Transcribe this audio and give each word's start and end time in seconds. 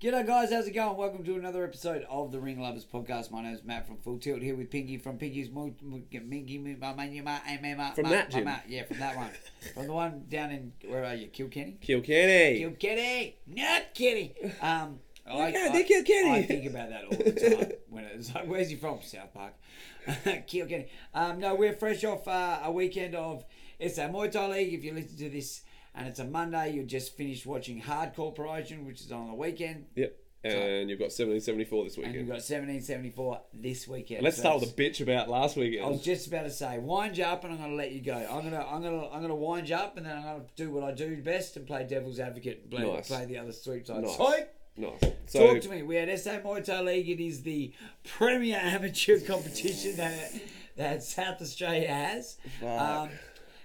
G'day 0.00 0.24
guys, 0.24 0.52
how's 0.52 0.68
it 0.68 0.72
going? 0.74 0.96
Welcome 0.96 1.24
to 1.24 1.34
another 1.34 1.64
episode 1.64 2.06
of 2.08 2.30
the 2.30 2.38
Ring 2.38 2.60
Lovers 2.60 2.84
Podcast. 2.84 3.32
My 3.32 3.42
name 3.42 3.52
is 3.54 3.64
Matt 3.64 3.84
from 3.84 3.96
Full 3.96 4.18
Tilt 4.18 4.40
here 4.42 4.54
with 4.54 4.70
Pinky 4.70 4.96
from 4.96 5.18
Pinky's 5.18 5.50
Mo- 5.50 5.74
Mo- 5.82 6.00
Minky 6.22 6.56
Mo- 6.58 6.76
Ma- 6.78 6.94
Ma- 6.94 7.04
Ma- 7.04 7.40
Ma- 7.60 7.74
Ma- 7.74 7.90
From 7.90 8.04
Ma- 8.04 8.10
that 8.10 8.30
Ma- 8.30 8.36
gym. 8.36 8.44
Ma- 8.44 8.58
Yeah, 8.68 8.84
from 8.84 8.98
that 9.00 9.16
one. 9.16 9.30
from 9.74 9.86
the 9.88 9.92
one 9.92 10.24
down 10.28 10.50
in 10.52 10.72
where 10.88 11.04
are 11.04 11.16
you? 11.16 11.26
Kilkenny? 11.26 11.78
Kilkenny. 11.80 12.60
Kilkenny, 12.60 13.36
not 13.48 13.92
Kenny. 13.92 14.34
Um, 14.62 15.00
I, 15.26 15.48
Yeah, 15.48 15.70
they're 15.72 15.82
Kilkenny. 15.82 16.30
I 16.30 16.42
think 16.44 16.66
about 16.66 16.90
that 16.90 17.04
all 17.04 17.10
the 17.18 17.32
time. 17.32 17.72
when 17.90 18.04
it's 18.04 18.32
like, 18.32 18.46
where's 18.46 18.68
he 18.70 18.76
from? 18.76 19.00
South 19.02 19.34
Park. 19.34 19.54
Kilkenny. 20.46 20.86
Um, 21.12 21.40
no, 21.40 21.56
we're 21.56 21.72
fresh 21.74 22.04
off 22.04 22.28
uh, 22.28 22.60
a 22.62 22.70
weekend 22.70 23.16
of 23.16 23.44
SA 23.80 24.02
Muay 24.02 24.30
Thai 24.30 24.46
League. 24.46 24.74
If 24.74 24.84
you 24.84 24.94
listen 24.94 25.16
to 25.18 25.28
this 25.28 25.62
and 25.98 26.08
it's 26.08 26.18
a 26.20 26.24
Monday, 26.24 26.72
you 26.72 26.84
just 26.84 27.16
finished 27.16 27.44
watching 27.46 27.82
Hardcore 27.82 28.34
Promotion, 28.34 28.86
which 28.86 29.00
is 29.00 29.12
on 29.12 29.26
the 29.28 29.34
weekend. 29.34 29.86
Yep. 29.96 30.16
And 30.44 30.88
you've 30.88 31.00
got 31.00 31.06
1774 31.06 31.84
this 31.84 31.94
And 31.96 31.98
weekend. 32.04 32.14
you've 32.14 32.28
got 32.28 32.34
1774 32.34 33.40
this 33.54 33.88
weekend. 33.88 34.22
Let's 34.22 34.36
So 34.36 34.42
start 34.42 34.60
with 34.60 34.70
a 34.70 34.72
bitch 34.72 35.00
about 35.00 35.28
last 35.28 35.56
weekend. 35.56 35.84
I 35.84 35.88
was 35.88 36.00
just 36.00 36.28
about 36.28 36.44
to 36.44 36.50
say, 36.50 36.78
wind 36.78 37.18
you 37.18 37.24
up, 37.24 37.42
and 37.42 37.52
I'm 37.52 37.58
going 37.58 37.70
to 37.70 37.76
let 37.76 37.90
you 37.92 38.00
go. 38.00 38.14
I'm 38.14 38.40
going 38.42 38.52
to, 38.52 38.64
I'm 38.64 38.80
going 38.80 39.00
to, 39.00 39.06
I'm 39.06 39.18
going 39.18 39.28
to 39.28 39.34
wind 39.34 39.68
you 39.68 39.74
up, 39.74 39.96
and 39.96 40.06
then 40.06 40.16
I'm 40.16 40.22
going 40.22 40.40
to 40.42 40.46
do 40.56 40.70
what 40.70 40.84
I 40.84 40.92
do 40.92 41.20
best 41.22 41.56
and 41.56 41.66
play 41.66 41.84
devil's 41.84 42.20
advocate, 42.20 42.60
and 42.62 42.70
play, 42.70 42.88
Nice. 42.90 43.08
play 43.08 43.24
the 43.26 43.36
other 43.38 43.52
sweep 43.52 43.86
side. 43.86 44.02
Nice. 44.02 44.16
So, 44.16 44.34
nice. 44.76 45.12
So, 45.26 45.54
talk 45.54 45.60
to 45.62 45.68
me. 45.70 45.82
We 45.82 45.96
had 45.96 46.16
SA 46.18 46.38
Muay 46.38 46.64
Thai 46.64 46.80
League. 46.82 47.08
It 47.08 47.20
is 47.20 47.42
the 47.42 47.72
premier 48.04 48.58
amateur 48.62 49.18
competition 49.20 49.96
that 49.96 50.32
that 50.76 51.02
South 51.02 51.42
Australia 51.42 51.88
has. 51.88 52.38
Um, 52.62 53.08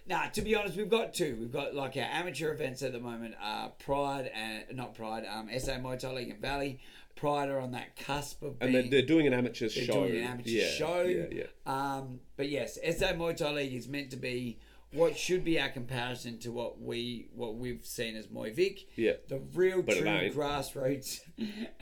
Nah, 0.06 0.28
to 0.30 0.42
be 0.42 0.54
honest, 0.56 0.76
we've 0.76 0.90
got 0.90 1.14
two. 1.14 1.38
We've 1.40 1.52
got 1.52 1.74
like 1.76 1.96
our 1.96 2.04
amateur 2.04 2.52
events 2.52 2.82
at 2.82 2.92
the 2.92 3.00
moment. 3.00 3.36
Uh, 3.42 3.70
Pride 3.70 4.30
and 4.34 4.64
not 4.76 4.96
Pride. 4.96 5.26
Um, 5.30 5.50
SA 5.60 5.74
Muay 5.74 5.98
Thai 5.98 6.12
League 6.12 6.30
and 6.30 6.42
Valley. 6.42 6.80
Pride 7.16 7.48
are 7.50 7.60
on 7.60 7.72
that 7.72 7.96
cusp 7.96 8.42
of 8.42 8.56
and 8.60 8.74
they're, 8.74 8.84
they're 8.90 9.02
doing 9.06 9.28
an 9.28 9.34
amateur 9.34 9.70
They're 9.70 9.84
show. 9.86 9.94
doing 10.08 10.18
an 10.18 10.24
amateur 10.24 10.50
yeah, 10.50 10.68
show. 10.68 11.02
Yeah, 11.04 11.26
yeah. 11.32 11.44
Um, 11.66 12.20
but 12.36 12.50
yes, 12.50 12.76
SA 12.76 13.14
Muay 13.14 13.38
Thai 13.38 13.52
League 13.52 13.74
is 13.74 13.88
meant 13.88 14.10
to 14.12 14.18
be 14.18 14.60
what 14.94 15.18
should 15.18 15.44
be 15.44 15.60
our 15.60 15.70
comparison 15.70 16.38
to 16.40 16.52
what 16.52 16.82
we 16.82 17.30
what 17.34 17.56
we've 17.56 17.86
seen 17.86 18.16
as 18.16 18.28
Muay 18.28 18.54
Vic. 18.54 18.80
Yeah. 18.96 19.14
The 19.30 19.40
real 19.54 19.84
But 19.84 19.98
true 19.98 20.08
grassroots, 20.32 21.20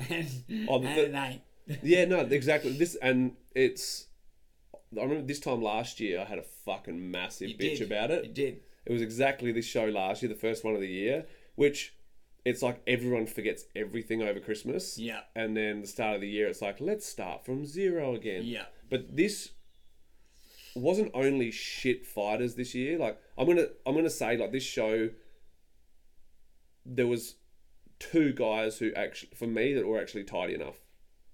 and, 0.10 0.68
Oh, 0.70 0.76
and 0.76 0.86
the- 0.86 1.06
it 1.06 1.16
ain't. 1.16 1.42
Yeah, 1.84 2.06
no, 2.06 2.20
exactly. 2.20 2.74
This 2.74 2.96
and 3.02 3.36
it's. 3.56 4.08
I 4.98 5.04
remember 5.04 5.26
this 5.26 5.40
time 5.40 5.62
last 5.62 6.00
year, 6.00 6.20
I 6.20 6.26
had 6.26 6.38
a 6.38 6.44
fucking 6.44 7.12
massive 7.12 7.50
You 7.50 7.56
bitch 7.56 7.80
did. 7.80 7.92
about 7.92 8.12
it. 8.12 8.26
You 8.26 8.32
did. 8.32 8.60
It 8.86 8.92
was 8.92 9.02
exactly 9.02 9.52
this 9.52 9.66
show 9.66 9.86
last 9.86 10.22
year, 10.22 10.30
the 10.30 10.40
first 10.40 10.64
one 10.64 10.74
of 10.76 10.82
the 10.82 10.88
year, 10.88 11.26
which 11.56 11.94
it's 12.44 12.62
like 12.62 12.82
everyone 12.88 13.28
forgets 13.28 13.66
everything 13.76 14.22
over 14.22 14.40
Christmas. 14.40 14.98
Yeah. 14.98 15.22
And 15.36 15.56
then 15.56 15.82
the 15.82 15.88
start 15.88 16.16
of 16.16 16.22
the 16.22 16.28
year, 16.28 16.48
it's 16.48 16.62
like, 16.62 16.82
let's 16.82 17.06
start 17.06 17.46
from 17.46 17.66
zero 17.66 18.16
again. 18.16 18.44
Yeah. 18.44 18.66
But 18.90 19.16
this 19.16 19.52
wasn't 20.76 21.12
only 21.14 21.52
shit 21.52 22.06
fighters 22.06 22.56
this 22.56 22.74
year. 22.74 22.98
Like 22.98 23.20
I'm 23.38 23.48
gonna 23.48 23.68
I'm 23.86 23.96
gonna 23.96 24.10
say 24.10 24.38
like 24.38 24.52
this 24.52 24.64
show 24.64 25.10
there 26.86 27.08
was 27.08 27.36
two 28.00 28.34
guys 28.34 28.78
who 28.80 28.92
actually 28.94 29.32
for 29.36 29.48
me 29.48 29.74
that 29.74 29.86
were 29.86 30.00
actually 30.02 30.24
tidy 30.24 30.56
enough. 30.56 30.80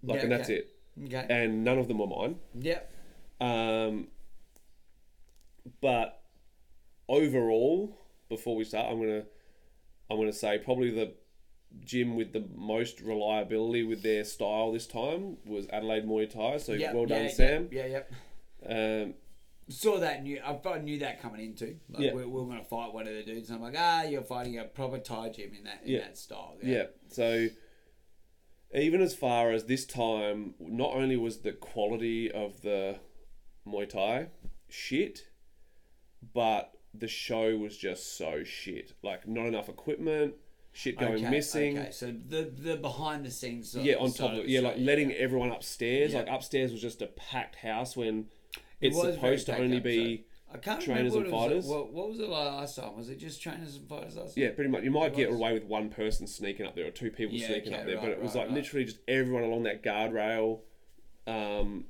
Like 0.04 0.18
Yeah, 0.18 0.24
and 0.24 0.32
that's 0.32 0.50
it. 0.50 0.76
Okay. 1.06 1.26
And 1.30 1.64
none 1.64 1.78
of 1.78 1.88
them 1.88 2.00
were 2.00 2.08
mine. 2.08 2.38
Yep. 2.56 2.92
Um, 3.40 4.08
but 5.82 6.22
overall, 7.08 7.98
before 8.30 8.56
we 8.56 8.64
start, 8.64 8.92
I'm 8.92 9.00
gonna 9.00 9.24
I'm 10.10 10.18
gonna 10.18 10.34
say 10.34 10.58
probably 10.60 10.92
the 10.92 11.14
gym 11.84 12.16
with 12.16 12.32
the 12.34 12.46
most 12.56 13.02
reliability 13.02 13.84
with 13.84 14.02
their 14.02 14.24
style 14.24 14.72
this 14.72 14.88
time 14.88 15.38
was 15.46 15.68
Adelaide 15.72 16.06
Muay 16.06 16.30
Thai. 16.30 16.58
So 16.58 16.74
Yep. 16.74 16.94
well 16.94 17.06
done, 17.06 17.24
yeah, 17.24 17.30
Sam. 17.30 17.68
Yeah. 17.72 17.86
Yep. 17.88 18.12
Um, 18.66 19.14
Saw 19.70 20.00
that 20.00 20.24
new. 20.24 20.40
I 20.40 20.80
knew 20.80 21.00
that 21.00 21.22
coming 21.22 21.42
into. 21.42 21.76
Like 21.90 22.04
Yeah. 22.04 22.14
we, 22.14 22.24
we 22.24 22.32
were 22.40 22.46
going 22.46 22.58
to 22.60 22.64
fight 22.64 22.94
one 22.94 23.06
of 23.06 23.14
the 23.14 23.24
dudes. 23.24 23.50
And 23.50 23.58
I'm 23.58 23.62
like, 23.62 23.76
ah, 23.78 24.04
you're 24.04 24.22
fighting 24.22 24.58
a 24.58 24.64
proper 24.64 24.98
Thai 24.98 25.28
gym 25.30 25.52
in 25.58 25.66
that 25.66 25.82
in 25.84 25.92
Yeah. 25.92 26.00
that 26.00 26.18
style. 26.18 26.56
yeah. 26.64 26.86
So 27.10 27.48
even 28.74 29.02
as 29.02 29.14
far 29.14 29.52
as 29.52 29.66
this 29.66 29.86
time, 29.86 30.54
not 30.60 30.92
only 30.94 31.18
was 31.18 31.40
the 31.40 31.52
quality 31.52 32.32
of 32.32 32.62
the 32.62 33.00
Muay 33.68 33.88
Thai 33.90 34.30
shit, 34.70 35.28
but 36.34 36.74
the 36.94 37.08
show 37.08 37.56
was 37.58 37.78
just 37.78 38.18
so 38.18 38.44
shit. 38.44 38.94
Like 39.04 39.28
not 39.28 39.46
enough 39.46 39.70
equipment, 39.70 40.34
shit 40.74 40.98
going 40.98 41.16
Okay, 41.26 41.30
missing. 41.30 41.78
Okay, 41.78 41.92
so 41.92 42.08
the 42.28 42.52
the 42.56 42.76
behind 42.78 43.26
the 43.26 43.32
scenes. 43.32 43.72
Sort 43.72 43.86
yeah, 43.86 43.96
on 43.96 44.12
top 44.12 44.32
of 44.32 44.40
of 44.40 44.46
it, 44.46 44.50
yeah, 44.50 44.62
like 44.62 44.76
show, 44.78 44.82
letting 44.82 45.12
everyone 45.14 45.52
upstairs. 45.52 46.14
Yeah. 46.14 46.20
Like 46.20 46.30
upstairs 46.30 46.72
was 46.72 46.82
just 46.82 47.02
a 47.02 47.08
packed 47.08 47.56
house 47.58 47.96
when 47.96 48.26
It 48.82 48.88
it's 48.88 48.96
was 48.98 49.16
supposed 49.16 49.46
to 49.48 49.58
only 49.58 49.78
up, 49.78 49.84
be. 49.84 50.26
I 50.50 50.58
can't 50.60 50.80
trainers 50.80 51.14
remember 51.14 51.36
what 51.36 51.52
it 51.52 51.56
was- 51.56 51.66
fighters. 51.66 51.66
What, 51.68 51.94
what 51.94 52.10
was 52.10 52.20
it 52.20 52.30
like 52.30 52.46
last 52.46 52.78
time? 52.78 52.96
Was 52.96 53.10
it 53.10 53.20
just 53.20 53.42
trainers 53.42 53.76
and 53.76 53.88
fighters 53.90 54.16
last 54.16 54.36
time? 54.36 54.44
Yeah, 54.46 54.52
pretty 54.52 54.70
much. 54.70 54.82
You 54.84 54.92
might 54.92 55.14
get 55.14 55.30
away 55.30 55.52
with 55.54 55.66
one 55.66 55.90
person 55.90 56.26
sneaking 56.26 56.66
up 56.66 56.74
there 56.74 56.88
or 56.88 56.92
two 56.92 57.12
people 57.12 57.36
Yeah, 57.36 57.48
sneaking 57.48 57.74
okay, 57.74 57.82
up 57.82 57.86
there, 57.86 57.98
but 58.00 58.12
it 58.12 58.22
was 58.22 58.30
right, 58.34 58.42
like 58.42 58.48
right. 58.48 58.56
literally 58.56 58.86
just 58.86 59.00
everyone 59.10 59.44
along 59.44 59.64
that 59.64 59.84
guardrail. 59.84 60.60
Um, 61.28 61.86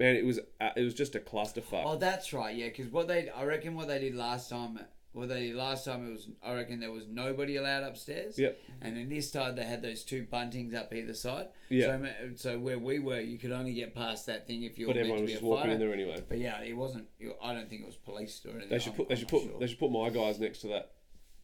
man, 0.00 0.16
it 0.16 0.24
was 0.24 0.40
uh, 0.60 0.70
it 0.76 0.82
was 0.82 0.94
just 0.94 1.14
a 1.14 1.20
clusterfuck. 1.20 1.82
Oh, 1.84 1.96
that's 1.96 2.32
right. 2.32 2.54
Yeah, 2.56 2.66
because 2.68 2.88
what 2.88 3.06
they, 3.06 3.28
I 3.30 3.44
reckon, 3.44 3.76
what 3.76 3.86
they 3.86 4.00
did 4.00 4.16
last 4.16 4.50
time, 4.50 4.80
what 5.12 5.28
they 5.28 5.48
did 5.48 5.54
last 5.56 5.84
time, 5.84 6.06
it 6.08 6.10
was, 6.12 6.28
I 6.42 6.54
reckon, 6.54 6.80
there 6.80 6.90
was 6.90 7.06
nobody 7.08 7.56
allowed 7.56 7.82
upstairs. 7.84 8.38
Yep. 8.38 8.58
And 8.80 8.96
then 8.96 9.08
this 9.08 9.30
time 9.30 9.54
they 9.56 9.64
had 9.64 9.82
those 9.82 10.02
two 10.04 10.26
buntings 10.32 10.74
up 10.74 10.92
either 10.94 11.14
side. 11.14 11.48
Yeah. 11.68 11.86
So, 11.86 11.98
ma- 11.98 12.08
so 12.36 12.58
where 12.58 12.78
we 12.78 12.98
were, 12.98 13.20
you 13.20 13.38
could 13.38 13.52
only 13.52 13.74
get 13.74 13.94
past 13.94 14.26
that 14.26 14.46
thing 14.46 14.62
if 14.64 14.78
you 14.78 14.86
were 14.86 14.94
but 14.94 15.00
meant 15.00 15.10
everyone 15.10 15.18
to 15.18 15.22
was 15.24 15.30
be 15.30 15.32
just 15.34 15.42
a 15.44 15.46
walking 15.46 15.62
fighter. 15.62 15.72
in 15.74 15.80
there 15.80 15.92
anyway. 15.92 16.22
But 16.28 16.38
yeah, 16.38 16.60
it 16.62 16.76
wasn't. 16.76 17.06
it- 17.18 17.36
I 17.42 17.52
don't 17.54 17.68
think 17.68 17.82
it 17.82 17.86
was 17.86 17.96
policed 17.96 18.46
or 18.46 18.50
anything. 18.50 18.68
They 18.70 18.78
should 18.78 18.88
I'm- 18.92 18.96
put 18.96 19.08
they 19.08 19.14
I'm 19.14 19.18
should 19.18 19.32
not 19.32 19.40
put 19.42 19.50
sure. 19.50 19.60
they 19.60 19.66
should 19.66 19.78
put 19.78 19.90
my 19.92 20.08
guys 20.10 20.40
next 20.40 20.60
to 20.60 20.68
that 20.68 20.92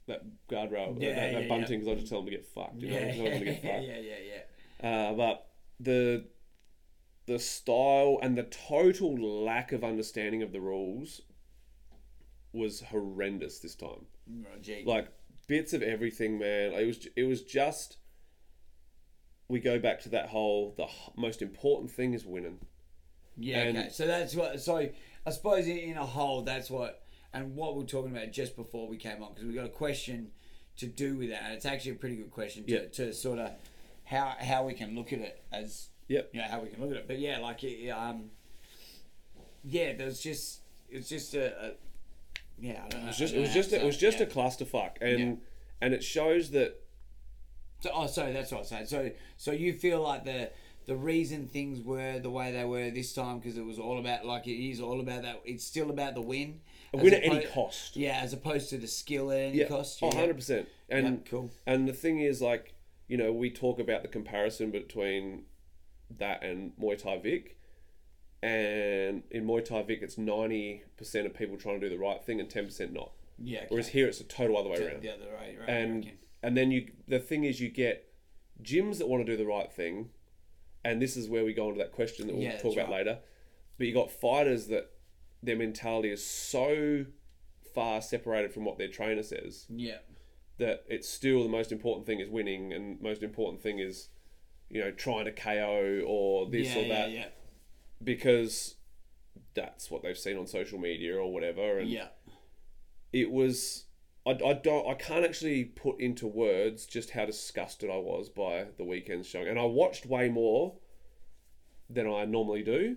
that 0.07 0.23
guardrail, 0.49 0.97
Yeah, 1.03 1.15
that, 1.15 1.33
that, 1.33 1.43
yeah, 1.43 1.49
bunting, 1.49 1.81
because 1.81 1.93
I 1.93 1.95
just 1.99 2.09
tell 2.09 2.19
them 2.21 2.27
to 2.27 2.31
get 2.31 2.47
fucked. 2.47 2.81
You 2.81 2.91
know, 2.93 2.95
Yeah, 2.95 3.01
I 3.03 3.07
just 3.11 3.17
tell 3.17 3.25
them 3.31 3.39
to 3.41 3.45
yeah, 3.47 3.53
get 3.53 3.65
yeah, 3.65 3.73
fucked. 3.73 3.87
yeah, 3.89 3.99
yeah, 3.99 4.39
yeah. 4.85 5.09
Uh, 5.11 5.13
but 5.15 5.47
the 5.81 6.25
the 7.27 7.39
style 7.39 8.19
and 8.23 8.37
the 8.39 8.45
total 8.45 9.17
lack 9.45 9.73
of 9.73 9.83
understanding 9.85 10.43
of 10.43 10.53
the 10.53 10.61
rules 10.61 11.23
was 12.53 12.81
horrendous 12.81 13.59
this 13.59 13.75
time. 13.75 14.07
Like 14.87 15.09
bits 15.49 15.73
of 15.73 15.83
everything, 15.83 16.39
man. 16.39 16.73
It 16.73 16.87
was 16.87 17.09
it 17.17 17.25
was 17.25 17.43
just. 17.43 17.99
We 19.49 19.61
go 19.61 19.79
back 19.79 20.01
to 20.01 20.09
that 20.09 20.29
whole 20.31 20.75
the 20.77 20.87
most 21.17 21.41
important 21.41 21.91
thing 21.91 22.15
is 22.15 22.27
winning. 22.27 22.59
Yeah, 23.37 23.59
And- 23.63 23.79
okay. 23.79 23.89
So 23.91 24.07
that's 24.07 24.35
what. 24.35 24.61
So 24.61 24.89
I 25.25 25.31
suppose 25.31 25.67
in, 25.69 25.97
a 25.97 26.05
whole, 26.07 26.43
that's 26.43 26.69
what, 26.71 27.03
and 27.33 27.55
what 27.55 27.77
we 27.77 27.83
are 27.85 27.87
talking 27.87 28.11
about 28.17 28.33
just 28.33 28.57
before 28.57 28.89
we 28.89 28.97
came 28.97 29.23
on, 29.23 29.35
because 29.35 29.47
we 29.47 29.55
got 29.55 29.67
a 29.67 29.69
question 29.69 30.31
to 30.79 30.87
do 30.87 31.17
with 31.17 31.31
that, 31.31 31.43
and 31.45 31.53
it's 31.55 31.67
actually 31.67 31.93
a 31.93 31.97
pretty 31.97 32.17
good 32.17 32.31
question 32.31 32.65
to, 32.67 32.73
Yeah. 32.73 32.87
to 32.95 33.13
sort 33.13 33.39
of 33.39 33.51
how 34.05 34.35
how 34.39 34.65
we 34.67 34.73
can 34.75 34.95
look 34.97 35.13
at 35.13 35.21
it 35.21 35.43
as 35.53 35.89
Yep. 36.09 36.31
you 36.33 36.41
know 36.41 36.47
how 36.49 36.61
we 36.61 36.69
can 36.69 36.81
look 36.81 36.91
at 36.93 36.97
it. 36.99 37.09
But 37.09 37.19
yeah, 37.19 37.39
like 37.39 37.63
it, 37.65 37.89
um, 37.91 38.31
yeah, 39.65 39.93
there's 39.95 40.21
just 40.21 40.61
it's 40.89 41.09
just 41.09 41.35
a, 41.35 41.67
a 41.67 41.73
yeah. 42.59 42.83
I 42.85 42.89
don't 42.89 43.01
know. 43.03 43.07
It 43.07 43.09
was 43.09 43.19
just 43.19 43.35
it 43.35 43.41
was 43.41 43.53
just 43.55 43.71
how 43.73 43.77
it 43.79 43.85
was 43.85 43.97
just 43.97 44.21
a 44.21 44.27
clusterfuck, 44.27 44.93
and 45.01 45.19
Yeah. 45.19 45.35
and 45.81 45.95
it 45.95 46.03
shows 46.05 46.51
that 46.53 46.81
So, 47.81 47.91
oh, 47.93 48.07
sorry, 48.07 48.33
that's 48.33 48.51
what 48.51 48.59
I 48.59 48.61
was 48.61 48.69
saying. 48.69 48.87
So, 48.87 49.11
so 49.37 49.51
you 49.53 49.73
feel 49.73 50.01
like 50.01 50.25
the 50.25 50.51
the 50.87 50.95
reason 50.97 51.49
things 51.49 51.81
were 51.83 52.21
the 52.21 52.31
way 52.31 52.53
they 52.53 52.65
were 52.65 52.91
this 52.91 53.13
time 53.13 53.41
because 53.41 53.59
it 53.59 53.65
was 53.65 53.79
all 53.79 53.99
about 53.99 54.25
like 54.25 54.47
it 54.47 54.53
is 54.71 54.81
all 54.81 55.01
about 55.01 55.23
that. 55.23 55.43
It's 55.45 55.65
still 55.65 55.91
about 55.91 56.15
the 56.15 56.21
win. 56.23 56.61
a 56.95 56.99
win 56.99 57.13
at 57.15 57.25
any 57.25 57.45
cost. 57.47 57.97
Yeah, 57.97 58.21
as 58.23 58.33
opposed 58.33 58.71
to 58.71 58.79
the 58.79 58.87
skill 58.87 59.33
at 59.33 59.39
any 59.39 59.59
Yeah, 59.59 59.67
cost. 59.69 59.99
oh, 60.03 60.07
Yeah. 60.07 60.15
100 60.15 60.35
percent. 60.35 60.69
And 60.89 61.07
Yeah, 61.07 61.31
cool. 61.31 61.51
And 61.67 61.89
the 61.89 61.93
thing 61.93 62.21
is, 62.21 62.41
like, 62.41 62.75
you 63.09 63.17
know, 63.17 63.33
we 63.33 63.51
talk 63.51 63.81
about 63.81 64.03
the 64.03 64.09
comparison 64.09 64.71
between 64.71 65.47
that 66.19 66.43
and 66.43 66.73
Muay 66.81 66.97
Thai 67.01 67.19
Vic, 67.19 67.57
and 68.43 69.23
in 69.31 69.47
Muay 69.47 69.65
Thai 69.65 69.83
Vic, 69.83 70.01
it's 70.03 70.19
ninety 70.19 70.83
percent 70.97 71.27
of 71.27 71.35
people 71.35 71.57
trying 71.57 71.81
to 71.81 71.89
do 71.89 71.95
the 71.95 72.01
right 72.01 72.23
thing 72.25 72.41
and 72.41 72.49
ten 72.49 72.67
percent 72.67 72.93
not. 72.93 73.13
Yeah. 73.39 73.59
Okay. 73.61 73.67
Whereas 73.71 73.89
here, 73.89 74.07
it's 74.09 74.21
a 74.21 74.25
total 74.25 74.57
other 74.57 74.71
way 74.71 74.85
around. 74.87 75.03
the 75.03 75.13
other 75.13 75.27
way, 75.27 75.57
right? 75.59 75.69
And 75.69 76.11
and 76.43 76.57
then 76.57 76.71
you 76.71 76.91
the 77.09 77.19
thing 77.19 77.45
is 77.45 77.61
you 77.61 77.69
get 77.69 78.13
gyms 78.63 78.99
that 78.99 79.09
want 79.09 79.25
to 79.25 79.31
do 79.31 79.37
the 79.37 79.47
right 79.47 79.71
thing 79.73 80.09
and 80.85 81.03
this 81.03 81.17
is 81.17 81.29
where 81.29 81.45
we 81.45 81.53
go 81.53 81.69
into 81.69 81.79
that 81.79 81.93
question 81.93 82.27
that 82.27 82.35
we'll 82.35 82.45
Yeah, 82.45 82.57
talk 82.59 82.73
about 82.73 82.89
right. 82.89 82.99
later 83.05 83.19
but 83.77 83.87
you 83.87 83.93
got 83.93 84.11
fighters 84.11 84.69
that 84.69 84.93
their 85.43 85.57
mentality 85.57 86.11
is 86.11 86.25
so 86.25 87.05
far 87.75 88.01
separated 88.01 88.53
from 88.53 88.65
what 88.65 88.79
their 88.79 88.89
trainer 88.89 89.23
says 89.23 89.67
yeah. 89.69 89.99
that 90.57 90.85
it's 90.89 91.07
still 91.07 91.43
the 91.43 91.51
most 91.51 91.71
important 91.71 92.07
thing 92.07 92.21
is 92.21 92.31
winning 92.31 92.73
and 92.73 92.99
most 93.03 93.23
important 93.23 93.61
thing 93.63 93.79
is 93.79 94.09
you 94.69 94.81
know 94.81 94.91
trying 94.91 95.25
to 95.27 95.33
KO 95.33 96.03
or 96.07 96.51
this 96.51 96.75
yeah, 96.75 96.83
or 96.83 96.89
that 96.89 97.11
yeah, 97.11 97.27
because 98.03 98.77
that's 99.55 99.91
what 99.91 100.03
they've 100.03 100.19
seen 100.19 100.37
on 100.37 100.47
social 100.47 100.79
media 100.79 101.17
or 101.17 101.33
whatever 101.33 101.79
and 101.79 101.89
yeah. 101.89 102.09
it 103.13 103.31
was 103.31 103.87
I, 104.27 104.31
I 104.33 104.53
don't 104.55 104.89
I 104.89 104.95
can't 104.95 105.25
actually 105.25 105.65
put 105.65 106.01
into 106.01 106.27
words 106.27 106.85
just 106.85 107.11
how 107.11 107.25
disgusted 107.25 107.89
I 107.89 107.97
was 107.97 108.29
by 108.29 108.67
the 108.77 108.85
weekend's 108.85 109.29
showing, 109.29 109.49
and 109.49 109.59
I 109.59 109.65
watched 109.65 110.05
way 110.05 110.29
more 110.29 110.75
than 111.89 112.09
I 112.09 112.25
normally 112.25 112.63
do. 112.63 112.97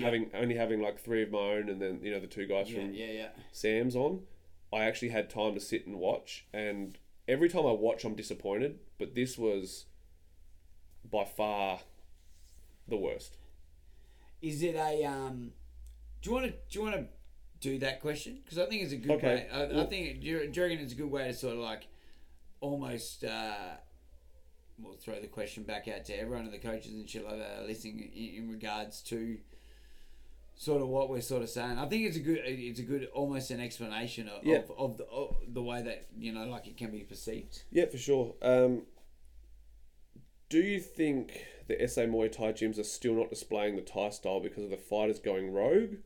Having 0.00 0.32
only 0.34 0.56
having 0.56 0.82
like 0.82 1.00
three 1.00 1.22
of 1.22 1.30
my 1.30 1.38
own, 1.38 1.70
and 1.70 1.80
then 1.80 2.00
you 2.02 2.10
know 2.10 2.20
the 2.20 2.26
two 2.26 2.46
guys 2.46 2.70
Yeah, 2.70 2.80
from 2.80 2.92
yeah, 2.92 3.10
yeah. 3.10 3.28
Sam's 3.52 3.96
on, 3.96 4.24
I 4.72 4.84
actually 4.84 5.10
had 5.10 5.30
time 5.30 5.54
to 5.54 5.60
sit 5.60 5.86
and 5.86 5.96
watch. 5.96 6.46
And 6.52 6.98
every 7.26 7.48
time 7.48 7.64
I 7.64 7.72
watch, 7.72 8.04
I'm 8.04 8.14
disappointed. 8.14 8.80
But 8.98 9.14
this 9.14 9.38
was 9.38 9.86
by 11.10 11.24
far 11.24 11.80
the 12.86 12.96
worst. 12.96 13.36
Is 14.42 14.62
it 14.62 14.74
a 14.76 15.04
um? 15.04 15.52
Do 16.22 16.30
you 16.30 16.34
want 16.34 16.46
to 16.46 16.52
do 16.52 16.78
you 16.78 16.82
want 16.82 16.96
to 16.96 17.06
do 17.60 17.78
that 17.78 18.00
question? 18.00 18.40
Because 18.44 18.58
I 18.58 18.66
think 18.66 18.82
it's 18.82 18.92
a 18.92 18.96
good 18.96 19.12
Okay. 19.12 19.26
way. 19.26 19.48
I, 19.52 19.82
I 19.82 19.86
think 19.86 20.20
do 20.20 20.26
you, 20.26 20.48
do 20.50 20.60
you 20.60 20.66
reckon 20.66 20.78
it's 20.84 20.92
a 20.92 20.96
good 20.96 21.10
way 21.10 21.26
to 21.28 21.34
sort 21.34 21.54
of 21.54 21.60
like 21.60 21.86
almost. 22.60 23.24
uh 23.24 23.76
We'll 24.80 24.94
throw 24.94 25.20
the 25.20 25.26
question 25.26 25.64
back 25.64 25.88
out 25.88 26.04
to 26.04 26.12
everyone 26.14 26.46
of 26.46 26.52
the 26.52 26.58
coaches 26.58 26.92
and 26.92 27.10
shit 27.10 27.24
like 27.24 27.36
that 27.38 27.62
are 27.62 27.66
listening 27.66 28.12
in, 28.14 28.44
in 28.44 28.48
regards 28.48 29.00
to 29.10 29.36
sort 30.54 30.80
of 30.82 30.86
what 30.86 31.10
we're 31.10 31.20
sort 31.20 31.42
of 31.42 31.48
saying. 31.50 31.76
I 31.80 31.86
think 31.88 32.06
it's 32.06 32.16
a 32.16 32.20
good, 32.20 32.38
it's 32.44 32.78
a 32.78 32.84
good, 32.84 33.06
almost 33.12 33.50
an 33.50 33.60
explanation 33.60 34.28
of, 34.28 34.44
Yeah. 34.44 34.58
of, 34.58 34.70
of, 34.78 34.96
the, 34.98 35.04
of 35.06 35.36
the 35.48 35.62
way 35.62 35.82
that 35.82 36.06
you 36.16 36.30
know, 36.32 36.44
like 36.46 36.68
it 36.68 36.76
can 36.76 36.92
be 36.92 37.00
perceived. 37.00 37.62
Yeah, 37.72 37.86
for 37.86 37.98
sure. 37.98 38.36
Um, 38.40 38.82
do 40.48 40.58
you 40.60 40.80
think 40.80 41.46
the 41.66 41.86
SA 41.88 42.02
Muay 42.02 42.30
Thai 42.32 42.52
gyms 42.52 42.78
are 42.78 42.84
still 42.84 43.14
not 43.14 43.30
displaying 43.30 43.76
the 43.76 43.82
Thai 43.82 44.10
style 44.10 44.40
because 44.40 44.64
of 44.64 44.70
the 44.70 44.76
fighters 44.76 45.18
going 45.18 45.52
rogue 45.52 45.96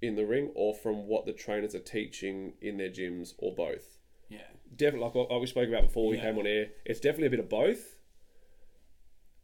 in 0.00 0.14
the 0.16 0.24
ring, 0.24 0.50
or 0.54 0.74
from 0.74 1.06
what 1.08 1.26
the 1.26 1.32
trainers 1.32 1.74
are 1.74 1.80
teaching 1.80 2.54
in 2.60 2.76
their 2.76 2.88
gyms, 2.88 3.34
or 3.38 3.54
both? 3.54 3.98
Yeah, 4.28 4.42
definitely 4.76 5.06
like, 5.06 5.30
like 5.30 5.40
we 5.40 5.46
spoke 5.46 5.68
about 5.68 5.82
before 5.82 6.08
we 6.08 6.16
Yeah. 6.16 6.22
came 6.22 6.38
on 6.38 6.46
air 6.46 6.70
it's 6.84 7.00
definitely 7.00 7.28
a 7.28 7.30
bit 7.30 7.40
of 7.40 7.48
both 7.48 7.96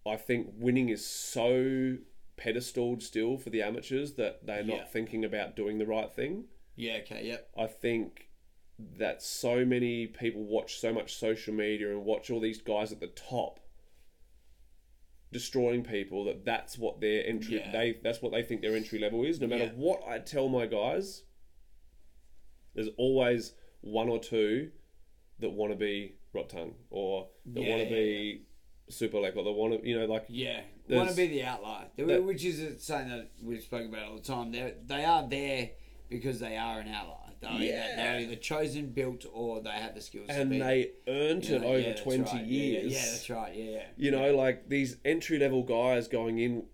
i 0.06 0.17
think 0.17 0.49
winning 0.59 0.91
is 0.91 1.03
so 1.05 1.97
pedestaled 2.37 3.03
still 3.03 3.38
for 3.38 3.49
the 3.49 3.62
amateurs 3.62 4.12
that 4.15 4.44
they're 4.44 4.62
not 4.62 4.77
Yeah. 4.77 4.85
thinking 4.85 5.25
about 5.25 5.56
doing 5.56 5.79
the 5.79 5.87
right 5.87 6.12
thing 6.12 6.44
yeah, 6.77 6.97
okay, 6.97 7.27
yep, 7.27 7.49
i 7.56 7.67
think 7.67 8.29
that 8.79 9.23
so 9.23 9.65
many 9.65 10.06
people 10.06 10.44
watch 10.44 10.79
so 10.79 10.93
much 10.93 11.15
social 11.15 11.55
media 11.55 11.91
and 11.91 12.05
watch 12.05 12.31
all 12.31 12.41
these 12.41 12.61
guys 12.61 12.93
at 12.93 13.00
the 13.00 13.06
top 13.06 13.61
destroying 15.39 15.83
people 15.83 16.25
that 16.25 16.45
that's 16.45 16.79
what 16.79 17.01
their 17.01 17.27
entry 17.27 17.57
Yeah. 17.59 17.73
they 17.73 17.99
that's 18.05 18.23
what 18.23 18.31
they 18.31 18.43
think 18.45 18.63
their 18.63 18.77
entry 18.77 19.01
level 19.01 19.25
is 19.25 19.41
no 19.41 19.49
matter 19.49 19.65
Yeah. 19.65 19.73
what 19.75 20.01
i 20.07 20.21
tell 20.21 20.49
my 20.49 20.65
guys 20.65 21.25
there's 22.75 22.89
always 22.97 23.53
one 23.81 24.09
or 24.09 24.21
two 24.21 24.71
that 25.41 25.51
want 25.51 25.73
to 25.73 25.77
be 25.77 26.15
Rodtang 26.33 26.75
or 26.89 27.29
that 27.47 27.61
Yeah, 27.63 27.71
want 27.77 27.83
to 27.89 27.95
be 27.95 28.43
Superlek 28.91 29.37
or 29.37 29.43
they 29.45 29.51
want 29.51 29.83
to 29.83 29.89
you 29.89 29.99
know 29.99 30.07
like 30.07 30.27
Yeah, 30.29 30.61
want 30.89 31.11
to 31.11 31.17
be 31.17 31.27
the 31.27 31.43
outlier, 31.43 31.89
that- 31.97 32.23
which 32.23 32.45
is 32.45 32.85
something 32.85 33.09
that 33.11 33.31
we've 33.43 33.63
spoken 33.63 33.89
about 33.89 34.09
all 34.09 34.17
the 34.17 34.23
time. 34.23 34.53
They 34.53 34.75
they 34.87 35.05
are 35.05 35.27
there 35.29 35.71
because 36.09 36.39
they 36.39 36.57
are 36.57 36.79
an 36.81 36.89
outlier. 36.89 37.24
They're, 37.44 37.62
Yeah. 37.62 37.96
they're 37.96 38.20
either 38.20 38.37
chosen, 38.37 38.91
built, 38.91 39.25
or 39.32 39.61
they 39.61 39.70
have 39.70 39.94
the 39.94 40.00
skills. 40.00 40.26
and 40.29 40.50
to 40.50 40.55
be, 40.55 40.58
they 40.58 40.91
earned 41.08 41.44
you 41.44 41.56
it 41.56 41.64
over 41.64 41.79
yeah, 41.79 41.94
20 41.94 42.23
right. 42.23 42.44
Years 42.46 42.85
Yeah, 42.93 42.99
yeah, 42.99 43.11
that's 43.11 43.31
right. 43.31 43.55
Yeah, 43.55 43.64
yeah. 43.64 43.87
You 43.96 44.11
know, 44.11 44.35
like 44.37 44.69
these 44.69 44.96
entry 45.05 45.38
level 45.38 45.62
guys 45.62 46.08
going 46.08 46.38
in, 46.38 46.64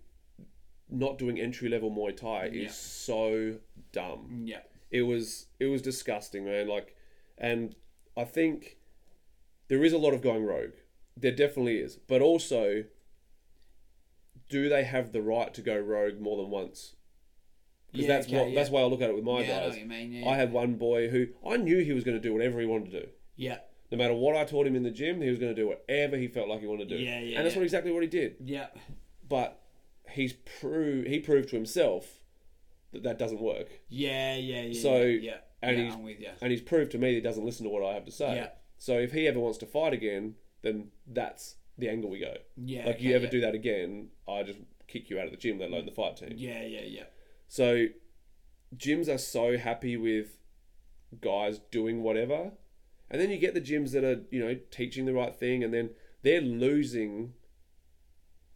not 0.89 1.17
doing 1.17 1.39
entry 1.39 1.69
level 1.69 1.89
Muay 1.91 2.15
Thai 2.15 2.47
is 2.47 2.75
so 2.75 3.57
dumb. 3.91 4.29
Mm, 4.31 4.47
yeah, 4.47 4.59
It 4.89 5.03
was 5.03 5.47
it 5.59 5.67
was 5.67 5.81
disgusting, 5.81 6.45
man. 6.45 6.67
Like, 6.67 6.95
and 7.37 7.75
I 8.17 8.25
think 8.25 8.77
there 9.69 9.83
is 9.85 9.93
a 9.93 9.97
lot 9.97 10.13
of 10.13 10.21
going 10.21 10.43
rogue. 10.45 10.73
There 11.15 11.31
definitely 11.31 11.77
is, 11.77 11.95
but 11.95 12.21
also, 12.21 12.83
do 14.49 14.67
they 14.67 14.83
have 14.83 15.11
the 15.13 15.21
right 15.21 15.53
to 15.53 15.61
go 15.61 15.77
rogue 15.77 16.19
more 16.19 16.37
than 16.37 16.49
once? 16.49 16.95
Because 17.91 18.07
Yeah, 18.07 18.13
that's 18.15 18.27
okay, 18.27 18.37
what 18.37 18.49
yeah. 18.49 18.55
that's 18.55 18.69
why 18.69 18.81
I 18.81 18.85
look 18.85 19.01
at 19.01 19.09
it 19.09 19.15
with 19.15 19.23
my 19.25 19.41
yeah, 19.43 19.59
I 19.59 19.67
what 19.67 19.77
you 19.79 19.85
mean. 19.85 20.13
Yeah, 20.13 20.29
I 20.29 20.35
had 20.35 20.51
one 20.53 20.75
boy 20.75 21.09
who 21.09 21.27
I 21.45 21.57
knew 21.57 21.79
he 21.83 21.91
was 21.93 22.03
going 22.03 22.15
to 22.15 22.21
do 22.21 22.33
whatever 22.33 22.59
he 22.59 22.65
wanted 22.65 22.91
to 22.91 23.01
do. 23.01 23.07
yeah, 23.35 23.57
No 23.91 23.97
matter 23.97 24.13
what 24.13 24.35
I 24.35 24.45
taught 24.45 24.65
him 24.67 24.75
in 24.75 24.83
the 24.83 24.91
gym, 24.91 25.21
he 25.21 25.29
was 25.29 25.39
going 25.39 25.53
to 25.53 25.61
do 25.61 25.67
whatever 25.67 26.15
he 26.17 26.27
felt 26.27 26.47
like 26.47 26.61
he 26.61 26.67
wanted 26.67 26.87
to 26.89 26.97
do. 26.97 27.03
Yeah, 27.03 27.19
yeah, 27.19 27.37
and 27.37 27.45
that's 27.45 27.55
what 27.55 27.63
exactly 27.63 27.91
what 27.91 28.03
he 28.03 28.09
did. 28.09 28.37
yeah, 28.43 28.67
But 29.27 29.59
he's 30.09 30.33
pro- 30.33 31.03
he 31.03 31.19
proved 31.19 31.49
to 31.49 31.55
himself 31.55 32.19
that 32.93 33.03
that 33.03 33.17
doesn't 33.17 33.41
work, 33.41 33.67
yeah, 33.89 34.35
yeah, 34.35 34.63
yeah. 34.63 34.81
So, 34.81 35.01
yeah, 35.03 35.37
and 35.61 35.77
he's- 35.77 35.93
I'm 35.93 36.03
with 36.03 36.19
you. 36.19 36.29
and 36.41 36.51
he's 36.51 36.61
proved 36.61 36.91
to 36.91 36.97
me 36.97 37.09
that 37.09 37.15
he 37.15 37.21
doesn't 37.21 37.45
listen 37.45 37.63
to 37.65 37.69
what 37.69 37.83
I 37.85 37.93
have 37.93 38.05
to 38.05 38.11
say. 38.11 38.35
Yeah. 38.35 38.49
So 38.77 38.97
if 38.99 39.11
he 39.13 39.27
ever 39.27 39.39
wants 39.39 39.57
to 39.59 39.65
fight 39.65 39.93
again, 39.93 40.35
then 40.61 40.91
that's 41.07 41.55
the 41.77 41.87
angle 41.89 42.09
we 42.09 42.19
go. 42.19 42.35
Yeah, 42.57 42.85
like 42.85 43.01
you 43.01 43.15
ever 43.15 43.27
do 43.27 43.41
that 43.41 43.53
again, 43.55 44.09
I 44.27 44.43
just 44.43 44.59
kick 44.87 45.09
you 45.09 45.19
out 45.19 45.25
of 45.25 45.31
the 45.31 45.37
gym, 45.37 45.59
let 45.59 45.69
alone 45.69 45.85
the 45.85 45.91
fight 45.91 46.17
team. 46.17 46.33
Yeah, 46.35 46.63
yeah, 46.65 46.81
yeah. 46.81 47.03
So 47.51 47.87
gyms 48.73 49.13
are 49.13 49.17
so 49.17 49.57
happy 49.57 49.97
with 49.97 50.37
guys 51.19 51.59
doing 51.69 52.01
whatever. 52.01 52.53
And 53.09 53.19
then 53.19 53.29
you 53.29 53.37
get 53.37 53.53
the 53.53 53.59
gyms 53.59 53.91
that 53.91 54.05
are, 54.05 54.21
you 54.31 54.39
know, 54.39 54.57
teaching 54.71 55.05
the 55.05 55.11
right 55.11 55.35
thing 55.35 55.61
and 55.61 55.73
then 55.73 55.89
they're 56.23 56.39
losing 56.39 57.33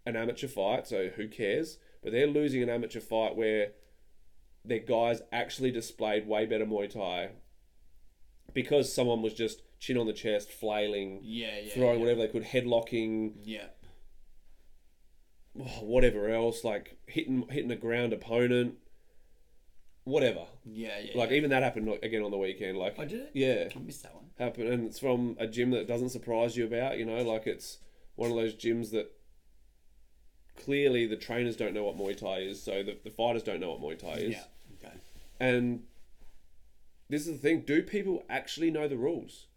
an 0.06 0.16
amateur 0.16 0.48
fight, 0.48 0.88
so 0.88 1.10
who 1.10 1.28
cares? 1.28 1.78
But 2.02 2.14
they're 2.14 2.26
losing 2.26 2.64
an 2.64 2.70
amateur 2.70 3.02
fight 3.02 3.36
where 3.36 3.74
their 4.64 4.80
guys 4.80 5.22
actually 5.30 5.72
displayed 5.72 6.26
way 6.26 6.46
better 6.46 6.66
Muay 6.66 6.90
Thai 6.90 7.32
because 8.54 8.96
someone 8.96 9.22
was 9.22 9.34
just 9.34 9.62
chin 9.78 9.98
on 9.98 10.08
the 10.08 10.14
chest, 10.14 10.50
flailing, 10.54 11.20
Yeah, 11.22 11.60
yeah. 11.60 11.74
throwing 11.74 11.96
yeah. 11.96 12.06
whatever 12.06 12.22
they 12.22 12.30
could, 12.30 12.46
headlocking, 12.46 13.34
Yeah, 13.44 13.68
oh, 15.60 15.84
whatever 15.84 16.30
else, 16.30 16.64
like 16.64 16.98
hitting 17.08 17.46
hitting 17.50 17.72
a 17.72 17.76
ground 17.76 18.14
opponent, 18.14 18.76
whatever. 20.06 20.46
yeah, 20.66 20.98
yeah. 21.00 21.18
Like 21.18 21.32
yeah. 21.32 21.38
even 21.38 21.50
that 21.50 21.62
happened 21.62 22.00
again 22.02 22.24
on 22.24 22.32
the 22.32 22.38
weekend. 22.38 22.78
Like 22.78 22.98
I 22.98 23.06
did 23.06 23.22
it. 23.22 23.32
yeah, 23.34 23.68
I 23.76 23.80
missed 23.80 24.04
that 24.04 24.16
one. 24.16 24.26
happened, 24.40 24.70
and 24.70 24.86
it's 24.88 25.00
from 25.00 25.36
a 25.40 25.48
gym 25.48 25.72
that 25.72 25.88
doesn't 25.88 26.10
surprise 26.10 26.56
you 26.56 26.66
about. 26.66 26.98
You 26.98 27.06
know, 27.06 27.22
like 27.24 27.46
it's 27.46 27.80
one 28.16 28.32
of 28.32 28.38
those 28.38 28.56
gyms 28.56 28.92
that 28.92 29.12
clearly 30.64 31.06
the 31.06 31.18
trainers 31.18 31.58
don't 31.58 31.74
know 31.74 31.84
what 31.84 31.98
Muay 31.98 32.18
Thai 32.18 32.38
is, 32.40 32.64
so 32.64 32.82
the, 32.82 32.98
the 33.04 33.12
fighters 33.12 33.44
don't 33.44 33.60
know 33.60 33.72
what 33.72 33.82
Muay 33.82 34.00
Thai 34.00 34.20
is. 34.20 34.36
Yeah. 34.36 34.44
Okay. 34.84 34.96
And 35.40 35.84
this 37.10 37.28
is 37.28 37.34
the 37.34 37.38
thing: 37.38 37.62
do 37.62 37.82
people 37.82 38.24
actually 38.30 38.72
know 38.72 38.88
the 38.88 38.98
rules? 38.98 39.48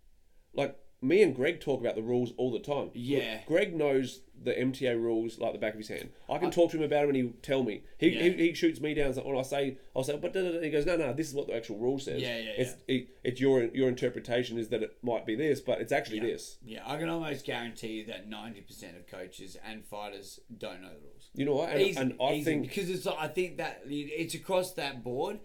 Like 0.55 0.77
me 1.01 1.23
and 1.23 1.35
Greg 1.35 1.61
talk 1.61 1.81
about 1.81 1.95
the 1.95 2.03
rules 2.03 2.33
all 2.37 2.51
the 2.51 2.59
time. 2.59 2.91
Yeah. 2.95 3.41
Greg 3.47 3.75
knows 3.75 4.21
the 4.43 4.53
MTA 4.53 4.95
rules 5.01 5.39
like 5.39 5.53
the 5.53 5.59
back 5.59 5.73
of 5.73 5.79
his 5.79 5.89
hand. 5.89 6.11
I 6.31 6.39
can 6.39 6.51
talk 6.51 6.71
to 6.71 6.77
him 6.77 6.83
about 6.83 7.01
them 7.03 7.11
and 7.11 7.17
he'll 7.17 7.33
tell 7.43 7.63
me. 7.63 7.83
He, 7.99 8.09
Yeah. 8.11 8.23
he, 8.23 8.31
he 8.49 8.55
shoots 8.55 8.81
me 8.81 8.95
down. 8.95 9.13
So 9.15 9.23
when 9.23 9.37
I 9.37 9.43
say, 9.43 9.79
I'll 9.97 10.05
say, 10.05 10.17
but 10.17 10.33
da, 10.33 10.43
da, 10.43 10.53
da," 10.53 10.61
he 10.61 10.71
goes, 10.71 10.87
no, 10.87 10.97
no, 10.97 11.13
this 11.13 11.29
is 11.29 11.35
what 11.35 11.47
the 11.49 11.55
actual 11.57 11.79
rule 11.79 11.99
says. 11.99 12.21
Yeah, 12.23 12.39
yeah, 12.39 12.51
It's 12.57 12.75
It, 12.87 13.09
it's 13.25 13.41
your 13.41 13.65
your 13.75 13.89
interpretation 13.89 14.59
is 14.59 14.69
that 14.69 14.83
it 14.83 14.97
might 15.03 15.27
be 15.27 15.35
this, 15.35 15.61
but 15.61 15.81
it's 15.81 15.93
actually 15.93 16.21
this. 16.21 16.59
Yeah, 16.65 16.83
I 16.87 16.97
can 16.99 17.09
almost 17.09 17.45
guarantee 17.45 17.89
you 17.99 18.07
that 18.07 18.29
ninety 18.29 18.61
percent 18.61 18.97
of 18.97 19.07
coaches 19.07 19.57
and 19.67 19.85
fighters 19.85 20.41
don't 20.57 20.81
know 20.83 20.89
the 20.89 21.01
rules. 21.01 21.31
You 21.35 21.45
know 21.45 21.55
what? 21.55 21.71
And, 21.71 21.81
Easy, 21.83 21.99
and 22.01 22.15
I 22.21 22.33
easy, 22.35 22.45
think 22.45 22.63
because 22.69 22.89
it's 22.91 23.07
I 23.07 23.29
think 23.29 23.57
that 23.59 23.83
it's 23.87 24.35
across 24.35 24.73
that 24.75 25.03
board, 25.03 25.41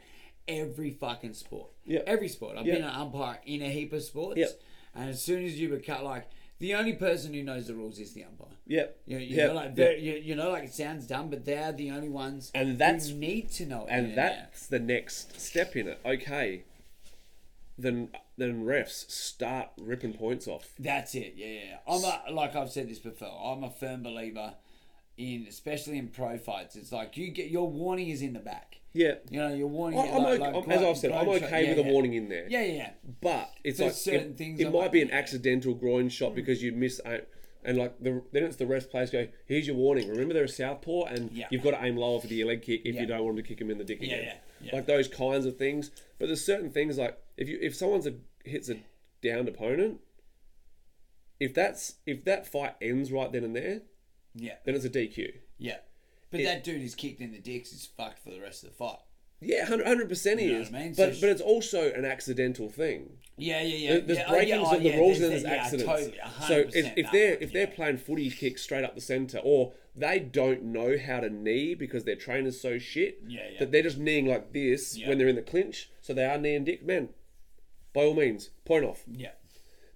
every 0.47 0.91
fucking 0.91 1.33
sport. 1.33 1.69
Yeah. 1.85 2.01
Every 2.05 2.27
sport. 2.27 2.57
I've 2.57 2.65
Yeah. 2.65 2.75
been 2.75 2.83
an 2.83 2.89
umpire 2.95 3.39
in 3.45 3.61
a 3.61 3.69
heap 3.69 3.93
of 3.93 4.03
sports. 4.03 4.37
Yeah. 4.39 4.47
And 4.95 5.09
as 5.09 5.21
soon 5.21 5.43
as 5.45 5.59
you 5.59 5.69
become 5.69 6.03
like 6.03 6.27
the 6.63 6.73
only 6.75 6.93
person 6.93 7.33
who 7.33 7.43
knows 7.43 7.67
the 7.67 7.73
rules 7.75 7.99
is 7.99 8.13
the 8.13 8.23
umpire. 8.23 8.47
yeah, 8.65 8.85
You 9.05 9.17
know, 9.17 9.23
you 9.23 9.35
yeah, 9.35 9.47
know 9.47 9.53
like 9.55 9.75
very, 9.75 9.99
you, 10.01 10.13
you 10.13 10.33
know, 10.33 10.49
like 10.51 10.63
it 10.63 10.73
sounds 10.73 11.05
dumb, 11.05 11.29
but 11.29 11.43
they're 11.43 11.73
the 11.73 11.91
only 11.91 12.07
ones 12.07 12.51
And 12.55 12.77
that's- 12.77 13.09
who 13.09 13.15
need 13.15 13.51
to 13.59 13.65
know 13.65 13.85
and 13.89 14.15
that's 14.17 14.67
the 14.67 14.79
next 14.79 15.41
step 15.41 15.75
in 15.75 15.89
it. 15.89 15.99
Okay, 16.05 16.63
then 17.77 18.09
then 18.37 18.63
refs 18.63 19.09
start 19.11 19.69
ripping 19.77 20.13
points 20.13 20.47
off. 20.47 20.69
That's 20.79 21.13
it. 21.15 21.33
Yeah, 21.35 21.47
yeah. 21.47 21.77
I'm 21.87 22.03
a, 22.03 22.31
like 22.31 22.55
I've 22.55 22.71
said 22.71 22.89
this 22.89 22.99
before. 22.99 23.27
I'm 23.43 23.63
a 23.63 23.69
firm 23.69 24.01
believer 24.03 24.53
in, 25.17 25.45
especially 25.49 25.97
in 25.97 26.07
pro 26.07 26.37
fights. 26.37 26.75
It's 26.77 26.91
like 26.93 27.17
you 27.17 27.29
get 27.31 27.49
your 27.49 27.69
warning 27.69 28.07
is 28.09 28.21
in 28.21 28.31
the 28.33 28.39
back. 28.39 28.77
Yeah, 28.93 29.15
You 29.31 29.39
know, 29.39 29.53
your 29.53 29.67
warning. 29.67 29.99
I- 29.99 30.11
I'm 30.11 30.23
like, 30.23 30.39
okay, 30.39 30.51
like 30.51 30.67
as 30.69 30.83
I've 30.83 30.97
said, 30.97 31.11
I'm 31.11 31.25
groin 31.25 31.37
okay 31.37 31.49
shot. 31.49 31.63
Yeah, 31.63 31.69
with 31.69 31.79
a 31.79 31.81
yeah. 31.87 31.91
warning 31.91 32.13
in 32.13 32.29
there. 32.29 32.45
Yeah, 32.47 32.61
yeah, 32.63 32.73
yeah. 32.73 32.89
But 33.21 33.51
it's 33.63 33.79
There's 33.79 33.91
like 33.93 33.95
certain 33.95 34.31
it, 34.31 34.37
things 34.37 34.59
it 34.59 34.65
might 34.65 34.73
might 34.73 34.91
be 34.91 35.01
an 35.01 35.09
accidental 35.11 35.73
groin 35.73 36.09
shot 36.09 36.29
hmm. 36.29 36.35
because 36.35 36.61
you 36.61 36.71
miss 36.73 37.01
a, 37.03 37.21
and 37.65 37.77
like 37.77 37.97
the 37.99 38.21
then 38.31 38.43
it's 38.43 38.57
the 38.57 38.67
rest 38.67 38.91
players 38.91 39.09
go 39.09 39.27
here's 39.45 39.65
your 39.65 39.75
warning 39.77 40.09
remember 40.09 40.33
they're 40.33 40.43
a 40.43 40.49
southpaw 40.49 41.05
and 41.05 41.31
Yeah. 41.31 41.47
you've 41.49 41.63
got 41.63 41.71
to 41.71 41.83
aim 41.83 41.95
lower 41.95 42.19
for 42.19 42.27
the 42.27 42.43
leg 42.43 42.61
kick 42.61 42.81
if 42.85 42.93
Yeah. 42.93 43.01
you 43.01 43.07
don't 43.07 43.23
want 43.23 43.37
them 43.37 43.43
to 43.45 43.47
kick 43.47 43.61
him 43.61 43.71
in 43.71 43.77
the 43.77 43.85
dick 43.85 43.99
Yeah, 44.01 44.15
again 44.15 44.23
yeah, 44.25 44.33
yeah. 44.67 44.75
like 44.75 44.85
those 44.85 45.07
kinds 45.07 45.45
of 45.45 45.55
things 45.57 45.89
but 46.19 46.25
there's 46.27 46.45
certain 46.45 46.69
things 46.71 46.97
like 46.97 47.17
if 47.37 47.47
you 47.47 47.57
if 47.61 47.73
someone's 47.73 48.05
a 48.05 48.15
hits 48.43 48.69
a 48.69 48.75
downed 49.21 49.47
opponent 49.47 50.01
if 51.39 51.53
that's 51.53 51.95
if 52.05 52.25
that 52.25 52.45
fight 52.45 52.75
ends 52.81 53.11
right 53.13 53.31
then 53.31 53.43
and 53.45 53.55
there 53.55 53.81
Yeah, 54.35 54.55
then 54.65 54.75
it's 54.75 54.85
a 54.85 54.89
DQ 54.89 55.31
yeah. 55.57 55.77
But 56.33 56.41
It- 56.41 56.45
that 56.45 56.63
dude 56.63 56.81
is 56.81 56.95
kicked 56.95 57.21
in 57.21 57.31
the 57.31 57.37
dicks. 57.37 57.71
Is 57.71 57.85
fucked 57.95 58.17
for 58.23 58.31
the 58.31 58.39
rest 58.41 58.63
of 58.63 58.69
the 58.71 58.75
fight. 58.75 58.97
Yeah, 59.39 59.65
hundred 59.65 60.09
percent 60.09 60.39
he 60.39 60.47
You 60.47 60.53
know 60.53 60.59
is. 60.61 60.69
I 60.69 60.71
mean? 60.71 60.93
But 60.97 61.15
sh- 61.15 61.21
but 61.21 61.29
it's 61.29 61.41
also 61.41 61.91
an 61.93 62.05
accidental 62.05 62.69
thing. 62.69 63.17
Yeah, 63.37 63.61
yeah, 63.61 63.75
yeah. 63.75 63.89
There- 63.91 64.01
There's 64.01 64.17
yeah, 64.19 64.25
oh, 64.27 64.31
breakings 64.31 64.49
yeah, 64.49 64.63
oh, 64.71 64.75
of 64.77 64.83
the 64.83 64.89
yeah, 64.89 64.95
rules 64.97 65.19
and 65.21 65.31
there's 65.31 65.43
yeah, 65.43 65.49
accidents. 65.51 65.91
Totally, 65.91 66.17
so 66.47 66.63
100% 66.63 66.75
if, 66.75 66.97
if 66.97 67.11
they're 67.11 67.33
if 67.39 67.53
they're 67.53 67.67
yeah. 67.69 67.75
playing 67.75 67.97
footy 67.97 68.29
kick 68.31 68.57
straight 68.57 68.83
up 68.83 68.95
the 68.95 69.01
centre, 69.01 69.39
or 69.43 69.73
they 69.95 70.17
don't 70.17 70.63
know 70.63 70.97
how 70.97 71.19
to 71.19 71.29
knee 71.29 71.75
because 71.75 72.03
their 72.05 72.15
trainer's 72.15 72.59
so 72.59 72.79
shit 72.79 73.19
Yeah, 73.27 73.41
yeah. 73.51 73.59
that 73.59 73.71
they're 73.71 73.83
just 73.83 73.99
kneeing 73.99 74.25
like 74.25 74.53
this 74.53 74.97
Yeah. 74.97 75.09
when 75.09 75.19
they're 75.19 75.27
in 75.27 75.35
the 75.35 75.41
clinch, 75.43 75.91
so 76.01 76.13
they 76.15 76.25
are 76.25 76.37
kneeing 76.39 76.63
dick, 76.63 76.83
man. 76.83 77.09
By 77.93 78.05
all 78.05 78.15
means, 78.15 78.49
point 78.65 78.85
off. 78.85 79.03
yeah. 79.07 79.31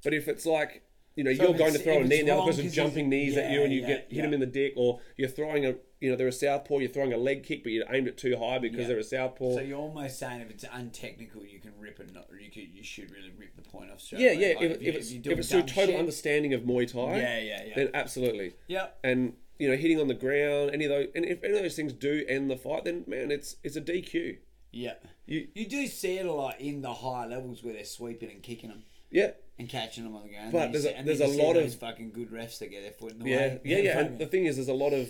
But 0.04 0.14
if 0.14 0.28
it's 0.28 0.46
like 0.46 0.84
you 1.18 1.24
know 1.26 1.34
So 1.34 1.44
you're 1.44 1.58
going 1.58 1.74
to 1.74 1.80
throw 1.80 1.98
a 2.00 2.04
knee 2.06 2.20
and 2.20 2.28
the 2.30 2.32
other 2.32 2.40
wrong 2.40 2.48
person 2.48 2.64
'cause 2.64 2.74
jumping 2.74 3.08
it's- 3.12 3.28
knees 3.36 3.38
at 3.38 3.52
you 3.52 3.64
and 3.64 3.74
you 3.74 3.82
yeah, 3.82 3.88
get 3.88 3.98
hit 4.04 4.14
yeah. 4.14 4.22
them 4.22 4.34
in 4.36 4.40
the 4.40 4.46
dick, 4.46 4.74
or 4.78 5.02
you're 5.18 5.28
throwing 5.28 5.66
a 5.66 5.76
you 6.00 6.10
know 6.12 6.16
they're 6.16 6.28
a 6.28 6.32
southpaw, 6.32 6.78
you're 6.78 6.90
throwing 6.90 7.12
a 7.12 7.18
leg 7.18 7.44
kick, 7.44 7.64
but 7.64 7.72
you 7.72 7.84
aimed 7.90 8.08
it 8.08 8.18
too 8.18 8.38
high 8.38 8.60
because 8.60 8.82
Yeah. 8.82 8.88
they're 8.88 9.00
a 9.00 9.04
southpaw. 9.04 9.56
So 9.56 9.62
you're 9.62 9.80
almost 9.80 10.20
saying 10.20 10.42
if 10.42 10.50
it's 10.52 10.64
untechnical, 10.72 11.44
you 11.44 11.60
can 11.60 11.72
rip 11.80 12.00
it. 12.00 12.14
Not 12.14 12.28
you 12.40 12.52
could. 12.52 12.70
You 12.74 12.84
should 12.84 13.10
really 13.12 13.32
rip 13.38 13.56
the 13.56 13.64
point 13.64 13.90
off. 13.92 14.00
straight 14.00 14.22
yeah, 14.22 14.30
away. 14.30 14.40
yeah. 14.42 14.48
Like, 14.60 14.62
if, 14.62 14.82
you- 14.84 14.90
if 14.90 14.96
it's 14.96 15.12
you're 15.12 15.18
if 15.18 15.24
doing 15.24 15.40
it's 15.40 15.50
through 15.52 15.62
total 15.64 15.86
shit. 15.88 15.96
understanding 16.00 16.54
of 16.54 16.62
Muay 16.62 16.90
Thai, 16.92 17.18
Yeah, 17.20 17.40
yeah, 17.40 17.64
yeah. 17.66 17.74
then 17.76 17.90
absolutely. 17.96 18.54
Yep. 18.68 19.00
and 19.04 19.34
you 19.60 19.68
know 19.68 19.76
hitting 19.76 20.00
on 20.00 20.08
the 20.08 20.14
ground, 20.14 20.70
any 20.72 20.86
of 20.86 20.90
those, 20.92 21.08
and 21.16 21.26
if 21.26 21.44
any 21.44 21.56
of 21.58 21.64
those 21.64 21.76
things 21.76 21.94
do 21.94 22.24
end 22.30 22.52
the 22.52 22.58
fight, 22.58 22.84
then 22.86 23.04
man, 23.08 23.32
it's 23.32 23.56
it's 23.64 23.76
a 23.76 23.82
DQ. 23.82 24.38
Yeah. 24.72 24.94
You 25.26 25.48
You 25.56 25.66
do 25.66 25.88
see 25.88 26.20
it 26.20 26.28
a 26.28 26.32
lot 26.32 26.62
in 26.62 26.82
the 26.84 26.94
higher 26.94 27.28
levels 27.28 27.64
where 27.64 27.74
they're 27.74 27.84
sweeping 27.86 28.30
and 28.30 28.44
kicking 28.44 28.70
them 28.70 28.84
yeah 29.10 29.32
and 29.60 29.68
catching 29.70 30.04
them 30.04 30.16
on 30.16 30.24
the 30.24 30.30
ground. 30.30 30.52
But 30.52 30.68
you 30.68 30.74
there's 30.74 30.86
a- 30.86 31.04
there's 31.04 31.22
a 31.22 31.28
lot 31.28 31.56
of- 31.58 31.74
fucking 31.76 32.12
good 32.12 32.32
refs 32.32 32.60
that 32.60 32.70
get 32.70 32.82
their 32.84 32.92
foot 32.92 33.14
in 33.14 33.20
the 33.20 33.30
yeah 33.30 33.38
way. 33.38 33.62
yeah 33.64 33.78
yeah. 33.80 34.00
And 34.00 34.20
the 34.20 34.26
thing 34.28 34.46
is, 34.46 34.56
there's 34.58 34.68
a 34.68 34.74
lot 34.74 34.94
of 34.94 35.10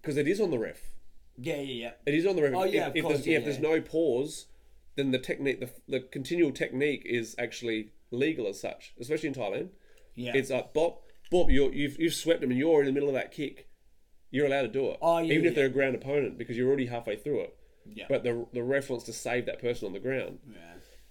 because 0.00 0.16
it 0.16 0.26
is 0.28 0.40
on 0.40 0.50
the 0.50 0.58
ref. 0.58 0.80
yeah, 1.38 1.56
yeah, 1.56 1.62
yeah. 1.62 1.90
It 2.06 2.14
is 2.14 2.26
on 2.26 2.36
the 2.36 2.42
ref. 2.42 2.54
Oh, 2.54 2.62
if, 2.62 2.74
yeah, 2.74 2.90
if, 2.94 3.02
course, 3.02 3.14
there's, 3.16 3.26
yeah, 3.26 3.38
if 3.38 3.44
there's 3.44 3.58
no 3.60 3.80
pause, 3.80 4.46
then 4.96 5.10
the 5.12 5.18
technique, 5.18 5.60
the, 5.60 5.70
the 5.88 6.00
continual 6.00 6.50
technique 6.52 7.02
is 7.06 7.34
actually 7.38 7.90
legal 8.10 8.46
as 8.46 8.60
such, 8.60 8.92
especially 9.00 9.28
in 9.28 9.34
Thailand. 9.34 9.68
Yeah. 10.14 10.32
It's 10.34 10.50
like 10.50 10.74
bop, 10.74 11.02
bop. 11.30 11.50
You're, 11.50 11.72
you've 11.72 11.98
you've 11.98 12.14
swept 12.14 12.40
them 12.42 12.50
and 12.50 12.58
you're 12.58 12.80
in 12.80 12.86
the 12.86 12.92
middle 12.92 13.08
of 13.08 13.14
that 13.14 13.32
kick. 13.32 13.68
You're 14.30 14.46
allowed 14.46 14.62
to 14.62 14.68
do 14.68 14.88
it, 14.90 14.98
Oh, 15.02 15.18
yeah, 15.18 15.32
even 15.34 15.46
if 15.46 15.54
they're 15.54 15.66
a 15.66 15.70
ground 15.70 15.94
opponent 15.94 16.36
because 16.38 16.56
you're 16.56 16.66
already 16.68 16.86
halfway 16.86 17.16
through 17.16 17.40
it. 17.42 17.56
Yeah. 17.86 18.04
But 18.08 18.22
the 18.24 18.46
the 18.52 18.62
ref 18.62 18.90
wants 18.90 19.04
to 19.06 19.12
save 19.12 19.46
that 19.46 19.60
person 19.60 19.86
on 19.86 19.92
the 19.92 20.00
ground. 20.00 20.38
yeah. 20.50 20.58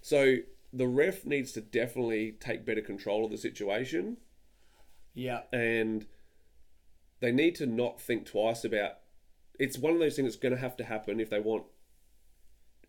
So 0.00 0.36
the 0.72 0.86
ref 0.86 1.24
needs 1.26 1.52
to 1.52 1.60
definitely 1.60 2.32
take 2.40 2.64
better 2.64 2.80
control 2.80 3.24
of 3.24 3.30
the 3.30 3.36
situation, 3.38 4.16
Yeah. 5.14 5.42
and 5.52 6.06
they 7.20 7.32
need 7.32 7.54
to 7.56 7.66
not 7.66 8.00
think 8.00 8.26
twice 8.26 8.64
about. 8.64 8.98
It's 9.58 9.78
one 9.78 9.92
of 9.92 9.98
those 9.98 10.16
things 10.16 10.28
that's 10.32 10.42
going 10.42 10.54
to 10.54 10.60
have 10.60 10.76
to 10.78 10.84
happen 10.84 11.20
if 11.20 11.28
they 11.30 11.40
want, 11.40 11.64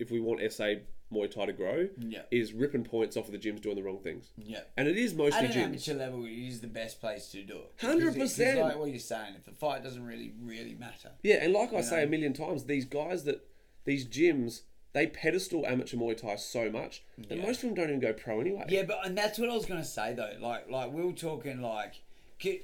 if 0.00 0.10
we 0.10 0.18
want 0.20 0.40
SA 0.50 0.76
Muay 1.12 1.30
Thai 1.30 1.46
to 1.46 1.52
grow. 1.52 1.88
Yeah. 1.98 2.22
Is 2.30 2.52
ripping 2.54 2.84
points 2.84 3.16
off 3.16 3.26
of 3.26 3.32
the 3.32 3.38
gyms 3.38 3.60
doing 3.60 3.76
the 3.76 3.82
wrong 3.82 4.00
things, 4.00 4.32
Yeah. 4.38 4.62
and 4.76 4.88
it 4.88 4.96
is 4.96 5.14
mostly 5.14 5.40
At 5.40 5.44
an 5.44 5.50
gyms. 5.52 5.64
amateur 5.64 5.94
level, 5.94 6.24
it 6.24 6.32
is 6.32 6.60
the 6.62 6.66
best 6.66 7.00
place 7.00 7.28
to 7.32 7.42
do 7.44 7.58
it. 7.58 7.76
100%. 7.78 8.14
Because 8.14 8.40
it's 8.40 8.58
Like 8.60 8.78
what 8.78 8.88
you're 8.90 8.98
saying, 8.98 9.34
if 9.36 9.44
the 9.44 9.52
fight 9.52 9.84
doesn't 9.84 10.04
really, 10.04 10.32
really 10.40 10.74
matter. 10.74 11.12
Yeah, 11.22 11.36
and 11.44 11.52
like 11.52 11.72
I 11.74 11.82
say 11.82 12.02
a 12.02 12.06
million 12.06 12.32
times, 12.32 12.64
these 12.64 12.86
guys 12.86 13.24
that 13.24 13.46
these 13.84 14.06
gyms 14.08 14.62
they 14.94 15.06
pedestal 15.06 15.66
amateur 15.66 15.96
Muay 15.98 16.16
Thai 16.16 16.36
so 16.36 16.70
much 16.70 17.02
that 17.28 17.36
Yeah. 17.36 17.42
most 17.44 17.56
of 17.62 17.68
them 17.68 17.74
don't 17.74 17.88
even 17.88 18.00
go 18.00 18.12
pro 18.14 18.40
anyway. 18.40 18.64
Yeah, 18.68 18.84
but 18.84 19.04
and 19.04 19.16
that's 19.18 19.38
what 19.38 19.50
I 19.50 19.52
was 19.54 19.66
gonna 19.66 19.84
say 19.84 20.14
though. 20.14 20.32
Like, 20.40 20.70
like 20.70 20.90
we 20.92 21.04
were 21.04 21.12
talking 21.12 21.60
like, 21.60 22.00
do 22.40 22.58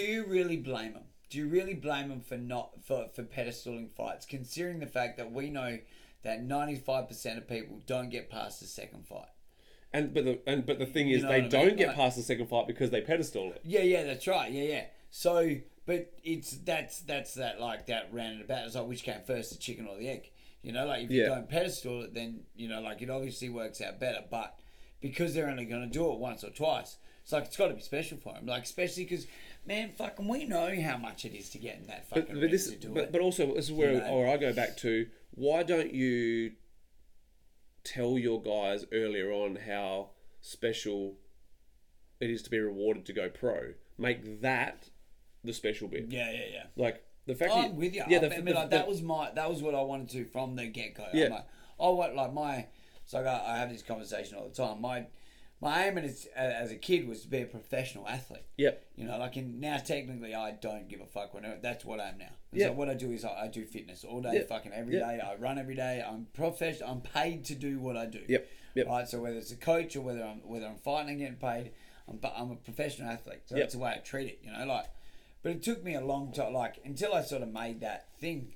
you 0.00 0.24
really 0.24 0.56
blame 0.56 0.92
them? 0.92 1.04
Do 1.30 1.38
you 1.38 1.48
really 1.48 1.74
blame 1.74 2.08
them 2.10 2.20
for 2.20 2.36
not 2.36 2.84
for 2.84 3.08
for 3.14 3.22
pedestaling 3.22 3.90
fights, 3.90 4.26
considering 4.26 4.80
the 4.80 4.86
fact 4.86 5.16
that 5.16 5.32
we 5.32 5.48
know 5.50 5.78
that 6.22 6.42
ninety 6.42 6.76
five 6.76 7.08
percent 7.08 7.38
of 7.38 7.48
people 7.48 7.80
don't 7.86 8.10
get 8.10 8.28
past 8.30 8.60
the 8.60 8.66
second 8.66 9.06
fight? 9.06 9.28
And 9.92 10.12
but 10.12 10.24
the 10.24 10.40
and 10.46 10.66
but 10.66 10.78
the 10.78 10.86
thing 10.86 11.10
is, 11.10 11.22
know 11.22 11.28
they 11.28 11.42
what 11.42 11.54
I 11.54 11.58
mean? 11.58 11.68
don't 11.68 11.76
get 11.78 11.86
Like- 11.88 11.96
past 11.96 12.16
the 12.16 12.22
second 12.22 12.46
fight 12.46 12.66
because 12.66 12.90
they 12.90 13.00
pedestal 13.00 13.52
it. 13.52 13.60
Yeah, 13.64 13.82
yeah, 13.82 14.02
that's 14.04 14.26
right. 14.26 14.50
Yeah, 14.52 14.62
yeah. 14.64 14.84
So, 15.10 15.56
but 15.86 16.12
it's 16.24 16.50
that's 16.52 17.00
that's 17.00 17.34
that 17.34 17.60
like 17.60 17.86
that 17.86 18.12
round 18.12 18.40
about. 18.42 18.66
It's 18.66 18.74
like 18.74 18.86
which 18.86 19.02
came 19.02 19.20
first, 19.26 19.52
the 19.52 19.58
chicken 19.58 19.86
or 19.86 19.96
the 19.98 20.08
egg? 20.08 20.30
You 20.62 20.72
know, 20.72 20.86
like 20.86 21.04
if 21.04 21.10
you 21.10 21.24
don't 21.26 21.48
pedestal 21.48 22.02
it, 22.02 22.14
then 22.14 22.40
you 22.54 22.68
know, 22.68 22.80
like 22.80 23.02
it 23.02 23.10
obviously 23.10 23.48
works 23.48 23.80
out 23.80 23.98
better. 23.98 24.20
But 24.30 24.58
because 25.00 25.34
they're 25.34 25.48
only 25.48 25.64
going 25.64 25.82
to 25.82 25.88
do 25.88 26.12
it 26.12 26.18
once 26.18 26.44
or 26.44 26.50
twice, 26.50 26.98
it's 27.22 27.32
like 27.32 27.46
it's 27.46 27.56
got 27.56 27.68
to 27.68 27.74
be 27.74 27.80
special 27.80 28.18
for 28.18 28.32
them. 28.34 28.46
Like 28.46 28.62
especially 28.62 29.04
because, 29.04 29.26
man, 29.66 29.90
fucking, 29.98 30.28
we 30.28 30.44
know 30.44 30.72
how 30.80 30.96
much 30.96 31.24
it 31.24 31.36
is 31.36 31.50
to 31.50 31.58
get 31.58 31.78
in 31.78 31.86
that 31.88 32.08
fucking 32.08 32.26
But, 32.26 32.40
but 32.40 32.50
this, 32.50 32.70
to 32.70 32.76
do 32.76 32.88
but, 32.90 33.04
it. 33.04 33.12
but 33.12 33.20
also 33.20 33.54
this 33.54 33.66
is 33.66 33.72
where 33.72 33.92
You 33.94 34.00
know? 34.00 34.06
or 34.08 34.28
I 34.28 34.36
go 34.36 34.52
back 34.52 34.76
to 34.78 35.06
why 35.34 35.62
don't 35.64 35.92
you 35.92 36.52
tell 37.84 38.16
your 38.18 38.40
guys 38.40 38.84
earlier 38.92 39.32
on 39.32 39.56
how 39.66 40.10
special 40.40 41.16
it 42.20 42.30
is 42.30 42.42
to 42.42 42.50
be 42.50 42.58
rewarded 42.60 43.04
to 43.06 43.12
go 43.12 43.28
pro? 43.28 43.72
Make 43.98 44.40
that 44.42 44.88
the 45.42 45.52
special 45.52 45.88
bit. 45.88 46.06
yeah, 46.08 46.30
yeah, 46.30 46.44
yeah. 46.52 46.62
Like 46.76 47.02
the 47.26 47.34
fact 47.34 47.52
I'm 47.54 47.62
that 47.62 47.74
with 47.74 47.94
you. 47.94 48.02
Yeah, 48.08 48.18
I 48.18 48.20
the, 48.20 48.30
mean, 48.30 48.44
the- 48.46 48.52
like, 48.54 48.70
the- 48.70 48.76
that 48.76 48.88
was 48.88 49.02
my 49.02 49.30
that 49.34 49.48
was 49.50 49.62
what 49.62 49.74
I 49.74 49.82
wanted 49.82 50.10
to 50.10 50.24
from 50.24 50.56
the 50.56 50.66
get 50.66 50.94
go. 50.94 51.06
Yeah. 51.12 51.26
I'm 51.26 51.30
like, 51.32 51.46
I 51.80 51.88
want 51.88 52.14
like 52.16 52.32
my 52.32 52.66
so 53.04 53.20
I, 53.20 53.22
got, 53.24 53.44
I 53.46 53.58
have 53.58 53.70
this 53.70 53.82
conversation 53.82 54.38
all 54.38 54.48
the 54.48 54.54
time. 54.54 54.80
My 54.80 55.06
my 55.60 55.86
aim 55.86 55.98
as 55.98 56.26
as 56.34 56.70
a 56.72 56.76
kid 56.76 57.06
was 57.06 57.22
to 57.22 57.28
be 57.28 57.42
a 57.42 57.46
professional 57.46 58.08
athlete. 58.08 58.42
Yep. 58.56 58.84
You 58.96 59.04
know, 59.06 59.18
like 59.18 59.36
in 59.36 59.60
now 59.60 59.76
technically 59.78 60.34
I 60.34 60.52
don't 60.52 60.88
give 60.88 61.00
a 61.00 61.06
fuck 61.06 61.34
when 61.34 61.44
I, 61.44 61.56
that's 61.62 61.84
what 61.84 62.00
I 62.00 62.08
am 62.08 62.18
now. 62.18 62.26
Yeah. 62.52 62.66
So 62.66 62.72
what 62.72 62.88
I 62.88 62.94
do 62.94 63.10
is 63.12 63.24
I, 63.24 63.42
I 63.44 63.48
do 63.48 63.64
fitness 63.64 64.04
all 64.04 64.20
day, 64.20 64.30
Yeah. 64.34 64.42
fucking 64.48 64.72
every 64.72 64.94
day. 64.94 65.16
Yeah. 65.18 65.28
I 65.28 65.36
run 65.36 65.58
every 65.58 65.74
day. 65.76 66.04
I'm 66.06 66.26
professional. 66.34 66.90
I'm 66.90 67.00
paid 67.00 67.44
to 67.46 67.54
do 67.54 67.78
what 67.78 67.96
I 67.96 68.06
do. 68.06 68.20
Yep. 68.28 68.48
Yep. 68.74 68.86
Right. 68.86 69.08
So 69.08 69.20
whether 69.20 69.36
it's 69.36 69.52
a 69.52 69.56
coach 69.56 69.94
or 69.96 70.00
whether 70.00 70.24
I'm 70.24 70.38
whether 70.44 70.66
I'm 70.66 70.76
fighting 70.78 71.10
and 71.10 71.18
getting 71.20 71.36
paid, 71.36 71.70
I'm 72.08 72.16
but 72.16 72.34
I'm 72.36 72.50
a 72.50 72.56
professional 72.56 73.10
athlete. 73.10 73.42
So 73.46 73.54
Yep. 73.56 73.62
that's 73.64 73.74
the 73.74 73.80
way 73.80 73.90
I 73.90 73.98
treat 73.98 74.28
it. 74.28 74.40
You 74.42 74.52
know, 74.52 74.64
like, 74.66 74.86
but 75.42 75.52
it 75.52 75.62
took 75.62 75.82
me 75.84 75.94
a 75.94 76.00
long 76.00 76.32
time, 76.32 76.52
like 76.54 76.76
until 76.84 77.14
I 77.14 77.22
sort 77.22 77.42
of 77.42 77.48
made 77.52 77.80
that 77.80 78.08
thing. 78.18 78.54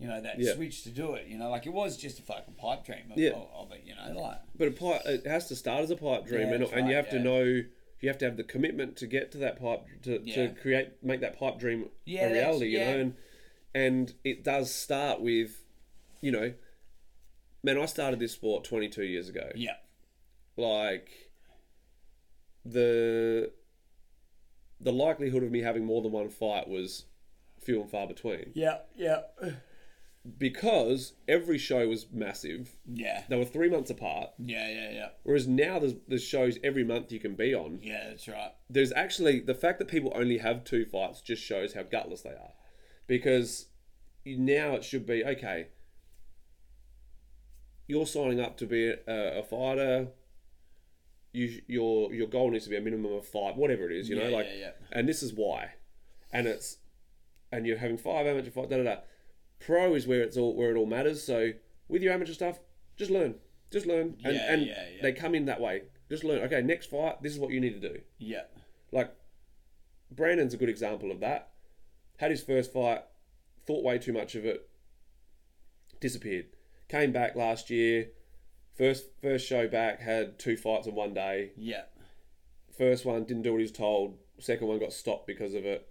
You 0.00 0.06
know 0.06 0.20
that 0.20 0.38
Yeah. 0.38 0.54
switch 0.54 0.84
to 0.84 0.90
do 0.90 1.14
it. 1.14 1.26
You 1.26 1.38
know, 1.38 1.50
like 1.50 1.66
it 1.66 1.72
was 1.72 1.96
just 1.96 2.20
a 2.20 2.22
fucking 2.22 2.54
pipe 2.54 2.84
dream 2.84 3.10
of, 3.10 3.18
Yeah. 3.18 3.30
of, 3.30 3.48
of 3.52 3.72
it. 3.72 3.82
You 3.84 3.96
know, 3.96 4.20
like 4.20 4.38
But 4.56 4.68
a 4.68 4.70
pipe, 4.70 5.02
it 5.06 5.26
has 5.26 5.48
to 5.48 5.56
start 5.56 5.82
as 5.82 5.90
a 5.90 5.96
pipe 5.96 6.24
dream, 6.24 6.48
Yeah, 6.50 6.54
and, 6.54 6.62
and 6.64 6.88
you 6.88 6.94
right, 6.94 7.04
have 7.04 7.10
to 7.10 7.18
know 7.18 7.42
you 7.42 8.08
have 8.08 8.18
to 8.18 8.24
have 8.26 8.36
the 8.36 8.44
commitment 8.44 8.96
to 8.98 9.08
get 9.08 9.32
to 9.32 9.38
that 9.38 9.58
pipe 9.60 9.80
to, 10.02 10.22
Yeah. 10.24 10.34
to 10.46 10.54
create 10.54 11.02
make 11.02 11.20
that 11.22 11.36
pipe 11.36 11.58
dream 11.58 11.88
Yeah, 12.04 12.28
a 12.28 12.32
reality. 12.32 12.66
You 12.68 12.78
know, 12.78 12.98
and 13.00 13.16
and 13.74 14.14
it 14.22 14.44
does 14.44 14.72
start 14.72 15.20
with, 15.20 15.64
you 16.20 16.30
know, 16.30 16.54
man, 17.64 17.76
I 17.76 17.86
started 17.86 18.20
this 18.20 18.30
sport 18.34 18.62
twenty 18.62 18.88
two 18.88 19.02
years 19.04 19.28
ago. 19.28 19.50
yeah, 19.56 19.78
Like 20.56 21.10
the 22.64 23.50
the 24.80 24.92
likelihood 24.92 25.42
of 25.42 25.50
me 25.50 25.60
having 25.62 25.84
more 25.84 26.02
than 26.02 26.12
one 26.12 26.28
fight 26.28 26.68
was 26.68 27.04
few 27.60 27.80
and 27.80 27.90
far 27.90 28.06
between 28.06 28.52
yeah, 28.54 28.78
yeah, 28.96 29.20
because 30.38 31.14
every 31.26 31.58
show 31.58 31.88
was 31.88 32.06
massive. 32.12 32.76
yeah, 32.86 33.22
They 33.28 33.36
were 33.36 33.44
three 33.44 33.68
months 33.70 33.90
apart. 33.90 34.30
yeah, 34.38 34.68
yeah, 34.68 34.90
yeah. 34.92 35.08
Whereas 35.22 35.48
now 35.48 35.78
there's, 35.78 35.94
there's 36.06 36.22
shows 36.22 36.58
every 36.62 36.84
month 36.84 37.10
you 37.12 37.18
can 37.20 37.34
be 37.34 37.54
on. 37.54 37.80
Yeah, 37.82 38.08
that's 38.10 38.28
right. 38.28 38.52
There's 38.68 38.92
actually 38.92 39.40
the 39.40 39.54
fact 39.54 39.78
that 39.78 39.88
people 39.88 40.12
only 40.14 40.38
have 40.38 40.64
two 40.64 40.84
fights 40.84 41.20
just 41.22 41.42
shows 41.42 41.74
how 41.74 41.82
gutless 41.82 42.22
they 42.22 42.30
are, 42.30 42.52
because 43.06 43.66
now 44.26 44.74
it 44.74 44.84
should 44.84 45.06
be 45.06 45.24
okay. 45.24 45.68
You're 47.86 48.06
signing 48.06 48.40
up 48.40 48.56
to 48.58 48.66
be 48.66 48.88
a, 48.90 49.38
a 49.38 49.42
fighter. 49.42 50.08
You 51.32 51.60
your 51.66 52.12
your 52.12 52.26
goal 52.26 52.50
needs 52.50 52.64
to 52.64 52.70
be 52.70 52.76
a 52.76 52.80
minimum 52.80 53.12
of 53.12 53.26
five, 53.26 53.56
whatever 53.56 53.88
it 53.90 53.96
is, 53.96 54.08
you 54.08 54.16
know, 54.16 54.30
like, 54.30 54.46
yeah, 54.46 54.58
yeah. 54.58 54.70
and 54.92 55.08
this 55.08 55.22
is 55.22 55.32
why, 55.34 55.72
and 56.32 56.46
it's, 56.46 56.78
and 57.52 57.66
you're 57.66 57.78
having 57.78 57.98
five 57.98 58.26
amateur 58.26 58.50
fight, 58.50 58.70
Da 58.70 58.78
da 58.78 58.82
da. 58.82 58.96
Pro 59.60 59.94
is 59.94 60.06
where 60.06 60.22
it's 60.22 60.36
all 60.36 60.54
where 60.56 60.70
it 60.70 60.76
all 60.78 60.86
matters. 60.86 61.22
So 61.22 61.52
with 61.88 62.02
your 62.02 62.12
amateur 62.14 62.32
stuff, 62.32 62.58
just 62.96 63.10
learn, 63.10 63.34
just 63.70 63.86
learn, 63.86 64.16
and 64.24 64.34
Yeah, 64.36 64.52
and 64.52 64.66
yeah, 64.66 64.84
yeah. 64.96 65.02
they 65.02 65.12
come 65.12 65.34
in 65.34 65.44
that 65.46 65.60
way. 65.60 65.82
Just 66.08 66.24
learn. 66.24 66.42
Okay, 66.44 66.62
next 66.62 66.88
fight, 66.90 67.22
this 67.22 67.32
is 67.32 67.38
what 67.38 67.50
you 67.50 67.60
need 67.60 67.80
to 67.80 67.88
do. 67.88 68.00
Yeah, 68.18 68.44
Like 68.92 69.14
Brandon's 70.10 70.54
a 70.54 70.56
good 70.56 70.70
example 70.70 71.10
of 71.12 71.20
that. 71.20 71.50
Had 72.16 72.30
his 72.30 72.42
first 72.42 72.72
fight, 72.72 73.02
thought 73.66 73.84
way 73.84 73.98
too 73.98 74.12
much 74.14 74.34
of 74.34 74.46
it, 74.46 74.68
disappeared. 76.00 76.46
Came 76.88 77.12
back 77.12 77.36
last 77.36 77.68
year. 77.68 78.08
First 78.78 79.06
first 79.20 79.46
show 79.46 79.66
back 79.68 80.00
had 80.00 80.38
two 80.38 80.56
fights 80.56 80.86
in 80.86 80.94
one 80.94 81.12
day. 81.12 81.50
yeah, 81.56 81.82
First 82.76 83.04
one 83.04 83.24
didn't 83.24 83.42
do 83.42 83.52
what 83.52 83.58
he 83.58 83.64
was 83.64 83.72
told. 83.72 84.16
Second 84.38 84.68
one 84.68 84.78
got 84.78 84.92
stopped 84.92 85.26
because 85.26 85.54
of 85.54 85.66
it. 85.66 85.88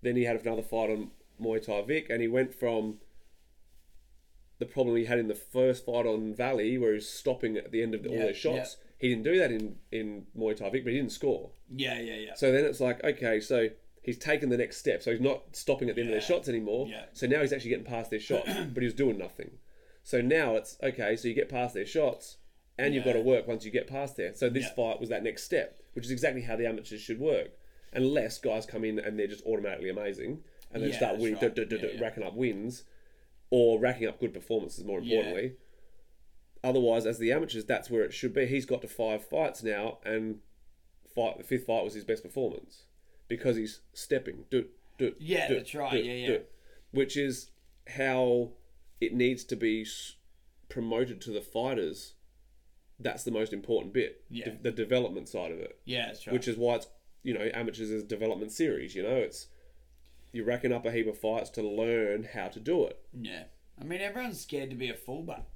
Then 0.00 0.14
he 0.16 0.24
had 0.24 0.40
another 0.40 0.62
fight 0.62 0.90
on 0.90 1.10
Muay 1.42 1.64
Thai 1.64 1.82
Vic, 1.82 2.08
and 2.08 2.22
he 2.22 2.28
went 2.28 2.54
from 2.54 2.98
the 4.60 4.66
problem 4.66 4.96
he 4.96 5.06
had 5.06 5.18
in 5.18 5.26
the 5.28 5.34
first 5.34 5.84
fight 5.84 6.06
on 6.06 6.34
Valley, 6.34 6.78
where 6.78 6.90
he 6.90 6.94
was 6.96 7.08
stopping 7.08 7.56
at 7.56 7.72
the 7.72 7.82
end 7.82 7.94
of 7.94 8.02
the, 8.02 8.10
all 8.10 8.14
Yeah, 8.16 8.24
their 8.26 8.34
shots. 8.34 8.76
He 8.98 9.08
didn't 9.08 9.24
do 9.24 9.38
that 9.38 9.50
in 9.50 9.76
in 9.90 10.26
Muay 10.38 10.56
Thai 10.56 10.70
Vic, 10.70 10.84
but 10.84 10.92
he 10.92 10.98
didn't 10.98 11.12
score. 11.12 11.50
yeah, 11.74 11.98
yeah, 11.98 12.14
yeah. 12.14 12.34
So 12.34 12.52
then 12.52 12.64
it's 12.64 12.80
like, 12.80 13.02
okay, 13.02 13.40
so 13.40 13.68
he's 14.02 14.18
taken 14.18 14.50
the 14.50 14.56
next 14.58 14.76
step. 14.76 15.02
So 15.02 15.10
he's 15.10 15.20
not 15.20 15.42
stopping 15.56 15.88
at 15.88 15.96
the 15.96 16.02
end 16.02 16.10
of 16.10 16.14
their 16.14 16.20
shots 16.20 16.48
anymore. 16.48 16.86
Yeah. 16.88 17.06
So 17.12 17.26
now 17.26 17.40
he's 17.40 17.52
actually 17.52 17.70
getting 17.70 17.84
past 17.86 18.10
their 18.10 18.20
shots, 18.20 18.48
but 18.72 18.82
he 18.82 18.84
was 18.84 18.94
doing 18.94 19.18
nothing. 19.18 19.50
So 20.02 20.20
now 20.20 20.56
it's 20.56 20.76
okay. 20.82 21.16
So 21.16 21.28
you 21.28 21.34
get 21.34 21.48
past 21.48 21.74
their 21.74 21.86
shots, 21.86 22.38
and 22.78 22.94
you've 22.94 23.04
got 23.04 23.12
to 23.12 23.20
work 23.20 23.46
once 23.46 23.64
you 23.64 23.70
get 23.70 23.86
past 23.86 24.16
there. 24.16 24.34
So 24.34 24.48
this 24.48 24.64
Yeah. 24.64 24.74
fight 24.74 25.00
was 25.00 25.08
that 25.10 25.22
next 25.22 25.44
step, 25.44 25.80
which 25.92 26.04
is 26.04 26.10
exactly 26.10 26.42
how 26.42 26.56
the 26.56 26.66
amateurs 26.66 27.00
should 27.00 27.20
work. 27.20 27.50
Unless 27.92 28.38
guys 28.38 28.66
come 28.66 28.84
in 28.84 28.98
and 28.98 29.18
they're 29.18 29.26
just 29.26 29.44
automatically 29.44 29.88
amazing, 29.90 30.42
and 30.72 30.82
then 30.82 30.90
Yeah, 30.90 30.96
start 30.96 31.12
that's 31.18 31.22
win, 31.22 31.34
right. 31.34 32.00
racking 32.00 32.22
up 32.22 32.34
wins, 32.34 32.84
or 33.50 33.78
racking 33.80 34.06
up 34.08 34.18
good 34.20 34.32
performances. 34.32 34.84
More 34.84 35.00
importantly. 35.00 35.56
Otherwise, 36.62 37.06
as 37.06 37.18
the 37.18 37.32
amateurs, 37.32 37.64
that's 37.64 37.90
where 37.90 38.02
it 38.02 38.12
should 38.12 38.34
be. 38.34 38.46
He's 38.46 38.66
got 38.66 38.82
to 38.82 38.88
five 38.88 39.24
fights 39.24 39.62
now, 39.62 39.98
and 40.04 40.40
fight 41.14 41.38
the 41.38 41.44
fifth 41.44 41.66
fight 41.66 41.82
was 41.84 41.94
his 41.94 42.04
best 42.04 42.22
performance 42.22 42.84
because 43.28 43.56
he's 43.56 43.80
stepping. 43.92 44.44
Do, 44.50 44.66
do, 44.98 45.14
Yeah, 45.18 45.48
do, 45.48 45.54
that's 45.56 45.74
right. 45.74 45.90
do, 45.92 45.98
Yeah, 45.98 46.12
yeah. 46.14 46.26
do. 46.26 46.40
Which 46.92 47.16
is 47.16 47.50
how 47.88 48.52
it 49.00 49.12
needs 49.14 49.44
to 49.44 49.56
be 49.56 49.86
promoted 50.68 51.20
to 51.22 51.30
the 51.30 51.40
fighters. 51.40 52.14
That's 52.98 53.24
the 53.24 53.30
most 53.30 53.52
important 53.52 53.94
bit. 53.94 54.24
Yeah. 54.30 54.50
De- 54.50 54.58
the 54.62 54.70
development 54.72 55.28
side 55.28 55.52
of 55.52 55.58
it, 55.58 55.78
Yeah, 55.84 56.06
that's 56.06 56.26
right. 56.26 56.34
which 56.34 56.46
is 56.48 56.56
why 56.56 56.76
it's 56.76 56.86
you 57.22 57.34
know 57.34 57.48
amateurs 57.54 57.90
is 57.90 58.02
a 58.02 58.06
development 58.06 58.52
series. 58.52 58.94
You 58.94 59.02
know, 59.02 59.16
it's 59.16 59.48
you're 60.32 60.44
racking 60.44 60.72
up 60.72 60.84
a 60.86 60.92
heap 60.92 61.06
of 61.08 61.18
fights 61.18 61.50
to 61.50 61.62
learn 61.62 62.28
how 62.34 62.48
to 62.48 62.60
do 62.60 62.84
it. 62.86 62.98
Yeah. 63.18 63.44
I 63.80 63.84
mean, 63.84 64.00
everyone's 64.00 64.40
scared 64.40 64.70
to 64.70 64.76
be 64.76 64.90
a 64.90 64.94
fullback. 64.94 65.46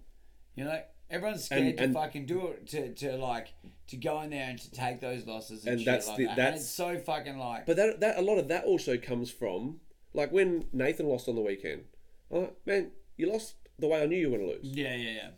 You 0.57 0.65
know, 0.65 0.81
everyone's 1.11 1.45
scared 1.45 1.63
And- 1.67 1.77
to 1.79 1.85
and- 1.85 1.95
fucking 1.95 2.27
do 2.27 2.49
it, 2.49 2.67
to, 2.69 2.93
to 2.95 3.17
like, 3.17 3.49
to 3.89 3.97
go 3.97 4.23
in 4.23 4.31
there 4.31 4.49
and 4.49 4.59
to 4.59 4.71
take 4.71 5.01
those 5.01 5.27
losses 5.27 5.65
and, 5.67 5.77
And 5.79 5.87
that's 5.87 6.09
like 6.09 6.17
the- 6.17 6.25
that. 6.25 6.31
And 6.31 6.39
that's- 6.39 6.61
it's 6.63 6.71
so 6.71 6.99
fucking 6.99 7.39
like, 7.39 7.67
But 7.67 7.77
that 7.77 8.01
that 8.01 8.19
a 8.19 8.23
lot 8.23 8.39
of 8.39 8.49
that 8.49 8.65
also 8.65 8.97
comes 8.97 9.31
from 9.31 9.81
like 10.15 10.33
when 10.33 10.65
Nathan 10.73 11.07
lost 11.07 11.29
on 11.29 11.35
the 11.37 11.43
weekend. 11.43 11.85
I'm 12.33 12.41
like, 12.43 12.57
man, 12.67 12.91
you 13.16 13.30
lost 13.30 13.54
the 13.78 13.87
way 13.88 14.02
I 14.02 14.06
knew 14.06 14.16
you 14.18 14.30
were 14.30 14.38
going 14.38 14.49
to 14.50 14.56
lose. 14.56 14.64
yeah, 14.64 14.94
yeah, 14.94 15.11
yeah. 15.11 15.28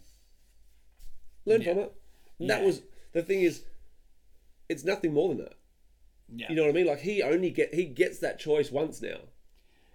Learn 1.45 1.63
Yeah. 1.63 1.73
from 1.73 1.83
it. 1.83 1.93
And 2.41 2.51
That 2.51 2.63
was 2.65 2.83
the 3.13 3.23
thing 3.23 3.41
is, 3.43 3.63
it's 4.69 4.85
nothing 4.85 5.13
more 5.15 5.29
than 5.31 5.39
that. 5.39 5.55
Yeah. 6.35 6.47
You 6.51 6.57
know 6.57 6.63
what 6.63 6.71
I 6.71 6.73
mean? 6.73 6.87
Like 6.87 7.01
he 7.01 7.23
only 7.23 7.51
get 7.51 7.73
he 7.75 7.85
gets 7.85 8.19
that 8.19 8.39
choice 8.39 8.71
once 8.71 9.01
now. 9.01 9.19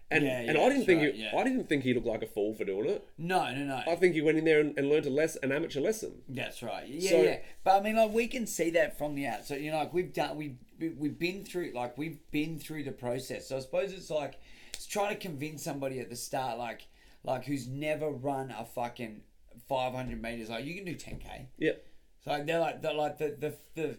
And 0.09 0.25
Yeah, 0.25 0.39
and 0.41 0.57
I 0.57 0.67
didn't 0.69 0.85
think 0.85 1.01
right, 1.01 1.13
he, 1.15 1.23
yeah. 1.23 1.37
I 1.37 1.43
didn't 1.43 1.69
think 1.69 1.83
he 1.83 1.93
looked 1.93 2.07
like 2.07 2.21
a 2.21 2.27
fool 2.27 2.53
for 2.53 2.65
doing 2.65 2.89
it. 2.89 3.07
no, 3.17 3.53
no, 3.53 3.63
no. 3.63 3.81
I 3.87 3.95
think 3.95 4.13
he 4.13 4.21
went 4.21 4.37
in 4.37 4.43
there 4.45 4.59
and, 4.59 4.77
and 4.77 4.89
learned 4.89 5.05
a 5.05 5.09
less 5.09 5.35
an 5.37 5.51
amateur 5.53 5.79
lesson. 5.79 6.21
That's 6.27 6.61
right. 6.63 6.85
Yeah, 6.87 7.09
So- 7.11 7.21
yeah. 7.21 7.39
But 7.63 7.75
I 7.75 7.81
mean, 7.81 7.95
like 7.95 8.11
we 8.11 8.27
can 8.27 8.45
see 8.47 8.69
that 8.71 8.97
from 8.97 9.15
the 9.15 9.27
outside. 9.27 9.61
You 9.61 9.71
know, 9.71 9.77
like 9.77 9.93
we've 9.93 10.11
done, 10.13 10.35
we've 10.37 10.57
we- 10.79 10.89
we've 10.89 11.19
been 11.19 11.43
through, 11.45 11.71
like 11.75 11.97
we've 11.97 12.19
been 12.31 12.57
through 12.59 12.83
the 12.83 12.91
process. 12.91 13.47
So 13.47 13.57
I 13.57 13.59
suppose 13.59 13.91
it's 13.93 14.09
like 14.09 14.35
it's 14.73 14.85
trying 14.87 15.13
to 15.13 15.19
convince 15.19 15.63
somebody 15.63 15.99
at 15.99 16.09
the 16.09 16.15
start, 16.15 16.57
like 16.57 16.87
like 17.23 17.45
who's 17.45 17.67
never 17.67 18.09
run 18.09 18.51
a 18.57 18.65
fucking 18.65 19.21
five 19.67 19.93
hundred 19.93 20.21
meters, 20.21 20.49
like 20.49 20.65
you 20.65 20.75
can 20.75 20.85
do 20.85 20.95
ten 20.95 21.19
k. 21.19 21.49
Yeah. 21.57 21.71
So 22.23 22.43
they're 22.45 22.59
like 22.59 22.81
they're 22.81 22.93
like 22.93 23.17
the 23.17 23.35
the 23.39 23.55
the 23.75 23.97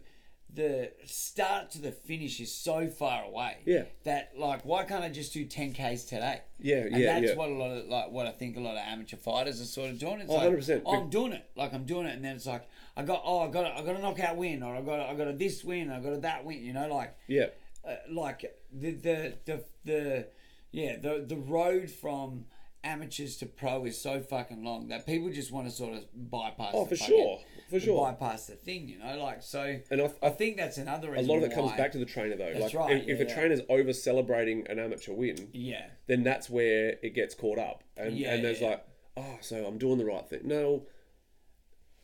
the 0.54 0.92
start 1.06 1.70
to 1.70 1.80
the 1.80 1.90
finish 1.92 2.38
is 2.38 2.54
so 2.54 2.86
far 2.88 3.24
away. 3.24 3.56
Yeah. 3.64 3.84
That 4.04 4.32
like 4.36 4.64
why 4.66 4.84
can't 4.84 5.02
I 5.02 5.08
just 5.08 5.32
do 5.32 5.44
ten 5.46 5.72
k's 5.72 6.04
today? 6.04 6.42
Yeah, 6.60 6.82
And 6.84 6.96
yeah, 6.98 7.20
that's 7.20 7.32
yeah. 7.32 7.36
what 7.36 7.48
a 7.48 7.54
lot 7.54 7.70
of 7.70 7.86
like 7.88 8.10
what 8.10 8.26
I 8.26 8.32
think 8.32 8.56
a 8.56 8.60
lot 8.60 8.72
of 8.74 8.82
amateur 8.86 9.16
fighters 9.16 9.60
are 9.62 9.64
sort 9.64 9.90
of 9.90 9.98
doing. 9.98 10.20
It's 10.20 10.30
Oh, 10.30 10.34
like 10.36 10.50
100%. 10.50 10.82
oh, 10.84 11.00
I'm 11.00 11.08
doing 11.10 11.32
it, 11.32 11.48
like 11.56 11.72
I'm 11.72 11.84
doing 11.84 12.06
it, 12.06 12.14
and 12.14 12.24
then 12.24 12.36
it's 12.36 12.46
like 12.46 12.68
I 12.96 13.02
got 13.02 13.22
oh 13.24 13.40
I 13.40 13.48
got 13.50 13.64
a, 13.64 13.78
I 13.78 13.82
got 13.82 13.96
a 13.96 14.00
knockout 14.02 14.36
win, 14.36 14.62
or 14.62 14.76
I 14.76 14.82
got 14.82 14.98
a, 15.00 15.04
I 15.08 15.14
got 15.14 15.28
a 15.28 15.32
this 15.32 15.64
win, 15.64 15.90
I 15.90 16.00
got 16.00 16.12
a 16.12 16.18
that 16.18 16.44
win. 16.44 16.62
You 16.62 16.74
know, 16.74 16.86
like 16.94 17.16
Yeah. 17.28 17.46
uh, 17.88 17.94
like 18.10 18.42
the 18.72 18.90
the 18.92 19.34
the 19.46 19.64
the 19.86 20.26
yeah 20.70 20.96
the 20.98 21.24
the 21.26 21.36
road 21.36 21.88
from 21.90 22.44
amateurs 22.84 23.36
to 23.36 23.46
pro 23.46 23.84
is 23.84 24.00
so 24.00 24.20
fucking 24.20 24.64
long 24.64 24.88
that 24.88 25.06
people 25.06 25.30
just 25.30 25.52
want 25.52 25.68
to 25.68 25.72
sort 25.72 25.94
of 25.94 26.04
bypass. 26.30 26.72
Oh, 26.74 26.84
the 26.84 26.90
for 26.90 26.96
fucking- 26.96 27.16
sure. 27.16 27.40
For 27.70 27.80
sure. 27.80 28.04
bypass 28.04 28.46
the 28.46 28.54
thing. 28.56 28.88
You 28.88 28.98
know, 28.98 29.22
like 29.22 29.42
so. 29.42 29.78
And 29.90 30.02
I, 30.02 30.10
I 30.22 30.26
I 30.26 30.30
think 30.30 30.56
that's 30.58 30.76
another 30.78 31.14
a 31.14 31.22
lot 31.22 31.38
of 31.38 31.44
it 31.44 31.54
comes 31.54 31.72
back 31.72 31.92
to 31.92 31.98
the 31.98 32.04
trainer 32.04 32.36
though. 32.36 32.52
That's 32.52 32.74
like 32.74 32.86
right, 32.88 32.96
if, 32.96 33.08
if 33.08 33.18
yeah, 33.18 33.24
a 33.24 33.28
yeah. 33.28 33.34
trainer's 33.34 33.60
over 33.70 33.92
celebrating 33.92 34.66
an 34.68 34.78
amateur 34.78 35.12
win, 35.14 35.48
Yeah. 35.52 35.86
then 36.06 36.22
that's 36.22 36.50
where 36.50 36.96
it 37.02 37.14
gets 37.14 37.34
caught 37.34 37.58
up. 37.58 37.82
And 37.96 38.18
Yeah, 38.18 38.34
and 38.34 38.44
there's 38.44 38.60
like, 38.60 38.84
oh, 39.16 39.38
so 39.40 39.64
I'm 39.64 39.78
doing 39.78 39.96
the 39.98 40.04
right 40.04 40.28
thing. 40.28 40.40
No, 40.44 40.86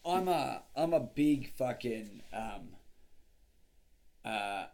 I'm 0.06 0.28
a 0.28 0.62
I'm 0.74 0.94
a 0.94 1.00
big 1.00 1.52
fucking 1.54 2.22
um 2.32 2.68
uh, 4.24 4.64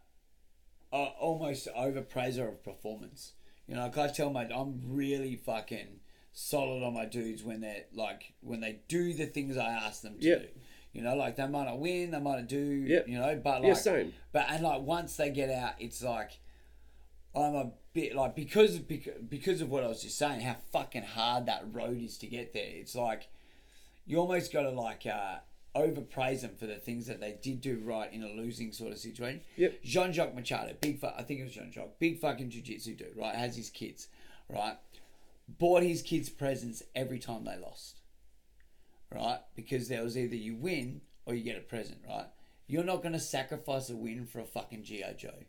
uh 0.92 0.96
almost 1.18 1.66
overpraiser 1.76 2.48
of 2.48 2.62
performance. 2.62 3.32
You 3.66 3.74
know, 3.76 3.82
like 3.82 3.96
I 3.98 4.08
tell 4.08 4.30
my 4.30 4.44
I'm 4.44 4.80
really 4.86 5.36
fucking 5.36 6.00
solid 6.32 6.82
on 6.82 6.94
my 6.94 7.04
dudes 7.06 7.42
when 7.44 7.60
they're 7.60 7.84
like 7.94 8.34
when 8.40 8.60
they 8.60 8.80
do 8.88 9.12
the 9.14 9.26
things 9.26 9.56
I 9.56 9.68
ask 9.72 10.02
them 10.02 10.18
to 10.18 10.26
Yeah. 10.26 10.34
do. 10.38 10.48
You 10.92 11.02
know, 11.02 11.14
like 11.16 11.36
they 11.36 11.46
might 11.46 11.64
not 11.64 11.78
win, 11.80 12.10
they 12.12 12.20
might 12.20 12.36
not 12.36 12.48
do 12.48 12.58
Yeah. 12.58 13.00
you 13.06 13.18
know, 13.18 13.40
but 13.42 13.62
like 13.62 13.68
Yeah, 13.68 13.74
same. 13.74 14.12
But 14.32 14.46
and 14.50 14.62
like 14.62 14.82
once 14.82 15.16
they 15.16 15.30
get 15.30 15.50
out, 15.50 15.74
it's 15.78 16.02
like 16.02 16.38
I'm 17.34 17.54
a 17.56 17.72
bit 17.92 18.14
like 18.14 18.34
because 18.36 18.76
of 18.76 18.86
because, 18.86 19.14
because 19.28 19.60
of 19.60 19.70
what 19.70 19.82
I 19.82 19.88
was 19.88 20.02
just 20.02 20.18
saying, 20.18 20.40
how 20.40 20.56
fucking 20.72 21.02
hard 21.02 21.46
that 21.46 21.64
road 21.72 22.00
is 22.00 22.16
to 22.18 22.26
get 22.26 22.52
there. 22.52 22.66
It's 22.68 22.94
like 22.94 23.28
you 24.06 24.18
almost 24.18 24.52
got 24.52 24.62
to 24.62 24.70
like 24.70 25.06
uh, 25.06 25.38
overpraise 25.74 26.42
them 26.42 26.54
for 26.56 26.66
the 26.66 26.76
things 26.76 27.06
that 27.06 27.20
they 27.20 27.36
did 27.42 27.60
do 27.60 27.80
right 27.84 28.12
in 28.12 28.22
a 28.22 28.28
losing 28.28 28.72
sort 28.72 28.92
of 28.92 28.98
situation. 28.98 29.40
Yep. 29.56 29.82
Jean 29.82 30.12
Jacques 30.12 30.34
Machado, 30.34 30.74
big 30.80 31.00
fu- 31.00 31.06
I 31.06 31.22
think 31.22 31.40
it 31.40 31.44
was 31.44 31.52
Jean 31.52 31.72
Jacques, 31.72 31.98
big 31.98 32.20
fucking 32.20 32.50
jiu-jitsu 32.50 32.94
dude, 32.94 33.16
right? 33.16 33.34
Has 33.34 33.56
his 33.56 33.70
kids, 33.70 34.08
right? 34.48 34.76
Bought 35.48 35.82
his 35.82 36.02
kids 36.02 36.28
presents 36.28 36.82
every 36.94 37.18
time 37.18 37.44
they 37.44 37.58
lost, 37.58 38.00
right? 39.10 39.40
Because 39.56 39.88
there 39.88 40.02
was 40.02 40.16
either 40.16 40.36
you 40.36 40.54
win 40.54 41.00
or 41.26 41.34
you 41.34 41.42
get 41.42 41.58
a 41.58 41.60
present, 41.60 41.98
right? 42.08 42.26
You're 42.66 42.84
not 42.84 43.02
going 43.02 43.12
to 43.12 43.20
sacrifice 43.20 43.90
a 43.90 43.96
win 43.96 44.26
for 44.26 44.40
a 44.40 44.44
fucking 44.44 44.84
G.I. 44.84 45.12
Joe. 45.14 45.44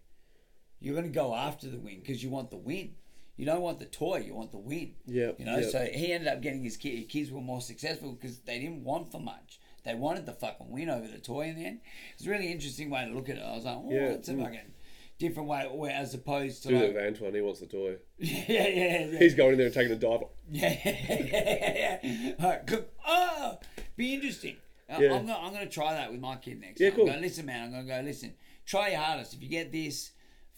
You're 0.79 0.95
going 0.95 1.07
to 1.07 1.13
go 1.13 1.33
after 1.33 1.69
the 1.69 1.77
win 1.77 1.99
because 1.99 2.23
you 2.23 2.29
want 2.29 2.49
the 2.49 2.57
win. 2.57 2.95
You 3.37 3.45
don't 3.45 3.61
want 3.61 3.79
the 3.79 3.85
toy, 3.85 4.23
you 4.25 4.33
want 4.33 4.51
the 4.51 4.57
win. 4.57 4.93
Yeah. 5.05 5.31
You 5.37 5.45
know, 5.45 5.57
yep. 5.57 5.69
so 5.69 5.85
he 5.85 6.13
ended 6.13 6.29
up 6.29 6.41
getting 6.41 6.63
his, 6.63 6.77
kid, 6.77 6.97
his 6.97 7.07
kids 7.07 7.31
were 7.31 7.41
more 7.41 7.61
successful 7.61 8.13
because 8.13 8.39
they 8.39 8.59
didn't 8.59 8.83
want 8.83 9.11
for 9.11 9.19
much. 9.19 9.59
They 9.85 9.93
wanted 9.93 10.25
the 10.25 10.33
fucking 10.33 10.69
win 10.69 10.89
over 10.89 11.07
the 11.07 11.19
toy 11.19 11.47
in 11.49 11.55
the 11.55 11.65
end. 11.65 11.79
It's 12.15 12.25
a 12.25 12.29
really 12.29 12.51
interesting 12.51 12.89
way 12.89 13.05
to 13.05 13.11
look 13.13 13.29
at 13.29 13.37
it. 13.37 13.43
I 13.43 13.55
was 13.55 13.65
like, 13.65 13.77
oh, 13.77 13.89
Yeah, 13.91 14.09
that's 14.09 14.27
a 14.29 14.33
mm. 14.33 14.43
fucking 14.43 14.71
different 15.19 15.47
way, 15.47 15.63
where 15.71 15.91
as 15.91 16.13
opposed 16.13 16.63
to 16.63 16.69
do 16.69 16.79
like, 16.79 16.93
that 16.95 17.05
Antoine. 17.07 17.33
He 17.35 17.41
wants 17.41 17.59
the 17.59 17.67
toy. 17.67 17.97
yeah, 18.17 18.43
yeah, 18.47 18.67
yeah, 18.67 19.05
yeah. 19.05 19.19
He's 19.19 19.35
going 19.35 19.51
in 19.53 19.57
there 19.57 19.67
and 19.67 19.75
taking 19.75 19.93
a 19.93 19.95
dive. 19.95 20.21
Yeah, 20.51 20.75
yeah, 20.85 21.25
yeah, 21.25 21.99
yeah. 22.03 22.33
All 22.39 22.49
right. 22.49 22.85
Oh, 23.07 23.59
be 23.95 24.13
interesting. 24.15 24.57
I- 24.89 25.01
Yeah. 25.01 25.13
I'm 25.15 25.25
gonna 25.25 25.39
I'm 25.39 25.53
gonna 25.53 25.67
try 25.67 25.93
that 25.93 26.11
with 26.11 26.19
my 26.19 26.35
kid 26.35 26.59
next 26.61 26.79
Yeah, 26.81 26.89
time. 26.89 26.95
cool. 26.97 27.05
I'm 27.05 27.13
gonna 27.15 27.21
listen, 27.21 27.45
man. 27.45 27.63
I'm 27.63 27.71
gonna 27.71 28.01
go 28.01 28.05
listen. 28.05 28.33
Try 28.65 28.89
your 28.89 28.99
hardest. 29.01 29.33
If 29.33 29.41
you 29.43 29.49
get 29.49 29.71
this, 29.71 30.11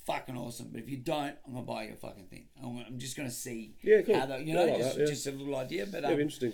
fucking 0.06 0.38
awesome. 0.38 0.70
But 0.72 0.82
if 0.82 0.90
you 0.90 0.98
don't, 0.98 1.36
I'm 1.46 1.54
gonna 1.54 1.66
buy 1.66 1.84
you 1.84 1.94
a 1.94 1.96
fucking 1.96 2.26
thing. 2.28 2.46
I'm, 2.58 2.74
gonna- 2.74 2.86
I'm 2.88 2.98
just 2.98 3.16
gonna 3.16 3.30
see. 3.32 3.76
Yeah, 3.84 4.02
cool. 4.02 4.20
How 4.20 4.26
the, 4.26 4.42
you 4.42 4.54
know, 4.54 4.66
like 4.66 4.78
just, 4.78 4.96
that, 4.96 5.02
yeah. 5.02 5.08
just 5.08 5.28
a 5.28 5.32
little 5.32 5.56
idea. 5.56 5.86
But 5.86 6.04
Yeah, 6.04 6.10
um, 6.10 6.14
interesting. 6.14 6.54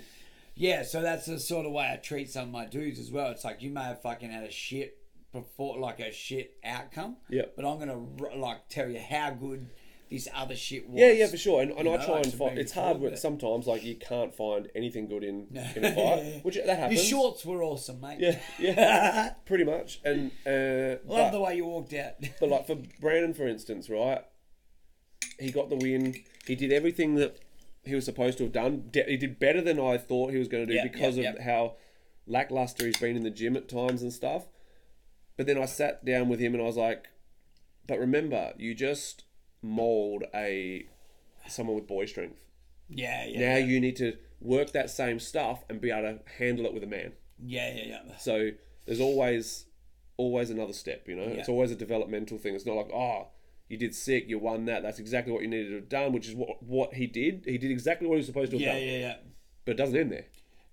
Yeah, 0.55 0.83
so 0.83 1.01
that's 1.01 1.25
the 1.25 1.39
sort 1.39 1.65
of 1.65 1.71
way 1.71 1.89
I 1.91 1.97
treat 1.97 2.29
some 2.29 2.45
of 2.45 2.51
my 2.51 2.65
dudes 2.65 2.99
as 2.99 3.11
well. 3.11 3.31
It's 3.31 3.43
like 3.43 3.61
you 3.61 3.71
may 3.71 3.83
have 3.83 4.01
fucking 4.01 4.31
had 4.31 4.43
a 4.43 4.51
shit 4.51 4.97
before, 5.31 5.79
like 5.79 5.99
a 5.99 6.11
shit 6.11 6.57
outcome. 6.63 7.17
Yeah. 7.29 7.43
But 7.55 7.65
I'm 7.65 7.79
gonna 7.79 7.99
like 8.37 8.69
tell 8.69 8.89
you 8.89 8.99
how 8.99 9.31
good 9.31 9.69
this 10.13 10.27
other 10.33 10.55
shit 10.55 10.87
was. 10.87 10.99
Yeah, 10.99 11.11
yeah, 11.11 11.27
for 11.27 11.37
sure. 11.37 11.61
And, 11.61 11.71
and 11.71 11.89
I 11.89 11.95
know, 11.95 12.05
try 12.05 12.15
like 12.15 12.25
and 12.25 12.33
find. 12.33 12.57
It's 12.57 12.71
hard 12.71 13.01
it. 13.03 13.17
sometimes 13.17 13.65
like 13.65 13.83
you 13.83 13.95
can't 13.95 14.33
find 14.33 14.69
anything 14.75 15.07
good 15.07 15.23
in 15.23 15.47
in 15.75 15.83
a 15.83 15.93
fight, 15.93 16.45
which 16.45 16.55
that 16.55 16.79
happens. 16.79 17.09
Your 17.09 17.21
shorts 17.21 17.43
were 17.43 17.63
awesome, 17.63 17.99
mate. 17.99 18.19
Yeah, 18.19 18.39
yeah, 18.59 19.33
pretty 19.45 19.63
much. 19.63 19.99
And 20.05 20.31
uh, 20.45 21.01
Love 21.05 21.31
but, 21.31 21.31
the 21.31 21.39
way 21.39 21.55
you 21.55 21.65
walked 21.65 21.93
out. 21.93 22.13
but 22.39 22.49
like 22.49 22.67
for 22.67 22.77
Brandon, 23.01 23.33
for 23.33 23.47
instance, 23.47 23.89
right? 23.89 24.23
He 25.39 25.51
got 25.51 25.69
the 25.69 25.77
win. 25.77 26.15
He 26.45 26.55
did 26.55 26.71
everything 26.71 27.15
that 27.15 27.39
he 27.83 27.95
was 27.95 28.05
supposed 28.05 28.37
to 28.37 28.45
have 28.45 28.53
done. 28.53 28.89
He 28.93 29.17
did 29.17 29.39
better 29.39 29.61
than 29.61 29.79
I 29.79 29.97
thought 29.97 30.31
he 30.31 30.37
was 30.37 30.47
going 30.47 30.65
to 30.67 30.71
do 30.71 30.77
Yeah, 30.77 30.83
because 30.87 31.17
yeah, 31.17 31.29
of 31.29 31.35
yeah. 31.37 31.43
how 31.43 31.75
lackluster 32.25 32.85
he's 32.85 32.97
been 32.97 33.15
in 33.15 33.23
the 33.23 33.29
gym 33.29 33.55
at 33.57 33.67
times 33.67 34.01
and 34.01 34.13
stuff. 34.13 34.45
But 35.35 35.47
then 35.47 35.57
I 35.57 35.65
sat 35.65 36.05
down 36.05 36.29
with 36.29 36.39
him 36.39 36.53
and 36.53 36.61
I 36.61 36.65
was 36.65 36.77
like, 36.77 37.07
"But 37.87 37.99
remember, 37.99 38.53
you 38.57 38.73
just 38.75 39.23
mold 39.61 40.23
a 40.33 40.85
someone 41.47 41.75
with 41.75 41.87
boy 41.87 42.05
strength. 42.05 42.39
yeah, 42.89 43.25
yeah. 43.25 43.39
Now 43.39 43.57
yeah. 43.57 43.65
you 43.65 43.79
need 43.79 43.95
to 43.97 44.15
work 44.39 44.71
that 44.73 44.89
same 44.89 45.19
stuff 45.19 45.63
and 45.69 45.81
be 45.81 45.89
able 45.91 46.19
to 46.19 46.19
handle 46.37 46.65
it 46.65 46.73
with 46.73 46.83
a 46.83 46.87
man. 46.87 47.13
Yeah, 47.43 47.73
yeah, 47.73 47.85
yeah. 47.85 48.17
So 48.17 48.51
there's 48.85 48.99
always 48.99 49.65
always 50.17 50.49
another 50.49 50.73
step, 50.73 51.07
you 51.07 51.15
know. 51.15 51.23
It's 51.23 51.49
always 51.49 51.71
a 51.71 51.75
developmental 51.75 52.37
thing. 52.37 52.53
It's 52.55 52.65
not 52.65 52.75
like, 52.75 52.91
oh, 52.93 53.27
you 53.69 53.77
did 53.77 53.95
sick, 53.95 54.25
you 54.27 54.39
won 54.39 54.65
that. 54.65 54.83
That's 54.83 54.99
exactly 54.99 55.33
what 55.33 55.41
you 55.41 55.47
needed 55.47 55.69
to 55.69 55.75
have 55.75 55.89
done, 55.89 56.13
which 56.13 56.27
is 56.27 56.35
what 56.35 56.61
what 56.63 56.93
he 56.93 57.07
did. 57.07 57.43
He 57.45 57.57
did 57.57 57.71
exactly 57.71 58.07
what 58.07 58.15
he 58.15 58.17
was 58.19 58.25
supposed 58.27 58.51
to 58.51 58.57
have 58.57 58.61
Yeah, 58.61 58.73
done. 58.73 58.83
yeah, 58.83 58.97
yeah. 58.97 59.15
But 59.65 59.71
it 59.71 59.77
doesn't 59.77 59.95
end 59.95 60.11
there. 60.11 60.25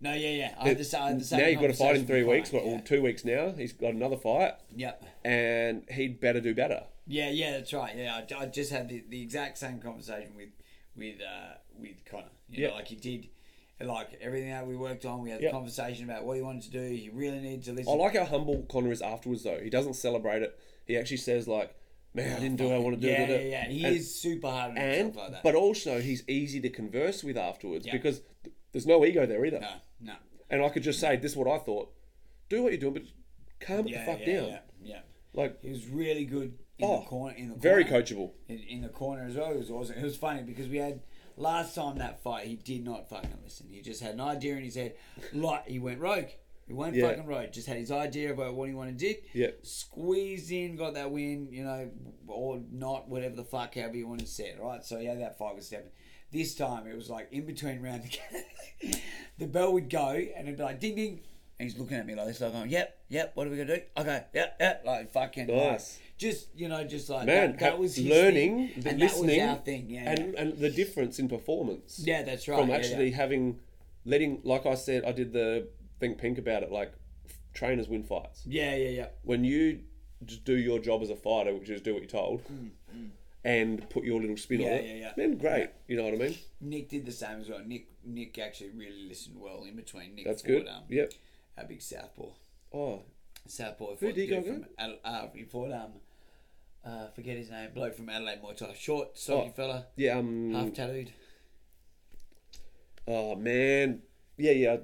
No, 0.03 0.14
yeah, 0.14 0.31
yeah. 0.31 0.55
I 0.59 0.68
had 0.68 0.79
the, 0.79 0.98
I 0.98 1.09
had 1.11 1.20
the 1.20 1.24
same 1.24 1.40
now 1.40 1.46
you've 1.46 1.61
got 1.61 1.70
a 1.70 1.74
fight 1.74 1.96
in 1.96 2.07
three 2.07 2.24
weeks, 2.24 2.53
or 2.55 2.62
yeah. 2.64 2.81
two 2.81 3.03
weeks 3.03 3.24
now. 3.24 3.53
He's 3.53 3.72
got 3.74 3.92
another 3.92 4.16
fight, 4.16 4.55
Yep. 4.74 5.05
and 5.24 5.85
he'd 5.90 6.20
better 6.20 6.40
do 6.40 6.55
better. 6.55 6.85
Yeah, 7.07 7.29
yeah, 7.31 7.53
that's 7.53 7.72
right. 7.74 7.94
Yeah, 7.96 8.20
I, 8.38 8.42
I 8.42 8.46
just 8.46 8.72
had 8.72 8.88
the, 8.88 9.05
the 9.09 9.20
exact 9.20 9.59
same 9.59 9.79
conversation 9.79 10.35
with 10.37 10.48
with 10.96 11.16
uh, 11.20 11.55
with 11.79 11.96
Connor. 12.11 12.24
You 12.48 12.62
know, 12.62 12.68
Yeah. 12.68 12.74
like 12.76 12.88
he 12.88 12.96
did, 12.96 13.29
like 13.81 14.18
everything 14.22 14.50
that 14.50 14.66
we 14.66 14.74
worked 14.76 15.05
on. 15.05 15.20
We 15.22 15.31
had 15.31 15.42
Yep. 15.42 15.50
a 15.50 15.55
conversation 15.55 16.05
about 16.05 16.24
what 16.24 16.37
he 16.37 16.42
wanted 16.42 16.62
to 16.62 16.70
do. 16.70 16.81
He 16.94 17.11
really 17.12 17.40
needed 17.40 17.64
to 17.64 17.72
listen. 17.72 17.92
I 17.92 17.96
like 17.96 18.16
how 18.16 18.24
humble 18.24 18.64
Connor 18.70 18.92
is 18.92 19.03
afterwards, 19.03 19.42
though. 19.44 19.61
He 19.62 19.68
doesn't 19.70 19.94
celebrate 19.94 20.42
it. 20.42 20.59
He 20.87 20.96
actually 20.96 21.18
says 21.18 21.46
like, 21.46 21.74
"Man, 22.14 22.37
I 22.37 22.40
didn't 22.40 22.57
do 22.57 22.64
what 22.68 22.75
I 22.75 22.79
want 22.79 22.96
to 22.96 23.01
do." 23.01 23.09
Yeah, 23.09 23.27
da, 23.27 23.27
da." 23.27 23.42
yeah, 23.42 23.49
yeah. 23.49 23.68
He 23.68 23.85
And- 23.85 23.96
is 23.96 24.14
super 24.20 24.49
hard 24.51 24.70
on 24.73 24.79
and 24.79 25.14
like 25.16 25.31
that. 25.33 25.42
but 25.42 25.55
also 25.55 26.01
he's 26.01 26.29
easy 26.29 26.61
to 26.61 26.68
converse 26.70 27.23
with 27.25 27.37
afterwards 27.37 27.87
Yeah. 27.87 27.92
because 27.92 28.20
th- 28.44 28.55
there's 28.73 28.87
no 28.87 29.05
ego 29.05 29.27
there 29.27 29.44
either. 29.44 29.61
no, 29.61 29.73
no. 30.01 30.14
And 30.51 30.62
I 30.64 30.68
could 30.68 30.83
just 30.83 30.99
say, 31.01 31.16
"This 31.16 31.33
is 31.33 31.37
what 31.37 31.46
I 31.49 31.59
thought. 31.59 31.92
Do 32.49 32.62
what 32.64 32.73
you're 32.73 32.81
doing, 32.81 32.94
but 32.94 33.03
calm 33.61 33.87
it 33.87 33.90
Yeah, 33.92 34.05
the 34.05 34.12
fuck 34.12 34.20
yeah, 34.27 34.35
down." 34.40 34.49
yeah, 34.49 34.59
yeah. 34.83 35.01
Like 35.33 35.62
He 35.62 35.70
was 35.70 35.87
really 35.87 36.25
good 36.25 36.59
in 36.79 36.85
Oh, 36.88 37.01
the 37.01 37.07
corner. 37.07 37.37
In 37.37 37.51
the 37.51 37.55
very 37.57 37.85
coachable. 37.85 38.33
in, 38.49 38.59
in 38.59 38.81
the 38.83 38.88
corner 38.88 39.25
as 39.27 39.37
well. 39.37 39.53
It 39.53 39.59
was 39.59 39.70
awesome. 39.70 39.96
It 39.99 40.03
was 40.03 40.16
funny 40.16 40.42
because 40.42 40.68
we 40.68 40.79
had 40.79 41.01
last 41.37 41.75
time 41.77 41.99
that 41.99 42.20
fight, 42.23 42.46
he 42.49 42.57
did 42.57 42.85
not 42.85 43.09
fucking 43.09 43.38
listen. 43.44 43.68
He 43.70 43.81
just 43.81 44.03
had 44.03 44.14
an 44.14 44.20
idea 44.20 44.57
in 44.57 44.64
his 44.64 44.75
head. 44.75 44.96
Like 45.33 45.68
he 45.68 45.79
went 45.79 46.01
rogue. 46.01 46.31
He 46.71 46.75
went 46.75 46.95
Yeah. 46.95 47.09
fucking 47.09 47.27
right. 47.27 47.53
Just 47.53 47.67
had 47.67 47.79
his 47.79 47.91
idea 47.91 48.33
about 48.33 48.55
what 48.55 48.69
he 48.69 48.75
wanted 48.77 48.97
to 48.97 49.13
do. 49.13 49.21
Yeah. 49.35 49.49
Squeezed 49.65 50.53
in, 50.53 50.77
got 50.77 50.95
that 50.95 51.11
win. 51.11 51.49
You 51.51 51.65
know, 51.65 51.91
or 52.29 52.61
not, 52.71 53.09
whatever 53.09 53.35
the 53.35 53.43
fuck, 53.43 53.75
however 53.75 53.97
you 53.97 54.07
want 54.07 54.21
to 54.21 54.27
say 54.29 54.51
it. 54.51 54.61
Right. 54.63 54.85
So 54.85 55.01
yeah, 55.01 55.17
that 55.17 55.37
fight 55.37 55.57
was 55.57 55.67
seven. 55.67 55.87
This 56.31 56.55
time 56.55 56.87
it 56.87 56.95
was 56.95 57.11
like 57.11 57.27
in 57.33 57.45
between 57.45 57.83
round, 57.83 58.17
the 59.39 59.49
bell 59.49 59.73
would 59.73 59.91
go 59.91 60.11
and 60.11 60.47
it'd 60.47 60.59
be 60.59 60.63
like 60.63 60.79
ding 60.79 60.95
ding. 60.95 61.21
And 61.59 61.69
he's 61.69 61.77
looking 61.77 61.97
at 61.97 62.07
me 62.07 62.15
like 62.15 62.29
this, 62.29 62.41
like 62.41 62.53
going, 62.53 62.71
"Yep, 62.71 62.99
yep. 63.09 63.33
What 63.35 63.49
are 63.49 63.51
we 63.51 63.57
gonna 63.57 63.77
do? 63.77 63.83
Okay, 63.99 64.23
yep, 64.33 64.57
yep." 64.61 64.83
Like 64.87 65.13
fucking, 65.13 65.49
like, 65.49 65.73
Nice. 65.73 65.99
just 66.17 66.47
you 66.55 66.69
know, 66.69 66.85
just 66.85 67.11
like 67.11 67.27
Man, 67.27 67.51
that, 67.51 67.59
that 67.59 67.79
was 67.81 67.99
learning, 67.99 68.71
the 68.79 68.91
and 68.91 68.99
listening, 69.01 69.41
that 69.41 69.65
thing. 69.65 69.91
Yeah, 69.91 70.09
and 70.11 70.33
yeah. 70.33 70.41
and 70.41 70.57
the 70.59 70.71
difference 70.71 71.19
in 71.19 71.29
performance. 71.29 72.01
Yeah, 72.03 72.23
that's 72.23 72.47
right. 72.47 72.61
from 72.61 72.69
yeah, 72.69 72.77
actually 72.77 73.11
yeah. 73.11 73.17
having 73.17 73.59
letting 74.07 74.41
like 74.45 74.65
I 74.67 74.77
said 74.77 75.05
I 75.05 75.13
did 75.13 75.33
the 75.35 75.67
think 76.01 76.19
pink 76.19 76.39
about 76.39 76.63
it 76.65 76.73
like 76.73 76.93
trainers 77.55 77.89
win 77.89 78.03
fights 78.03 78.43
Yeah, 78.47 78.75
yeah, 78.75 78.89
yeah. 78.89 79.07
when 79.23 79.45
you 79.45 79.81
just 80.25 80.45
do 80.45 80.57
your 80.57 80.79
job 80.79 81.03
as 81.03 81.11
a 81.11 81.17
fighter 81.17 81.55
which 81.55 81.69
is 81.71 81.81
do 81.81 81.93
what 81.95 82.03
you're 82.03 82.11
told 82.11 82.43
and 83.45 83.89
put 83.91 84.05
your 84.05 84.21
little 84.21 84.37
spin 84.37 84.61
on 84.61 84.67
Mm, 84.67 84.71
Yeah, 84.71 84.75
it 84.77 84.85
yeah, 84.87 84.95
yeah. 85.05 85.13
then 85.17 85.39
great 85.39 85.71
you 85.89 85.97
know 85.97 86.05
what 86.05 86.15
I 86.15 86.17
mean 86.17 86.37
Nick 86.61 86.89
did 86.91 87.07
the 87.07 87.13
same 87.13 87.41
as 87.41 87.49
well. 87.49 87.61
Nick 87.65 87.87
Nick 88.05 88.39
actually 88.39 88.71
really 88.71 89.07
listened 89.09 89.37
well 89.41 89.65
in 89.65 89.77
between. 89.77 90.15
Nick 90.15 90.25
that's 90.27 90.43
good 90.43 90.67
Um, 90.69 90.83
yep 90.89 91.13
Our 91.57 91.65
big 91.65 91.81
southpaw. 91.83 92.27
oh 92.75 93.03
Southpaw. 93.47 93.97
Who 93.97 94.13
did 94.13 94.17
he 94.17 94.27
go 94.27 94.43
from 94.43 94.67
Ad- 94.79 94.99
uh, 95.05 95.27
He 95.35 95.45
fought 95.45 95.73
um, 95.73 95.93
uh, 96.85 97.09
forget 97.09 97.37
his 97.39 97.51
name. 97.51 97.71
Bloke 97.75 97.95
from 97.95 98.09
Adelaide 98.11 98.41
Muay 98.43 98.57
Thai. 98.57 98.75
Short, 98.75 99.19
stocky 99.19 99.49
Oh. 99.49 99.53
fella, 99.53 99.87
yeah 99.97 100.19
um 100.19 100.53
half 100.55 100.73
tattooed. 100.75 101.11
oh 103.09 103.35
man 103.37 104.03
yeah 104.40 104.53
yeah 104.53 104.76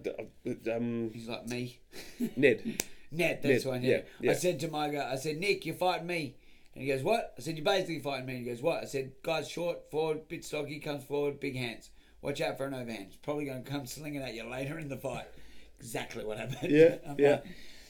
uh, 0.66 0.76
um 0.76 1.10
He's 1.12 1.28
like 1.28 1.46
me. 1.48 1.78
Ned 2.36 2.82
Ned, 3.12 3.40
that's 3.42 3.64
Ned, 3.64 3.70
one. 3.72 3.82
yeah, 3.82 4.00
Yeah. 4.20 4.32
I 4.32 4.34
said 4.34 4.60
to 4.60 4.68
my 4.68 4.88
guy, 4.88 5.10
I 5.12 5.16
said, 5.16 5.38
Nick, 5.38 5.64
you're 5.64 5.76
fighting 5.76 6.06
me. 6.08 6.36
And 6.74 6.82
he 6.82 6.88
goes, 6.88 7.02
What? 7.02 7.34
I 7.38 7.40
said, 7.40 7.56
You're 7.56 7.64
basically 7.64 8.00
fighting 8.00 8.26
me. 8.26 8.36
And 8.36 8.44
He 8.44 8.50
goes, 8.50 8.60
What? 8.62 8.82
I 8.82 8.84
said, 8.86 9.12
Guy's 9.22 9.48
short, 9.48 9.90
forward, 9.90 10.28
bit 10.28 10.44
stocky, 10.44 10.80
comes 10.80 11.04
forward, 11.04 11.38
big 11.40 11.56
hands. 11.56 11.90
Watch 12.20 12.40
out 12.40 12.58
for 12.58 12.66
an 12.66 12.74
overhand. 12.74 13.06
He's 13.08 13.16
probably 13.16 13.44
going 13.46 13.62
to 13.62 13.70
come 13.70 13.86
slinging 13.86 14.22
at 14.22 14.34
you 14.34 14.44
later 14.50 14.78
in 14.78 14.88
the 14.88 14.96
fight. 14.96 15.26
Exactly 15.78 16.24
what 16.24 16.38
happened. 16.38 16.72
Yeah, 16.72 16.96
yeah. 17.18 17.30
like, 17.32 17.44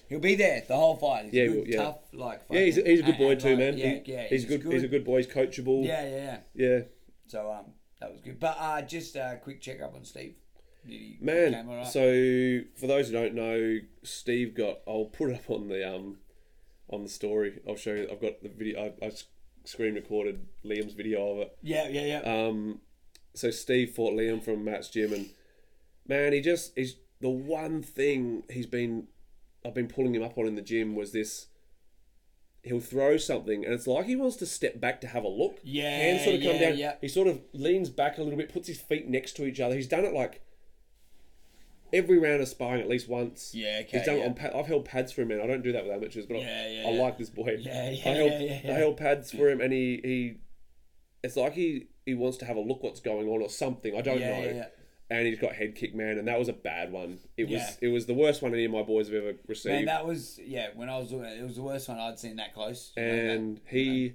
He'll 0.08 0.18
be 0.20 0.34
there 0.34 0.62
the 0.66 0.74
whole 0.76 0.96
fight. 0.96 1.24
He's 1.26 1.34
Yeah, 1.34 1.42
a 1.44 1.48
good, 1.48 1.66
yeah. 1.68 1.82
tough, 1.82 1.98
like. 2.12 2.42
yeah 2.50 2.60
he's 2.60 2.78
a, 2.78 2.82
he's 2.82 3.00
a 3.00 3.04
good 3.04 3.18
boy 3.18 3.30
and, 3.30 3.40
too 3.40 3.48
like, 3.50 3.58
man 3.58 3.78
Yeah, 3.78 3.86
He- 4.04 4.12
yeah. 4.12 4.26
he's, 4.28 4.44
good, 4.44 4.62
he's 4.64 4.82
a 4.82 4.88
good 4.88 5.04
boy 5.04 5.18
he's 5.18 5.26
coachable 5.28 5.84
Yeah, 5.86 6.04
yeah, 6.08 6.38
yeah. 6.54 6.68
yeah 6.68 6.80
So 7.28 7.50
um, 7.50 7.66
that 8.00 8.10
was 8.12 8.20
good. 8.20 8.38
But 8.40 8.56
uh, 8.60 8.82
just 8.82 9.14
a 9.16 9.38
quick 9.42 9.60
check 9.60 9.80
up 9.80 9.94
on 9.94 10.04
Steve. 10.04 10.34
Man, 11.20 11.84
so 11.84 12.60
for 12.76 12.86
those 12.86 13.08
who 13.08 13.14
don't 13.14 13.34
know, 13.34 13.78
Steve 14.02 14.54
got. 14.54 14.78
I'll 14.86 15.06
put 15.06 15.30
it 15.30 15.34
up 15.34 15.50
on 15.50 15.68
the 15.68 15.94
um, 15.94 16.18
on 16.90 17.02
the 17.02 17.08
story. 17.08 17.60
I'll 17.68 17.76
show 17.76 17.94
you. 17.94 18.08
I've 18.10 18.20
got 18.20 18.42
the 18.42 18.48
video. 18.48 18.92
I, 19.02 19.06
I 19.06 19.12
screen 19.64 19.94
recorded 19.94 20.46
Liam's 20.64 20.94
video 20.94 21.30
of 21.32 21.38
it. 21.38 21.58
yeah, 21.62 21.88
yeah, 21.88 22.20
yeah. 22.20 22.46
Um, 22.46 22.80
so 23.34 23.50
Steve 23.50 23.90
fought 23.90 24.14
Liam 24.14 24.42
from 24.42 24.64
Matt's 24.64 24.88
gym, 24.88 25.12
and 25.12 25.30
man, 26.06 26.32
he 26.32 26.40
just 26.40 26.76
is 26.76 26.96
the 27.20 27.30
one 27.30 27.82
thing 27.82 28.44
he's 28.50 28.66
been. 28.66 29.08
I've 29.64 29.74
been 29.74 29.88
pulling 29.88 30.14
him 30.14 30.22
up 30.22 30.38
on 30.38 30.46
in 30.46 30.54
the 30.54 30.62
gym 30.62 30.94
was 30.94 31.12
this. 31.12 31.46
He'll 32.62 32.80
throw 32.80 33.16
something, 33.16 33.64
and 33.64 33.72
it's 33.72 33.86
like 33.86 34.06
he 34.06 34.16
wants 34.16 34.36
to 34.36 34.46
step 34.46 34.80
back 34.80 35.00
to 35.02 35.06
have 35.08 35.22
a 35.22 35.28
look. 35.28 35.58
Yeah, 35.62 35.88
hands 35.88 36.24
sort 36.24 36.36
of 36.36 36.42
come 36.42 36.54
yeah, 36.54 36.68
down. 36.68 36.78
yeah. 36.78 36.94
He 37.00 37.08
sort 37.08 37.28
of 37.28 37.40
leans 37.52 37.90
back 37.90 38.18
a 38.18 38.22
little 38.22 38.38
bit, 38.38 38.52
puts 38.52 38.68
his 38.68 38.80
feet 38.80 39.08
next 39.08 39.32
to 39.36 39.46
each 39.46 39.60
other. 39.60 39.74
He's 39.74 39.86
done 39.86 40.04
it 40.04 40.12
like 40.12 40.42
every 41.92 42.18
round 42.18 42.40
of 42.42 42.48
sparring 42.48 42.80
at 42.82 42.88
least 42.88 43.08
once. 43.08 43.52
Yeah, 43.54 43.80
okay, 43.82 43.98
He's 43.98 44.06
done 44.06 44.18
yeah. 44.18 44.24
on 44.26 44.34
pad. 44.34 44.52
I've 44.54 44.66
held 44.66 44.84
pads 44.84 45.12
for 45.12 45.22
him, 45.22 45.28
man. 45.28 45.40
I 45.40 45.46
don't 45.46 45.62
do 45.62 45.72
that 45.72 45.84
with 45.84 45.92
amateurs, 45.94 46.26
but 46.26 46.36
I- 46.36 46.40
Yeah, 46.40 46.68
yeah, 46.68 46.88
I, 46.88 46.90
yeah. 46.92 47.02
like 47.02 47.18
this 47.18 47.30
boy. 47.30 47.56
Yeah, 47.60 47.90
yeah, 47.90 48.10
I 48.10 48.14
held, 48.14 48.30
yeah, 48.42 48.60
yeah. 48.64 48.70
I 48.72 48.78
held 48.78 48.96
pads 48.96 49.30
for 49.30 49.48
him, 49.48 49.60
and 49.60 49.72
he, 49.72 50.00
he 50.02 50.36
it's 51.22 51.36
like 51.36 51.52
he 51.54 51.88
he 52.04 52.14
wants 52.14 52.36
to 52.38 52.44
have 52.44 52.56
a 52.56 52.60
look 52.60 52.82
what's 52.82 53.00
going 53.00 53.28
on 53.28 53.42
or 53.42 53.48
something. 53.48 53.96
I 53.96 54.00
don't 54.00 54.20
know. 54.20 54.26
yeah, 54.26 54.52
yeah. 54.52 54.66
And 55.08 55.24
he's 55.26 55.38
got 55.38 55.52
head 55.54 55.76
kick, 55.76 55.94
man, 55.94 56.18
and 56.18 56.26
that 56.26 56.36
was 56.36 56.48
a 56.48 56.52
bad 56.52 56.90
one. 56.90 57.18
It 57.36 57.48
was 57.48 57.78
it 57.80 57.88
was 57.88 58.06
the 58.06 58.14
worst 58.14 58.42
one 58.42 58.52
any 58.52 58.64
of 58.64 58.72
my 58.72 58.82
boys 58.82 59.06
have 59.06 59.14
ever 59.16 59.26
Man, 59.32 59.38
received. 59.46 59.88
that 59.88 60.04
was 60.04 60.40
yeah. 60.44 60.68
When 60.74 60.88
I 60.88 60.98
was 60.98 61.12
it 61.12 61.42
was 61.44 61.54
the 61.56 61.62
worst 61.62 61.88
one 61.88 61.98
I'd 62.00 62.18
seen 62.18 62.36
that 62.36 62.52
close. 62.54 62.92
You 62.96 63.02
know, 63.04 63.08
that- 63.10 63.30
and 63.34 63.60
he 63.68 64.14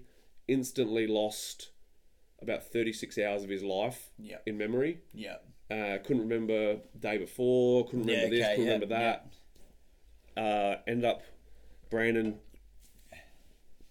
instantly 0.49 1.07
lost 1.07 1.69
about 2.41 2.63
thirty 2.65 2.91
six 2.91 3.17
hours 3.17 3.43
of 3.43 3.49
his 3.49 3.63
life 3.63 4.09
Yeah. 4.19 4.37
in 4.45 4.57
memory. 4.57 4.99
yeah, 5.13 5.37
Uh, 5.71 5.97
couldn't 5.99 6.23
remember 6.23 6.77
day 6.99 7.17
before. 7.17 7.85
Couldn't 7.85 8.05
remember 8.07 8.35
Yeah, 8.35 8.39
this. 8.41 8.45
okay, 8.45 8.55
couldn't 8.55 8.65
yeah, 8.67 8.73
remember 8.73 9.21
that. 10.35 10.41
Uh, 10.41 10.75
ended 10.87 11.05
up 11.05 11.21
Brandon 11.89 12.39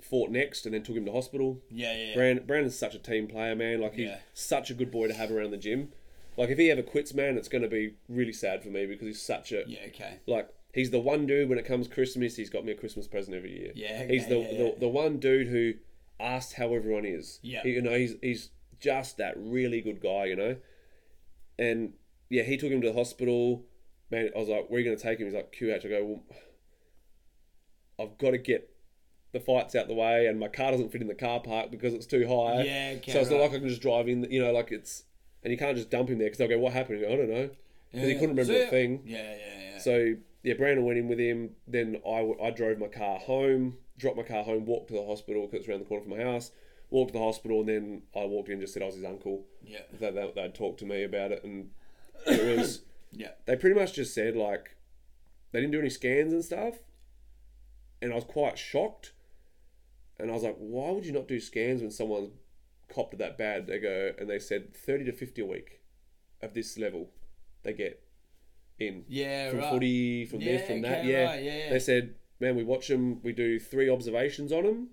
fought 0.01 0.31
next 0.31 0.65
and 0.67 0.75
then 0.75 0.83
took 0.83 0.97
him 0.97 1.05
to 1.07 1.13
hospital. 1.13 1.61
yeah, 1.71 1.95
yeah, 1.95 2.07
yeah. 2.09 2.15
Brandon, 2.15 2.47
Brandon's 2.47 2.79
such 2.79 2.95
a 2.95 2.99
team 2.99 3.27
player, 3.29 3.55
man. 3.55 3.81
Like 3.81 3.95
he's 3.95 4.09
Yeah. 4.09 4.19
such 4.35 4.71
a 4.71 4.75
good 4.75 4.91
boy 4.91 5.09
to 5.09 5.15
have 5.15 5.31
around 5.31 5.51
the 5.53 5.57
gym. 5.57 5.93
Like 6.37 6.49
if 6.51 6.59
he 6.59 6.71
ever 6.71 6.83
quits, 6.83 7.13
man, 7.15 7.37
it's 7.37 7.49
going 7.49 7.63
to 7.63 7.69
be 7.69 7.95
really 8.09 8.33
sad 8.33 8.63
for 8.63 8.69
me 8.71 8.87
because 8.87 9.07
he's 9.07 9.23
such 9.23 9.53
a 9.53 9.65
yeah, 9.67 9.81
okay. 9.89 10.19
like 10.27 10.49
he's 10.73 10.91
the 10.91 10.99
one 11.01 11.27
dude 11.27 11.49
when 11.49 11.59
it 11.59 11.65
comes 11.65 11.87
Christmas, 11.87 12.37
he's 12.37 12.51
got 12.51 12.65
me 12.65 12.73
a 12.73 12.77
Christmas 12.77 13.07
present 13.07 13.37
every 13.37 13.57
year. 13.59 13.73
Yeah, 13.75 14.05
he's 14.07 14.27
the, 14.27 14.37
okay, 14.37 14.53
yeah, 14.53 14.59
the 14.75 14.81
the 14.81 14.89
one 14.89 15.19
dude 15.19 15.49
who 15.49 15.75
asks 16.19 16.55
how 16.55 16.75
everyone 16.75 17.05
is. 17.05 17.39
Yeah. 17.43 17.63
He- 17.63 17.71
you 17.73 17.83
know 17.83 17.97
he's 17.97 18.15
he's 18.23 18.51
just 18.81 19.19
that 19.19 19.35
really 19.37 19.81
good 19.81 20.01
guy, 20.01 20.27
you 20.27 20.37
know. 20.37 20.57
And 21.61 21.93
yeah, 22.31 22.43
he 22.43 22.57
took 22.57 22.71
him 22.71 22.81
to 22.81 22.89
the 22.89 22.95
hospital. 22.95 23.67
Man, 24.11 24.31
I 24.35 24.39
was 24.39 24.49
like, 24.49 24.69
"Where 24.69 24.79
are 24.79 24.81
you 24.81 24.87
going 24.87 24.97
to 24.97 25.03
take 25.03 25.19
him?" 25.21 25.27
He's 25.27 25.35
like, 25.35 25.53
"QH." 25.53 25.85
I 25.85 25.89
go, 25.89 26.05
"Well, 26.05 26.23
I've 28.01 28.19
got 28.19 28.31
to 28.31 28.39
get 28.39 28.75
the 29.33 29.41
fights 29.41 29.75
out 29.75 29.87
the 29.87 29.95
way, 29.95 30.27
and 30.27 30.41
my 30.41 30.49
car 30.49 30.73
doesn't 30.73 30.91
fit 30.91 31.03
in 31.03 31.07
the 31.07 31.15
car 31.15 31.41
park 31.41 31.71
because 31.71 31.93
it's 31.95 32.07
too 32.07 32.27
high. 32.27 32.63
Yeah, 32.63 32.95
okay, 32.97 33.13
so 33.13 33.21
it's 33.21 33.31
not 33.31 33.41
like 33.41 33.53
I 33.53 33.59
can 33.59 33.69
just 33.69 33.83
drive 33.83 34.09
in. 34.09 34.25
You 34.31 34.43
know, 34.43 34.53
like 34.53 34.73
it's, 34.73 35.05
and 35.45 35.53
you 35.53 35.59
can't 35.59 35.77
just 35.77 35.91
dump 35.91 36.09
him 36.09 36.19
there 36.19 36.27
because 36.27 36.39
they'll 36.39 36.49
go, 36.49 36.59
"What 36.59 36.73
happened?" 36.73 36.99
I 36.99 37.03
go, 37.03 37.13
"I 37.13 37.17
don't 37.17 37.31
know," 37.31 37.51
because 37.93 38.09
he 38.09 38.15
couldn't 38.15 38.37
remember 38.37 38.55
So, 38.55 38.67
a 38.67 38.71
thing. 38.71 39.03
Yeah, 39.05 39.19
yeah, 39.19 39.73
yeah. 39.73 39.79
So 39.79 40.15
yeah, 40.43 40.55
Brandon 40.55 40.85
went 40.85 40.99
in 40.99 41.09
with 41.09 41.19
him. 41.19 41.51
Then 41.69 42.01
I, 42.07 42.33
I 42.43 42.51
drove 42.51 42.79
my 42.79 42.89
car 42.89 43.19
home, 43.19 43.77
dropped 43.99 44.17
my 44.17 44.23
car 44.23 44.43
home, 44.43 44.65
walked 44.65 44.89
to 44.89 44.95
the 44.95 45.05
hospital 45.05 45.47
because 45.47 45.61
it's 45.61 45.69
around 45.69 45.81
the 45.81 45.87
corner 45.87 46.05
from 46.05 46.17
my 46.17 46.25
house. 46.25 46.51
Walked 46.91 47.13
to 47.13 47.19
the 47.19 47.25
hospital, 47.25 47.61
and 47.61 47.69
then 47.69 48.03
I 48.17 48.25
walked 48.25 48.49
in 48.49 48.55
and 48.55 48.63
just 48.63 48.75
said 48.75 48.83
I 48.83 48.87
was 48.87 48.97
his 48.97 49.05
uncle. 49.05 49.47
yeah, 49.63 49.81
That 50.01 50.15
they, 50.15 50.33
they'd 50.35 50.55
talk 50.55 50.79
to 50.79 50.85
me 50.85 51.05
about 51.05 51.33
it, 51.33 51.45
and 51.45 51.71
it 52.27 52.59
was 52.59 52.83
yeah, 53.13 53.31
they 53.47 53.57
pretty 53.57 53.79
much 53.79 53.95
just 53.95 54.15
said 54.15 54.37
like 54.37 54.77
they 55.53 55.61
didn't 55.61 55.73
do 55.73 55.81
any 55.81 55.91
scans 55.91 56.33
and 56.33 56.45
stuff, 56.45 56.77
and 58.03 58.13
I 58.13 58.17
was 58.17 58.25
quite 58.25 58.59
shocked. 58.59 59.13
And 60.19 60.31
I 60.31 60.35
was 60.35 60.43
like, 60.43 60.57
why 60.59 60.91
would 60.91 61.07
you 61.07 61.13
not 61.13 61.29
do 61.29 61.41
scans 61.41 61.81
when 61.81 61.91
someone's 61.91 62.31
copped 62.93 63.17
that 63.17 63.39
bad? 63.39 63.67
They 63.67 63.79
go 63.79 64.13
and 64.19 64.29
they 64.29 64.39
said 64.39 64.75
thirty 64.75 65.05
to 65.05 65.13
fifty 65.13 65.41
a 65.43 65.47
week 65.47 65.81
of 66.43 66.55
this 66.55 66.77
level 66.77 67.11
they 67.63 67.73
get 67.73 68.03
in 68.79 69.05
yeah. 69.09 69.51
from 69.51 69.59
right. 69.61 69.71
footy, 69.71 70.27
from 70.27 70.41
this, 70.41 70.67
from 70.67 70.83
that. 70.83 71.01
okay, 71.01 71.11
Yeah. 71.11 71.25
right, 71.25 71.43
yeah, 71.43 71.57
yeah. 71.59 71.71
They 71.71 71.79
said, 71.79 72.15
man, 72.41 72.57
we 72.57 72.65
watch 72.65 72.89
them, 72.89 73.23
we 73.23 73.33
do 73.33 73.61
three 73.61 73.91
observations 73.91 74.53
on 74.53 74.65
them 74.65 74.89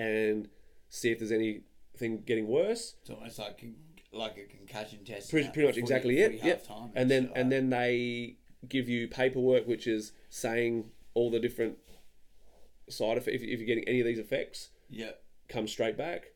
and 0.00 0.48
see 0.88 1.10
if 1.10 1.18
there's 1.18 1.32
anything 1.32 2.22
getting 2.26 2.48
worse. 2.48 2.96
It's 3.02 3.10
almost 3.10 3.38
like 3.38 3.64
like 4.12 4.36
a 4.38 4.44
concussion 4.56 5.04
test. 5.04 5.30
Pretty, 5.30 5.48
pretty 5.50 5.68
much 5.68 5.76
exactly 5.76 6.18
it. 6.18 6.42
Yep. 6.42 6.66
And 6.94 7.10
then 7.10 7.30
and 7.34 7.44
like 7.44 7.50
then 7.50 7.70
they 7.70 8.36
give 8.68 8.88
you 8.88 9.08
paperwork 9.08 9.66
which 9.66 9.86
is 9.86 10.12
saying 10.28 10.90
all 11.14 11.30
the 11.30 11.40
different 11.40 11.78
side 12.88 13.18
effects. 13.18 13.36
If, 13.36 13.42
if 13.42 13.60
you're 13.60 13.66
getting 13.66 13.88
any 13.88 14.00
of 14.00 14.06
these 14.06 14.18
effects, 14.18 14.70
yeah, 14.88 15.12
come 15.48 15.66
straight 15.66 15.96
back 15.96 16.32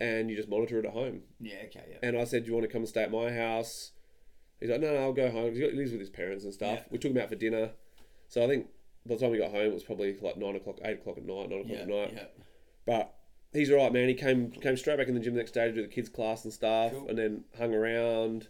and 0.00 0.28
you 0.28 0.36
just 0.36 0.48
monitor 0.48 0.80
it 0.80 0.84
at 0.84 0.92
home. 0.92 1.22
yeah, 1.40 1.54
okay, 1.66 1.84
yeah, 1.88 1.96
And 2.02 2.18
I 2.18 2.24
said, 2.24 2.44
"Do 2.44 2.48
you 2.48 2.54
want 2.54 2.64
to 2.64 2.72
come 2.72 2.82
and 2.82 2.88
stay 2.88 3.02
at 3.04 3.12
my 3.12 3.32
house?" 3.32 3.92
He's 4.60 4.70
like, 4.70 4.80
"No, 4.80 4.92
no, 4.92 5.00
I'll 5.00 5.12
go 5.12 5.30
home. 5.30 5.54
He 5.54 5.70
lives 5.70 5.92
with 5.92 6.00
his 6.00 6.10
parents 6.10 6.44
and 6.44 6.52
stuff. 6.52 6.78
Yeah. 6.78 6.84
We 6.90 6.98
took 6.98 7.12
him 7.12 7.18
out 7.18 7.28
for 7.28 7.36
dinner. 7.36 7.70
So 8.28 8.42
I 8.42 8.48
think 8.48 8.66
by 9.06 9.14
the 9.14 9.20
time 9.20 9.30
we 9.30 9.38
got 9.38 9.50
home, 9.50 9.66
it 9.66 9.74
was 9.74 9.82
probably 9.84 10.16
like 10.20 10.36
nine 10.36 10.56
o'clock, 10.56 10.78
eight 10.84 10.98
o'clock 10.98 11.18
at 11.18 11.24
night, 11.24 11.48
nine 11.50 11.60
o'clock 11.60 11.76
yeah, 11.76 11.82
at 11.82 11.88
night. 11.88 12.12
yeah. 12.14 12.43
But 12.86 13.14
he's 13.52 13.70
all 13.70 13.76
right, 13.78 13.92
man. 13.92 14.08
He 14.08 14.14
came 14.14 14.50
came 14.50 14.76
straight 14.76 14.98
back 14.98 15.08
in 15.08 15.14
the 15.14 15.20
gym 15.20 15.34
the 15.34 15.40
next 15.40 15.52
day 15.52 15.66
to 15.66 15.72
do 15.72 15.82
the 15.82 15.88
kids' 15.88 16.08
class 16.08 16.44
and 16.44 16.52
stuff, 16.52 16.92
Cool. 16.92 17.08
and 17.08 17.18
then 17.18 17.44
hung 17.58 17.74
around. 17.74 18.48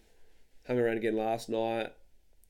hung 0.66 0.78
around 0.78 0.96
again 0.96 1.16
last 1.16 1.48
night. 1.48 1.92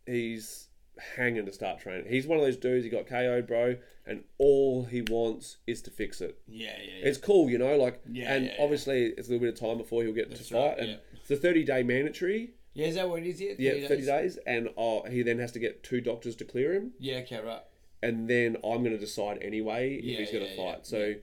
He's 0.06 0.68
hanging 1.16 1.44
to 1.46 1.52
start 1.52 1.80
training. 1.80 2.06
He's 2.08 2.26
one 2.26 2.38
of 2.38 2.44
those 2.44 2.56
dudes. 2.56 2.84
He 2.84 2.90
got 2.90 3.06
KO'd, 3.06 3.46
bro, 3.46 3.76
and 4.06 4.22
all 4.38 4.84
he 4.84 5.02
wants 5.02 5.56
is 5.66 5.82
to 5.82 5.90
fix 5.90 6.20
it. 6.20 6.38
Yeah, 6.46 6.68
yeah, 6.78 6.98
yeah. 7.00 7.06
It's 7.08 7.18
cool, 7.18 7.50
you 7.50 7.58
know, 7.58 7.76
like, 7.76 8.00
Yeah, 8.10 8.32
and 8.34 8.44
yeah, 8.46 8.52
yeah. 8.56 8.62
obviously 8.62 9.06
it's 9.06 9.26
a 9.28 9.32
little 9.32 9.44
bit 9.46 9.54
of 9.54 9.60
time 9.60 9.78
before 9.78 10.02
he'll 10.04 10.12
get 10.12 10.28
That's 10.30 10.46
to 10.48 10.54
fight, 10.54 10.60
right, 10.68 10.78
and 10.78 10.88
yeah. 10.90 10.96
it's 11.20 11.30
a 11.30 11.36
thirty 11.36 11.64
day 11.64 11.82
mandatory. 11.82 12.50
yeah, 12.74 12.86
is 12.86 12.94
that 12.94 13.08
what 13.08 13.22
it 13.22 13.26
is 13.28 13.38
here? 13.40 13.56
Yeah, 13.58 13.88
thirty 13.88 14.04
days, 14.06 14.38
and 14.46 14.68
uh, 14.78 15.02
he 15.10 15.22
then 15.22 15.38
has 15.40 15.50
to 15.52 15.58
get 15.58 15.82
two 15.82 16.00
doctors 16.00 16.36
to 16.36 16.44
clear 16.44 16.72
him, 16.74 16.92
Yeah, 17.00 17.16
okay, 17.18 17.40
right. 17.44 17.62
and 18.02 18.28
then 18.30 18.56
I'm 18.58 18.84
going 18.84 18.90
to 18.92 18.98
decide 18.98 19.38
anyway 19.42 19.94
if 19.96 20.04
Yeah, 20.04 20.18
he's 20.18 20.30
going 20.30 20.44
to 20.44 20.50
yeah, 20.54 20.62
yeah, 20.64 20.72
fight. 20.74 20.86
So 20.86 21.14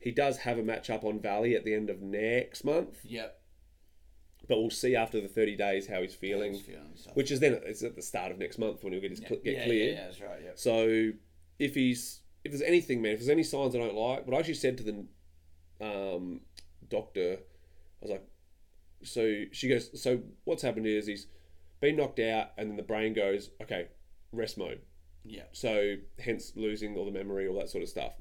he 0.00 0.10
does 0.10 0.38
have 0.38 0.58
a 0.58 0.62
match 0.62 0.90
up 0.90 1.04
on 1.04 1.20
Valley 1.20 1.54
at 1.54 1.64
the 1.64 1.74
end 1.74 1.88
of 1.90 2.00
next 2.02 2.64
month, 2.64 2.98
Yep. 3.04 3.40
but 4.48 4.58
we'll 4.58 4.70
see 4.70 4.96
after 4.96 5.20
the 5.20 5.28
thirty 5.28 5.56
days 5.56 5.86
how 5.86 6.00
he's 6.02 6.14
feeling. 6.14 6.54
He's 6.54 6.62
feeling. 6.62 6.92
Which 7.14 7.30
is 7.30 7.38
then 7.40 7.60
it's 7.64 7.82
at 7.82 7.94
the 7.96 8.02
start 8.02 8.32
of 8.32 8.38
next 8.38 8.58
month 8.58 8.82
when 8.82 8.92
he'll 8.92 9.02
get 9.02 9.10
his 9.10 9.20
cl- 9.20 9.40
get 9.44 9.56
yeah, 9.58 9.64
cleared. 9.64 9.94
Yeah, 9.94 10.00
yeah, 10.00 10.04
that's 10.06 10.20
right. 10.20 10.40
Yeah. 10.44 10.50
So 10.56 11.10
if 11.58 11.74
he's 11.74 12.20
if 12.42 12.50
there's 12.52 12.62
anything, 12.62 13.02
man, 13.02 13.12
if 13.12 13.18
there's 13.20 13.28
any 13.28 13.42
signs 13.42 13.74
I 13.76 13.78
don't 13.78 13.94
like, 13.94 14.24
but 14.26 14.34
I 14.34 14.38
actually 14.38 14.54
said 14.54 14.78
to 14.78 14.82
the 14.82 15.06
um, 15.86 16.40
doctor, 16.88 17.34
I 17.38 18.00
was 18.00 18.10
like, 18.10 18.24
so 19.02 19.44
she 19.52 19.68
goes, 19.68 20.02
so 20.02 20.20
what's 20.44 20.62
happened 20.62 20.86
is 20.86 21.06
he's 21.06 21.26
been 21.80 21.96
knocked 21.96 22.18
out, 22.20 22.52
and 22.56 22.68
then 22.70 22.76
the 22.76 22.82
brain 22.82 23.12
goes, 23.12 23.50
okay, 23.62 23.88
rest 24.32 24.56
mode. 24.58 24.80
Yeah. 25.24 25.42
So 25.52 25.96
hence 26.18 26.52
losing 26.56 26.96
all 26.96 27.04
the 27.04 27.10
memory, 27.10 27.46
all 27.46 27.58
that 27.58 27.68
sort 27.68 27.82
of 27.82 27.88
stuff. 27.90 28.12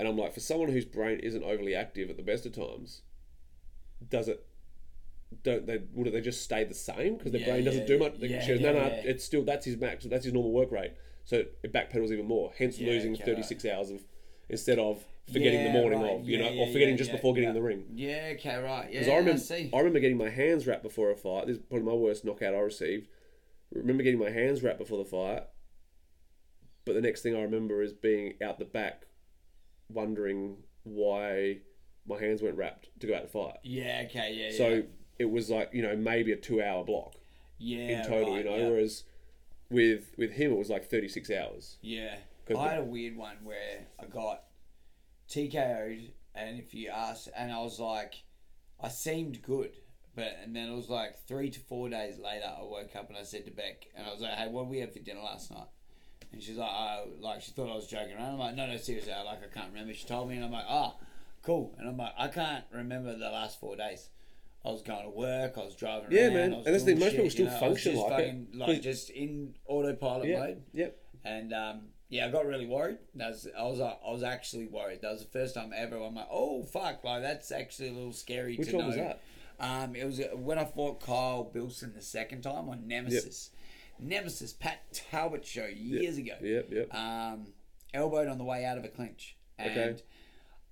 And 0.00 0.08
I'm 0.08 0.16
like, 0.16 0.32
for 0.32 0.40
someone 0.40 0.70
whose 0.70 0.86
brain 0.86 1.18
isn't 1.18 1.44
overly 1.44 1.74
active 1.74 2.08
at 2.08 2.16
the 2.16 2.22
best 2.22 2.46
of 2.46 2.54
times, 2.54 3.02
does 4.08 4.28
it? 4.28 4.46
Don't 5.42 5.66
they? 5.66 5.82
Would 5.92 6.10
they 6.10 6.22
just 6.22 6.42
stay 6.42 6.64
the 6.64 6.72
same 6.72 7.18
because 7.18 7.32
their 7.32 7.42
Yeah, 7.42 7.48
brain 7.48 7.64
doesn't 7.64 7.82
yeah, 7.82 7.86
do 7.86 7.98
much? 7.98 8.14
yeah, 8.18 8.40
she 8.40 8.52
goes, 8.52 8.60
no, 8.62 8.72
no, 8.72 8.98
it's 9.04 9.22
still 9.22 9.44
that's 9.44 9.66
his 9.66 9.76
max. 9.76 10.06
That's 10.06 10.24
his 10.24 10.32
normal 10.32 10.52
work 10.52 10.72
rate. 10.72 10.92
So 11.26 11.44
it 11.62 11.70
backpedals 11.70 12.12
even 12.12 12.26
more. 12.26 12.50
Hence 12.56 12.78
losing 12.78 13.12
okay, 13.12 13.24
36 13.24 13.66
hours 13.66 13.90
of 13.90 14.02
instead 14.48 14.78
of 14.78 15.04
forgetting 15.30 15.64
the 15.64 15.68
morning 15.70 16.00
right. 16.00 16.12
of, 16.12 16.26
you 16.26 16.38
know, 16.38 16.48
or 16.48 16.66
forgetting 16.68 16.96
just 16.96 17.12
before 17.12 17.34
getting 17.34 17.50
in 17.50 17.54
the 17.54 17.60
ring. 17.60 17.84
Yeah, 17.94 18.32
okay, 18.36 18.56
right. 18.56 18.86
Yeah, 18.90 19.00
Because 19.00 19.08
I 19.08 19.16
remember, 19.18 19.40
see. 19.40 19.70
I 19.70 19.76
remember 19.80 20.00
getting 20.00 20.16
my 20.16 20.30
hands 20.30 20.66
wrapped 20.66 20.82
before 20.82 21.10
a 21.10 21.14
fight. 21.14 21.46
This 21.46 21.58
is 21.58 21.62
probably 21.68 21.86
my 21.86 21.92
worst 21.92 22.24
knockout 22.24 22.54
I 22.54 22.58
received. 22.60 23.06
I 23.74 23.80
remember 23.80 24.02
getting 24.02 24.18
my 24.18 24.30
hands 24.30 24.62
wrapped 24.62 24.78
before 24.78 24.96
the 24.96 25.04
fight, 25.04 25.42
but 26.86 26.94
the 26.94 27.02
next 27.02 27.20
thing 27.20 27.36
I 27.36 27.42
remember 27.42 27.82
is 27.82 27.92
being 27.92 28.36
out 28.42 28.58
the 28.58 28.64
back, 28.64 29.04
wondering 29.92 30.56
why 30.84 31.58
my 32.06 32.18
hands 32.18 32.42
weren't 32.42 32.56
wrapped 32.56 32.88
to 33.00 33.06
go 33.06 33.14
out 33.14 33.22
to 33.22 33.28
fight. 33.28 33.56
yeah, 33.62 34.02
okay, 34.06 34.32
yeah, 34.34 34.56
So 34.56 34.68
yeah. 34.68 34.82
it 35.18 35.30
was 35.30 35.50
like 35.50 35.70
you 35.72 35.82
know 35.82 35.96
maybe 35.96 36.32
a 36.32 36.36
two-hour 36.36 36.84
block 36.84 37.14
yeah, 37.58 38.02
in 38.02 38.06
total, 38.08 38.34
right, 38.34 38.44
you 38.44 38.50
know. 38.50 38.56
yeah. 38.56 38.68
Whereas 38.68 39.04
with 39.70 40.14
with 40.16 40.32
him 40.32 40.52
it 40.52 40.58
was 40.58 40.70
like 40.70 40.88
thirty-six 40.90 41.30
hours. 41.30 41.76
Yeah. 41.82 42.16
I 42.56 42.68
had 42.70 42.78
a 42.80 42.84
weird 42.84 43.16
one 43.16 43.36
where 43.44 43.86
I 44.00 44.06
got 44.06 44.42
TKO'd, 45.28 46.10
and 46.34 46.58
if 46.58 46.74
you 46.74 46.88
ask, 46.88 47.28
and 47.36 47.52
I 47.52 47.58
was 47.60 47.78
like, 47.78 48.14
I 48.82 48.88
seemed 48.88 49.40
good, 49.42 49.70
but 50.16 50.36
and 50.42 50.56
then 50.56 50.68
it 50.68 50.74
was 50.74 50.88
like 50.88 51.24
three 51.28 51.50
to 51.50 51.60
four 51.60 51.88
days 51.88 52.18
later, 52.18 52.46
I 52.46 52.62
woke 52.64 52.96
up 52.96 53.08
and 53.08 53.16
I 53.16 53.22
said 53.22 53.44
to 53.44 53.52
Beck, 53.52 53.86
and 53.94 54.04
I 54.06 54.10
was 54.10 54.20
like, 54.20 54.32
hey, 54.32 54.48
what 54.48 54.62
did 54.64 54.70
we 54.70 54.78
have 54.80 54.92
for 54.92 54.98
dinner 54.98 55.20
last 55.20 55.50
night? 55.52 55.68
And 56.32 56.42
she's 56.42 56.56
like, 56.56 56.70
oh, 56.70 57.04
like 57.20 57.42
she 57.42 57.50
thought 57.52 57.70
I 57.70 57.74
was 57.74 57.86
joking 57.86 58.14
around. 58.16 58.34
I'm 58.34 58.38
like, 58.38 58.54
no, 58.54 58.66
no, 58.66 58.76
seriously, 58.76 59.12
I, 59.12 59.22
like 59.22 59.38
I 59.42 59.52
can't 59.52 59.72
remember. 59.72 59.92
She 59.94 60.06
told 60.06 60.28
me, 60.28 60.36
and 60.36 60.44
I'm 60.44 60.52
like, 60.52 60.66
oh, 60.68 60.94
cool. 61.42 61.74
And 61.78 61.88
I'm 61.88 61.96
like, 61.96 62.12
I 62.18 62.28
can't 62.28 62.64
remember 62.72 63.12
the 63.16 63.30
last 63.30 63.58
four 63.58 63.76
days. 63.76 64.08
I 64.64 64.68
was 64.68 64.82
going 64.82 65.02
to 65.04 65.10
work. 65.10 65.54
I 65.56 65.60
was 65.60 65.74
driving 65.74 66.08
Yeah, 66.12 66.26
around. 66.26 66.34
man. 66.34 66.52
I 66.52 66.56
was 66.58 66.66
And 66.66 66.74
that's 66.74 66.84
the 66.84 66.94
most 66.94 67.12
people 67.12 67.30
still 67.30 67.46
you 67.46 67.50
know, 67.52 67.58
function 67.58 67.92
just 67.94 68.04
like 68.04 68.12
it. 68.12 68.16
fucking, 68.26 68.48
like 68.54 68.66
But- 68.68 68.82
just 68.82 69.10
in 69.10 69.54
autopilot 69.66 70.28
Yeah. 70.28 70.38
mode. 70.40 70.62
Yep. 70.74 70.96
And 71.24 71.52
um, 71.54 71.80
yeah, 72.10 72.26
I 72.26 72.30
got 72.30 72.46
really 72.46 72.66
worried. 72.66 72.98
That 73.14 73.30
was, 73.30 73.48
I 73.58 73.62
was 73.64 73.80
uh, 73.80 73.94
I 74.06 74.10
was 74.12 74.22
actually 74.22 74.66
worried. 74.66 75.00
That 75.02 75.12
was 75.12 75.22
the 75.22 75.30
first 75.30 75.54
time 75.54 75.72
ever. 75.74 75.96
I'm 75.96 76.14
like, 76.14 76.28
oh 76.30 76.62
fuck, 76.62 77.02
like 77.04 77.22
that's 77.22 77.50
actually 77.52 77.88
a 77.88 77.92
little 77.92 78.12
scary 78.12 78.56
Which 78.56 78.68
to 78.70 78.76
one 78.76 78.84
know. 78.84 78.88
was 78.88 78.96
that? 78.96 79.20
Um, 79.58 79.94
it 79.96 80.04
was 80.06 80.20
uh, 80.20 80.28
when 80.36 80.58
I 80.58 80.64
fought 80.64 81.00
Kyle 81.00 81.44
Bilson 81.44 81.92
the 81.94 82.02
second 82.02 82.42
time 82.42 82.68
on 82.68 82.86
Nemesis. 82.86 83.50
Nemesis, 84.02 84.52
Pat 84.52 84.80
Talbot 84.92 85.44
show 85.44 85.66
years 85.66 86.16
ago. 86.18 86.34
Yep. 86.42 86.68
Yep. 86.70 86.94
Um, 86.94 87.46
elbowed 87.94 88.28
on 88.28 88.38
the 88.38 88.44
way 88.44 88.64
out 88.64 88.78
of 88.78 88.84
a 88.84 88.88
clinch, 88.88 89.36
and 89.58 89.70
Okay. 89.70 90.02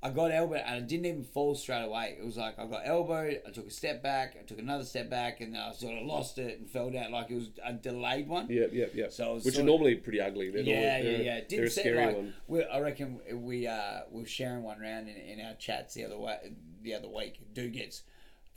I 0.00 0.10
got 0.10 0.30
elbowed, 0.30 0.58
and 0.64 0.76
I 0.76 0.80
didn't 0.80 1.06
even 1.06 1.24
fall 1.24 1.56
straight 1.56 1.82
away. 1.82 2.16
It 2.20 2.24
was 2.24 2.36
like 2.36 2.56
I 2.56 2.66
got 2.66 2.82
elbowed, 2.86 3.42
I 3.44 3.50
took 3.50 3.66
a 3.66 3.70
step 3.70 4.00
back, 4.00 4.36
I 4.40 4.44
took 4.44 4.60
another 4.60 4.84
step 4.84 5.10
back, 5.10 5.40
and 5.40 5.52
then 5.54 5.60
I 5.60 5.72
sort 5.72 5.98
of 5.98 6.06
lost 6.06 6.38
it 6.38 6.56
and 6.60 6.70
fell 6.70 6.88
down. 6.90 7.10
Like 7.10 7.30
it 7.30 7.34
was 7.34 7.50
a 7.64 7.72
delayed 7.72 8.28
one. 8.28 8.46
Yep. 8.48 8.70
Yep. 8.72 8.94
Yep. 8.94 9.12
So 9.12 9.40
Which 9.40 9.56
are 9.56 9.60
of- 9.60 9.66
normally 9.66 9.96
pretty 9.96 10.20
ugly. 10.20 10.50
They're 10.50 10.62
Yeah, 10.62 10.74
normally, 10.74 10.86
yeah, 10.86 11.02
they're, 11.02 11.22
yeah. 11.22 11.34
They're 11.34 11.44
Didn't 11.48 11.64
a 11.66 11.70
say 11.70 11.80
scary 11.82 12.06
like 12.06 12.16
one. 12.16 12.34
we, 12.46 12.64
I 12.64 12.78
reckon 12.80 13.20
we 13.44 13.66
uh 13.66 14.00
we 14.12 14.20
were 14.22 14.28
sharing 14.28 14.62
one 14.62 14.78
round 14.78 15.08
in, 15.08 15.16
in 15.16 15.44
our 15.44 15.54
chats 15.54 15.94
the 15.94 16.04
other 16.04 16.16
way 16.18 16.52
the 16.82 16.94
other 16.94 17.08
week. 17.08 17.40
Dude 17.52 17.72
gets 17.72 18.04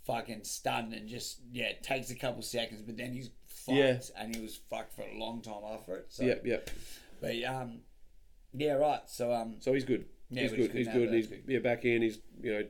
fucking 0.06 0.44
stunned 0.44 0.94
and 0.94 1.08
just 1.10 1.40
yeah 1.52 1.66
it 1.70 1.82
takes 1.82 2.12
a 2.12 2.16
couple 2.16 2.44
seconds, 2.44 2.84
but 2.84 2.98
then 2.98 3.14
he's 3.14 3.32
fucked 3.66 3.78
Yeah. 3.78 4.00
and 4.18 4.36
he 4.36 4.42
was 4.42 4.60
fucked 4.70 4.94
for 4.96 5.04
a 5.04 5.18
long 5.18 5.42
time 5.42 5.64
after 5.74 5.96
it. 5.98 6.06
So, 6.10 6.24
Yep. 6.24 6.46
Yep. 6.46 6.70
but 7.22 7.44
um 7.44 7.82
yeah 8.54 8.74
right. 8.74 9.02
So 9.08 9.32
um 9.34 9.56
So 9.60 9.74
he's 9.74 9.86
good. 9.86 10.06
Yeah, 10.30 10.44
he's 10.44 10.52
good. 10.52 10.60
he's 10.72 10.72
He's 10.72 10.88
good 10.88 10.94
good. 10.94 11.10
now, 11.12 11.16
and 11.16 11.26
he's 11.26 11.34
yeah 11.48 11.60
back 11.60 11.86
in. 11.86 12.02
He's 12.02 12.20
you 12.42 12.54
know 12.54 12.68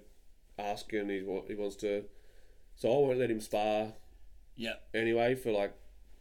asking. 0.60 1.10
He's 1.10 1.23
what 1.23 1.45
he 1.47 1.56
wants 1.56 1.75
to. 1.77 2.04
So 2.75 2.89
I 2.89 2.97
won't 3.08 3.19
let 3.19 3.30
him 3.32 3.41
spar 3.41 3.93
yep 4.56 4.82
anyway 4.93 5.36
for 5.36 5.51
like 5.51 5.73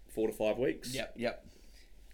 four 0.09 0.26
to 0.28 0.33
five 0.33 0.59
weeks. 0.59 0.94
yep 0.94 1.12
yep 1.16 1.44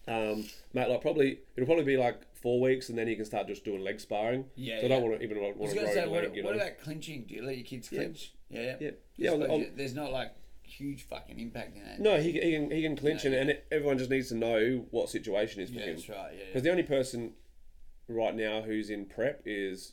Um, 0.09 0.47
mate, 0.73 0.89
like 0.89 1.01
probably 1.01 1.41
it'll 1.57 1.67
probably 1.67 1.85
be 1.85 1.97
like 1.97 2.21
four 2.35 2.61
weeks, 2.61 2.89
and 2.91 2.97
then 2.99 3.09
he 3.09 3.17
can 3.17 3.25
start 3.25 3.49
just 3.49 3.65
doing 3.65 3.83
leg 3.83 3.99
sparring. 4.01 4.45
Yeah, 4.55 4.79
So 4.81 4.87
I 4.87 4.89
don't 4.89 5.03
want 5.03 5.19
to 5.19 5.23
even 5.25 5.41
want 5.41 5.57
I 5.57 5.59
was 5.61 5.71
to 5.71 5.77
gonna 5.77 5.87
road 5.89 5.95
say 5.95 6.07
what, 6.07 6.23
leg. 6.25 6.37
You 6.37 6.45
what 6.45 6.55
about 6.57 6.79
clinching? 6.81 7.25
Do 7.29 7.35
you 7.35 7.43
let 7.43 7.57
your 7.57 7.65
kids 7.67 7.89
clinch? 7.89 8.33
Yeah 8.49 8.61
yeah 8.63 8.77
Yeah. 8.81 8.89
I 8.89 8.93
Yeah. 9.17 9.31
on- 9.31 9.41
suppose 9.41 9.51
on- 9.55 9.61
you- 9.61 9.73
there's 9.75 9.95
not 9.95 10.13
like 10.13 10.33
huge 10.67 11.07
fucking 11.09 11.39
impact 11.39 11.77
in 11.77 11.85
that. 11.85 12.01
no, 12.01 12.21
he, 12.21 12.33
he 12.33 12.53
can 12.53 12.71
he 12.71 12.83
can 12.83 12.97
clinch, 12.97 13.25
No, 13.25 13.31
and, 13.31 13.41
and 13.41 13.49
yeah. 13.51 13.55
it, 13.57 13.67
everyone 13.73 13.99
just 13.99 14.11
needs 14.11 14.29
to 14.29 14.35
know 14.35 14.85
what 14.91 15.09
situation 15.09 15.61
is 15.63 15.71
for 15.71 15.77
yeah, 15.77 15.85
him. 15.87 15.97
that's 15.97 16.09
right. 16.09 16.33
Yeah, 16.37 16.45
Because 16.47 16.63
the 16.63 16.71
only 16.71 16.83
person 16.83 17.33
right 18.09 18.35
now 18.35 18.63
who's 18.63 18.91
in 18.91 19.07
prep 19.07 19.43
is 19.45 19.93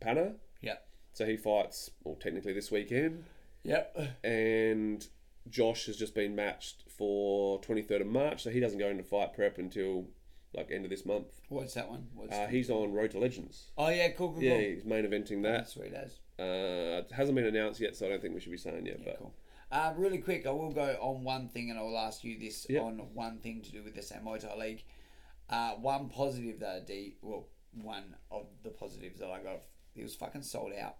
Panna. 0.00 0.34
yeah. 0.60 0.76
So 1.14 1.26
he 1.26 1.36
fights, 1.36 1.90
well, 2.04 2.14
technically 2.16 2.52
this 2.54 2.70
weekend, 2.70 3.24
Yep. 3.64 3.96
and 4.24 5.06
Josh 5.50 5.86
has 5.86 5.96
just 5.96 6.14
been 6.14 6.34
matched 6.34 6.84
for 6.88 7.60
23rd 7.60 8.00
of 8.00 8.06
March, 8.06 8.42
so 8.42 8.50
he 8.50 8.60
doesn't 8.60 8.78
go 8.78 8.88
into 8.88 9.02
fight 9.04 9.34
prep 9.34 9.58
until 9.58 10.06
like 10.54 10.70
end 10.70 10.84
of 10.84 10.90
this 10.90 11.04
month. 11.06 11.40
What's 11.48 11.74
that 11.74 11.88
one? 11.90 12.08
What's 12.14 12.32
Uh, 12.34 12.46
he's 12.46 12.70
on 12.70 12.92
Road 12.92 13.10
to 13.12 13.18
Legends. 13.18 13.70
oh 13.78 13.88
yeah, 13.88 14.08
cool, 14.10 14.32
cool, 14.32 14.42
Yeah, 14.42 14.52
cool. 14.52 14.60
he's 14.60 14.84
main 14.84 15.04
eventing 15.04 15.42
that. 15.42 15.52
That's 15.58 15.72
sweet 15.74 15.92
as. 15.94 16.18
Uh, 16.38 17.02
it 17.06 17.12
hasn't 17.12 17.36
been 17.36 17.46
announced 17.46 17.80
yet, 17.80 17.94
so 17.94 18.06
I 18.06 18.08
don't 18.10 18.22
think 18.22 18.34
we 18.34 18.40
should 18.40 18.52
be 18.52 18.58
saying 18.58 18.86
yet. 18.86 18.98
Yeah, 19.00 19.04
but 19.12 19.18
cool. 19.18 19.34
Uh, 19.72 19.94
really 19.96 20.18
quick, 20.18 20.46
I 20.46 20.50
will 20.50 20.70
go 20.70 20.96
on 21.00 21.24
one 21.24 21.48
thing, 21.48 21.70
and 21.70 21.78
I 21.78 21.82
will 21.82 21.96
ask 21.98 22.22
you 22.22 22.38
this 22.38 22.66
Yep. 22.68 22.82
on 22.82 22.98
one 23.14 23.38
thing 23.38 23.62
to 23.62 23.72
do 23.72 23.82
with 23.82 23.94
the 23.94 24.02
SA 24.02 24.16
Muay 24.16 24.38
Thai 24.38 24.54
League. 24.56 24.84
Uh, 25.48 25.72
one 25.76 26.10
positive 26.10 26.60
that 26.60 26.76
I 26.76 26.80
did, 26.80 27.12
well, 27.22 27.46
one 27.82 28.14
of 28.30 28.46
the 28.62 28.68
positives 28.70 29.18
that 29.20 29.30
I 29.30 29.42
got, 29.42 29.62
it 29.96 30.02
was 30.02 30.14
fucking 30.14 30.42
sold 30.42 30.72
out. 30.74 30.98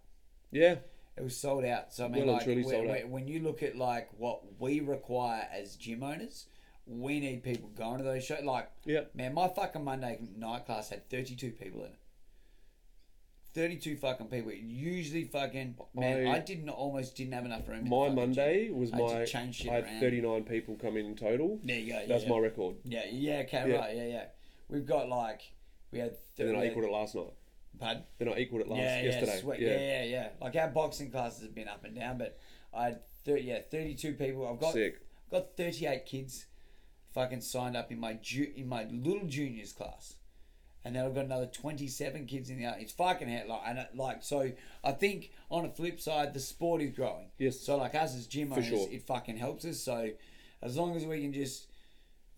yeah, 0.51 0.77
It 1.17 1.23
was 1.23 1.37
sold 1.37 1.65
out. 1.67 1.93
So 1.93 2.07
I 2.07 2.09
mean, 2.09 2.25
Well 2.27 2.35
like 2.37 2.45
truly 2.45 2.63
when, 2.65 2.71
sold 2.71 2.89
out. 2.91 3.09
when 3.09 3.29
you 3.29 3.41
look 3.41 3.63
at 3.63 3.77
like 3.77 4.09
what 4.19 4.59
we 4.59 4.81
require 4.81 5.47
as 5.53 5.77
gym 5.77 6.03
owners, 6.03 6.47
we 6.87 7.21
need 7.21 7.43
people 7.43 7.69
going 7.69 7.99
to 7.99 8.05
those 8.05 8.25
shows. 8.25 8.43
Like, 8.43 8.71
yeah, 8.87 9.03
man, 9.15 9.35
my 9.35 9.49
fucking 9.49 9.85
Monday 9.85 10.19
night 10.37 10.65
class 10.65 10.89
had 10.89 11.09
thirty-two 11.11 11.53
people 11.53 11.81
in 11.85 11.89
it. 11.93 11.99
Thirty-two 13.55 13.97
fucking 13.97 14.27
people. 14.29 14.51
Usually, 14.53 15.25
fucking 15.25 15.77
man, 15.95 16.27
I, 16.27 16.37
I- 16.37 16.39
didn't 16.39 16.71
almost 16.71 17.17
didn't 17.17 17.35
have 17.35 17.45
enough 17.45 17.69
room. 17.69 17.81
in 17.81 17.85
the 17.85 17.91
my 17.91 18.09
fucking 18.09 18.17
gym. 18.17 18.45
Monday 18.45 18.71
was 18.71 18.93
I 18.93 18.97
my. 18.99 19.25
change 19.27 19.57
shit 19.57 19.71
I 19.71 19.75
had 19.75 19.85
around. 19.85 20.01
39 20.01 20.45
people 20.45 20.77
come 20.81 20.97
in 20.97 21.15
total. 21.17 21.61
There 21.63 21.79
you 21.79 21.93
go. 21.93 22.03
That's 22.09 22.25
yeah. 22.25 22.31
my 22.31 22.39
record. 22.39 22.77
Yeah, 22.85 23.05
yeah, 23.11 23.43
okay, 23.47 23.71
Yeah. 23.71 23.77
right, 23.77 23.97
yeah, 23.97 24.07
yeah. 24.07 24.25
We've 24.69 24.87
got 24.87 25.09
like 25.09 25.43
we 25.91 25.99
had. 25.99 26.17
And 26.39 26.49
then 26.49 26.57
I 26.57 26.69
equaled 26.69 26.87
it 26.87 26.91
last 26.91 27.15
night. 27.15 27.33
Pardon? 27.79 28.03
Then 28.19 28.29
I 28.29 28.39
equaled 28.39 28.63
it 28.63 28.69
last 28.69 28.79
yeah, 28.81 29.03
yesterday. 29.03 29.35
yeah, 29.35 29.41
sweet. 29.41 29.61
yeah. 29.61 29.69
yeah, 29.79 30.05
yeah. 30.05 30.29
Like 30.41 30.57
our 30.57 30.69
boxing 30.69 31.11
classes 31.11 31.43
have 31.43 31.55
been 31.55 31.69
up 31.69 31.85
and 31.85 31.95
down, 31.95 32.17
but 32.19 32.39
I 32.73 32.85
had 32.85 33.01
thirty, 33.25 33.43
yeah, 33.43 33.59
thirty-two 33.71 34.15
people. 34.15 34.49
I've 34.49 34.61
got 34.61 34.73
Sick. 34.73 35.01
got 35.31 35.57
thirty-eight 35.57 36.07
kids, 36.07 36.47
fucking 37.13 37.41
signed 37.43 37.77
up 37.77 37.91
in 37.93 37.99
my 38.01 38.15
ju- 38.15 38.53
in 38.57 38.69
my 38.69 38.85
little 38.85 39.27
juniors 39.27 39.73
class, 39.73 40.15
and 40.85 40.97
then 40.97 41.05
I've 41.05 41.15
got 41.15 41.25
another 41.25 41.47
twenty-seven 41.47 42.27
kids 42.27 42.51
in 42.51 42.59
the. 42.61 42.75
It's 42.79 42.93
fucking 42.93 43.29
hell, 43.29 43.49
like 43.49 43.61
and 43.67 43.79
it, 43.79 43.89
like 43.95 44.23
so. 44.23 44.53
I 44.83 44.93
think 44.93 45.31
on 45.51 45.65
a 45.65 45.71
flip 45.71 46.01
side, 46.01 46.35
the 46.35 46.41
sport 46.41 46.83
is 46.83 46.91
growing. 46.95 47.31
Yes. 47.39 47.61
So 47.61 47.77
like 47.77 47.95
us 47.95 48.15
as 48.17 48.27
gym 48.27 48.53
owners, 48.53 48.67
sure. 48.67 48.89
it 48.91 49.03
fucking 49.07 49.37
helps 49.37 49.65
us. 49.65 49.79
So 49.81 50.11
as 50.63 50.77
long 50.77 50.97
as 50.97 51.05
we 51.05 51.21
can 51.23 51.33
just. 51.33 51.69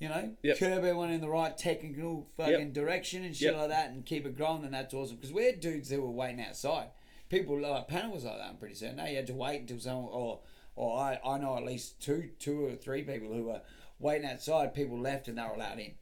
You 0.00 0.08
know, 0.08 0.36
Yep. 0.42 0.58
curb 0.58 0.78
everyone 0.78 1.12
in 1.12 1.20
the 1.20 1.28
right 1.28 1.56
technical 1.56 2.26
fucking 2.36 2.52
Yep. 2.58 2.72
direction 2.72 3.24
and 3.24 3.34
shit 3.34 3.52
Yep. 3.52 3.56
like 3.60 3.68
that, 3.68 3.90
and 3.90 4.04
keep 4.04 4.26
it 4.26 4.36
growing, 4.36 4.62
then 4.62 4.72
that's 4.72 4.92
awesome. 4.92 5.16
Because 5.16 5.32
we're 5.32 5.52
dudes 5.52 5.88
that 5.88 6.00
were 6.00 6.10
waiting 6.10 6.40
outside. 6.42 6.88
People 7.30 7.60
like 7.60 7.86
Panna 7.86 8.10
was 8.10 8.24
like 8.24 8.36
that. 8.36 8.48
I'm 8.50 8.56
pretty 8.56 8.74
certain. 8.74 8.96
No, 8.96 9.06
you 9.06 9.16
had 9.16 9.28
to 9.28 9.34
wait 9.34 9.60
until 9.60 9.78
someone 9.78 10.10
or 10.12 10.40
or 10.74 10.98
I, 10.98 11.20
I 11.24 11.38
know 11.38 11.56
at 11.56 11.64
least 11.64 12.00
two 12.02 12.30
two 12.40 12.66
or 12.66 12.74
three 12.74 13.02
people 13.02 13.28
who 13.32 13.44
were 13.44 13.62
waiting 14.00 14.28
outside. 14.28 14.74
People 14.74 14.98
left 14.98 15.28
and 15.28 15.38
they 15.38 15.42
were 15.42 15.54
allowed 15.54 15.78
in. 15.78 15.94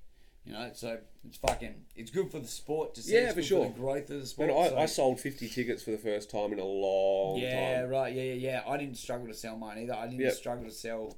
You 0.45 0.55
know, 0.55 0.71
so 0.75 0.99
it's 1.25 1.37
fucking 1.39 1.75
it's 1.95 2.11
good 2.11 2.31
for 2.31 2.41
the 2.41 2.49
sport 2.49 2.95
to 2.97 3.03
see. 3.03 3.15
Yeah, 3.15 3.21
it's 3.27 3.35
for 3.35 3.41
good 3.41 3.47
sure. 3.47 3.65
the 3.67 3.79
growth 3.79 4.11
of 4.11 4.21
the 4.21 4.27
sport. 4.27 4.49
Man, 4.49 4.59
I, 4.59 4.69
so- 4.69 4.79
I 4.79 4.87
sold 4.87 5.21
50 5.21 5.49
tickets 5.49 5.83
for 5.85 5.93
the 5.93 5.99
first 5.99 6.31
time 6.31 6.53
in 6.53 6.59
a 6.59 6.65
long 6.65 7.39
yeah, 7.39 7.51
time. 7.51 7.61
Yeah, 7.61 7.83
right. 7.83 8.15
Yeah, 8.15 8.23
yeah, 8.23 8.33
yeah. 8.35 8.63
I 8.67 8.77
didn't 8.77 8.97
struggle 8.97 9.29
to 9.29 9.35
sell 9.35 9.57
mine 9.57 9.79
either. 9.79 9.95
I 9.95 10.07
didn't 10.07 10.21
Yep. 10.21 10.35
struggle 10.35 10.65
to 10.65 10.73
sell 10.73 11.17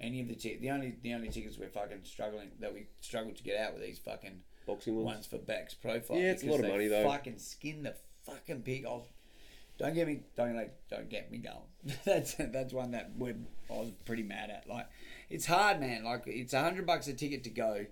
any 0.00 0.20
of 0.20 0.28
the 0.28 0.34
tickets. 0.34 0.60
The 0.60 0.70
only 0.70 0.96
the 1.02 1.14
only 1.14 1.28
tickets 1.28 1.56
we're 1.56 1.68
fucking 1.68 2.00
struggling 2.02 2.50
that 2.60 2.74
we 2.74 2.86
struggled 3.00 3.36
to 3.36 3.44
get 3.44 3.58
out 3.60 3.74
with 3.74 3.82
these 3.82 3.98
fucking 3.98 4.42
Boxing 4.66 4.96
ones. 4.96 5.06
ones 5.06 5.26
for 5.26 5.38
Beck's 5.38 5.74
profile. 5.74 6.18
Yeah, 6.18 6.32
it's 6.32 6.42
a 6.42 6.46
lot 6.46 6.60
of 6.60 6.68
money, 6.68 6.88
though. 6.88 7.08
Fucking 7.08 7.38
skin 7.38 7.84
the 7.84 7.94
fucking 8.24 8.62
pig. 8.62 8.84
I 8.86 8.90
was, 8.90 9.06
don't 9.78 9.94
get 9.94 10.08
me 10.08 10.20
don't 10.36 10.56
like 10.56 10.76
don't 10.90 11.08
get 11.08 11.30
me 11.30 11.38
going. 11.38 11.96
that's 12.04 12.34
that's 12.34 12.72
one 12.72 12.90
that 12.90 13.12
I 13.20 13.72
was 13.72 13.92
pretty 14.04 14.24
mad 14.24 14.50
at. 14.50 14.68
Like 14.68 14.88
it's 15.30 15.46
hard, 15.46 15.80
man. 15.80 16.04
Like 16.04 16.24
it's 16.26 16.52
a 16.54 16.60
hundred 16.60 16.86
bucks 16.86 17.06
a 17.06 17.12
ticket 17.14 17.44
to 17.44 17.50
go. 17.50 17.86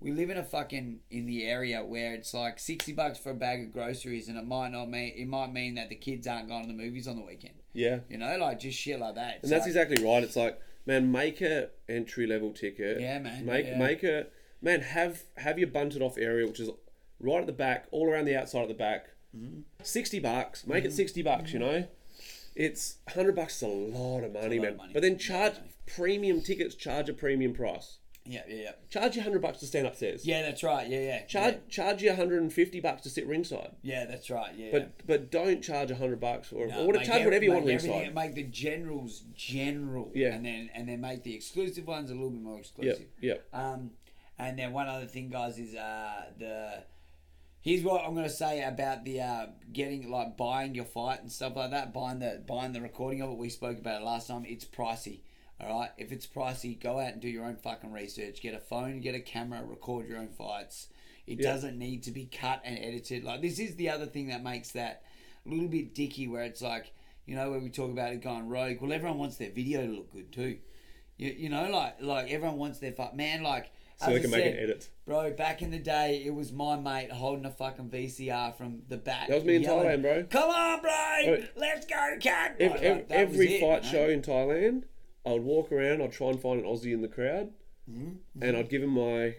We 0.00 0.12
live 0.12 0.30
in 0.30 0.38
a 0.38 0.42
fucking 0.44 1.00
in 1.10 1.26
the 1.26 1.44
area 1.46 1.84
where 1.84 2.14
it's 2.14 2.32
like 2.32 2.58
sixty 2.58 2.92
bucks 2.92 3.18
for 3.18 3.30
a 3.30 3.34
bag 3.34 3.62
of 3.64 3.72
groceries, 3.72 4.28
and 4.28 4.38
it 4.38 4.46
might 4.46 4.70
not 4.72 4.88
mean 4.88 5.12
it 5.16 5.28
might 5.28 5.52
mean 5.52 5.74
that 5.74 5.88
the 5.90 5.94
kids 5.94 6.26
aren't 6.26 6.48
going 6.48 6.62
to 6.62 6.68
the 6.68 6.72
movies 6.82 7.06
on 7.06 7.16
the 7.16 7.22
weekend. 7.24 7.54
Yeah. 7.74 7.98
You 8.08 8.16
know, 8.18 8.36
like 8.38 8.60
just 8.60 8.78
shit 8.78 8.98
like 8.98 9.14
that. 9.16 9.36
It's 9.36 9.42
And 9.44 9.52
that's 9.52 9.62
like- 9.62 9.68
exactly 9.68 10.02
right. 10.04 10.22
It's 10.22 10.36
like, 10.36 10.58
man, 10.86 11.12
make 11.12 11.40
a 11.42 11.68
entry 11.88 12.26
level 12.26 12.52
ticket. 12.52 13.00
Yeah, 13.00 13.18
man, 13.18 13.44
Make 13.44 13.66
yeah. 13.66 13.78
make 13.78 14.02
a 14.02 14.26
man 14.62 14.80
have 14.80 15.22
have 15.36 15.58
your 15.58 15.68
bunted 15.68 16.00
off 16.02 16.16
area, 16.16 16.46
which 16.46 16.60
is 16.60 16.70
right 17.20 17.40
at 17.40 17.46
the 17.46 17.52
back, 17.52 17.86
all 17.90 18.08
around 18.08 18.24
the 18.24 18.36
outside 18.36 18.62
of 18.62 18.68
the 18.68 18.74
back. 18.74 19.06
Mm-hmm. 19.36 19.60
Sixty 19.82 20.18
bucks. 20.18 20.66
Make 20.66 20.84
it 20.86 20.92
sixty 20.94 21.22
bucks. 21.22 21.52
You 21.52 21.58
know, 21.58 21.86
it's 22.56 22.96
hundred 23.10 23.36
bucks 23.36 23.56
is 23.56 23.62
a 23.62 23.66
lot 23.68 24.24
of 24.24 24.32
money, 24.32 24.58
lot 24.58 24.62
man. 24.62 24.72
of 24.72 24.76
money. 24.78 24.92
But 24.94 25.02
then 25.02 25.18
charge 25.18 25.54
premium 25.86 26.40
tickets. 26.40 26.74
Charge 26.74 27.08
a 27.10 27.12
premium 27.12 27.52
price. 27.52 27.98
Yeah, 28.26 28.42
yeah, 28.48 28.56
yeah. 28.56 28.70
Charge 28.90 29.16
you 29.16 29.22
hundred 29.22 29.40
bucks 29.42 29.58
to 29.60 29.66
stand 29.66 29.86
upstairs. 29.86 30.26
Yeah, 30.26 30.42
that's 30.42 30.62
right. 30.62 30.88
Yeah, 30.88 31.00
yeah. 31.00 31.24
Charge 31.24 31.54
yeah. 31.54 31.60
charge 31.70 32.02
you 32.02 32.14
hundred 32.14 32.42
and 32.42 32.52
fifty 32.52 32.78
bucks 32.80 33.02
to 33.02 33.10
sit 33.10 33.26
ringside. 33.26 33.72
Yeah, 33.82 34.04
that's 34.04 34.28
right. 34.30 34.54
Yeah. 34.54 34.68
But 34.72 35.06
but 35.06 35.30
don't 35.30 35.62
charge 35.62 35.90
hundred 35.90 36.20
bucks 36.20 36.52
or, 36.52 36.66
No, 36.66 36.86
or 36.86 36.92
make 36.92 37.04
charge 37.04 37.24
whatever 37.24 37.44
you 37.44 37.52
want 37.52 37.66
ringside. 37.66 38.14
Make 38.14 38.34
the 38.34 38.44
generals 38.44 39.22
general. 39.34 40.12
Yeah. 40.14 40.34
And 40.34 40.44
then 40.44 40.70
and 40.74 40.88
then 40.88 41.00
make 41.00 41.22
the 41.22 41.34
exclusive 41.34 41.86
ones 41.86 42.10
a 42.10 42.14
little 42.14 42.30
bit 42.30 42.42
more 42.42 42.58
exclusive. 42.58 43.06
yep. 43.20 43.46
Um, 43.52 43.92
and 44.38 44.58
then 44.58 44.72
one 44.72 44.88
other 44.88 45.06
thing, 45.06 45.30
guys, 45.30 45.58
is 45.58 45.74
uh 45.74 46.24
the. 46.38 46.84
Here's 47.62 47.82
what 47.82 48.02
I'm 48.06 48.14
gonna 48.14 48.30
say 48.30 48.62
about 48.62 49.04
the 49.04 49.20
uh, 49.20 49.46
getting 49.72 50.10
like 50.10 50.36
buying 50.36 50.74
your 50.74 50.86
fight 50.86 51.20
and 51.20 51.30
stuff 51.30 51.56
like 51.56 51.72
that. 51.72 51.92
Buying 51.92 52.18
the 52.18 52.42
buying 52.46 52.72
the 52.72 52.80
recording 52.80 53.20
of 53.22 53.30
it. 53.30 53.36
We 53.36 53.50
spoke 53.50 53.78
about 53.78 54.00
it 54.00 54.04
last 54.04 54.28
time. 54.28 54.44
It's 54.46 54.64
pricey. 54.64 55.20
All 55.60 55.80
right. 55.80 55.90
If 55.98 56.10
it's 56.12 56.26
pricey, 56.26 56.78
go 56.80 56.98
out 56.98 57.12
and 57.12 57.20
do 57.20 57.28
your 57.28 57.44
own 57.44 57.56
fucking 57.56 57.92
research. 57.92 58.40
Get 58.40 58.54
a 58.54 58.58
phone. 58.60 59.00
Get 59.00 59.14
a 59.14 59.20
camera. 59.20 59.62
Record 59.64 60.08
your 60.08 60.18
own 60.18 60.28
fights. 60.28 60.88
It 61.26 61.40
Yeah. 61.40 61.52
doesn't 61.52 61.78
need 61.78 62.02
to 62.04 62.10
be 62.10 62.26
cut 62.26 62.62
and 62.64 62.78
edited. 62.78 63.24
Like 63.24 63.42
this 63.42 63.58
is 63.58 63.76
the 63.76 63.90
other 63.90 64.06
thing 64.06 64.28
that 64.28 64.42
makes 64.42 64.70
that 64.72 65.02
a 65.46 65.48
little 65.48 65.68
bit 65.68 65.94
dicky, 65.94 66.26
where 66.28 66.42
it's 66.42 66.62
like 66.62 66.92
you 67.26 67.36
know 67.36 67.50
where 67.50 67.60
we 67.60 67.68
talk 67.70 67.90
about 67.90 68.12
it 68.12 68.22
going 68.22 68.48
rogue. 68.48 68.80
Well, 68.80 68.92
everyone 68.92 69.18
wants 69.18 69.36
their 69.36 69.50
video 69.50 69.86
to 69.86 69.92
look 69.92 70.12
good 70.12 70.32
too. 70.32 70.58
You, 71.18 71.30
you 71.36 71.48
know, 71.50 71.68
like 71.70 72.00
like 72.00 72.30
everyone 72.30 72.56
wants 72.58 72.78
their 72.78 72.92
fuck 72.92 73.14
man. 73.14 73.42
Like 73.42 73.70
So 73.98 74.06
as 74.12 74.22
they 74.22 74.28
I 74.28 74.30
make 74.30 74.42
said, 74.44 74.54
an 74.54 74.58
edit. 74.64 74.88
Bro, 75.04 75.32
back 75.34 75.60
in 75.62 75.70
the 75.70 75.78
day, 75.78 76.22
it 76.24 76.34
was 76.34 76.50
my 76.52 76.76
mate 76.76 77.12
holding 77.12 77.44
a 77.44 77.50
fucking 77.50 77.90
VCR 77.90 78.56
from 78.56 78.82
the 78.88 78.96
back. 78.96 79.28
That 79.28 79.34
was 79.36 79.44
me 79.44 79.56
in 79.56 79.62
yelling, 79.62 79.86
Thailand, 79.88 80.02
bro. 80.02 80.24
Come 80.24 80.50
on, 80.50 80.80
bro! 80.80 81.44
Let's 81.56 81.84
go, 81.86 82.16
cat! 82.20 82.56
Ev- 82.58 82.70
Like, 82.72 82.82
ev- 82.82 82.96
like, 82.96 83.06
every 83.10 83.54
it, 83.56 83.60
fight 83.60 83.84
show 83.84 84.08
in 84.08 84.22
Thailand, 84.22 84.84
I 85.26 85.32
would 85.32 85.42
walk 85.44 85.70
around. 85.72 86.02
I'd 86.02 86.12
try 86.12 86.28
and 86.28 86.40
find 86.40 86.60
an 86.60 86.66
Aussie 86.66 86.92
in 86.92 87.02
the 87.02 87.08
crowd, 87.08 87.50
Mm-hmm. 87.90 88.42
and 88.42 88.56
I'd 88.56 88.68
give 88.68 88.82
him 88.82 88.90
my 88.90 89.34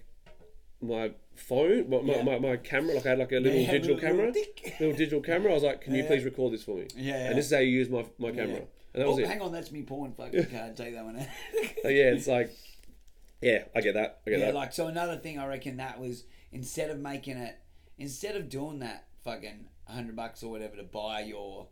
my 0.81 1.11
phone, 1.35 1.89
my, 1.89 2.01
my, 2.01 2.15
Yeah. 2.15 2.23
my, 2.23 2.39
my 2.39 2.57
camera. 2.57 2.95
Like 2.95 3.05
I 3.05 3.09
had 3.09 3.19
like 3.19 3.31
a 3.31 3.39
little 3.39 3.59
Yeah, 3.59 3.71
digital 3.71 3.95
little- 3.95 4.09
camera, 4.09 4.27
little 4.31 4.43
little 4.79 4.95
digital 4.97 5.21
camera. 5.21 5.51
I 5.51 5.53
was 5.53 5.63
like, 5.63 5.81
"Can 5.81 5.95
you 5.95 6.03
please 6.03 6.23
record 6.25 6.53
this 6.53 6.63
for 6.63 6.75
me?" 6.77 6.87
Yeah, 6.95 7.13
yeah. 7.17 7.29
And 7.29 7.37
this 7.37 7.45
is 7.47 7.53
how 7.53 7.59
you 7.59 7.69
use 7.69 7.89
my 7.89 8.05
my 8.17 8.31
camera. 8.31 8.47
Yeah. 8.55 8.65
And 8.93 9.01
that 9.01 9.05
oh, 9.05 9.11
was 9.11 9.19
it. 9.19 9.27
hang 9.27 9.41
on, 9.41 9.51
that's 9.53 9.71
me 9.71 9.83
porn. 9.83 10.11
Fucking 10.13 10.45
card. 10.47 10.75
Take 10.75 10.93
that 10.95 11.05
one 11.05 11.17
out. 11.17 11.27
So, 11.81 11.87
yeah, 11.89 12.11
it's 12.11 12.27
like, 12.27 12.51
yeah, 13.41 13.63
I 13.73 13.79
get 13.81 13.93
that. 13.93 14.19
I 14.27 14.31
get 14.31 14.39
yeah, 14.39 14.45
that. 14.47 14.55
like 14.55 14.73
so. 14.73 14.87
Another 14.87 15.15
thing 15.17 15.39
I 15.39 15.45
reckon 15.47 15.77
that 15.77 15.99
was 15.99 16.25
instead 16.51 16.89
of 16.89 16.99
making 16.99 17.37
it, 17.37 17.55
instead 17.97 18.35
of 18.35 18.49
doing 18.49 18.79
that 18.79 19.05
fucking 19.23 19.67
hundred 19.85 20.15
bucks 20.17 20.43
or 20.43 20.51
whatever 20.51 20.75
to 20.75 20.83
buy 20.83 21.21
your, 21.21 21.67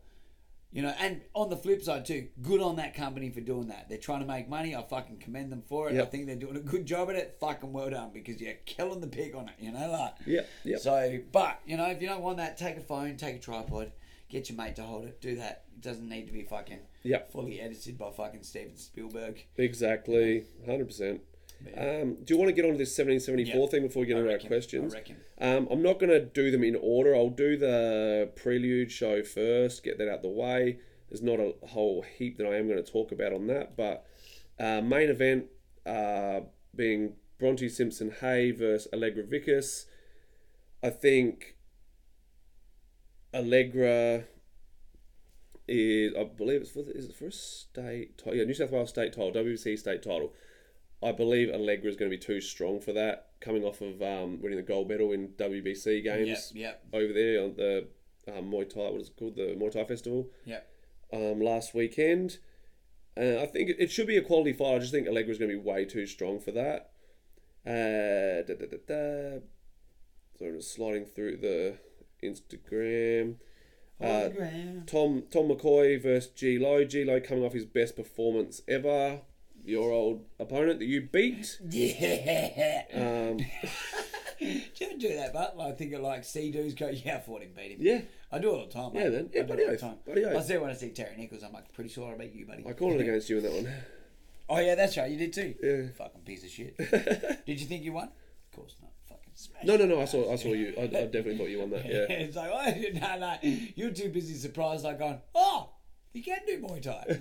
you 0.72 0.82
know, 0.82 0.94
and 1.00 1.20
on 1.34 1.50
the 1.50 1.56
flip 1.56 1.82
side 1.82 2.06
too, 2.06 2.28
good 2.42 2.60
on 2.60 2.76
that 2.76 2.94
company 2.94 3.30
for 3.30 3.40
doing 3.40 3.68
that. 3.68 3.88
They're 3.88 3.98
trying 3.98 4.20
to 4.20 4.26
make 4.26 4.48
money. 4.48 4.74
I 4.76 4.82
fucking 4.82 5.18
commend 5.18 5.50
them 5.50 5.62
for 5.66 5.88
it. 5.90 6.00
I 6.00 6.04
think 6.04 6.26
they're 6.26 6.36
doing 6.36 6.56
a 6.56 6.60
good 6.60 6.86
job 6.86 7.10
at 7.10 7.16
it. 7.16 7.36
Fucking 7.40 7.72
well 7.72 7.90
done 7.90 8.10
because 8.12 8.40
you're 8.40 8.54
killing 8.66 9.00
the 9.00 9.06
pig 9.08 9.34
on 9.34 9.48
it. 9.48 9.54
You 9.58 9.72
know, 9.72 9.90
like. 9.90 10.14
yeah, 10.26 10.42
yeah. 10.64 10.76
So, 10.78 11.18
but 11.32 11.60
you 11.66 11.76
know, 11.76 11.86
if 11.90 12.00
you 12.00 12.08
don't 12.08 12.22
want 12.22 12.36
that, 12.36 12.56
take 12.56 12.76
a 12.76 12.80
phone, 12.80 13.16
take 13.16 13.36
a 13.36 13.38
tripod, 13.40 13.90
get 14.28 14.48
your 14.48 14.56
mate 14.58 14.76
to 14.76 14.82
hold 14.82 15.06
it. 15.06 15.20
Do 15.20 15.36
that. 15.36 15.64
It 15.74 15.80
doesn't 15.82 16.08
need 16.08 16.26
to 16.26 16.32
be 16.32 16.42
fucking 16.42 16.80
Yep. 17.02 17.32
fully 17.32 17.60
edited 17.60 17.96
by 17.96 18.10
fucking 18.10 18.42
Steven 18.42 18.76
Spielberg. 18.76 19.44
Exactly, 19.56 20.44
hundred 20.66 20.86
percent. 20.86 21.22
Um, 21.76 22.16
do 22.24 22.34
you 22.34 22.38
want 22.38 22.48
to 22.48 22.52
get 22.54 22.64
on 22.64 22.72
to 22.72 22.78
this 22.78 22.94
seventeen 22.94 23.20
seventy 23.20 23.44
four 23.44 23.62
Yep. 23.62 23.70
thing 23.70 23.82
before 23.82 24.00
we 24.00 24.06
get 24.06 24.16
I 24.16 24.20
into 24.20 24.32
our 24.32 24.38
questions? 24.38 24.94
I 24.94 24.98
reckon. 24.98 25.16
Um, 25.38 25.68
I'm 25.70 25.82
not 25.82 25.98
going 25.98 26.10
to 26.10 26.20
do 26.24 26.50
them 26.50 26.64
in 26.64 26.76
order. 26.80 27.14
I'll 27.14 27.28
do 27.30 27.56
the 27.56 28.30
prelude 28.36 28.90
show 28.90 29.22
first, 29.22 29.82
get 29.84 29.98
that 29.98 30.08
out 30.10 30.22
the 30.22 30.28
way. 30.28 30.78
There's 31.08 31.22
not 31.22 31.38
a 31.40 31.54
whole 31.66 32.02
heap 32.02 32.38
that 32.38 32.46
I 32.46 32.56
am 32.56 32.68
going 32.68 32.82
to 32.82 32.90
talk 32.92 33.12
about 33.12 33.32
on 33.32 33.46
that, 33.48 33.76
but 33.76 34.06
uh, 34.58 34.80
main 34.80 35.10
event 35.10 35.46
uh, 35.84 36.40
being 36.74 37.14
Bronte 37.38 37.68
Simpson 37.68 38.12
Hay 38.20 38.50
versus 38.52 38.88
Allegra 38.92 39.24
Vicus. 39.24 39.86
I 40.82 40.90
think 40.90 41.56
Allegra 43.34 44.24
is, 45.68 46.14
I 46.16 46.24
believe 46.24 46.62
it's 46.62 46.70
for 46.70 46.82
the, 46.82 46.92
is 46.96 47.06
it 47.06 47.14
for 47.14 47.26
a 47.26 47.32
state 47.32 48.18
title? 48.18 48.34
Yeah, 48.36 48.44
New 48.44 48.54
South 48.54 48.70
Wales 48.70 48.90
state 48.90 49.12
title, 49.12 49.32
WBC 49.32 49.78
state 49.78 50.02
title. 50.02 50.32
I 51.02 51.12
believe 51.12 51.50
Allegra 51.50 51.88
is 51.88 51.96
going 51.96 52.10
to 52.10 52.16
be 52.16 52.22
too 52.22 52.40
strong 52.40 52.80
for 52.80 52.92
that, 52.92 53.28
coming 53.40 53.64
off 53.64 53.80
of 53.80 54.02
um, 54.02 54.40
winning 54.42 54.58
the 54.58 54.62
gold 54.62 54.88
medal 54.88 55.12
in 55.12 55.28
WBC 55.28 56.04
games 56.04 56.52
yep, 56.54 56.84
over 56.92 57.12
there 57.12 57.42
on 57.42 57.54
the 57.56 57.88
um, 58.28 58.50
Muay 58.50 58.68
Thai. 58.68 58.90
What 58.90 59.00
is 59.00 59.08
it 59.08 59.16
called? 59.16 59.36
The 59.36 59.56
Muay 59.58 59.72
Thai 59.72 59.84
Festival 59.84 60.28
yep. 60.44 60.68
um, 61.12 61.40
last 61.40 61.74
weekend. 61.74 62.38
Uh, 63.16 63.40
I 63.40 63.46
think 63.46 63.70
it, 63.70 63.76
it 63.78 63.90
should 63.90 64.06
be 64.06 64.18
a 64.18 64.22
quality 64.22 64.52
fight. 64.52 64.76
I 64.76 64.78
just 64.78 64.92
think 64.92 65.08
Allegra 65.08 65.32
is 65.32 65.38
going 65.38 65.50
to 65.50 65.56
be 65.56 65.62
way 65.62 65.84
too 65.84 66.06
strong 66.06 66.38
for 66.38 66.52
that. 66.52 66.90
Uh, 67.66 68.42
da, 68.46 68.54
da, 68.54 68.66
da, 68.66 68.78
da. 68.86 69.40
So 70.38 70.46
I'm 70.46 70.56
just 70.56 70.74
sliding 70.74 71.06
through 71.06 71.38
the 71.38 71.76
Instagram. 72.22 73.36
Uh, 74.00 74.30
Tom 74.86 75.24
Tom 75.30 75.48
McCoy 75.48 76.02
versus 76.02 76.30
G 76.32 76.58
Lo. 76.58 76.84
G 76.84 77.04
Lo 77.04 77.20
coming 77.20 77.44
off 77.44 77.52
his 77.52 77.66
best 77.66 77.96
performance 77.96 78.62
ever. 78.66 79.20
Your 79.64 79.90
old 79.92 80.24
opponent 80.38 80.78
that 80.78 80.86
you 80.86 81.02
beat. 81.02 81.58
yeah. 81.68 82.82
Um, 82.94 83.36
do 83.36 84.46
you 84.46 84.62
ever 84.82 84.98
do 84.98 85.14
that, 85.16 85.32
but 85.34 85.54
I 85.60 85.72
think 85.72 85.92
of 85.92 86.00
like 86.00 86.24
see 86.24 86.50
dudes 86.50 86.74
go, 86.74 86.88
yeah, 86.88 87.16
I 87.16 87.20
fought 87.20 87.42
him, 87.42 87.50
beat 87.54 87.72
him. 87.72 87.78
yeah, 87.80 88.00
I 88.32 88.38
do 88.38 88.48
it 88.50 88.52
all 88.54 88.66
the 88.66 88.72
time. 88.72 88.90
Yeah, 88.94 89.08
man. 89.10 89.30
Yeah, 89.32 89.40
I 89.40 89.42
do 89.42 89.46
bloody 89.48 89.62
it 89.62 89.64
all 89.64 89.70
the 89.70 89.74
oath. 89.74 89.80
time. 89.80 89.96
Bloody 90.06 90.24
oath. 90.24 90.36
I 90.36 90.40
say 90.40 90.58
when 90.58 90.70
I 90.70 90.74
see 90.74 90.90
Terry 90.90 91.16
Nichols, 91.16 91.42
I'm 91.42 91.52
like, 91.52 91.72
pretty 91.74 91.90
sure 91.90 92.12
I 92.12 92.16
beat 92.16 92.32
you, 92.32 92.46
buddy. 92.46 92.64
I 92.66 92.72
called 92.72 92.94
it 92.94 93.00
against 93.06 93.28
you 93.28 93.36
in 93.38 93.42
that 93.44 93.52
one. 93.52 93.72
Oh 94.48 94.58
yeah, 94.58 94.74
that's 94.74 94.96
right. 94.96 95.10
You 95.10 95.18
did 95.18 95.32
too. 95.32 95.54
Yeah. 95.62 95.92
Fucking 95.96 96.22
piece 96.22 96.42
of 96.42 96.50
shit. 96.50 96.76
did 97.46 97.60
you 97.60 97.66
think 97.66 97.84
you 97.84 97.92
won? 97.92 98.04
Of 98.08 98.56
course 98.56 98.74
not. 98.80 98.90
Fucking 99.08 99.32
smash. 99.34 99.64
No, 99.64 99.76
no, 99.76 99.84
no. 99.86 100.00
I 100.00 100.06
saw, 100.06 100.32
I 100.32 100.36
saw 100.36 100.48
you. 100.48 100.74
I, 100.78 100.82
I 100.82 100.86
definitely 100.86 101.36
thought 101.38 101.50
you 101.50 101.60
won 101.60 101.70
that. 101.70 101.84
Yeah. 101.84 102.06
it's 102.08 102.36
like, 102.36 102.50
oh, 102.50 102.98
no, 102.98 103.18
no. 103.18 103.36
You're 103.76 103.90
too 103.92 104.08
busy 104.08 104.34
surprised, 104.34 104.84
like 104.84 104.98
going, 104.98 105.20
oh, 105.34 105.70
you 106.12 106.22
can 106.24 106.38
do 106.46 106.58
Muay 106.60 106.82
Thai. 106.82 107.20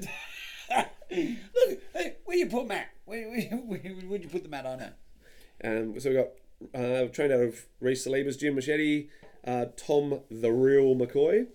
Look, 1.12 1.80
hey, 1.94 2.16
where 2.26 2.38
you 2.38 2.46
put 2.48 2.68
Matt? 2.68 2.90
Where, 3.06 3.30
where, 3.30 3.42
where, 3.66 3.80
where'd 3.80 4.24
you 4.24 4.30
put 4.30 4.44
the 4.44 4.50
mat 4.50 4.66
on 4.66 4.80
it? 4.82 4.94
Um, 5.64 6.00
so 6.00 6.10
we 6.10 6.16
got 6.16 6.28
uh, 6.74 7.08
trained 7.10 7.34
out 7.34 7.42
of 7.42 7.66
Reese 7.80 8.06
Saliba's 8.06 8.38
gym 8.38 8.56
Machete, 8.56 9.10
uh, 9.46 9.66
Tom 9.76 10.22
the 10.30 10.52
Real 10.52 10.96
McCoy 10.96 11.48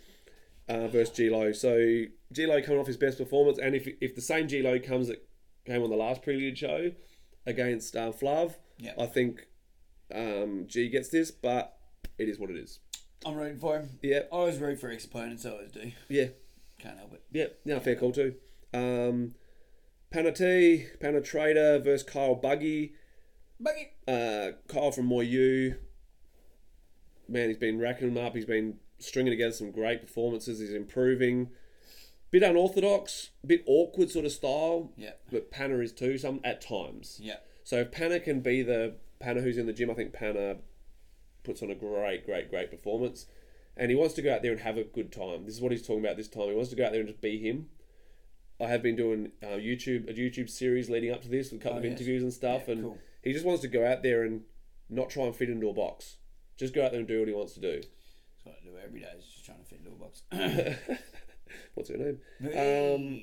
uh, 0.69 0.89
versus 0.89 1.17
G 1.17 1.31
Lo. 1.31 1.53
So 1.53 2.05
G 2.33 2.47
Lo 2.47 2.61
coming 2.62 2.81
off 2.81 2.87
his 2.87 2.97
best 2.97 3.19
performance, 3.19 3.59
and 3.59 3.75
if 3.75 3.89
if 4.01 4.15
the 4.15 4.21
same 4.21 4.49
G 4.49 4.62
Lo 4.62 4.79
comes 4.81 5.09
that 5.09 5.27
came 5.65 5.83
on 5.83 5.91
the 5.91 5.97
last 5.97 6.23
prelude 6.23 6.59
show 6.59 6.91
against 7.47 7.97
uh, 7.97 8.11
Flav, 8.12 8.55
Yeah. 8.79 8.93
I 8.99 9.07
think 9.07 9.47
um, 10.15 10.65
G 10.67 10.89
gets 10.89 11.09
this, 11.09 11.31
but 11.31 11.77
it 12.19 12.29
is 12.29 12.39
what 12.39 12.51
it 12.51 12.57
is. 12.57 12.81
I'm 13.25 13.37
rooting 13.37 13.59
for 13.59 13.77
him. 13.79 13.89
Yeah, 14.03 14.21
I 14.31 14.37
always 14.37 14.59
root 14.59 14.79
for 14.81 14.91
ex 14.91 15.05
opponents, 15.07 15.47
I 15.47 15.51
always 15.51 15.71
do. 15.73 15.93
yeah, 16.09 16.27
Can't 16.79 16.99
help 16.99 17.15
it. 17.15 17.23
yeah. 17.33 17.47
Yeah, 17.65 17.79
fair 17.79 17.97
call 17.97 18.12
too. 18.12 18.35
Um, 18.75 19.35
Panati, 20.12 20.87
Panatrader 20.99 21.83
versus 21.83 22.03
Kyle 22.03 22.35
Buggy. 22.35 22.95
Buggy. 23.59 23.93
Uh, 24.07 24.53
Kyle 24.68 24.93
from 24.93 25.09
Moyu, 25.09 25.77
man, 27.29 27.49
he's 27.49 27.57
been 27.57 27.79
racking 27.79 28.12
them 28.12 28.25
up. 28.25 28.35
He's 28.35 28.45
been 28.45 28.79
stringing 28.99 29.33
together 29.33 29.53
some 29.53 29.70
great 29.70 30.03
performances. 30.03 30.61
He's 30.61 30.72
improving. 30.72 31.51
bit 32.31 32.43
unorthodox, 32.43 33.31
bit 33.47 33.62
awkward 33.66 34.11
sort 34.11 34.25
of 34.25 34.33
style. 34.33 34.93
Yeah. 34.97 35.12
But 35.31 35.51
Panna 35.51 35.79
is 35.79 35.93
too, 35.93 36.18
some 36.18 36.41
at 36.45 36.61
times. 36.61 37.18
Yeah. 37.22 37.37
So 37.62 37.77
if 37.77 37.93
Panna 37.93 38.20
can 38.20 38.41
be 38.41 38.62
the 38.62 38.97
Panna 39.20 39.41
who's 39.41 39.57
in 39.57 39.66
the 39.66 39.72
gym, 39.72 39.91
I 39.91 39.95
think 39.95 40.12
Panna 40.12 40.57
puts 41.45 41.62
on 41.62 41.70
a 41.70 41.75
great, 41.75 42.27
great, 42.27 42.51
great 42.51 42.70
performance. 42.70 43.27
And 43.77 43.91
he 43.91 43.97
wants 43.97 44.14
to 44.14 44.22
go 44.22 44.33
out 44.33 44.43
there 44.43 44.53
and 44.53 44.61
have 44.61 44.77
a 44.77 44.85
good 44.85 45.11
time. 45.11 45.45
This 45.45 45.55
is 45.55 45.61
what 45.61 45.72
he's 45.72 45.83
talking 45.83 46.05
about 46.05 46.16
this 46.16 46.29
time. 46.29 46.49
He 46.49 46.55
wants 46.55 46.70
to 46.70 46.77
go 46.77 46.87
out 46.87 46.93
there 46.93 47.01
and 47.01 47.09
just 47.09 47.20
be 47.20 47.39
him. 47.39 47.68
I 48.61 48.69
have 48.69 48.83
been 48.83 48.97
doing 48.97 49.33
uh, 49.43 49.57
YouTube 49.57 50.09
a 50.09 50.15
YouTube 50.15 50.49
series 50.49 50.89
leading 50.89 51.11
up 51.13 51.21
to 51.23 51.29
this 51.29 51.51
with 51.51 51.61
a 51.61 51.65
couple 51.65 51.77
Oh, 51.77 51.81
of 51.81 51.85
yes. 51.85 51.93
interviews 51.93 52.23
and 52.23 52.33
stuff, 52.33 52.63
Yeah, 52.67 52.73
and 52.75 52.83
cool. 52.85 52.99
he 53.23 53.33
just 53.33 53.45
wants 53.45 53.63
to 53.63 53.69
go 53.69 53.85
out 53.87 54.03
there 54.03 54.23
and 54.23 54.43
not 54.89 55.11
try 55.11 55.25
and 55.25 55.35
fit 55.35 55.51
into 55.51 55.69
a 55.69 55.75
box. 55.75 56.17
Just 56.57 56.73
go 56.75 56.85
out 56.85 56.93
there 56.93 57.01
and 57.01 57.09
do 57.09 57.19
what 57.19 57.29
he 57.29 57.35
wants 57.35 57.55
to 57.55 57.61
do. 57.61 57.83
That's 58.45 58.45
what 58.45 58.55
I 58.57 58.65
do 58.65 58.77
every 58.87 59.01
day. 59.01 59.09
Is 59.19 59.25
just 59.25 59.45
trying 59.45 59.59
to 59.59 59.65
fit 59.65 59.81
into 59.81 59.91
a 59.91 59.97
box. 59.97 60.23
What's 61.75 61.89
her 61.91 61.97
name? 61.97 62.21
Um, 62.41 63.21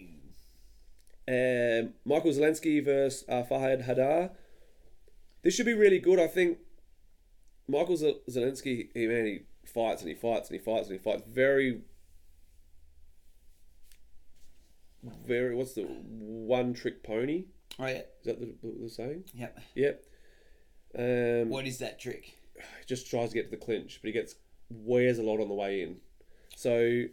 Michael 2.05 2.31
Zelensky 2.31 2.83
versus 2.83 3.23
uh, 3.29 3.43
Fahad 3.43 3.85
Hadar. 3.87 4.31
This 5.43 5.53
should 5.55 5.65
be 5.65 5.73
really 5.73 5.99
good. 5.99 6.19
I 6.19 6.27
think 6.27 6.59
Michael 7.67 7.97
Zel- 7.97 8.19
Zelensky, 8.29 8.89
he 8.93 9.07
man, 9.07 9.25
he 9.25 9.39
fights 9.65 10.01
and 10.01 10.09
he 10.09 10.15
fights 10.15 10.49
and 10.49 10.59
he 10.59 10.63
fights 10.63 10.89
and 10.89 10.97
he 10.99 11.03
fights. 11.03 11.23
Very, 11.27 11.81
very. 15.27 15.55
What's 15.55 15.73
the 15.73 15.83
one 15.83 16.73
trick 16.73 17.03
pony? 17.03 17.45
oh 17.79 17.85
yeah. 17.87 17.99
Is 17.99 18.25
that 18.25 18.39
the, 18.39 18.53
the, 18.61 18.83
the 18.83 18.89
saying? 18.89 19.23
Yep. 19.33 19.59
Yep. 19.75 20.03
Um, 20.97 21.49
What 21.49 21.65
is 21.65 21.79
that 21.79 21.99
trick? 21.99 22.37
just 22.85 23.09
tries 23.09 23.29
to 23.29 23.35
get 23.35 23.45
to 23.45 23.51
the 23.51 23.57
clinch, 23.65 23.99
but 24.01 24.07
he 24.07 24.11
gets 24.13 24.35
wears 24.69 25.17
a 25.17 25.23
lot 25.23 25.39
on 25.39 25.47
the 25.47 25.53
way 25.53 25.81
in. 25.81 25.97
So 26.55 27.03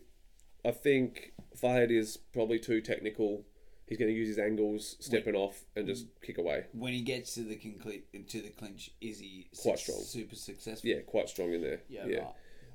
I 0.65 0.71
think 0.73 1.33
Fahad 1.57 1.91
is 1.91 2.17
probably 2.17 2.59
too 2.59 2.81
technical. 2.81 3.45
He's 3.87 3.97
going 3.97 4.11
to 4.11 4.15
use 4.17 4.29
his 4.29 4.39
angles, 4.39 4.97
stepping 5.01 5.35
off, 5.35 5.65
and 5.75 5.87
just 5.87 6.07
kick 6.21 6.37
away. 6.37 6.67
When 6.73 6.93
he 6.93 7.01
gets 7.01 7.35
to 7.37 7.41
the 7.43 7.57
to 7.57 8.43
the 8.43 8.51
clinch, 8.51 8.91
is 9.01 9.19
he 9.21 9.49
Quite 9.63 9.79
suc- 9.79 9.85
strong. 9.85 10.01
super 10.03 10.35
successful? 10.37 10.91
Yeah, 10.91 11.01
quite 11.07 11.29
strong 11.31 11.55
in 11.55 11.63
there. 11.63 11.81
Yeah. 11.89 12.05
Yeah. 12.07 12.19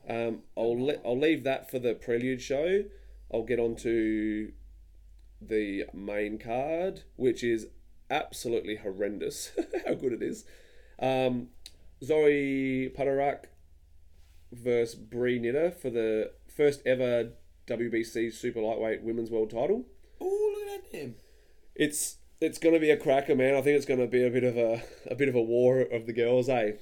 right. 0.09 0.27
Um, 0.27 0.39
I'll 0.57 0.83
le- 0.85 0.99
I'll 1.05 1.19
leave 1.19 1.43
that 1.43 1.69
for 1.69 1.77
the 1.77 1.93
prelude 1.93 2.41
show. 2.41 2.83
I'll 3.31 3.43
get 3.43 3.59
on 3.59 3.75
to 3.77 4.51
the 5.47 5.85
main 5.93 6.37
card, 6.37 7.03
which 7.15 7.43
is 7.43 7.67
absolutely 8.09 8.77
horrendous. 8.77 9.51
How 9.85 9.93
good 9.93 10.13
it 10.13 10.21
is. 10.21 10.45
Um, 10.99 11.49
Zoe 12.03 12.91
Padarak 12.95 13.45
versus 14.51 14.95
Brie 14.95 15.39
Knitter 15.39 15.71
for 15.71 15.89
the 15.89 16.31
first 16.47 16.81
ever 16.85 17.31
WBC 17.67 18.33
super 18.33 18.61
lightweight 18.61 19.03
women's 19.03 19.31
world 19.31 19.49
title. 19.49 19.85
Oh, 20.19 20.53
look 20.53 20.67
at 20.67 20.91
that 20.91 20.97
damn. 20.97 21.15
It's 21.75 22.17
it's 22.41 22.57
going 22.57 22.73
to 22.75 22.79
be 22.79 22.91
a 22.91 22.97
cracker, 22.97 23.35
man. 23.35 23.55
I 23.55 23.61
think 23.61 23.77
it's 23.77 23.85
going 23.85 24.01
to 24.01 24.07
be 24.07 24.25
a 24.25 24.29
bit 24.29 24.43
of 24.43 24.57
a 24.57 24.83
a 25.09 25.15
bit 25.15 25.29
of 25.29 25.35
a 25.35 25.41
war 25.41 25.79
of 25.79 26.05
the 26.05 26.13
girls, 26.13 26.49
eh? 26.49 26.73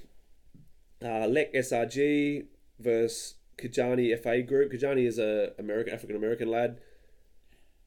Uh, 1.03 1.27
Lek 1.27 1.53
SRG 1.53 2.45
versus 2.79 3.35
Kajani 3.57 4.21
FA 4.21 4.41
Group. 4.41 4.71
Kajani 4.71 5.07
is 5.07 5.19
a 5.19 5.53
American 5.59 5.93
African 5.93 6.15
American 6.15 6.49
lad, 6.49 6.79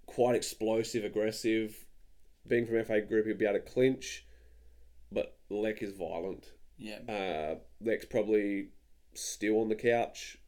quite 0.07 0.35
explosive, 0.37 1.05
aggressive. 1.05 1.87
Being 2.47 2.67
from 2.67 2.85
FA 2.85 3.01
Group, 3.01 3.27
he'll 3.27 3.37
be 3.37 3.47
able 3.47 3.55
to 3.55 3.61
clinch, 3.61 4.27
but 5.11 5.39
Lek 5.49 5.83
is 5.83 5.93
violent. 5.93 6.53
Yeah. 6.77 6.99
Uh, 7.09 7.55
Lek's 7.81 8.05
probably 8.05 8.69
still 9.15 9.61
on 9.61 9.69
the 9.69 9.75
couch, 9.75 10.39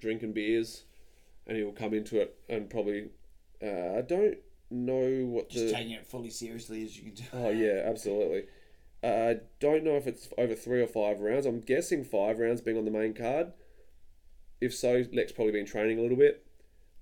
drinking 0.00 0.32
beers, 0.32 0.84
and 1.46 1.56
he'll 1.56 1.72
come 1.72 1.94
into 1.94 2.20
it 2.20 2.36
and 2.48 2.68
probably. 2.68 3.10
Uh, 3.62 3.98
I 3.98 4.02
don't 4.02 4.36
know 4.70 5.24
what 5.26 5.48
Just 5.50 5.66
the. 5.66 5.72
taking 5.72 5.92
it 5.92 6.06
fully 6.06 6.30
seriously 6.30 6.82
as 6.84 6.96
you 6.98 7.12
can 7.12 7.14
tell. 7.14 7.40
Oh 7.46 7.50
yeah, 7.50 7.82
absolutely. 7.86 8.44
Uh, 9.04 9.06
I 9.06 9.36
don't 9.60 9.84
know 9.84 9.96
if 9.96 10.06
it's 10.06 10.28
over 10.36 10.54
three 10.54 10.82
or 10.82 10.86
five 10.88 11.20
rounds. 11.20 11.46
I'm 11.46 11.60
guessing 11.60 12.02
five 12.02 12.38
rounds 12.38 12.60
being 12.60 12.76
on 12.76 12.84
the 12.84 12.90
main 12.90 13.14
card. 13.14 13.52
If 14.60 14.74
so, 14.74 15.04
Lex 15.12 15.32
probably 15.32 15.52
been 15.52 15.66
training 15.66 15.98
a 15.98 16.02
little 16.02 16.16
bit, 16.16 16.44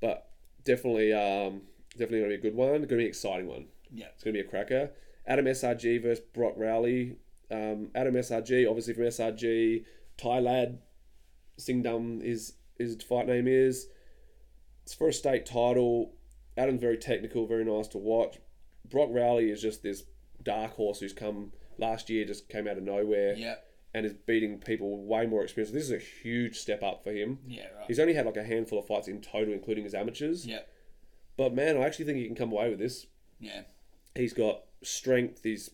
but 0.00 0.28
definitely, 0.64 1.12
um, 1.12 1.62
definitely 1.98 2.20
going 2.20 2.30
to 2.30 2.36
be 2.38 2.48
a 2.48 2.50
good 2.50 2.56
one. 2.56 2.68
Going 2.72 2.82
to 2.88 2.96
be 2.96 3.02
an 3.04 3.08
exciting 3.08 3.46
one. 3.46 3.66
Yeah. 3.92 4.06
It's 4.14 4.22
going 4.24 4.34
to 4.34 4.42
be 4.42 4.46
a 4.46 4.50
cracker. 4.50 4.90
Adam 5.26 5.46
SRG 5.46 6.02
versus 6.02 6.24
Brock 6.34 6.54
Rowley. 6.56 7.16
Um, 7.50 7.90
Adam 7.94 8.14
SRG, 8.14 8.68
obviously 8.68 8.94
from 8.94 9.04
SRG. 9.04 9.84
Thai 10.16 10.38
lad. 10.40 10.78
Singdum 11.58 12.22
is 12.22 12.54
his 12.78 12.96
fight 13.02 13.26
name 13.26 13.46
is. 13.46 13.86
It's 14.82 14.94
for 14.94 15.08
a 15.08 15.12
state 15.12 15.46
title. 15.46 16.14
Adam's 16.56 16.80
very 16.80 16.98
technical, 16.98 17.46
very 17.46 17.64
nice 17.64 17.88
to 17.88 17.98
watch. 17.98 18.38
Brock 18.90 19.08
Rowley 19.12 19.50
is 19.50 19.62
just 19.62 19.82
this 19.82 20.04
dark 20.42 20.72
horse 20.74 21.00
who's 21.00 21.12
come 21.12 21.52
last 21.78 22.10
year, 22.10 22.24
just 22.24 22.48
came 22.48 22.68
out 22.68 22.76
of 22.76 22.84
nowhere 22.84 23.34
Yeah. 23.34 23.56
and 23.94 24.04
is 24.04 24.12
beating 24.12 24.58
people 24.58 25.04
way 25.04 25.26
more 25.26 25.42
experienced. 25.42 25.72
This 25.72 25.84
is 25.84 25.90
a 25.92 25.98
huge 25.98 26.56
step 26.58 26.82
up 26.82 27.02
for 27.02 27.12
him. 27.12 27.38
Yeah. 27.46 27.62
Right. 27.76 27.86
He's 27.88 27.98
only 27.98 28.14
had 28.14 28.26
like 28.26 28.36
a 28.36 28.44
handful 28.44 28.78
of 28.78 28.86
fights 28.86 29.08
in 29.08 29.20
total, 29.20 29.54
including 29.54 29.84
his 29.84 29.94
amateurs. 29.94 30.46
Yeah. 30.46 30.60
But 31.36 31.54
man, 31.54 31.76
I 31.76 31.80
actually 31.80 32.04
think 32.06 32.18
he 32.18 32.26
can 32.26 32.36
come 32.36 32.52
away 32.52 32.70
with 32.70 32.78
this. 32.78 33.06
Yeah. 33.40 33.62
He's 34.14 34.32
got 34.32 34.62
strength. 34.82 35.40
He's 35.42 35.70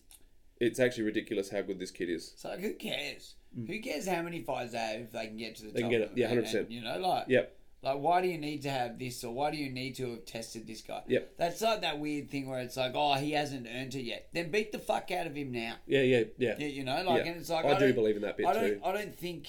it's 0.59 0.79
actually 0.79 1.03
ridiculous 1.03 1.49
how 1.49 1.61
good 1.61 1.79
this 1.79 1.91
kid 1.91 2.09
is. 2.09 2.33
So 2.37 2.49
who 2.51 2.73
cares? 2.73 3.35
Who 3.67 3.79
cares 3.79 4.07
how 4.07 4.21
many 4.21 4.41
fights 4.41 4.71
they 4.73 4.77
have 4.77 5.01
if 5.01 5.11
they 5.11 5.27
can 5.27 5.37
get 5.37 5.55
to 5.57 5.63
the 5.63 5.69
Mm. 5.69 5.73
They 5.73 5.81
top? 5.81 5.89
can 5.91 5.99
get 5.99 6.01
it. 6.01 6.11
Yeah, 6.15 6.31
100%. 6.31 6.71
You 6.71 6.81
know, 6.81 6.97
like 6.99 7.25
Yep. 7.27 7.57
Like, 7.83 7.97
why 7.97 8.21
do 8.21 8.27
you 8.27 8.37
need 8.37 8.61
to 8.61 8.69
have 8.69 8.99
this, 8.99 9.23
or 9.23 9.33
why 9.33 9.49
do 9.49 9.57
you 9.57 9.71
need 9.71 9.95
to 9.95 10.11
have 10.11 10.25
tested 10.25 10.67
this 10.67 10.81
guy? 10.81 11.01
Yep. 11.07 11.33
That's 11.37 11.61
like 11.61 11.81
that 11.81 11.97
weird 11.97 12.29
thing 12.29 12.47
where 12.47 12.59
it's 12.59 12.77
like, 12.77 12.91
oh, 12.93 13.15
he 13.15 13.31
hasn't 13.31 13.65
earned 13.67 13.95
it 13.95 14.03
yet. 14.03 14.27
Then 14.33 14.51
beat 14.51 14.71
the 14.71 14.77
fuck 14.77 15.09
out 15.09 15.25
of 15.25 15.33
him 15.35 15.51
now. 15.51 15.77
Yeah, 15.87 16.01
yeah, 16.03 16.23
yeah. 16.37 16.59
You, 16.59 16.67
you 16.67 16.83
know, 16.83 17.01
like, 17.03 17.25
Yeah. 17.25 17.31
and 17.31 17.41
it's 17.41 17.49
like 17.49 17.65
I 17.65 17.73
do 17.79 17.87
don't- 17.87 17.95
believe 17.95 18.17
in 18.17 18.21
that 18.21 18.37
bit 18.37 18.45
I 18.45 18.53
don't, 18.53 18.63
too. 18.69 18.81
I 18.85 18.91
don't 18.91 19.15
think 19.17 19.47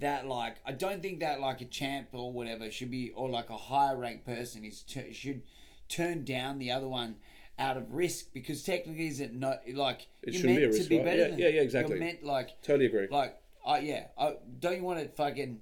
that 0.00 0.26
like, 0.26 0.56
I 0.66 0.72
don't 0.72 1.02
think 1.02 1.20
that 1.20 1.40
like 1.40 1.60
a 1.60 1.64
champ 1.66 2.08
or 2.12 2.32
whatever 2.32 2.70
should 2.70 2.90
be, 2.90 3.10
or 3.10 3.28
like 3.28 3.50
a 3.50 3.56
higher 3.56 3.96
ranked 3.96 4.26
person 4.26 4.64
is 4.64 4.82
t- 4.82 5.12
should 5.12 5.42
turn 5.88 6.24
down 6.24 6.58
the 6.58 6.70
other 6.70 6.88
one 6.88 7.16
out 7.58 7.76
of 7.76 7.92
risk 7.92 8.32
because 8.32 8.62
technically 8.62 9.06
is 9.08 9.20
it 9.20 9.34
not 9.34 9.60
like 9.74 10.06
It 10.22 10.34
you're 10.34 10.42
be 10.42 10.48
meant 10.48 10.64
a 10.64 10.66
risk, 10.68 10.82
to 10.84 10.88
be 10.88 10.96
right? 10.96 11.04
better 11.04 11.18
Yeah, 11.22 11.28
than 11.28 11.38
yeah, 11.38 11.48
yeah, 11.48 11.60
exactly. 11.60 11.96
You're 11.96 12.04
meant 12.04 12.24
like 12.24 12.62
Totally 12.62 12.86
agree. 12.86 13.08
like, 13.10 13.36
uh, 13.66 13.80
yeah, 13.82 14.06
uh, 14.16 14.32
don't 14.58 14.76
you 14.76 14.82
want 14.84 15.00
to 15.00 15.08
fucking. 15.08 15.60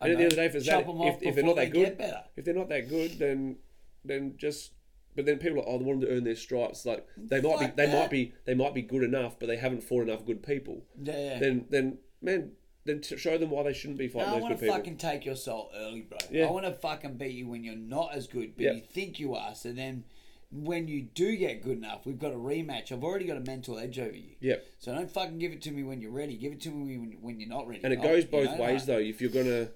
I 0.00 0.06
And 0.06 0.12
at 0.12 0.18
the 0.18 0.24
end 0.24 0.32
of 0.32 0.36
the 0.36 0.36
day, 0.36 0.46
if, 0.46 0.64
that, 0.64 0.84
if, 0.88 1.22
if 1.22 1.34
they're 1.34 1.44
not 1.44 1.56
that 1.56 1.72
they 1.72 1.84
good, 1.84 1.98
better. 1.98 2.22
if 2.36 2.44
they're 2.44 2.54
not 2.54 2.68
that 2.68 2.88
good, 2.88 3.18
then 3.18 3.56
then 4.04 4.34
just. 4.36 4.72
But 5.14 5.26
then 5.26 5.36
people 5.38 5.58
are 5.60 5.64
oh, 5.68 5.76
they 5.78 5.84
want 5.84 6.00
them 6.00 6.08
to 6.08 6.16
earn 6.16 6.24
their 6.24 6.34
stripes. 6.36 6.86
Like 6.86 7.06
they 7.18 7.40
might 7.40 7.58
be, 7.60 7.66
they 7.76 7.86
that. 7.86 7.98
might 7.98 8.10
be, 8.10 8.32
they 8.46 8.54
might 8.54 8.72
be 8.72 8.80
good 8.80 9.02
enough, 9.02 9.38
but 9.38 9.46
they 9.46 9.58
haven't 9.58 9.82
fought 9.84 10.02
enough 10.04 10.24
good 10.24 10.42
people. 10.42 10.84
Yeah, 11.02 11.18
yeah. 11.18 11.38
Then, 11.38 11.66
then, 11.68 11.98
man, 12.22 12.52
then 12.84 13.00
to 13.00 13.16
show 13.16 13.38
them 13.38 13.50
why 13.50 13.62
they 13.62 13.72
shouldn't 13.72 13.98
be 13.98 14.08
fighting 14.08 14.30
No, 14.30 14.36
I 14.36 14.38
those 14.38 14.40
I 14.40 14.42
want 14.42 14.54
to 14.54 14.60
people. 14.60 14.76
fucking 14.76 14.96
take 14.96 15.24
your 15.24 15.36
soul 15.36 15.70
early, 15.76 16.00
bro. 16.02 16.18
Yeah. 16.30 16.46
I 16.46 16.50
want 16.50 16.66
to 16.66 16.72
fucking 16.72 17.14
beat 17.16 17.32
you 17.34 17.46
when 17.48 17.62
you're 17.62 17.76
not 17.76 18.12
as 18.14 18.26
good, 18.26 18.54
but 18.56 18.64
Yeah. 18.64 18.72
you 18.72 18.80
think 18.80 19.20
you 19.20 19.34
are. 19.34 19.54
So 19.54 19.72
then, 19.72 20.04
when 20.50 20.86
you 20.88 21.02
do 21.02 21.34
get 21.36 21.62
good 21.62 21.78
enough, 21.78 22.04
we've 22.04 22.18
got 22.18 22.32
a 22.32 22.36
rematch. 22.36 22.92
I've 22.92 23.04
already 23.04 23.24
got 23.26 23.36
a 23.38 23.40
mental 23.40 23.78
edge 23.78 23.98
over 23.98 24.16
you. 24.16 24.34
Yep. 24.40 24.66
So 24.80 24.94
don't 24.94 25.10
fucking 25.10 25.38
give 25.38 25.52
it 25.52 25.62
to 25.62 25.70
me 25.70 25.82
when 25.82 26.00
you're 26.02 26.10
ready. 26.10 26.36
Give 26.36 26.52
it 26.52 26.60
to 26.62 26.70
me 26.70 26.98
when, 26.98 27.12
when 27.20 27.40
you're 27.40 27.48
not 27.48 27.66
ready. 27.68 27.80
And 27.84 27.92
it 27.92 28.02
goes 28.02 28.24
you 28.24 28.30
both 28.30 28.56
know, 28.58 28.62
ways 28.64 28.80
like- 28.80 28.86
though. 28.86 28.98
If 28.98 29.20
you're 29.20 29.30
gonna, 29.30 29.68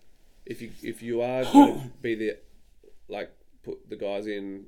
if 0.44 0.60
you 0.60 0.70
if 0.82 1.00
you 1.02 1.22
are 1.22 1.44
gonna 1.52 1.90
be 2.02 2.14
the, 2.14 2.36
like 3.08 3.30
put 3.62 3.88
the 3.88 3.96
guys 3.96 4.26
in, 4.26 4.66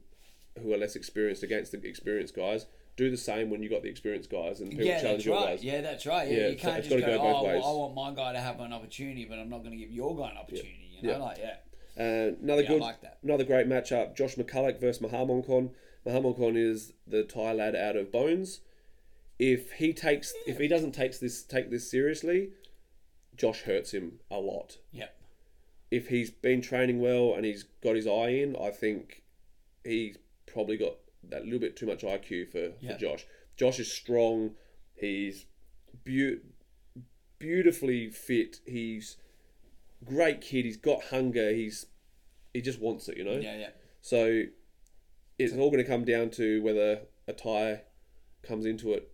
who 0.63 0.73
are 0.73 0.79
less 0.79 0.97
experienced 0.97 1.43
against 1.43 1.73
the 1.73 1.87
experienced 1.87 2.35
guys, 2.35 2.67
do 2.99 3.11
the 3.11 3.17
same 3.17 3.49
when 3.49 3.63
you 3.63 3.71
got 3.71 3.83
the 3.83 3.89
experienced 3.89 4.29
guys 4.29 4.61
and 4.61 4.71
people 4.71 4.85
Yeah, 4.85 5.01
challenge 5.01 5.25
your 5.25 5.37
right. 5.37 5.47
guys. 5.51 5.65
Yeah, 5.65 5.81
that's 5.81 6.05
right. 6.05 6.29
Yeah, 6.29 6.37
Yeah, 6.39 6.49
you 6.49 6.57
can't 6.57 6.79
it's 6.79 6.89
just 6.89 7.01
go, 7.01 7.07
go 7.17 7.23
oh, 7.23 7.45
well. 7.45 7.65
I 7.65 7.73
want 7.79 7.95
my 7.95 8.13
guy 8.23 8.33
to 8.33 8.41
have 8.41 8.59
an 8.61 8.73
opportunity, 8.73 9.25
but 9.25 9.39
I'm 9.39 9.49
not 9.49 9.59
going 9.59 9.71
to 9.71 9.77
give 9.77 9.93
your 9.93 10.17
guy 10.17 10.31
an 10.33 10.37
opportunity. 10.37 10.91
You 11.01 11.09
know, 11.09 11.13
Yeah. 11.13 11.19
like 11.19 11.39
yeah. 11.39 11.57
Uh, 11.97 12.33
another 12.43 12.63
Yeah, 12.63 12.69
good, 12.69 12.81
like 12.81 12.97
another 13.23 13.45
great 13.45 13.69
matchup: 13.69 14.17
Josh 14.17 14.35
McCulloch 14.35 14.81
versus 14.81 15.01
Mahamonkon. 15.01 15.71
Mahamonkon 16.05 16.57
is 16.57 16.93
the 17.07 17.23
Thai 17.23 17.53
lad 17.53 17.75
out 17.77 17.97
of 17.97 18.13
Bones. 18.13 18.61
If 19.39 19.73
he 19.73 19.93
takes, 19.93 20.33
if 20.47 20.59
he 20.59 20.67
doesn't 20.67 20.93
take 20.93 21.19
this 21.21 21.45
take 21.45 21.71
this 21.71 21.89
seriously, 21.89 22.51
Josh 23.37 23.63
hurts 23.63 23.93
him 23.93 24.19
a 24.31 24.39
lot. 24.39 24.79
Yep. 24.93 25.15
If 25.93 26.09
he's 26.09 26.31
been 26.31 26.61
training 26.63 27.01
well 27.01 27.35
and 27.35 27.45
he's 27.45 27.63
got 27.63 27.95
his 27.95 28.07
eye 28.09 28.31
in, 28.31 28.57
I 28.57 28.71
think 28.71 29.23
he's 29.85 30.19
probably 30.47 30.77
got 30.77 30.97
that 31.31 31.45
little 31.45 31.59
bit 31.61 31.77
too 31.77 31.87
much 31.87 32.03
IQ 32.03 32.51
for, 32.51 32.73
Yeah. 32.81 32.93
for 32.95 32.99
Josh. 32.99 33.27
Josh 33.57 33.79
is 33.81 33.91
strong. 33.93 34.55
He's 34.95 35.47
beau- 36.05 36.39
beautifully 37.39 38.11
fit. 38.11 38.59
He's 38.67 39.17
great 40.05 40.41
kid. 40.41 40.65
He's 40.65 40.77
got 40.77 41.05
hunger. 41.05 41.51
He's 41.53 41.87
he 42.55 42.61
just 42.63 42.81
wants 42.81 43.09
it, 43.09 43.17
you 43.17 43.25
know. 43.25 43.33
Yeah, 43.39 43.57
yeah. 43.57 43.71
So 44.01 44.45
it's 45.39 45.53
all 45.55 45.71
going 45.71 45.83
to 45.83 45.89
come 45.89 46.05
down 46.05 46.31
to 46.31 46.63
whether 46.63 47.01
a 47.27 47.33
tie 47.33 47.83
comes 48.43 48.65
into 48.67 48.93
it 48.95 49.11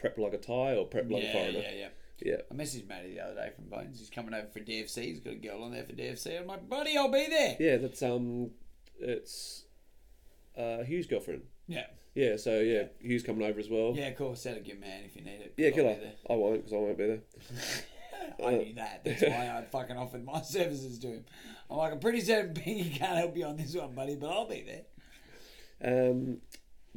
prepped 0.00 0.18
like 0.18 0.32
a 0.32 0.38
tie 0.38 0.74
or 0.74 0.88
prepped 0.88 1.10
like 1.10 1.22
a 1.22 1.26
yeah, 1.26 1.32
foreigner. 1.32 1.58
yeah, 1.60 1.72
yeah. 1.74 1.88
Yeah. 2.20 2.36
I 2.50 2.54
messaged 2.54 2.88
Matty 2.88 3.14
the 3.14 3.20
other 3.20 3.34
day 3.34 3.50
from 3.54 3.66
Bones. 3.66 3.98
He's 4.00 4.10
coming 4.10 4.34
over 4.34 4.48
for 4.48 4.58
DFC. 4.60 5.04
He's 5.04 5.20
got 5.20 5.34
a 5.34 5.36
girl 5.36 5.62
on 5.62 5.70
there 5.72 5.84
for 5.84 5.92
DFC. 5.92 6.40
I'm 6.40 6.46
like, 6.48 6.68
buddy, 6.68 6.96
I'll 6.96 7.10
be 7.12 7.26
there. 7.28 7.56
Yeah, 7.60 7.76
that's 7.76 8.02
um, 8.02 8.50
it's 8.98 9.64
uh, 10.58 10.82
Hugh's 10.84 11.06
girlfriend. 11.06 11.42
Yeah. 11.66 11.86
Yeah, 12.14 12.36
so 12.36 12.58
yeah, 12.60 12.84
Hugh's 13.00 13.22
coming 13.22 13.46
over 13.48 13.60
as 13.60 13.68
well. 13.68 13.92
Yeah, 13.94 14.10
cool. 14.12 14.34
Set 14.34 14.56
a 14.56 14.60
good 14.60 14.80
man 14.80 15.02
if 15.04 15.14
you 15.14 15.22
need 15.22 15.40
it. 15.40 15.54
Yeah, 15.56 15.68
I'll 15.68 15.74
killer. 15.74 15.94
be 15.94 16.00
there. 16.00 16.12
I 16.28 16.32
won't 16.34 16.56
because 16.56 16.72
I 16.72 16.76
won't 16.76 16.98
be 16.98 17.06
there. 17.06 17.20
I 18.44 18.50
knew 18.56 18.74
that. 18.74 19.04
That's 19.04 19.22
why 19.22 19.56
I 19.56 19.64
fucking 19.70 19.96
offered 19.96 20.24
my 20.24 20.40
services 20.42 20.98
to 21.00 21.06
him. 21.08 21.24
I'm 21.70 21.76
like, 21.76 21.92
I'm 21.92 22.00
pretty 22.00 22.20
certain 22.20 22.54
Pinky 22.54 22.90
can't 22.90 23.18
help 23.18 23.36
you 23.36 23.44
on 23.44 23.56
this 23.56 23.74
one, 23.74 23.94
buddy, 23.94 24.16
but 24.16 24.30
I'll 24.30 24.48
be 24.48 24.64
there. 25.80 26.10
Um, 26.10 26.38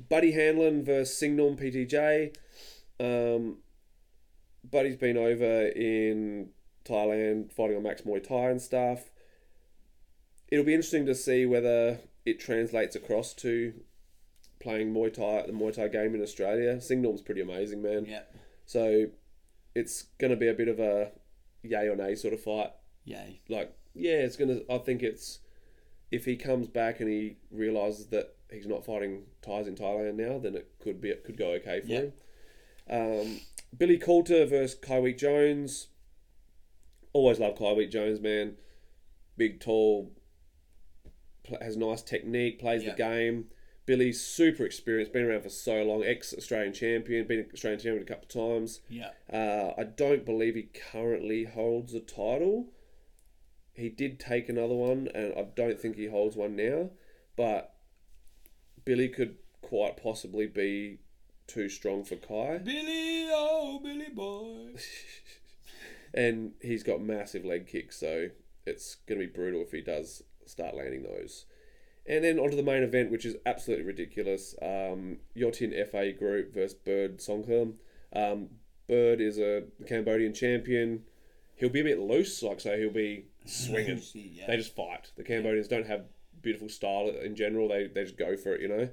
Buddy 0.10 0.32
Hanlon 0.32 0.84
versus 0.84 1.20
Singnorm 1.22 1.60
PTJ. 1.62 2.36
Um, 3.00 3.58
Buddy's 4.70 4.96
been 4.98 5.18
over 5.18 5.68
in 5.68 6.50
Thailand 6.86 7.52
fighting 7.52 7.78
on 7.78 7.84
Max 7.84 8.02
Muay 8.02 8.26
Thai 8.28 8.50
and 8.50 8.62
stuff. 8.62 9.10
It'll 10.48 10.66
be 10.66 10.74
interesting 10.74 11.06
to 11.06 11.16
see 11.16 11.46
whether 11.46 12.00
it 12.26 12.40
translates 12.40 12.96
across 12.96 13.34
to 13.36 13.74
playing 14.60 14.94
Muay 14.94 15.14
Thai 15.14 15.46
the 15.48 15.54
Muay 15.54 15.74
Thai 15.74 15.88
game 15.88 16.14
in 16.16 16.22
Australia. 16.22 16.76
Singnorm's 16.78 17.22
pretty 17.22 17.42
amazing, 17.42 17.82
man. 17.82 18.06
Yeah. 18.08 18.22
So 18.66 19.08
it's 19.76 20.04
going 20.20 20.32
to 20.32 20.38
be 20.38 20.48
a 20.48 20.54
bit 20.54 20.68
of 20.68 20.80
a 20.80 21.12
yay 21.64 21.88
or 21.88 21.96
nay 21.96 22.16
sort 22.16 22.34
of 22.34 22.42
fight. 22.42 22.72
Yay. 23.06 23.42
Like, 23.50 23.74
yeah, 23.94 24.18
it's 24.20 24.36
going 24.38 24.50
to. 24.50 24.72
I 24.72 24.78
think 24.80 25.02
it's 25.02 25.40
if 26.12 26.26
he 26.26 26.36
comes 26.36 26.68
back 26.68 27.00
and 27.00 27.10
he 27.10 27.38
realizes 27.50 28.08
that 28.08 28.36
he's 28.52 28.68
not 28.68 28.86
fighting 28.86 29.24
ties 29.42 29.68
in 29.68 29.76
Thailand 29.76 30.16
now, 30.16 30.38
then 30.38 30.56
it 30.56 30.72
could 30.80 31.00
be 31.02 31.10
it 31.10 31.24
could 31.24 31.38
go 31.38 31.52
okay 31.54 31.82
for 31.82 31.88
Yeah. 31.88 32.00
him. 32.00 32.14
Um, 32.90 33.40
Billy 33.78 33.98
Coulter 33.98 34.46
versus 34.46 34.78
Kywheat 34.80 35.18
Jones. 35.18 35.88
Always 37.14 37.40
love 37.40 37.56
Kywheat 37.56 37.92
Jones, 37.92 38.20
man. 38.20 38.58
Big, 39.38 39.60
tall, 39.62 40.12
has 41.62 41.78
nice 41.78 42.02
technique, 42.02 42.60
plays 42.60 42.84
Yeah. 42.84 42.92
the 42.92 42.98
game. 42.98 43.50
Billy's 43.86 44.22
super 44.22 44.64
experienced, 44.64 45.12
been 45.12 45.26
around 45.26 45.42
for 45.42 45.50
so 45.50 45.84
long, 45.84 46.04
ex 46.04 46.34
Australian 46.34 46.72
champion, 46.74 47.26
been 47.28 47.50
Australian 47.52 47.80
champion 47.80 48.04
a 48.04 48.06
couple 48.06 48.24
of 48.24 48.30
times. 48.60 48.82
Yeah. 48.90 49.12
Uh, 49.32 49.74
I 49.78 49.84
don't 49.84 50.24
believe 50.24 50.56
he 50.56 50.64
currently 50.92 51.46
holds 51.46 51.94
the 51.94 52.00
title. 52.00 52.72
He 53.74 53.90
did 53.90 54.20
take 54.20 54.50
another 54.50 54.76
one, 54.76 55.10
and 55.16 55.34
I 55.34 55.44
don't 55.56 55.80
think 55.80 55.96
he 55.96 56.06
holds 56.08 56.36
one 56.36 56.56
now. 56.56 56.92
But 57.36 57.74
Billy 58.86 59.10
could 59.10 59.38
quite 59.62 59.98
possibly 59.98 60.46
be 60.46 61.00
too 61.48 61.68
strong 61.68 62.04
for 62.04 62.16
Kai, 62.18 62.60
Billy, 62.60 63.28
oh, 63.32 63.80
Billy 63.84 64.10
boy. 64.10 64.74
and 66.14 66.54
he's 66.62 66.84
got 66.84 67.02
massive 67.02 67.46
leg 67.46 67.68
kicks, 67.68 67.98
so 67.98 68.30
it's 68.66 68.96
going 69.08 69.20
to 69.20 69.28
be 69.28 69.34
brutal 69.34 69.62
if 69.62 69.72
he 69.72 69.82
does 69.82 70.24
start 70.46 70.76
landing 70.76 71.04
those. 71.04 71.46
And 72.06 72.24
then 72.24 72.40
onto 72.40 72.56
the 72.56 72.64
main 72.64 72.84
event, 72.84 73.12
which 73.12 73.26
is 73.26 73.36
absolutely 73.46 73.86
ridiculous. 73.86 74.56
Um, 74.62 75.18
Yotin 75.36 75.72
FA 75.90 76.12
Group 76.12 76.54
versus 76.54 76.74
Bird 76.74 77.20
Songkham. 77.20 77.74
Um, 78.14 78.50
Bird 78.88 79.22
is 79.22 79.38
a 79.38 79.64
Cambodian 79.88 80.34
champion. 80.34 81.04
He'll 81.56 81.70
be 81.70 81.82
a 81.82 81.84
bit 81.84 82.00
loose, 82.00 82.42
like 82.42 82.60
so 82.60 82.76
he'll 82.78 82.90
be 82.90 83.26
swinging. 83.46 84.02
Yeah. 84.14 84.48
They 84.48 84.58
just 84.58 84.76
fight. 84.76 85.12
The 85.16 85.24
Cambodians 85.24 85.68
don't 85.68 85.86
have 85.86 86.06
beautiful 86.42 86.70
style 86.70 87.10
in 87.10 87.36
general. 87.36 87.70
They 87.70 87.88
they 87.88 88.04
just 88.04 88.18
go 88.18 88.36
for 88.36 88.56
it, 88.56 88.62
you 88.62 88.68
know. 88.68 88.90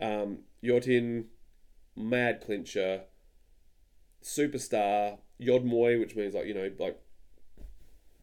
Um, 0.00 0.38
Yotin, 0.62 1.26
mad 1.96 2.42
clincher, 2.44 3.02
superstar. 4.22 5.18
Yod 5.38 5.64
Muay, 5.64 5.98
which 5.98 6.16
means 6.16 6.34
like 6.34 6.46
you 6.46 6.54
know 6.54 6.70
like 6.78 7.00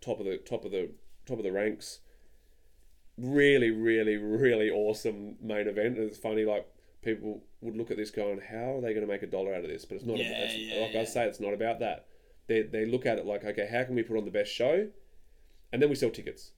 top 0.02 0.20
of 0.20 0.26
the 0.26 0.38
top 0.38 0.66
of 0.66 0.72
the 0.72 0.92
top 1.26 1.38
of 1.38 1.44
the 1.44 1.52
ranks. 1.52 2.00
Really, 3.18 3.72
really, 3.72 4.18
really 4.18 4.70
awesome 4.70 5.38
main 5.42 5.68
event. 5.68 5.98
And 5.98 6.08
it's 6.08 6.18
funny, 6.18 6.46
like 6.46 6.68
people 7.02 7.44
would 7.62 7.76
look 7.76 7.90
at 7.90 7.98
this 7.98 8.12
going, 8.12 8.40
"How 8.40 8.78
are 8.78 8.82
they 8.82 8.94
going 8.94 9.06
to 9.06 9.12
make 9.12 9.24
a 9.24 9.28
dollar 9.28 9.54
out 9.56 9.64
of 9.64 9.70
this?" 9.70 9.86
But 9.86 9.96
it's 9.96 10.06
not. 10.06 10.18
Yeah, 10.18 10.32
it's, 10.34 10.56
yeah, 10.56 10.82
like 10.82 10.94
yeah. 10.94 11.02
I 11.02 11.04
say, 11.06 11.26
it's 11.26 11.40
not 11.40 11.54
about 11.54 11.80
that. 11.80 12.06
They 12.48 12.62
they 12.62 12.86
look 12.86 13.06
at 13.06 13.18
it 13.18 13.26
like, 13.26 13.44
okay, 13.44 13.68
how 13.72 13.84
can 13.84 13.96
we 13.96 14.04
put 14.04 14.18
on 14.18 14.26
the 14.26 14.32
best 14.32 14.52
show, 14.52 14.88
and 15.72 15.82
then 15.82 15.90
we 15.90 15.96
sell 15.96 16.12
tickets. 16.12 16.52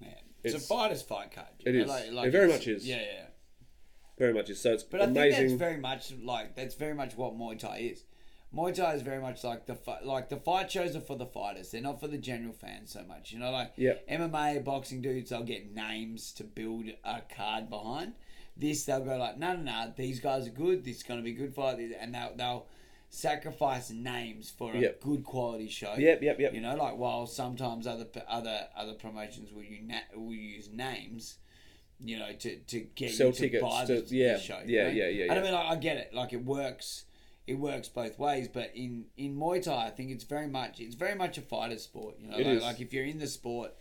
Yeah. 0.00 0.08
It's, 0.42 0.54
It's- 0.54 0.64
a 0.64 0.66
fighter's 0.66 1.02
fight 1.02 1.32
card. 1.32 1.48
It 1.64 1.74
know, 1.74 1.82
is. 1.82 1.88
Like, 1.88 2.12
like 2.12 2.28
It 2.28 2.30
very 2.30 2.48
much 2.48 2.68
is. 2.68 2.86
Yeah, 2.86 2.96
yeah. 2.96 3.26
Very 4.18 4.32
much 4.32 4.50
is. 4.50 4.60
So 4.60 4.72
it's 4.72 4.82
But 4.82 5.00
I 5.00 5.06
think 5.06 5.34
that's 5.34 5.52
very 5.54 5.78
much 5.78 6.12
like 6.22 6.54
that's 6.54 6.74
very 6.74 6.94
much 6.94 7.16
what 7.16 7.36
Muay 7.36 7.58
Thai 7.58 7.78
is. 7.78 8.04
Muay 8.54 8.74
Thai 8.74 8.94
is 8.94 9.02
very 9.02 9.20
much 9.20 9.42
like 9.42 9.66
the 9.66 9.74
fi- 9.74 10.00
like 10.04 10.28
the 10.28 10.36
fight 10.36 10.70
shows 10.70 10.94
are 10.94 11.00
for 11.00 11.16
the 11.16 11.26
fighters. 11.26 11.70
They're 11.70 11.80
not 11.80 11.98
for 12.00 12.06
the 12.08 12.18
general 12.18 12.52
fans 12.52 12.92
so 12.92 13.02
much. 13.02 13.32
You 13.32 13.38
know, 13.40 13.50
like 13.50 13.72
Yep. 13.76 14.08
MMA 14.08 14.62
boxing 14.64 15.02
dudes, 15.02 15.30
they'll 15.30 15.42
get 15.42 15.74
names 15.74 16.32
to 16.34 16.44
build 16.44 16.86
a 17.04 17.22
card 17.34 17.68
behind. 17.68 18.12
This 18.56 18.84
they'll 18.84 19.04
go 19.04 19.16
like, 19.16 19.38
no, 19.38 19.54
no, 19.56 19.62
no. 19.62 19.92
These 19.96 20.20
guys 20.20 20.46
are 20.46 20.50
good. 20.50 20.84
This 20.84 20.98
is 20.98 21.02
going 21.02 21.18
to 21.18 21.24
be 21.24 21.32
a 21.32 21.34
good 21.34 21.54
fight, 21.54 21.78
and 22.00 22.14
they'll 22.14 22.32
they'll 22.36 22.66
sacrifice 23.10 23.90
names 23.90 24.50
for 24.50 24.72
a 24.72 24.78
Yep. 24.78 25.00
good 25.00 25.24
quality 25.24 25.68
show. 25.68 25.94
Yep, 25.96 26.22
yep, 26.22 26.38
yep. 26.40 26.54
You 26.54 26.60
know, 26.60 26.76
like 26.76 26.96
while 26.96 27.26
sometimes 27.26 27.86
other 27.86 28.06
other 28.28 28.68
other 28.76 28.94
promotions 28.94 29.52
will 29.52 29.62
use 29.64 29.82
will 30.14 30.32
use 30.32 30.68
names, 30.70 31.38
you 32.00 32.18
know, 32.18 32.32
to, 32.32 32.56
to 32.56 32.80
get 32.94 33.10
Sell 33.12 33.28
you 33.28 33.32
to 33.32 33.38
tickets 33.40 33.62
buy 33.62 33.84
to- 33.86 33.94
the, 33.96 34.00
the 34.02 34.16
yeah, 34.16 34.38
show. 34.38 34.60
yeah, 34.66 34.88
you 34.88 35.00
know? 35.02 35.06
yeah, 35.06 35.08
yeah, 35.08 35.24
And 35.30 35.40
I 35.40 35.42
mean, 35.42 35.52
like, 35.52 35.66
I 35.70 35.76
get 35.76 35.96
it. 35.96 36.14
Like 36.14 36.32
it 36.32 36.44
works. 36.44 37.04
It 37.46 37.54
works 37.54 37.88
both 37.88 38.18
ways, 38.18 38.48
but 38.48 38.72
in 38.74 39.06
in 39.16 39.36
Muay 39.36 39.62
Thai, 39.62 39.86
I 39.86 39.90
think 39.90 40.10
it's 40.10 40.24
very 40.24 40.46
much 40.46 40.80
it's 40.80 40.94
very 40.94 41.14
much 41.14 41.36
a 41.36 41.42
fighter 41.42 41.78
sport. 41.78 42.16
You 42.18 42.28
know, 42.28 42.38
like, 42.54 42.62
like 42.62 42.80
if 42.80 42.92
you're 42.92 43.04
in 43.04 43.18
the 43.18 43.26
sport, 43.26 43.72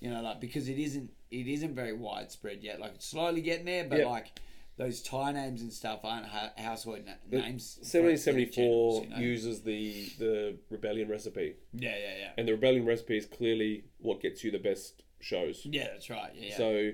you 0.00 0.08
know, 0.10 0.22
like 0.22 0.40
because 0.40 0.68
it 0.68 0.78
isn't 0.78 1.10
it 1.30 1.46
isn't 1.48 1.74
very 1.74 1.92
widespread 1.92 2.62
yet. 2.62 2.78
Like 2.80 2.94
it's 2.94 3.06
slowly 3.06 3.40
getting 3.40 3.66
there, 3.66 3.84
but 3.84 3.98
Yep. 3.98 4.06
like 4.06 4.40
those 4.76 5.02
Thai 5.02 5.32
names 5.32 5.60
and 5.60 5.72
stuff 5.72 6.00
aren't 6.04 6.26
ha- 6.26 6.52
household 6.56 7.00
na- 7.04 7.38
names. 7.40 7.78
1774 7.82 9.02
you 9.02 9.08
know? 9.10 9.16
uses 9.18 9.62
the 9.62 10.08
the 10.20 10.56
rebellion 10.70 11.08
recipe, 11.08 11.56
Yeah, 11.74 11.96
yeah, 11.98 12.16
yeah. 12.20 12.30
and 12.38 12.46
the 12.46 12.52
rebellion 12.52 12.84
recipe 12.86 13.16
is 13.16 13.26
clearly 13.26 13.84
what 13.98 14.20
gets 14.20 14.44
you 14.44 14.52
the 14.52 14.58
best 14.60 15.02
shows. 15.20 15.66
Yeah, 15.66 15.88
that's 15.92 16.08
right. 16.08 16.30
Yeah, 16.36 16.50
yeah. 16.50 16.56
So 16.56 16.90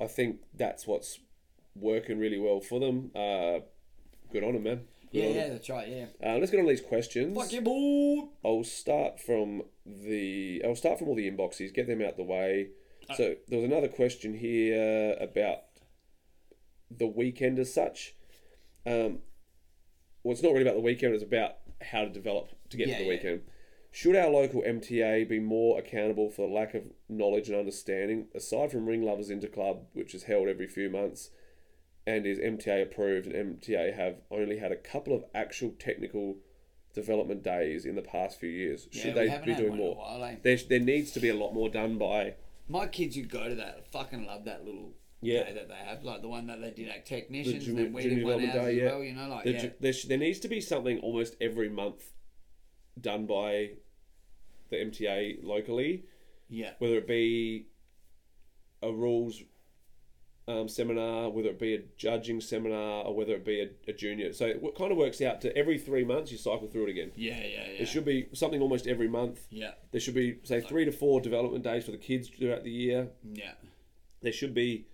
I 0.00 0.06
think 0.06 0.42
that's 0.54 0.86
what's 0.86 1.18
working 1.74 2.18
really 2.20 2.38
well 2.38 2.60
for 2.60 2.78
them. 2.78 3.10
Uh, 3.14 3.60
good 4.32 4.44
on 4.44 4.52
them, 4.54 4.62
man. 4.62 4.80
Yeah, 5.10 5.28
yeah, 5.28 5.48
that's 5.48 5.68
right. 5.70 5.88
Yeah. 5.88 6.06
Uh, 6.24 6.38
let's 6.38 6.50
get 6.50 6.60
on 6.60 6.66
these 6.66 6.80
questions. 6.80 7.36
Fuck 7.36 7.64
boy. 7.64 8.28
I'll 8.44 8.64
start 8.64 9.20
from 9.20 9.62
the. 9.84 10.62
I'll 10.64 10.76
start 10.76 10.98
from 10.98 11.08
all 11.08 11.14
the 11.14 11.30
inboxes. 11.30 11.72
Get 11.72 11.86
them 11.86 12.02
out 12.02 12.16
the 12.16 12.22
way. 12.24 12.68
So 13.16 13.36
there 13.46 13.60
was 13.60 13.70
another 13.70 13.86
question 13.88 14.34
here 14.34 15.16
about 15.20 15.58
the 16.90 17.06
weekend 17.06 17.58
as 17.58 17.72
such. 17.72 18.16
Um, 18.84 19.20
well, 20.22 20.32
it's 20.32 20.42
not 20.42 20.52
really 20.52 20.62
about 20.62 20.74
the 20.74 20.80
weekend. 20.80 21.14
It's 21.14 21.22
about 21.22 21.52
how 21.80 22.02
to 22.02 22.10
develop 22.10 22.50
to 22.70 22.76
get 22.76 22.88
Yeah, 22.88 22.98
to 22.98 23.04
the 23.04 23.08
yeah. 23.08 23.16
weekend. 23.16 23.40
Should 23.92 24.16
our 24.16 24.28
local 24.28 24.62
MTA 24.62 25.28
be 25.28 25.38
more 25.38 25.78
accountable 25.78 26.28
for 26.28 26.46
the 26.48 26.52
lack 26.52 26.74
of 26.74 26.82
knowledge 27.08 27.48
and 27.48 27.56
understanding, 27.56 28.26
aside 28.34 28.70
from 28.72 28.86
Ring 28.86 29.02
Lovers 29.02 29.30
into 29.30 29.46
Interclub, 29.46 29.84
which 29.92 30.14
is 30.14 30.24
held 30.24 30.48
every 30.48 30.66
few 30.66 30.90
months 30.90 31.30
and 32.06 32.24
is 32.26 32.38
MTA 32.38 32.82
approved, 32.82 33.26
and 33.26 33.60
MTA 33.60 33.94
have 33.94 34.16
only 34.30 34.58
had 34.58 34.70
a 34.72 34.76
couple 34.76 35.14
of 35.14 35.24
actual 35.34 35.70
technical 35.78 36.36
development 36.94 37.42
days 37.42 37.84
in 37.84 37.96
the 37.96 38.02
past 38.02 38.38
few 38.38 38.48
years? 38.48 38.88
Yeah, 38.92 39.02
Should 39.02 39.14
they 39.16 39.42
be 39.44 39.54
doing 39.54 39.70
one 39.70 39.78
in 39.78 39.84
a 39.84 39.86
more? 39.86 39.96
while, 39.96 40.24
eh? 40.24 40.36
There, 40.42 40.56
there 40.68 40.78
needs 40.80 41.10
to 41.12 41.20
be 41.20 41.28
a 41.28 41.34
lot 41.34 41.52
more 41.52 41.68
done 41.68 41.98
by 41.98 42.34
My 42.68 42.86
kids 42.86 43.16
who 43.16 43.22
go 43.22 43.48
to 43.48 43.54
that 43.56 43.90
fucking 43.92 44.24
love 44.26 44.44
that 44.44 44.64
little 44.64 44.94
Yeah. 45.20 45.44
day 45.44 45.52
that 45.54 45.68
they 45.68 45.74
have, 45.74 46.04
like 46.04 46.22
the 46.22 46.28
one 46.28 46.46
that 46.46 46.60
they 46.60 46.70
did 46.70 46.88
at 46.88 47.06
technicians, 47.06 47.64
junior- 47.64 47.86
and 47.86 47.86
then 47.88 47.92
we 47.92 48.02
did 48.14 48.24
one 48.24 48.34
ours 48.44 48.52
day, 48.52 48.70
as 48.70 48.74
yeah. 48.76 48.84
well. 48.86 49.04
You 49.04 49.12
know, 49.14 49.28
like 49.28 49.44
The 49.44 49.50
yeah, 49.52 49.68
there, 49.80 49.92
there 50.08 50.18
needs 50.18 50.38
to 50.40 50.48
be 50.48 50.60
something 50.60 50.98
almost 51.00 51.36
every 51.40 51.68
month 51.68 52.12
done 53.00 53.26
by 53.26 53.70
the 54.70 54.76
MTA 54.76 55.38
locally, 55.42 56.04
yeah, 56.48 56.72
whether 56.78 56.96
it 56.96 57.06
be 57.06 57.66
a 58.82 58.92
rules 58.92 59.42
um, 60.48 60.68
seminar, 60.68 61.28
whether 61.30 61.48
it 61.48 61.58
be 61.58 61.74
a 61.74 61.80
judging 61.96 62.40
seminar, 62.40 63.04
or 63.04 63.14
whether 63.14 63.34
it 63.34 63.44
be 63.44 63.60
a, 63.62 63.90
a 63.90 63.92
junior. 63.92 64.32
So 64.32 64.46
it 64.46 64.62
kind 64.78 64.92
of 64.92 64.98
works 64.98 65.20
out 65.20 65.40
to 65.40 65.56
every 65.56 65.78
three 65.78 66.04
months 66.04 66.30
you 66.30 66.38
cycle 66.38 66.68
through 66.68 66.84
it 66.86 66.90
again. 66.90 67.12
yeah, 67.16 67.36
yeah, 67.38 67.46
yeah. 67.46 67.82
It 67.82 67.88
should 67.88 68.04
be 68.04 68.28
something 68.32 68.60
almost 68.62 68.86
every 68.86 69.08
month. 69.08 69.40
yeah, 69.50 69.72
There 69.90 70.00
should 70.00 70.14
be, 70.14 70.38
say, 70.44 70.60
three 70.60 70.84
to 70.84 70.92
four 70.92 71.20
development 71.20 71.64
days 71.64 71.84
for 71.84 71.90
the 71.90 71.96
kids 71.98 72.28
throughout 72.28 72.62
the 72.64 72.70
year. 72.70 73.08
yeah, 73.24 73.52
there 74.22 74.32
should 74.32 74.54
be 74.54 74.86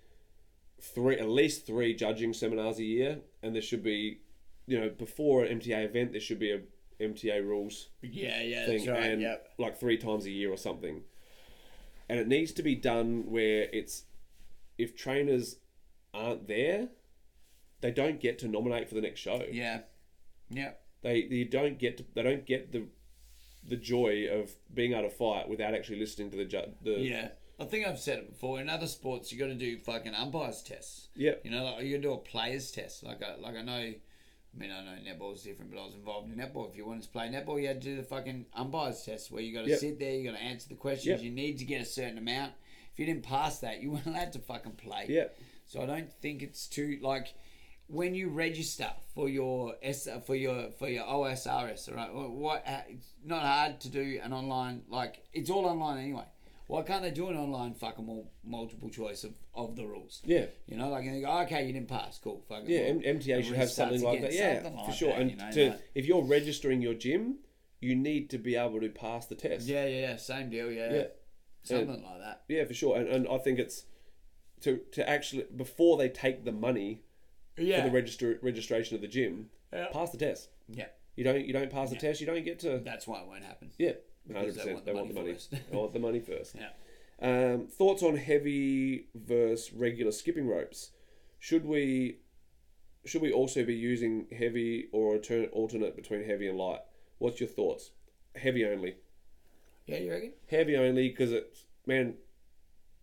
three 0.80 1.16
at 1.18 1.28
least 1.28 1.64
three 1.66 1.94
judging 1.94 2.32
seminars 2.32 2.78
a 2.80 2.82
year 2.84 3.20
and 3.40 3.54
there 3.54 3.62
should 3.62 3.84
be 3.84 4.18
you 4.66 4.80
know 4.80 4.88
before 4.88 5.44
an 5.44 5.60
MTA 5.60 5.84
event 5.84 6.10
there 6.10 6.20
should 6.20 6.40
be 6.40 6.50
a 6.50 6.60
MTA 7.00 7.40
rules 7.46 7.88
yeah, 8.02 8.42
yeah. 8.42 8.66
thing 8.66 8.78
That's 8.78 8.88
right. 8.88 9.10
and 9.12 9.22
Yep. 9.22 9.48
like 9.58 9.78
three 9.78 9.96
times 9.96 10.26
a 10.26 10.30
year 10.30 10.50
or 10.50 10.56
something 10.56 11.02
and 12.08 12.18
it 12.18 12.26
needs 12.26 12.50
to 12.54 12.64
be 12.64 12.74
done 12.74 13.30
where 13.30 13.68
it's 13.72 14.02
if 14.78 14.96
trainers 14.96 15.56
aren't 16.14 16.46
there 16.48 16.88
they 17.80 17.90
don't 17.90 18.20
get 18.20 18.38
to 18.38 18.48
nominate 18.48 18.88
for 18.88 18.94
the 18.94 19.00
next 19.00 19.20
show 19.20 19.42
Yeah, 19.50 19.80
yeah, 20.50 20.72
they 21.02 21.16
you 21.18 21.44
don't 21.46 21.78
get 21.78 21.96
to, 21.98 22.04
they 22.14 22.22
don't 22.22 22.46
get 22.46 22.72
the 22.72 22.86
the 23.64 23.76
joy 23.76 24.26
of 24.30 24.50
being 24.74 24.92
able 24.92 25.08
to 25.08 25.10
fight 25.14 25.48
without 25.48 25.72
actually 25.74 25.98
listening 26.00 26.30
to 26.32 26.36
the 26.36 26.44
ju- 26.44 26.72
the 26.82 26.92
yeah. 26.98 27.28
I 27.60 27.64
think 27.64 27.86
I've 27.86 28.00
said 28.00 28.18
it 28.18 28.30
before. 28.30 28.60
In 28.60 28.68
other 28.68 28.88
sports, 28.88 29.30
you 29.30 29.38
got 29.38 29.46
to 29.46 29.54
do 29.54 29.78
fucking 29.78 30.14
umpires 30.14 30.62
tests. 30.62 31.08
Yeah. 31.14 31.34
You 31.44 31.50
know, 31.52 31.62
like 31.64 31.84
you 31.84 31.90
got 31.92 31.96
to 31.98 32.08
do 32.08 32.12
a 32.14 32.18
players 32.18 32.72
test. 32.72 33.04
Like 33.04 33.22
I, 33.22 33.36
like 33.36 33.54
I 33.54 33.62
know, 33.62 33.72
I 33.74 33.94
mean, 34.56 34.72
I 34.72 34.82
know 34.84 34.96
netball's 35.08 35.44
different, 35.44 35.70
but 35.70 35.80
I 35.80 35.84
was 35.84 35.94
involved 35.94 36.32
in 36.32 36.38
netball. 36.38 36.68
If 36.70 36.76
you 36.76 36.84
wanted 36.86 37.04
to 37.04 37.08
play 37.10 37.28
netball, 37.28 37.60
you 37.62 37.68
had 37.68 37.80
to 37.82 37.88
do 37.90 37.96
the 37.96 38.02
fucking 38.02 38.46
umpires 38.54 39.04
test, 39.04 39.30
where 39.30 39.42
you 39.42 39.54
got 39.54 39.62
to 39.64 39.70
Yep. 39.70 39.78
sit 39.78 39.98
there, 40.00 40.12
you 40.12 40.28
got 40.32 40.36
to 40.38 40.42
answer 40.42 40.68
the 40.70 40.74
questions. 40.74 41.06
Yep. 41.06 41.22
You 41.22 41.30
need 41.30 41.58
to 41.58 41.64
get 41.64 41.80
a 41.80 41.84
certain 41.84 42.18
amount. 42.18 42.52
If 42.92 42.98
you 42.98 43.06
didn't 43.06 43.24
pass 43.24 43.58
that, 43.60 43.82
you 43.82 43.90
weren't 43.92 44.06
allowed 44.06 44.32
to 44.32 44.38
fucking 44.38 44.72
play. 44.72 45.06
Yeah. 45.08 45.24
So 45.66 45.80
I 45.82 45.86
don't 45.86 46.12
think 46.20 46.42
it's 46.42 46.66
too 46.66 46.98
like 47.02 47.34
when 47.88 48.14
you 48.14 48.28
register 48.28 48.88
for 49.14 49.28
your 49.28 49.74
S 49.82 50.08
for 50.26 50.34
your 50.34 50.70
for 50.72 50.88
your 50.88 51.04
OSRS. 51.04 51.88
All 51.88 51.94
right, 51.94 52.10
what 52.12 52.66
uh, 52.66 52.80
it's 52.88 53.08
not 53.24 53.42
hard 53.42 53.80
to 53.80 53.88
do 53.88 54.20
an 54.22 54.32
online 54.32 54.82
like 54.88 55.22
it's 55.32 55.50
all 55.50 55.66
online 55.66 55.98
anyway. 55.98 56.24
Why 56.68 56.82
can't 56.82 57.02
they 57.02 57.10
do 57.10 57.28
an 57.28 57.36
online 57.36 57.74
fucking 57.74 58.06
mul- 58.06 58.30
multiple 58.44 58.88
choice 58.88 59.24
of, 59.24 59.34
of 59.54 59.76
the 59.76 59.84
rules? 59.86 60.22
Yeah. 60.24 60.46
You 60.66 60.78
know, 60.78 60.88
like 60.88 61.04
and 61.04 61.16
they 61.16 61.20
go, 61.20 61.40
okay, 61.40 61.66
you 61.66 61.72
didn't 61.72 61.88
pass, 61.88 62.18
cool, 62.22 62.44
fucking. 62.48 62.66
Yeah, 62.70 62.92
well, 62.92 63.00
M- 63.04 63.18
MTA 63.18 63.44
should 63.44 63.56
have 63.56 63.70
something 63.70 64.00
like 64.02 64.22
that. 64.22 64.32
Yeah, 64.32 64.62
something 64.62 64.84
for 64.86 64.92
sure. 64.92 65.08
that, 65.12 65.20
and 65.20 65.30
you 65.30 65.36
know, 65.36 65.50
to, 65.50 65.70
like- 65.70 65.80
if 65.94 66.06
you're 66.06 66.22
registering 66.22 66.80
your 66.80 66.94
gym, 66.94 67.38
you 67.80 67.94
need 67.94 68.30
to 68.30 68.38
be 68.38 68.56
able 68.56 68.80
to 68.80 68.88
pass 68.88 69.26
the 69.26 69.34
test. 69.34 69.66
yeah, 69.66 69.84
yeah, 69.86 70.00
yeah, 70.10 70.16
same 70.16 70.48
deal, 70.50 70.70
yeah, 70.70 70.92
Yeah. 70.94 71.04
Something 71.62 72.02
like 72.02 72.18
that. 72.20 72.42
Yeah, 72.48 72.64
for 72.64 72.74
sure. 72.74 72.96
And, 72.96 73.08
and 73.08 73.28
I 73.28 73.38
think 73.38 73.58
it's 73.58 73.84
to 74.62 74.78
to 74.92 75.08
actually 75.08 75.44
before 75.56 75.96
they 75.96 76.08
take 76.08 76.44
the 76.44 76.52
money 76.52 77.02
Yeah, 77.56 77.82
for 77.82 77.88
the 77.88 77.94
register 77.94 78.38
registration 78.42 78.94
of 78.96 79.00
the 79.02 79.08
gym, 79.08 79.50
Yeah. 79.72 79.88
pass 79.92 80.10
the 80.10 80.18
test. 80.18 80.48
yeah, 80.68 80.86
You 81.16 81.24
don't 81.24 81.44
you 81.46 81.52
don't 81.52 81.70
pass 81.70 81.90
the 81.90 81.96
test, 81.96 82.20
you 82.20 82.26
don't 82.26 82.44
get 82.44 82.58
to 82.60 82.78
that's 82.84 83.06
why 83.06 83.20
it 83.20 83.26
won't 83.28 83.44
happen. 83.44 83.70
yeah. 83.78 83.92
100%. 84.30 84.54
they 84.54 84.72
want 84.72 84.84
the 84.84 84.92
They 84.92 84.92
want 84.92 85.08
the 85.08 85.14
money 85.14 85.36
they 85.70 85.76
want 85.76 85.92
the 85.92 85.98
money 85.98 86.20
first. 86.20 86.54
Yeah. 86.60 86.70
Um, 87.20 87.66
thoughts 87.68 88.02
on 88.02 88.16
heavy 88.16 89.06
versus 89.14 89.72
regular 89.72 90.10
skipping 90.12 90.46
ropes? 90.48 90.90
Should 91.38 91.64
we 91.64 92.18
should 93.04 93.22
we 93.22 93.32
also 93.32 93.64
be 93.64 93.74
using 93.74 94.26
heavy 94.36 94.88
or 94.92 95.16
alternate 95.52 95.96
between 95.96 96.24
heavy 96.24 96.48
and 96.48 96.56
light? 96.58 96.80
What's 97.18 97.40
your 97.40 97.48
thoughts? 97.48 97.90
Heavy 98.36 98.64
only. 98.64 98.96
Yeah, 99.86 99.98
you 99.98 100.10
reckon? 100.12 100.32
Heavy 100.50 100.76
only 100.76 101.08
because 101.08 101.32
it's 101.32 101.64
man, 101.86 102.14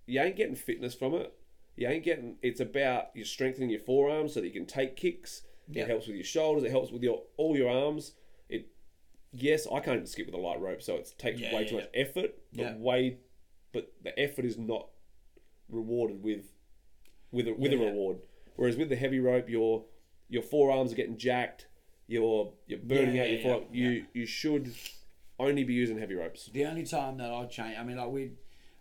you 0.06 0.20
ain't 0.22 0.36
getting 0.36 0.56
fitness 0.56 0.96
from 0.96 1.14
it. 1.14 1.34
You 1.76 1.88
ain't 1.88 2.04
getting. 2.04 2.38
It's 2.42 2.60
about 2.60 3.08
you 3.14 3.24
strengthening 3.24 3.70
your 3.70 3.80
forearms 3.80 4.34
so 4.34 4.42
that 4.42 4.48
you 4.48 4.54
can 4.54 4.66
take 4.66 4.96
kicks. 4.96 5.44
Yeah. 5.68 5.84
It 5.84 5.90
helps 5.90 6.08
with 6.08 6.16
your 6.16 6.26
shoulders. 6.26 6.64
It 6.64 6.72
helps 6.72 6.92
with 6.92 7.04
your 7.04 7.24
all 7.38 7.56
your 7.56 7.70
arms. 7.70 8.14
It 8.50 8.68
yes, 9.32 9.68
I 9.72 9.80
can't 9.80 10.08
skip 10.08 10.26
with 10.26 10.36
a 10.36 10.40
light 10.40 10.60
rope, 10.60 10.82
so 10.82 10.96
it 10.96 11.14
takes 11.18 11.40
Yeah, 11.40 11.54
way 11.54 11.62
yeah, 11.64 11.68
too 11.70 11.76
much 11.76 11.90
effort. 11.94 12.36
But 12.54 12.62
Yeah. 12.64 12.76
way, 12.78 13.18
but 13.72 13.94
the 14.04 14.18
effort 14.20 14.46
is 14.46 14.58
not 14.58 14.88
rewarded 15.70 16.24
with 16.24 16.52
with 17.32 17.48
a, 17.48 17.54
with 17.54 17.72
Yeah, 17.72 17.78
a 17.78 17.82
yeah. 17.82 17.88
reward. 17.90 18.18
Whereas 18.56 18.76
with 18.76 18.90
the 18.90 18.96
heavy 18.96 19.20
rope, 19.20 19.50
your 19.50 19.86
your 20.28 20.42
forearms 20.44 20.92
are 20.92 20.96
getting 20.96 21.18
jacked. 21.18 21.68
You're 22.08 22.52
you're 22.68 22.80
burning 22.80 23.16
Yeah, 23.16 23.22
out 23.22 23.30
yeah, 23.30 23.34
your 23.36 23.42
fore. 23.44 23.68
yeah, 23.72 23.90
You 23.90 24.06
you 24.14 24.26
should 24.26 24.74
only 25.40 25.64
be 25.64 25.74
using 25.74 25.98
heavy 25.98 26.16
ropes. 26.16 26.50
The 26.52 26.66
only 26.66 26.86
time 26.86 27.18
that 27.18 27.32
I'll 27.32 27.48
change, 27.48 27.78
I 27.78 27.84
mean, 27.84 27.98
like 27.98 28.10
we, 28.10 28.32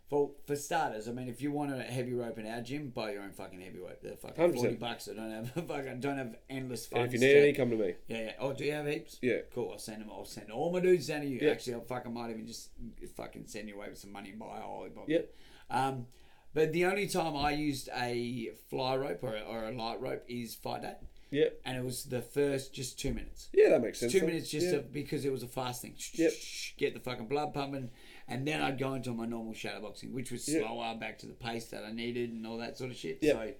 for 0.09 0.31
for 0.47 0.57
starters, 0.57 1.07
I 1.09 1.13
mean, 1.13 1.29
if 1.29 1.41
you 1.43 1.53
want 1.53 1.73
a 1.73 1.83
heavy 1.83 2.15
rope 2.15 2.39
in 2.39 2.47
our 2.47 2.61
gym, 2.63 2.89
buy 2.95 3.13
your 3.13 3.23
own 3.23 3.33
fucking 3.33 3.61
heavy 3.61 3.79
rope. 3.79 4.01
They're 4.03 4.17
fucking 4.17 4.53
100%. 4.53 4.55
forty 4.57 4.75
bucks. 4.77 5.09
I 5.11 5.15
don't 5.15 5.31
have 5.31 5.51
fucking 5.69 6.01
don't 6.01 6.19
have 6.19 6.37
endless 6.49 6.89
And 6.89 6.99
funds. 7.01 7.15
if 7.15 7.21
you 7.21 7.27
need 7.27 7.35
to- 7.35 7.41
any, 7.41 7.53
come 7.53 7.71
to 7.71 7.77
me. 7.77 7.95
yeah, 8.09 8.21
yeah. 8.23 8.33
Oh, 8.41 8.53
do 8.55 8.65
you 8.65 8.73
have 8.73 8.87
heaps? 8.87 9.19
Yeah. 9.23 9.39
Cool. 9.55 9.71
I'll 9.73 9.79
send 9.79 10.01
them. 10.03 10.09
I'll 10.11 10.25
send 10.25 10.51
all 10.51 10.73
my 10.73 10.81
dudes 10.81 11.07
down 11.09 11.21
to 11.21 11.27
you. 11.27 11.39
Yeah. 11.43 11.51
Actually, 11.51 11.77
I 11.77 11.81
fucking 11.81 12.13
might 12.13 12.31
even 12.31 12.47
just 12.47 12.71
fucking 13.17 13.45
send 13.47 13.69
you 13.69 13.77
away 13.77 13.89
with 13.91 13.99
some 13.99 14.13
money 14.13 14.31
and 14.31 14.39
buy 14.39 14.59
a 14.59 14.63
holy 14.63 14.91
box. 14.91 15.09
Yep. 15.09 15.35
Um, 15.71 16.07
but 16.55 16.73
the 16.73 16.87
only 16.87 17.07
time 17.07 17.37
I 17.37 17.51
used 17.53 17.91
a 17.95 18.51
fly 18.71 18.97
rope 18.97 19.23
or 19.23 19.37
a, 19.37 19.41
or 19.43 19.65
a 19.69 19.73
light 19.73 20.01
rope 20.01 20.25
is 20.27 20.55
fight 20.55 20.81
day, 20.83 20.95
Yeah. 21.31 21.47
and 21.65 21.77
it 21.77 21.85
was 21.85 22.05
the 22.05 22.23
first 22.23 22.73
just 22.73 22.99
two 22.99 23.13
minutes. 23.13 23.49
Yeah, 23.53 23.71
that 23.71 23.83
makes 23.83 24.01
sense. 24.01 24.13
Two 24.13 24.25
minutes 24.25 24.51
just 24.51 24.67
yeah. 24.67 24.73
to, 24.73 24.79
because 24.81 25.25
it 25.25 25.33
was 25.33 25.43
a 25.43 25.49
fast 25.49 25.83
thing. 25.83 25.95
Yep. 26.15 26.33
Get 26.79 26.95
the 26.95 27.01
fucking 27.01 27.27
blood 27.29 27.53
pumping, 27.55 27.91
and 28.29 28.47
then 28.47 28.63
I'd 28.63 28.79
go 28.79 28.95
into 28.95 29.13
my 29.13 29.27
normal 29.27 29.53
shadowboxing, 29.55 30.13
which 30.13 30.31
was 30.31 30.49
Yep. 30.49 30.63
slower, 30.63 30.95
back 30.95 31.19
to 31.19 31.27
the 31.27 31.35
pace 31.35 31.67
that 31.67 31.85
I 31.85 31.93
needed, 31.93 32.31
and 32.31 32.47
all 32.47 32.59
that 32.59 32.79
sort 32.79 32.91
of 32.91 32.97
shit. 32.97 33.19
Yep. 33.23 33.37
So 33.37 33.53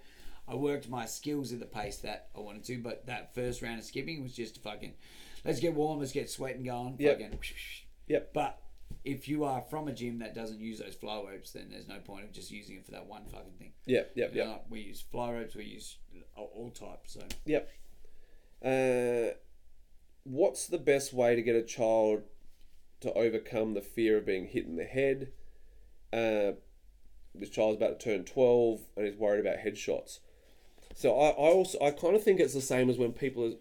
I 0.49 0.55
worked 0.55 0.89
my 0.89 1.05
skills 1.05 1.53
at 1.53 1.61
the 1.61 1.67
pace 1.67 1.99
that 1.99 2.29
I 2.37 2.41
wanted 2.41 2.65
to, 2.65 2.79
but 2.79 3.07
that 3.07 3.35
first 3.35 3.61
round 3.61 3.79
of 3.79 3.85
skipping 3.85 4.23
was 4.23 4.35
just 4.35 4.63
fucking, 4.63 4.95
let's 5.45 5.61
get 5.61 5.75
warm, 5.75 5.99
let's 5.99 6.13
get 6.13 6.31
sweating 6.31 6.65
going. 6.65 6.97
Yep. 6.99 7.21
Fucking, 7.21 7.39
Yep. 8.09 8.31
But 8.33 8.59
if 9.05 9.29
you 9.29 9.45
are 9.45 9.63
from 9.63 9.89
a 9.89 9.93
gym 9.93 10.19
that 10.19 10.35
doesn't 10.35 10.61
use 10.61 10.79
those 10.79 10.95
fly 10.95 11.23
ropes, 11.27 11.53
then 11.53 11.69
there's 11.71 11.89
no 11.89 11.99
point 11.99 12.25
of 12.25 12.33
just 12.33 12.51
using 12.51 12.77
it 12.77 12.85
for 12.85 12.93
that 12.93 13.07
one 13.07 13.25
fucking 13.27 13.55
thing. 13.59 13.73
Yeah, 13.87 14.03
yep, 14.15 14.35
yep, 14.35 14.49
like, 14.49 14.65
we 14.69 14.81
use 14.81 15.01
fly 15.01 15.33
ropes, 15.33 15.55
we 15.55 15.65
use 15.65 15.99
all, 16.37 16.51
all 16.55 16.71
types. 16.71 17.15
So 17.15 17.21
yep. 17.47 17.71
Uh, 18.65 19.35
what's 20.25 20.67
the 20.67 20.79
best 20.79 21.13
way 21.13 21.37
to 21.37 21.43
get 21.43 21.57
a 21.57 21.63
child 21.63 22.23
to 23.01 23.13
overcome 23.13 23.75
the 23.75 23.81
fear 23.81 24.19
of 24.19 24.27
being 24.27 24.47
hit 24.47 24.67
in 24.67 24.77
the 24.77 24.85
head? 24.85 25.33
Uh, 26.13 26.53
this 27.35 27.51
child's 27.51 27.77
about 27.77 28.01
to 28.01 28.05
turn 28.05 28.25
twelve 28.25 28.81
and 28.97 29.07
he's 29.07 29.17
worried 29.17 29.41
about 29.41 29.59
headshots. 29.59 30.19
So 30.95 31.17
I, 31.17 31.29
I 31.29 31.53
also 31.53 31.79
I 31.81 31.93
kind 31.93 32.17
of 32.17 32.25
think 32.25 32.41
it's 32.41 32.55
the 32.55 32.61
same 32.61 32.91
as 32.91 32.99
when 32.99 33.13
people 33.13 33.45
are 33.45 33.57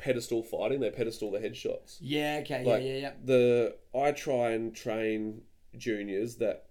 pedestal 0.00 0.42
fighting. 0.42 0.80
They 0.80 0.90
pedestal 0.90 1.30
the 1.30 1.38
headshots. 1.38 1.98
yeah, 2.00 2.38
okay, 2.42 2.64
Like 2.64 2.82
yeah, 2.82 2.88
yeah, 2.92 2.96
yeah. 2.98 3.12
the 3.24 3.76
I 3.94 4.12
try 4.12 4.50
and 4.50 4.74
train 4.74 5.42
juniors 5.76 6.36
that 6.36 6.66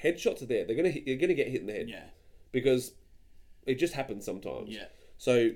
headshots 0.00 0.42
are 0.42 0.46
there. 0.46 0.64
They're 0.64 0.76
gonna 0.76 0.90
hit, 0.90 1.06
you're 1.06 1.16
gonna 1.16 1.34
get 1.34 1.48
hit 1.48 1.60
in 1.62 1.66
the 1.66 1.72
head 1.72 1.88
Yeah, 1.88 2.04
because 2.52 2.92
it 3.66 3.76
just 3.76 3.94
happens 3.94 4.24
sometimes. 4.24 4.68
yeah, 4.70 4.84
So 5.16 5.52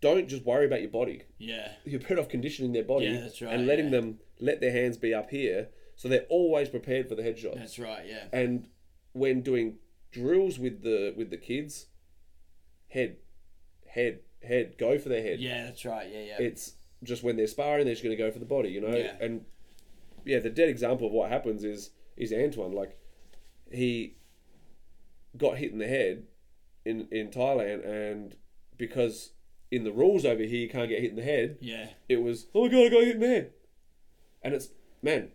don't 0.00 0.28
just 0.28 0.44
worry 0.44 0.66
about 0.66 0.80
your 0.82 0.90
body. 0.90 1.22
yeah. 1.38 1.72
You're 1.84 2.00
better 2.00 2.18
off 2.20 2.28
conditioning 2.28 2.72
their 2.72 2.84
body 2.84 3.06
Yeah, 3.06 3.20
that's 3.20 3.40
right, 3.40 3.52
and 3.54 3.66
letting 3.66 3.86
yeah. 3.86 3.90
them 3.92 4.18
let 4.38 4.60
their 4.60 4.72
hands 4.72 4.96
be 4.98 5.14
up 5.14 5.30
here 5.30 5.68
so 5.94 6.08
they're 6.08 6.26
always 6.28 6.68
prepared 6.68 7.08
for 7.08 7.14
the 7.14 7.22
headshots. 7.22 7.54
That's 7.56 7.78
right, 7.78 8.04
yeah. 8.06 8.24
And 8.32 8.68
when 9.12 9.40
doing 9.40 9.78
drills 10.12 10.58
with 10.58 10.82
the 10.82 11.14
with 11.16 11.30
the 11.30 11.38
kids, 11.38 11.86
head, 12.88 13.16
head, 13.86 14.20
head, 14.46 14.76
go 14.78 14.98
for 14.98 15.08
their 15.08 15.22
head. 15.22 15.40
Yeah, 15.40 15.64
that's 15.64 15.84
right, 15.84 16.08
yeah, 16.10 16.20
yeah. 16.20 16.36
It's 16.38 16.74
just 17.02 17.22
when 17.22 17.36
they're 17.36 17.46
sparring, 17.46 17.84
they're 17.84 17.94
just 17.94 18.04
going 18.04 18.16
to 18.16 18.22
go 18.22 18.30
for 18.30 18.38
the 18.38 18.46
body, 18.46 18.70
you 18.70 18.80
know. 18.80 18.96
Yeah. 18.96 19.12
And 19.20 19.44
yeah, 20.24 20.40
the 20.40 20.50
dead 20.50 20.68
example 20.68 21.06
of 21.06 21.12
what 21.12 21.30
happens 21.30 21.64
is 21.64 21.90
is 22.16 22.32
Antoine. 22.32 22.72
Like 22.72 22.98
he 23.70 24.16
got 25.36 25.58
hit 25.58 25.72
in 25.72 25.78
the 25.78 25.86
head 25.86 26.24
in 26.84 27.08
in 27.10 27.28
Thailand, 27.28 27.86
and 27.86 28.36
because 28.76 29.32
in 29.70 29.84
the 29.84 29.92
rules 29.92 30.24
over 30.24 30.42
here 30.42 30.60
you 30.60 30.68
can't 30.68 30.88
get 30.88 31.00
hit 31.00 31.10
in 31.10 31.16
the 31.16 31.22
head, 31.22 31.58
yeah, 31.60 31.88
it 32.08 32.22
was 32.22 32.46
oh 32.54 32.64
my 32.64 32.68
god, 32.68 32.86
I 32.86 32.88
got 32.88 33.04
hit 33.04 33.14
in 33.16 33.20
the 33.20 33.28
head, 33.28 33.52
and 34.42 34.54
it's 34.54 34.68
man, 35.02 35.30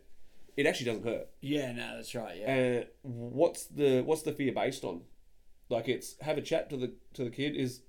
it 0.58 0.66
actually 0.66 0.88
doesn't 0.88 1.06
hurt. 1.06 1.30
yeah, 1.42 1.72
no, 1.72 1.96
that's 1.96 2.14
right, 2.16 2.38
yeah. 2.38 2.82
Uh, 2.82 2.84
what's 3.04 3.66
the 3.66 4.02
what's 4.02 4.24
the 4.24 4.34
fear 4.34 4.52
based 4.52 4.84
on? 4.84 5.02
Like 5.70 5.88
it's 5.88 6.16
have 6.22 6.38
a 6.38 6.42
chat 6.42 6.70
to 6.72 6.78
the 6.78 6.94
to 7.14 7.24
the 7.24 7.30
kid. 7.30 7.56
Is 7.56 7.82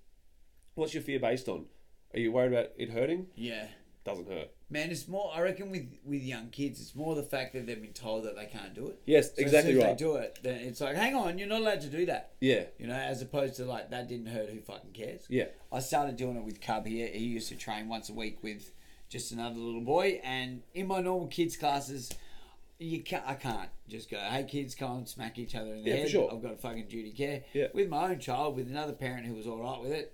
what's 0.74 0.94
your 0.94 1.02
fear 1.02 1.18
based 1.20 1.48
on? 1.48 1.66
Are 2.14 2.18
you 2.20 2.32
worried 2.32 2.52
about 2.52 2.70
it 2.76 2.90
hurting? 2.90 3.26
yeah. 3.36 3.66
Doesn't 4.04 4.28
hurt. 4.28 4.50
Man, 4.68 4.90
it's 4.90 5.06
more. 5.06 5.30
I 5.32 5.42
reckon 5.42 5.70
with 5.70 5.86
with 6.04 6.22
young 6.24 6.48
kids, 6.48 6.80
it's 6.80 6.96
more 6.96 7.14
the 7.14 7.22
fact 7.22 7.52
that 7.52 7.66
they've 7.68 7.80
been 7.80 7.92
told 7.92 8.24
that 8.24 8.34
they 8.34 8.46
can't 8.46 8.74
do 8.74 8.88
it. 8.88 8.98
Yes, 9.06 9.28
So 9.28 9.34
exactly 9.42 9.70
as 9.74 9.76
soon 9.76 9.82
as 9.82 9.84
right. 9.90 9.96
They 9.98 10.04
do 10.04 10.16
it, 10.16 10.38
then 10.42 10.54
it's 10.56 10.80
like, 10.80 10.96
hang 10.96 11.14
on, 11.14 11.38
you're 11.38 11.46
not 11.46 11.60
allowed 11.60 11.82
to 11.82 11.86
do 11.88 12.04
that. 12.06 12.32
Yeah, 12.40 12.64
You 12.80 12.88
know, 12.88 12.94
as 12.96 13.22
opposed 13.22 13.54
to 13.58 13.64
like 13.64 13.90
that 13.90 14.08
didn't 14.08 14.26
hurt. 14.26 14.50
Who 14.50 14.58
fucking 14.60 14.90
cares? 14.90 15.24
yeah, 15.28 15.44
I 15.70 15.78
started 15.78 16.16
doing 16.16 16.36
it 16.36 16.42
with 16.42 16.60
Cub 16.60 16.84
here. 16.84 17.06
He 17.06 17.20
used 17.26 17.48
to 17.50 17.54
train 17.56 17.88
once 17.88 18.08
a 18.08 18.12
week 18.12 18.38
with 18.42 18.72
just 19.08 19.30
another 19.30 19.54
little 19.54 19.82
boy, 19.82 20.20
and 20.24 20.62
in 20.74 20.88
my 20.88 21.00
normal 21.00 21.28
kids 21.28 21.56
classes, 21.56 22.10
you 22.80 23.02
can't. 23.04 23.22
I 23.24 23.34
can't 23.34 23.68
just 23.88 24.10
go, 24.10 24.18
hey 24.18 24.42
kids, 24.50 24.74
come 24.74 24.96
and 24.96 25.08
smack 25.08 25.38
each 25.38 25.54
other 25.54 25.74
in 25.74 25.84
the 25.84 25.90
Yeah, 25.90 25.94
for 25.94 26.00
head. 26.02 26.10
sure. 26.10 26.32
I've 26.34 26.42
got 26.42 26.54
a 26.54 26.56
fucking 26.56 26.88
duty 26.88 27.12
care. 27.12 27.44
Yeah. 27.52 27.68
With 27.72 27.88
my 27.88 28.08
own 28.10 28.18
child, 28.18 28.56
with 28.56 28.66
another 28.68 28.94
parent 28.94 29.26
who 29.26 29.34
was 29.34 29.46
all 29.46 29.60
right 29.62 29.80
with 29.80 29.92
it, 29.92 30.12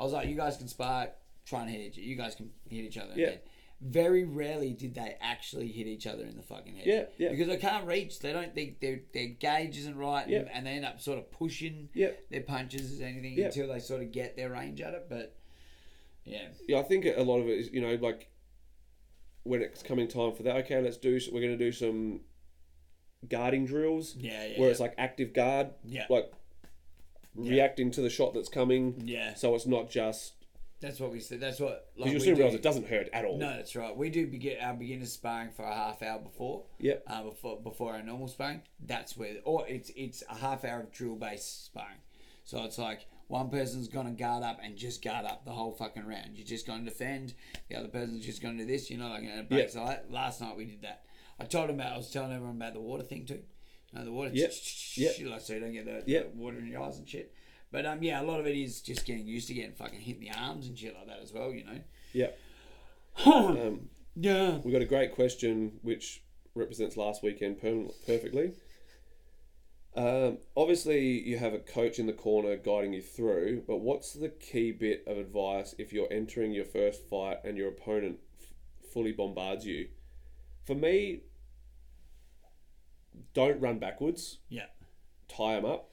I 0.00 0.02
was 0.04 0.12
like, 0.14 0.28
you 0.28 0.34
guys 0.34 0.56
can 0.56 0.66
spar, 0.66 1.10
try 1.44 1.60
and 1.60 1.70
hit 1.70 1.80
each. 1.80 1.96
You 1.98 2.16
guys 2.16 2.34
can 2.34 2.50
hit 2.68 2.84
each 2.84 2.96
other. 2.96 3.12
In 3.12 3.18
Yeah. 3.18 3.26
the 3.26 3.32
head. 3.32 3.40
Very 3.82 4.24
rarely 4.24 4.72
did 4.72 4.94
they 4.94 5.16
actually 5.20 5.68
hit 5.68 5.86
each 5.86 6.06
other 6.06 6.24
in 6.24 6.36
the 6.36 6.42
fucking 6.42 6.76
head. 6.76 6.86
Yeah, 6.86 7.04
yeah. 7.18 7.30
Because 7.30 7.48
they 7.48 7.56
can't 7.56 7.86
reach. 7.86 8.18
They 8.18 8.32
don't 8.32 8.54
think 8.54 8.80
their 8.80 9.00
their 9.14 9.28
gauge 9.28 9.76
isn't 9.78 9.96
right, 9.96 10.28
Yeah. 10.28 10.40
and, 10.40 10.50
and 10.50 10.66
they 10.66 10.70
end 10.72 10.84
up 10.84 11.00
sort 11.00 11.18
of 11.18 11.30
pushing 11.30 11.88
Yeah. 11.94 12.10
their 12.30 12.42
punches 12.42 12.92
as 12.92 13.00
anything 13.00 13.34
Yeah. 13.38 13.46
until 13.46 13.68
they 13.68 13.78
sort 13.78 14.02
of 14.02 14.12
get 14.12 14.36
their 14.36 14.50
range 14.50 14.80
at 14.82 14.92
it. 14.94 15.06
But 15.08 15.34
yeah, 16.24 16.48
yeah. 16.68 16.78
I 16.78 16.82
think 16.82 17.06
a 17.06 17.22
lot 17.22 17.38
of 17.40 17.48
it 17.48 17.58
is 17.58 17.70
you 17.72 17.80
know 17.80 17.94
like 17.94 18.28
when 19.44 19.62
it's 19.62 19.82
coming 19.82 20.08
time 20.08 20.32
for 20.34 20.42
that. 20.42 20.56
Okay, 20.56 20.80
let's 20.82 20.98
do. 20.98 21.18
We're 21.32 21.40
going 21.40 21.56
to 21.58 21.64
do 21.64 21.72
some 21.72 22.20
guarding 23.28 23.64
drills 23.66 24.14
yeah, 24.16 24.44
yeah, 24.44 24.58
where 24.58 24.68
yeah. 24.68 24.70
it's 24.72 24.80
like 24.80 24.94
active 24.98 25.32
guard, 25.32 25.70
yeah, 25.86 26.04
like 26.10 26.30
reacting 27.34 27.90
to 27.92 28.00
the 28.00 28.10
shot 28.10 28.34
that's 28.34 28.48
coming. 28.48 29.02
yeah, 29.04 29.34
So 29.34 29.54
it's 29.54 29.66
not 29.66 29.90
just 29.90 30.34
That's 30.80 30.98
what 30.98 31.12
we 31.12 31.20
said. 31.20 31.40
That's 31.40 31.60
what. 31.60 31.90
Because 31.94 32.06
Like, 32.06 32.12
you'll 32.12 32.20
soon 32.22 32.38
realise 32.38 32.54
it 32.54 32.62
doesn't 32.62 32.88
hurt 32.88 33.08
at 33.12 33.24
all. 33.24 33.38
No, 33.38 33.50
that's 33.50 33.76
right. 33.76 33.94
We 33.96 34.08
do 34.10 34.26
begin 34.26 34.58
our 34.60 34.74
beginner 34.74 35.06
sparring 35.06 35.50
for 35.50 35.64
a 35.64 35.74
half 35.74 36.02
hour 36.02 36.18
before. 36.18 36.64
Yep. 36.78 37.04
Uh, 37.06 37.22
before 37.24 37.60
before 37.60 37.92
our 37.94 38.02
normal 38.02 38.28
sparring. 38.28 38.62
That's 38.84 39.16
where, 39.16 39.36
or 39.44 39.66
it's 39.68 39.90
it's 39.94 40.22
a 40.28 40.36
half 40.36 40.64
hour 40.64 40.80
of 40.80 40.92
drill 40.92 41.16
based 41.16 41.66
sparring. 41.66 41.98
So 42.44 42.64
it's 42.64 42.78
like 42.78 43.06
one 43.28 43.50
person's 43.50 43.88
gonna 43.88 44.10
guard 44.12 44.42
up 44.42 44.58
and 44.62 44.76
just 44.76 45.04
guard 45.04 45.24
up 45.26 45.44
the 45.44 45.52
whole 45.52 45.72
fucking 45.72 46.04
round. 46.06 46.30
You're 46.34 46.46
just 46.46 46.66
gonna 46.66 46.84
defend. 46.84 47.34
The 47.68 47.76
other 47.76 47.88
person's 47.88 48.24
just 48.24 48.42
gonna 48.42 48.58
do 48.58 48.64
this. 48.66 48.90
You 48.90 48.96
know, 48.96 49.08
like 49.08 49.22
and 49.22 49.38
it 49.40 49.48
breaks 49.50 49.74
that. 49.74 50.10
Last 50.10 50.40
night 50.40 50.56
we 50.56 50.64
did 50.64 50.82
that. 50.82 51.04
I 51.38 51.44
told 51.44 51.70
him 51.70 51.76
about. 51.78 51.92
I 51.92 51.96
was 51.96 52.10
telling 52.10 52.32
everyone 52.32 52.56
about 52.56 52.74
the 52.74 52.80
water 52.80 53.02
thing 53.04 53.26
too. 53.26 53.42
Know, 53.92 54.04
the 54.04 54.12
water. 54.12 54.30
Yep. 54.32 54.52
Yep. 54.94 55.14
Like 55.26 55.40
so 55.40 55.54
you 55.54 55.60
don't 55.60 55.72
get 55.72 55.84
the, 55.84 56.02
Yep. 56.06 56.32
the 56.32 56.38
water 56.38 56.58
in 56.58 56.66
your 56.66 56.82
eyes 56.82 56.98
and 56.98 57.08
shit. 57.08 57.32
But 57.72 57.86
um, 57.86 58.02
yeah, 58.02 58.20
a 58.20 58.24
lot 58.24 58.40
of 58.40 58.46
it 58.46 58.56
is 58.56 58.80
just 58.80 59.04
getting 59.04 59.26
used 59.26 59.48
to 59.48 59.54
getting 59.54 59.72
fucking 59.72 60.00
hit 60.00 60.16
in 60.16 60.22
the 60.22 60.30
arms 60.30 60.66
and 60.66 60.78
shit 60.78 60.94
like 60.94 61.06
that 61.06 61.20
as 61.22 61.32
well. 61.32 61.52
You 61.52 61.64
know. 61.64 61.80
Yep. 62.12 62.38
um, 63.26 63.88
Yeah. 64.16 64.58
we 64.58 64.72
got 64.72 64.82
a 64.82 64.86
great 64.86 65.14
question 65.14 65.78
which 65.82 66.22
represents 66.54 66.96
last 66.96 67.22
weekend 67.22 67.60
per- 67.60 67.88
perfectly. 68.06 68.52
Um, 69.96 70.38
obviously, 70.56 71.20
you 71.28 71.38
have 71.38 71.52
a 71.52 71.58
coach 71.58 71.98
in 71.98 72.06
the 72.06 72.12
corner 72.12 72.56
guiding 72.56 72.92
you 72.92 73.02
through, 73.02 73.64
but 73.66 73.78
what's 73.78 74.12
the 74.12 74.28
key 74.28 74.70
bit 74.70 75.02
of 75.06 75.18
advice 75.18 75.74
if 75.78 75.92
you're 75.92 76.12
entering 76.12 76.52
your 76.52 76.64
first 76.64 77.02
fight 77.08 77.38
and 77.44 77.56
your 77.56 77.68
opponent 77.68 78.18
f- 78.40 78.88
fully 78.92 79.10
bombards 79.12 79.66
you? 79.66 79.88
For 80.64 80.76
me, 80.76 81.22
don't 83.34 83.60
run 83.60 83.78
backwards. 83.78 84.38
Yeah. 84.48 84.66
Tie 85.28 85.54
them 85.54 85.64
up, 85.64 85.92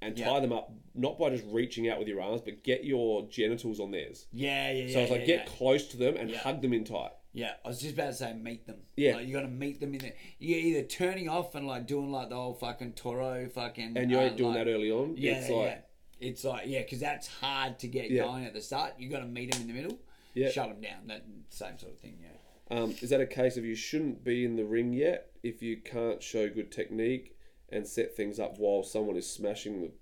and 0.00 0.18
Yeah. 0.18 0.28
tie 0.28 0.40
them 0.40 0.52
up 0.52 0.72
not 0.94 1.18
by 1.18 1.30
just 1.30 1.44
reaching 1.46 1.88
out 1.88 1.98
with 1.98 2.08
your 2.08 2.20
arms, 2.20 2.42
but 2.42 2.62
get 2.62 2.84
your 2.84 3.26
genitals 3.28 3.80
on 3.80 3.90
theirs. 3.90 4.26
Yeah, 4.32 4.70
yeah, 4.72 4.84
yeah. 4.84 4.92
So 4.92 5.00
it's 5.00 5.10
like 5.10 5.20
yeah, 5.20 5.26
get 5.26 5.46
yeah. 5.46 5.52
close 5.56 5.88
to 5.88 5.96
them 5.96 6.16
and 6.16 6.34
hug 6.34 6.60
them 6.60 6.72
in 6.72 6.84
tight. 6.84 7.12
Yeah, 7.32 7.54
I 7.64 7.68
was 7.68 7.80
just 7.80 7.94
about 7.94 8.08
to 8.08 8.14
say 8.14 8.34
meet 8.34 8.66
them. 8.66 8.82
Yeah. 8.94 9.14
like, 9.16 9.26
you 9.26 9.32
got 9.32 9.42
to 9.42 9.48
meet 9.48 9.80
them 9.80 9.94
in 9.94 10.00
there. 10.00 10.12
You're 10.38 10.58
either 10.58 10.82
turning 10.82 11.30
off 11.30 11.54
and 11.54 11.66
like 11.66 11.86
doing 11.86 12.12
like 12.12 12.28
the 12.28 12.34
whole 12.34 12.52
fucking 12.52 12.92
Toro 12.92 13.48
fucking. 13.48 13.96
And 13.96 14.10
you 14.10 14.18
uh, 14.18 14.22
ain't 14.22 14.36
doing 14.36 14.54
like- 14.54 14.66
that 14.66 14.70
early 14.70 14.90
on. 14.90 15.14
Yeah, 15.16 15.38
it's 15.38 15.48
like 15.48 15.66
yeah. 15.66 16.28
It's 16.28 16.44
like 16.44 16.66
yeah, 16.66 16.82
because 16.82 17.00
that's 17.00 17.26
hard 17.26 17.78
to 17.80 17.88
get 17.88 18.14
going 18.14 18.44
at 18.44 18.52
the 18.52 18.60
start. 18.60 18.94
You 18.98 19.08
got 19.08 19.20
to 19.20 19.26
meet 19.26 19.52
them 19.52 19.62
in 19.62 19.68
the 19.68 19.74
middle. 19.74 19.98
Yeah. 20.34 20.50
Shut 20.50 20.68
them 20.68 20.80
down. 20.80 21.06
That 21.06 21.24
same 21.48 21.78
sort 21.78 21.92
of 21.92 21.98
thing. 21.98 22.18
Yeah. 22.20 22.76
Um, 22.76 22.94
is 23.00 23.10
that 23.10 23.20
a 23.20 23.26
case 23.26 23.56
of 23.56 23.64
you 23.64 23.74
shouldn't 23.74 24.24
be 24.24 24.44
in 24.44 24.56
the 24.56 24.64
ring 24.64 24.92
yet 24.92 25.31
if 25.42 25.62
you 25.62 25.76
can't 25.76 26.22
show 26.22 26.48
good 26.48 26.70
technique 26.70 27.36
and 27.68 27.86
set 27.86 28.14
things 28.16 28.38
up 28.38 28.58
while 28.58 28.82
someone 28.82 29.16
is 29.16 29.28
smashing 29.28 29.80
with, 29.80 29.92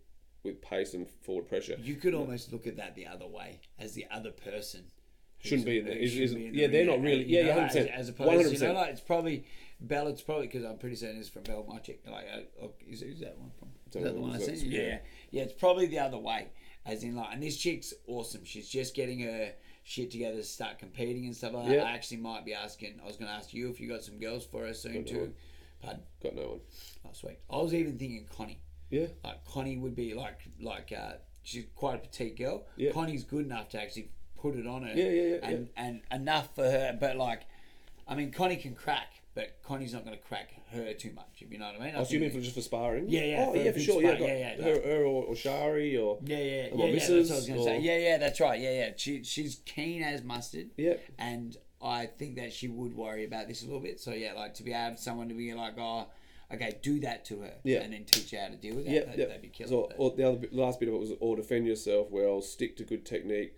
with 0.43 0.61
pace 0.61 0.95
and 0.95 1.09
forward 1.23 1.49
pressure? 1.49 1.77
You 1.83 1.97
could 1.97 2.15
almost 2.15 2.53
look 2.53 2.67
at 2.67 2.77
that 2.77 2.95
the 2.95 3.07
other 3.07 3.27
way 3.27 3.61
as 3.79 3.95
the 3.95 4.07
other 4.11 4.31
person. 4.31 4.85
Shouldn't 5.43 5.65
be 5.67 5.79
in 5.79 5.87
there. 5.87 5.97
Is- 5.97 6.19
is- 6.19 6.35
be 6.35 6.47
in 6.47 6.53
the 6.53 6.59
yeah, 6.59 6.67
they're 6.67 6.85
not 6.85 7.01
really- 7.01 7.25
you 7.25 7.39
yeah, 7.39 7.55
know, 7.55 7.57
yeah, 7.57 7.67
as, 7.67 7.75
100%, 7.75 7.91
as 7.93 8.09
opposed, 8.11 8.53
you 8.53 8.59
100%. 8.59 8.61
know, 8.61 8.73
like 8.75 8.91
it's 8.91 9.01
probably 9.01 9.45
Bell. 9.81 10.09
It's 10.09 10.21
probably 10.21 10.47
because 10.47 10.65
I'm 10.65 10.77
pretty 10.77 10.97
certain 10.97 11.19
it's 11.19 11.31
from 11.31 11.45
Bell 11.45 11.65
my 11.67 11.79
chick. 11.79 12.03
Like, 12.07 12.27
uh, 12.63 12.67
is, 12.87 13.01
is 13.01 13.21
that 13.21 13.39
one 13.39 13.51
from? 13.59 13.69
Is 13.87 14.03
that 14.05 14.15
the 14.15 14.21
one 14.21 14.33
I 14.33 14.39
sent? 14.39 14.59
you? 14.59 14.71
yeah. 14.79 14.87
Yeah, 14.87 14.99
yeah. 15.31 15.43
It's 15.45 15.55
probably 15.55 15.87
the 15.87 16.01
other 16.01 16.19
way, 16.19 16.49
as 16.85 17.03
in 17.03 17.17
like, 17.17 17.29
and 17.33 17.43
this 17.43 17.57
chick's 17.57 17.95
awesome. 18.07 18.45
She's 18.45 18.69
just 18.69 18.95
getting 18.95 19.21
her 19.21 19.55
shit 19.91 20.09
together 20.13 20.37
to 20.37 20.43
start 20.45 20.79
competing 20.79 21.25
and 21.27 21.35
stuff 21.37 21.53
like 21.53 21.67
that. 21.67 21.75
Yeah. 21.75 21.83
I 21.83 21.91
actually 21.91 22.19
might 22.19 22.45
be 22.45 22.55
asking. 22.55 23.01
I 23.03 23.07
was 23.09 23.17
going 23.17 23.29
to 23.29 23.35
ask 23.35 23.53
you 23.53 23.69
if 23.71 23.81
you 23.81 23.89
got 23.89 24.05
some 24.05 24.19
girls 24.21 24.47
for 24.47 24.65
us 24.67 24.81
soon 24.81 24.93
Got 25.03 25.07
no 25.07 25.11
too. 25.13 25.19
one. 25.21 25.35
Pardon? 25.83 26.03
Got 26.23 26.35
no 26.37 26.43
one. 26.43 26.61
Oh, 27.05 27.11
sweet. 27.13 27.39
I 27.51 27.57
was 27.57 27.75
even 27.75 27.99
thinking 27.99 28.27
Connie 28.37 28.61
Yeah. 28.91 29.07
like 29.25 29.45
Connie 29.45 29.79
would 29.79 29.97
be 29.97 30.15
like 30.15 30.39
like 30.61 30.93
uh, 30.97 31.15
she's 31.43 31.65
quite 31.75 31.97
a 31.97 31.99
petite 31.99 32.39
girl. 32.39 32.67
Yeah. 32.77 32.93
Connie's 32.93 33.25
good 33.25 33.45
enough 33.47 33.69
to 33.71 33.83
actually 33.83 34.11
put 34.41 34.55
it 34.55 34.67
on 34.67 34.83
her. 34.85 34.93
Yeah, 34.95 35.09
yeah, 35.09 35.23
yeah, 35.37 35.39
And 35.49 35.69
and 35.77 36.01
enough 36.13 36.55
for 36.55 36.63
her, 36.65 36.97
but 37.01 37.17
like, 37.17 37.43
I 38.07 38.15
mean, 38.15 38.31
Connie 38.31 38.57
can 38.59 38.75
crack, 38.77 39.20
but 39.35 39.61
Connie's 39.63 39.93
not 39.93 40.05
going 40.05 40.17
to 40.17 40.23
crack 40.23 40.51
her 40.73 40.93
too 40.95 41.13
much. 41.13 41.39
If 41.41 41.53
you 41.53 41.59
know 41.59 41.67
what 41.67 41.81
I 41.81 41.85
mean. 41.85 41.95
I 41.95 41.99
Oh, 42.01 42.05
so 42.05 42.15
you 42.15 42.21
mean 42.21 42.31
for 42.31 42.41
just 42.41 42.55
for 42.55 42.61
sparring? 42.61 43.07
Yeah, 43.09 43.23
yeah, 43.23 43.45
Oh, 43.49 43.53
for- 43.53 43.59
yeah, 43.59 43.73
for 43.73 43.81
sure. 43.81 44.03
Yeah, 44.03 44.19
yeah, 44.19 44.55
yeah, 44.57 44.63
her, 44.65 44.75
her 44.83 45.05
or, 45.05 45.25
or 45.25 45.37
Shari 45.37 45.97
or 45.97 46.19
Yeah, 46.25 46.37
yeah, 46.39 46.43
Or 46.43 46.47
yeah, 46.47 46.85
yeah. 46.87 46.93
That's 46.93 47.09
what 47.09 47.15
I 47.15 47.19
was 47.37 47.47
going 47.49 47.59
to 47.59 47.65
say. 47.65 47.81
Yeah, 47.81 47.99
yeah, 47.99 48.19
that's 48.19 48.41
right. 48.41 48.61
Yeah, 48.61 48.73
yeah. 48.73 48.91
She 48.97 49.23
she's 49.25 49.61
keen 49.65 50.03
as 50.03 50.23
mustard. 50.25 50.71
yeah, 50.77 50.95
And 51.19 51.57
I 51.83 52.07
think 52.07 52.37
that 52.37 52.53
she 52.53 52.69
would 52.69 52.95
worry 52.97 53.25
about 53.25 53.49
this 53.49 53.63
a 53.63 53.67
little 53.67 53.81
bit. 53.81 54.01
So 54.01 54.13
yeah, 54.13 54.33
like 54.35 54.55
to 54.55 54.63
be 54.63 54.73
have 54.73 54.99
someone 54.99 55.29
to 55.29 55.35
be 55.35 55.55
like, 55.55 55.75
oh, 55.79 56.09
okay, 56.53 56.79
do 56.83 56.99
that 57.01 57.25
to 57.27 57.41
her, 57.43 57.55
Yeah. 57.63 57.83
and 57.83 57.93
then 57.93 58.05
teach 58.05 58.33
her 58.33 58.39
how 58.39 58.49
to 58.49 58.57
deal 58.57 58.75
with 58.75 58.87
that. 58.87 58.93
yeah, 58.93 59.05
that 59.05 59.17
yeah. 59.19 59.27
That'd 59.27 59.43
be 59.43 59.49
killer. 59.49 59.69
So 59.69 59.91
or 59.97 60.11
the 60.17 60.29
other 60.29 60.39
bit, 60.39 60.53
last 60.53 60.81
bit 60.81 60.89
of 60.89 60.95
it 60.97 61.01
was 61.01 61.13
or 61.21 61.37
defend 61.37 61.67
yourself 61.67 62.09
well, 62.11 62.43
stick 62.43 62.77
to 62.79 62.85
good 62.85 63.07
technique. 63.07 63.55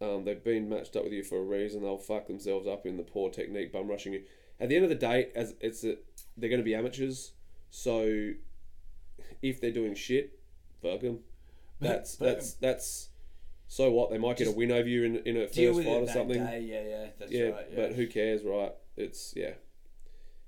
Um, 0.00 0.24
they've 0.24 0.42
been 0.42 0.68
matched 0.68 0.94
up 0.94 1.02
with 1.02 1.12
you 1.12 1.24
for 1.24 1.38
a 1.38 1.42
reason. 1.42 1.82
They'll 1.82 1.98
fuck 1.98 2.28
themselves 2.28 2.68
up 2.68 2.86
in 2.86 2.96
the 2.96 3.02
poor 3.02 3.30
technique, 3.30 3.72
bum 3.72 3.88
rushing 3.88 4.12
you. 4.12 4.22
At 4.60 4.68
the 4.68 4.76
end 4.76 4.84
of 4.84 4.88
the 4.88 4.96
day, 4.96 5.30
as 5.34 5.54
it's 5.60 5.84
a, 5.84 5.96
they're 6.36 6.50
going 6.50 6.60
to 6.60 6.64
be 6.64 6.74
amateurs, 6.74 7.32
so 7.70 8.32
if 9.42 9.60
they're 9.60 9.70
doing 9.70 9.94
shit, 9.94 10.38
fuck 10.82 11.00
them. 11.00 11.20
That's 11.80 12.16
that's 12.16 12.54
that's 12.54 13.08
so 13.68 13.90
what 13.92 14.10
they 14.10 14.18
might 14.18 14.36
get 14.36 14.48
a 14.48 14.50
win 14.50 14.72
over 14.72 14.88
you 14.88 15.04
in 15.04 15.16
in 15.18 15.36
a 15.36 15.46
first 15.46 15.58
fight 15.58 15.86
or 15.86 16.08
something. 16.08 16.44
day. 16.44 16.60
Yeah, 16.60 16.82
yeah, 16.82 17.06
that's 17.18 17.30
yeah, 17.30 17.48
right. 17.48 17.66
Yeah. 17.70 17.76
but 17.76 17.92
who 17.92 18.06
cares, 18.06 18.42
right? 18.42 18.72
It's 18.96 19.32
yeah, 19.36 19.52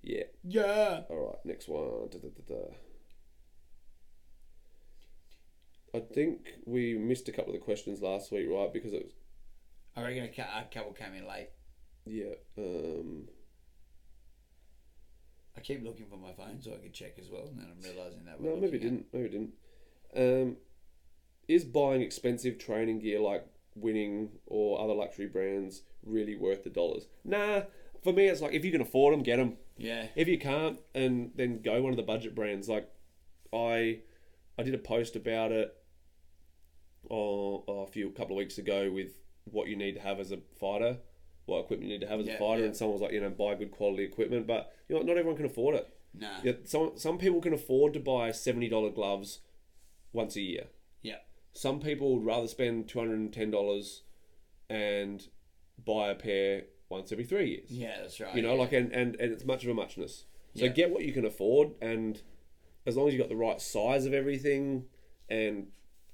yeah. 0.03 0.25
yeah. 0.43 1.01
All 1.09 1.27
right, 1.27 1.39
next 1.45 1.69
one. 1.69 2.09
Da, 2.11 2.19
da, 2.19 2.29
da. 2.49 2.75
I 5.93 6.01
think 6.01 6.55
we 6.67 6.95
missed 6.97 7.29
a 7.29 7.33
couple 7.33 7.53
of 7.53 7.61
the 7.61 7.65
questions 7.65 8.01
last 8.01 8.33
week, 8.33 8.47
right? 8.51 8.73
Because 8.73 8.93
it 8.93 9.05
was 9.05 9.13
I 9.97 10.03
reckon 10.03 10.25
a 10.25 10.65
couple 10.73 10.93
came 10.93 11.15
in 11.15 11.27
late. 11.27 11.51
yeah. 12.07 12.35
Um, 12.57 13.29
I 15.57 15.61
keep 15.61 15.85
looking 15.85 16.07
for 16.07 16.17
my 16.17 16.33
phone 16.33 16.61
so 16.61 16.73
I 16.73 16.79
can 16.79 16.93
check 16.93 17.19
as 17.21 17.29
well, 17.31 17.49
and 17.49 17.59
then 17.59 17.67
I'm 17.71 17.83
realizing 17.83 18.25
that. 18.25 18.41
no, 18.41 18.57
maybe 18.57 18.67
it 18.67 18.73
looking 18.73 18.81
didn't. 18.81 19.07
Maybe 19.13 19.25
it 19.27 19.33
didn't. 19.33 19.53
Um, 20.17 20.57
is 21.49 21.65
buying 21.65 22.03
expensive 22.03 22.59
training 22.59 23.01
gear 23.01 23.21
like 23.21 23.47
Winning 23.75 24.31
or 24.47 24.81
other 24.81 24.95
luxury 24.95 25.27
brands 25.27 25.83
really 26.05 26.37
worth 26.37 26.65
the 26.65 26.71
dollars? 26.71 27.07
Nah. 27.25 27.63
For 28.03 28.13
me, 28.13 28.27
it's 28.27 28.41
like 28.41 28.55
if 28.55 28.65
you 28.65 28.73
can 28.73 28.81
afford 28.81 29.13
them, 29.13 29.23
get 29.23 29.37
them. 29.37 29.51
at. 29.51 29.85
Yeah. 29.85 30.07
If 30.17 30.29
you 30.29 30.39
can't, 30.39 30.79
and 30.95 31.33
then 31.35 31.61
go 31.63 31.83
one 31.83 31.93
of 31.93 31.97
the 31.97 32.03
budget 32.03 32.35
brands. 32.35 32.69
Like 32.69 32.89
I, 33.53 34.01
I 34.59 34.63
did 34.63 34.75
a 34.75 34.79
post 34.79 35.17
about 35.17 35.53
it, 35.53 35.75
oh, 37.11 37.65
a 37.67 37.87
few 37.87 38.09
a 38.09 38.13
couple 38.13 38.37
of 38.37 38.39
weeks 38.39 38.59
ago 38.59 38.91
with 38.91 39.19
what 39.45 39.69
you 39.69 39.77
need 39.77 39.95
to 39.97 40.01
have 40.01 40.21
as 40.21 40.33
a 40.33 40.39
fighter, 40.59 40.99
what 41.51 41.65
equipment 41.65 41.91
you 41.91 41.99
need 41.99 42.05
to 42.05 42.11
have 42.11 42.21
as 42.21 42.27
Yeah, 42.27 42.35
a 42.35 42.39
fighter, 42.39 42.61
yeah. 42.61 42.67
and 42.67 42.77
someone 42.77 42.95
was 42.95 43.03
like, 43.03 43.13
you 43.13 43.21
know, 43.21 43.31
buy 43.31 43.55
good 43.55 43.71
quality 43.71 44.05
equipment, 44.05 44.47
but 44.47 44.73
you 44.89 44.95
know, 44.97 45.03
not 45.03 45.17
everyone 45.17 45.37
can 45.37 45.47
afford 45.47 45.75
it. 45.75 45.89
Nah. 46.15 46.39
Yeah, 46.43 46.53
some 46.65 46.93
some 46.97 47.19
people 47.19 47.41
can 47.41 47.53
afford 47.53 47.93
to 47.95 48.01
buy 48.01 48.33
seventy 48.33 48.69
dollar 48.69 48.91
gloves 48.91 49.41
once 50.13 50.37
a 50.37 50.41
year. 50.41 50.65
Yeah. 51.03 51.19
Some 51.53 51.81
people 51.81 52.17
would 52.17 52.25
rather 52.27 52.49
spend 52.49 52.89
two 52.89 52.99
hundred 52.99 53.19
and 53.19 53.33
ten 53.33 53.51
dollars 53.51 54.03
and 54.69 55.27
buy 55.85 56.09
a 56.11 56.15
pair 56.15 56.65
once 56.89 57.13
every 57.13 57.25
three 57.25 57.51
years. 57.51 57.71
Yeah, 57.71 57.99
that's 58.01 58.21
right. 58.21 58.35
You 58.35 58.43
know, 58.43 58.55
yeah. 58.55 58.61
like 58.61 58.73
and, 58.73 58.93
and, 58.93 59.17
and 59.17 59.33
it's 59.33 59.45
much 59.45 59.65
of 59.65 59.71
a 59.71 59.75
muchness. 59.75 60.25
So 60.57 60.69
get 60.69 60.91
what 60.91 61.05
you 61.05 61.13
can 61.13 61.25
afford 61.25 61.71
and 61.81 62.21
as 62.87 62.97
long 62.97 63.07
as 63.07 63.15
you 63.15 63.21
got 63.21 63.29
the 63.29 63.37
right 63.37 63.61
size 63.61 64.05
of 64.05 64.13
everything 64.13 64.87
and 65.29 65.69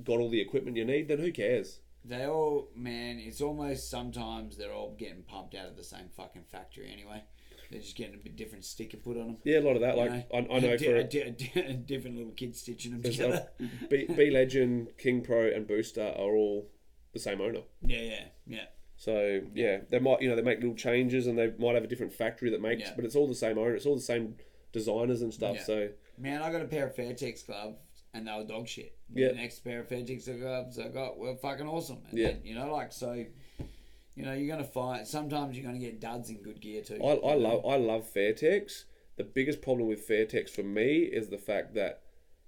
got 0.04 0.18
all 0.18 0.28
the 0.28 0.40
equipment 0.40 0.76
you 0.76 0.84
need, 0.84 1.08
then 1.08 1.18
who 1.18 1.32
cares? 1.32 1.80
They 2.08 2.26
all, 2.26 2.68
man, 2.76 3.18
it's 3.18 3.40
almost 3.40 3.90
sometimes 3.90 4.56
they're 4.56 4.72
all 4.72 4.94
getting 4.98 5.22
pumped 5.22 5.54
out 5.54 5.66
of 5.66 5.76
the 5.76 5.84
same 5.84 6.08
fucking 6.16 6.44
factory 6.50 6.90
anyway. 6.92 7.22
They're 7.70 7.80
just 7.80 7.96
getting 7.96 8.14
a 8.14 8.18
bit 8.18 8.36
different 8.36 8.64
sticker 8.64 8.96
put 8.96 9.16
on 9.16 9.26
them. 9.26 9.36
Yeah, 9.44 9.58
a 9.58 9.60
lot 9.60 9.74
of 9.74 9.82
that. 9.82 9.96
Like 9.96 10.10
I, 10.32 10.36
I 10.38 10.40
know 10.60 10.74
a, 10.74 10.78
for 10.78 10.96
a, 10.96 11.00
a, 11.00 11.68
a 11.70 11.72
different 11.72 12.16
little 12.16 12.32
kid 12.32 12.54
stitching 12.54 12.92
them 12.92 13.02
together. 13.02 13.48
uh, 13.60 13.64
B, 13.90 14.06
Blegend, 14.08 14.96
King 14.98 15.22
Pro, 15.22 15.48
and 15.48 15.66
Booster 15.66 16.02
are 16.16 16.34
all 16.36 16.70
the 17.12 17.18
same 17.18 17.40
owner. 17.40 17.60
yeah, 17.82 18.02
yeah, 18.02 18.24
yeah. 18.46 18.64
So 18.98 19.42
yeah, 19.52 19.78
they 19.90 19.98
might 19.98 20.22
you 20.22 20.28
know 20.28 20.36
they 20.36 20.42
make 20.42 20.60
little 20.60 20.76
changes 20.76 21.26
and 21.26 21.36
they 21.36 21.52
might 21.58 21.74
have 21.74 21.84
a 21.84 21.88
different 21.88 22.12
factory 22.12 22.50
that 22.50 22.62
makes, 22.62 22.82
Yeah. 22.82 22.92
but 22.94 23.04
it's 23.04 23.16
all 23.16 23.26
the 23.26 23.34
same 23.34 23.58
owner. 23.58 23.74
It's 23.74 23.84
all 23.86 23.96
the 23.96 24.00
same 24.00 24.36
designers 24.72 25.22
and 25.22 25.34
stuff. 25.34 25.56
Yeah. 25.56 25.64
So 25.64 25.88
Man, 26.18 26.42
I 26.42 26.50
got 26.50 26.62
a 26.62 26.66
pair 26.66 26.86
of 26.86 26.94
Fairtex 26.94 27.44
gloves 27.46 27.76
and 28.16 28.26
they 28.26 28.32
were 28.32 28.44
dog 28.44 28.66
shit. 28.66 28.96
Yeah. 29.14 29.28
The 29.28 29.34
next 29.34 29.60
pair 29.60 29.80
of 29.80 29.88
Fairtex 29.88 30.26
gloves 30.40 30.78
I 30.78 30.88
got 30.88 31.18
were 31.18 31.36
fucking 31.36 31.66
awesome. 31.66 31.98
And 32.10 32.18
Yeah. 32.18 32.26
then, 32.28 32.40
you 32.44 32.54
know, 32.54 32.72
like, 32.72 32.92
so, 32.92 33.12
you 33.12 34.24
know, 34.24 34.32
you're 34.32 34.48
going 34.48 34.64
to 34.64 34.70
find, 34.70 35.06
sometimes 35.06 35.56
you're 35.56 35.66
going 35.66 35.78
to 35.78 35.84
get 35.84 36.00
duds 36.00 36.30
in 36.30 36.42
good 36.42 36.60
gear 36.60 36.82
too. 36.82 36.98
I, 37.02 37.12
I 37.12 37.34
love 37.34 37.64
I 37.66 37.76
love 37.76 38.12
Fairtex. 38.12 38.84
The 39.16 39.24
biggest 39.24 39.62
problem 39.62 39.88
with 39.88 40.06
Fairtex 40.08 40.50
for 40.50 40.62
me 40.62 40.98
is 41.00 41.28
the 41.28 41.38
fact 41.38 41.74
that 41.74 42.02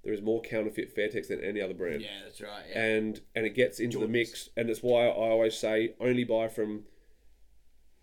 there 0.04 0.12
is 0.12 0.22
more 0.22 0.40
counterfeit 0.42 0.94
Fairtex 0.96 1.28
than 1.28 1.40
any 1.42 1.60
other 1.60 1.74
brand. 1.74 2.02
Yeah, 2.02 2.08
that's 2.24 2.40
right. 2.40 2.62
Yeah. 2.70 2.84
and 2.84 3.20
and 3.34 3.46
it 3.46 3.54
gets 3.54 3.80
into 3.80 3.98
the 3.98 4.08
mix, 4.08 4.48
and 4.56 4.70
it's 4.70 4.82
why 4.82 5.06
I 5.06 5.10
always 5.10 5.56
say 5.56 5.94
only 6.00 6.24
buy 6.24 6.48
from 6.48 6.84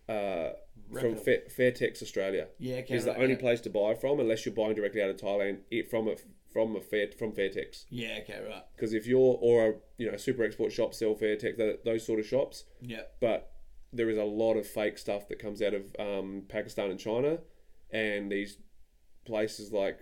uh, 0.07 0.49
from. 0.91 1.15
Fair, 1.15 1.41
Fairtex 1.49 2.01
Australia. 2.01 2.47
yeah, 2.59 2.77
okay, 2.77 2.95
is 2.95 3.05
the 3.05 3.15
only 3.15 3.31
yeah. 3.33 3.39
place 3.39 3.61
to 3.61 3.69
buy 3.69 3.95
from 3.95 4.19
unless 4.19 4.45
you're 4.45 4.53
buying 4.55 4.75
directly 4.75 5.01
out 5.01 5.09
of 5.09 5.17
Thailand 5.17 5.59
it 5.71 5.89
from 5.89 6.07
a 6.07 6.15
from 6.55 6.73
a 6.77 6.79
fair 6.79 7.09
from 7.19 7.33
Fairtex. 7.33 7.83
Yeah. 7.89 8.19
Okay. 8.21 8.39
Right. 8.47 8.63
Because 8.73 8.93
if 8.93 9.05
you're 9.05 9.37
or 9.41 9.67
a 9.67 9.73
you 9.97 10.09
know 10.09 10.15
super 10.15 10.43
export 10.45 10.71
shop 10.71 10.93
sell 10.93 11.13
Fairtex, 11.13 11.83
those 11.83 12.05
sort 12.05 12.17
of 12.21 12.25
shops, 12.25 12.63
Yeah. 12.81 13.01
but 13.19 13.51
there 13.91 14.09
is 14.09 14.17
a 14.17 14.23
lot 14.23 14.53
of 14.53 14.65
fake 14.65 14.97
stuff 14.97 15.27
that 15.27 15.37
comes 15.37 15.61
out 15.61 15.73
of 15.73 15.93
um, 15.99 16.43
Pakistan 16.47 16.89
and 16.91 16.97
China, 16.99 17.39
and 17.91 18.31
these 18.31 18.57
places 19.25 19.73
like 19.73 19.99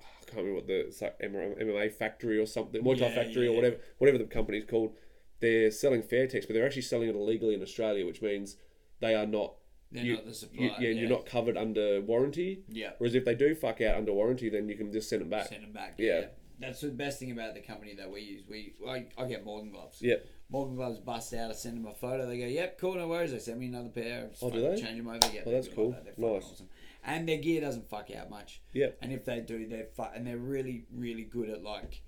I 0.00 0.24
can't 0.26 0.38
remember 0.38 0.56
what 0.56 0.66
the 0.66 0.80
it's 0.88 1.00
like 1.00 1.16
MMA 1.20 1.92
factory 1.92 2.36
or 2.36 2.46
something, 2.46 2.82
Muay 2.82 2.98
Thai 2.98 3.06
Yeah, 3.06 3.14
factory 3.14 3.44
yeah, 3.44 3.52
or 3.52 3.54
whatever 3.54 3.76
whatever 3.98 4.18
the 4.18 4.24
company's 4.24 4.64
called. 4.64 4.96
They're 5.38 5.70
selling 5.70 6.02
Fairtex, 6.02 6.46
but 6.48 6.54
they're 6.54 6.66
actually 6.66 6.82
selling 6.82 7.08
it 7.10 7.14
illegally 7.14 7.54
in 7.54 7.62
Australia, 7.62 8.04
which 8.06 8.22
means 8.22 8.56
they 9.00 9.14
are 9.14 9.26
not. 9.26 9.54
They're 9.92 10.04
you- 10.04 10.14
not 10.14 10.26
the 10.26 10.34
supplier. 10.34 10.66
You, 10.78 10.88
yeah, 10.88 11.00
you're 11.00 11.08
not 11.10 11.26
covered 11.26 11.56
under 11.56 12.00
warranty. 12.00 12.62
Yeah. 12.68 12.90
Whereas 12.98 13.14
if 13.14 13.24
they 13.24 13.34
do 13.34 13.54
fuck 13.54 13.80
out 13.80 13.96
under 13.96 14.12
warranty, 14.12 14.48
then 14.48 14.68
you 14.68 14.76
can 14.76 14.90
just 14.92 15.08
send 15.08 15.22
them 15.22 15.28
back. 15.30 15.46
Send 15.48 15.62
them 15.62 15.72
back. 15.72 15.94
Yeah. 15.98 16.20
Yeah. 16.20 16.26
That's 16.60 16.80
the 16.80 16.88
best 16.88 17.18
thing 17.18 17.32
about 17.32 17.54
the 17.54 17.60
company 17.60 17.94
that 17.96 18.10
we 18.10 18.20
use. 18.20 18.42
We 18.48 18.74
I, 18.88 19.06
I 19.18 19.26
get 19.26 19.44
Morgan 19.44 19.70
gloves. 19.72 20.00
Yep. 20.00 20.24
Morgan 20.48 20.76
gloves 20.76 20.98
bust 21.00 21.34
out. 21.34 21.50
I 21.50 21.54
send 21.54 21.76
them 21.76 21.86
a 21.90 21.94
photo. 21.94 22.26
They 22.28 22.38
go, 22.38 22.44
"Yep, 22.46 22.78
cool, 22.78 22.94
no 22.94 23.08
worries." 23.08 23.32
They 23.32 23.38
send 23.40 23.58
me 23.58 23.66
another 23.66 23.88
pair. 23.88 24.28
Just 24.28 24.42
Oh, 24.44 24.50
do 24.50 24.60
they? 24.60 24.80
Change 24.80 24.98
them 24.98 25.08
over. 25.08 25.18
Yeah. 25.32 25.40
Oh, 25.46 25.50
that's 25.50 25.66
cool. 25.68 25.90
Like 25.90 26.04
that. 26.04 26.18
Nice. 26.18 26.44
Awesome. 26.44 26.68
And 27.04 27.28
their 27.28 27.38
gear 27.38 27.60
doesn't 27.62 27.88
fuck 27.88 28.10
out 28.12 28.30
much. 28.30 28.60
Yep. 28.74 28.98
And 29.02 29.12
if 29.12 29.24
they 29.24 29.40
do, 29.40 29.66
they're 29.66 29.86
fu- 29.96 30.02
and 30.14 30.24
they're 30.26 30.36
really, 30.36 30.84
really 30.94 31.24
good 31.24 31.48
at 31.50 31.62
like. 31.64 32.02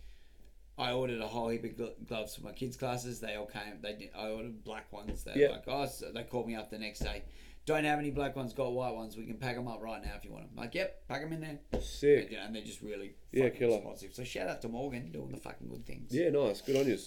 I 0.76 0.90
ordered 0.92 1.20
a 1.20 1.26
whole 1.26 1.48
heap 1.50 1.64
of 1.64 2.06
gloves 2.08 2.34
for 2.36 2.42
my 2.42 2.52
kids' 2.52 2.76
classes. 2.76 3.20
They 3.20 3.34
all 3.36 3.46
came. 3.46 3.80
They 3.80 3.92
did. 3.94 4.10
I 4.16 4.28
ordered 4.28 4.62
black 4.64 4.92
ones. 4.92 5.22
They're 5.24 5.38
Yep. 5.38 5.50
like, 5.50 5.64
oh, 5.68 5.86
so 5.86 6.10
they 6.12 6.24
called 6.24 6.46
me 6.48 6.54
up 6.56 6.70
the 6.70 6.78
next 6.78 6.98
day. 7.00 7.22
Don't 7.66 7.84
have 7.84 7.98
any 7.98 8.10
black 8.10 8.36
ones. 8.36 8.52
Got 8.52 8.72
white 8.72 8.94
ones. 8.94 9.16
We 9.16 9.24
can 9.24 9.36
pack 9.38 9.56
them 9.56 9.66
up 9.68 9.80
right 9.80 10.02
now 10.04 10.12
if 10.16 10.24
you 10.24 10.32
want 10.32 10.44
them. 10.48 10.56
Like, 10.56 10.74
yep, 10.74 11.08
pack 11.08 11.22
them 11.22 11.32
in 11.32 11.40
there. 11.40 11.80
Sick. 11.80 12.24
And, 12.24 12.30
you 12.30 12.36
know, 12.36 12.42
and 12.44 12.54
they're 12.54 12.62
just 12.62 12.82
really 12.82 13.14
Yeah, 13.32 13.48
killer. 13.48 13.76
responsive. 13.76 14.12
So 14.14 14.22
shout 14.24 14.48
out 14.48 14.60
to 14.62 14.68
Morgan 14.68 15.10
doing 15.12 15.30
the 15.32 15.38
fucking 15.38 15.68
good 15.68 15.86
things. 15.86 16.14
Yeah, 16.14 16.28
nice. 16.30 16.60
Good 16.60 16.76
on 16.76 16.86
you. 16.86 16.98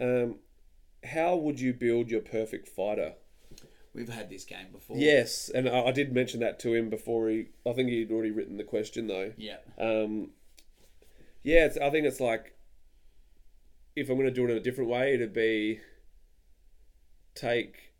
Um, 0.00 0.38
how 1.04 1.36
would 1.36 1.60
you 1.60 1.72
build 1.72 2.10
your 2.10 2.22
perfect 2.22 2.68
fighter? 2.68 3.14
We've 3.94 4.08
had 4.08 4.28
this 4.28 4.44
game 4.44 4.72
before. 4.72 4.96
Yes, 4.96 5.48
and 5.54 5.68
I, 5.68 5.84
I 5.84 5.92
did 5.92 6.12
mention 6.12 6.40
that 6.40 6.58
to 6.60 6.74
him 6.74 6.90
before 6.90 7.28
he. 7.28 7.50
I 7.64 7.72
think 7.74 7.90
he'd 7.90 8.10
already 8.10 8.32
written 8.32 8.56
the 8.56 8.64
question 8.64 9.06
though. 9.06 9.32
Yeah. 9.36 9.58
Um, 9.78 10.30
yeah, 11.44 11.66
it's, 11.66 11.76
I 11.78 11.90
think 11.90 12.04
it's 12.04 12.18
like 12.18 12.56
if 13.94 14.08
I'm 14.10 14.16
going 14.16 14.26
to 14.26 14.34
do 14.34 14.44
it 14.48 14.50
in 14.50 14.56
a 14.56 14.60
different 14.60 14.90
way, 14.90 15.14
it'd 15.14 15.32
be 15.32 15.78
take 17.36 17.93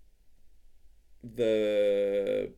the 1.36 2.52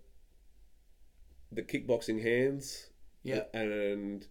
the 1.53 1.62
kickboxing 1.62 2.21
hands 2.23 2.91
Yeah. 3.23 3.45
and 3.55 4.27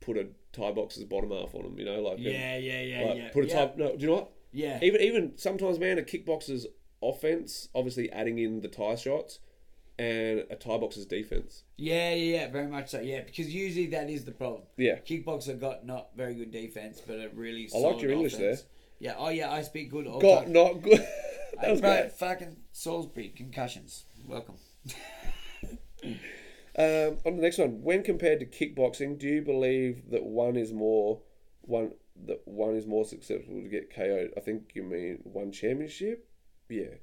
put 0.00 0.16
a 0.16 0.28
Thai 0.52 0.72
boxer's 0.72 1.04
bottom 1.04 1.30
half 1.30 1.54
on 1.54 1.62
them. 1.62 1.78
You 1.78 1.84
know, 1.86 2.00
like 2.02 2.18
a- 2.18 2.22
Yeah, 2.22 2.56
yeah, 2.58 2.80
yeah, 2.82 3.04
like, 3.06 3.16
yeah. 3.16 3.28
put 3.30 3.44
a 3.44 3.48
yeah. 3.48 3.66
Thai. 3.66 3.72
No, 3.76 3.96
do 3.96 4.02
you 4.02 4.06
know 4.08 4.14
what? 4.14 4.30
Yeah. 4.52 4.78
Even 4.82 5.00
even 5.00 5.32
sometimes, 5.38 5.78
man, 5.78 5.98
a 5.98 6.02
kickboxer's 6.02 6.66
offense, 7.02 7.68
obviously 7.74 8.10
adding 8.10 8.38
in 8.38 8.60
the 8.60 8.68
tie 8.68 8.94
shots, 8.96 9.38
and 9.98 10.44
a 10.50 10.56
Thai 10.56 10.78
boxer's 10.78 11.06
defense. 11.06 11.64
Yeah, 11.76 12.12
yeah, 12.14 12.38
yeah, 12.40 12.50
very 12.50 12.66
much 12.66 12.88
so. 12.90 13.00
Yeah, 13.00 13.22
because 13.22 13.52
usually 13.54 13.86
that 13.88 14.10
is 14.10 14.24
the 14.24 14.32
problem. 14.32 14.62
Yeah. 14.76 14.98
Kickboxer 14.98 15.58
got 15.58 15.86
not 15.86 16.08
very 16.16 16.34
good 16.34 16.50
defense, 16.50 17.00
but 17.06 17.14
a 17.20 17.28
really 17.34 17.64
I 17.64 17.68
solid 17.68 17.90
liked 17.90 18.02
your 18.02 18.12
English 18.12 18.34
offense. 18.34 18.64
Yeah, 18.98 19.14
oh 19.16 19.28
yeah, 19.30 19.50
I 19.50 19.62
speak 19.62 19.90
good. 19.90 20.06
all 20.06 20.20
Got 20.20 20.44
time. 20.44 20.52
not 20.52 20.82
good. 20.82 21.00
that 21.60 21.70
was 21.70 21.80
great. 21.80 22.12
fucking 22.12 22.56
Salisbury 22.72 23.28
concussions. 23.36 24.04
Welcome. 24.26 24.56
Um, 26.78 27.18
on 27.26 27.36
the 27.36 27.42
next 27.42 27.58
one, 27.58 27.82
when 27.82 28.02
compared 28.04 28.38
to 28.40 28.46
kickboxing, 28.46 29.18
do 29.18 29.26
you 29.26 29.42
believe 29.42 30.08
that 30.10 30.22
one 30.24 30.56
is 30.56 30.72
more 30.72 31.20
one 31.62 31.92
that 32.26 32.42
one 32.46 32.74
is 32.76 32.86
more 32.86 33.04
susceptible 33.04 33.60
to 33.60 33.68
get 33.68 33.94
KO'd? 33.94 34.30
I 34.36 34.40
think 34.40 34.70
you 34.74 34.84
mean 34.84 35.18
one 35.24 35.50
championship. 35.50 36.28
Yeah. 36.68 36.94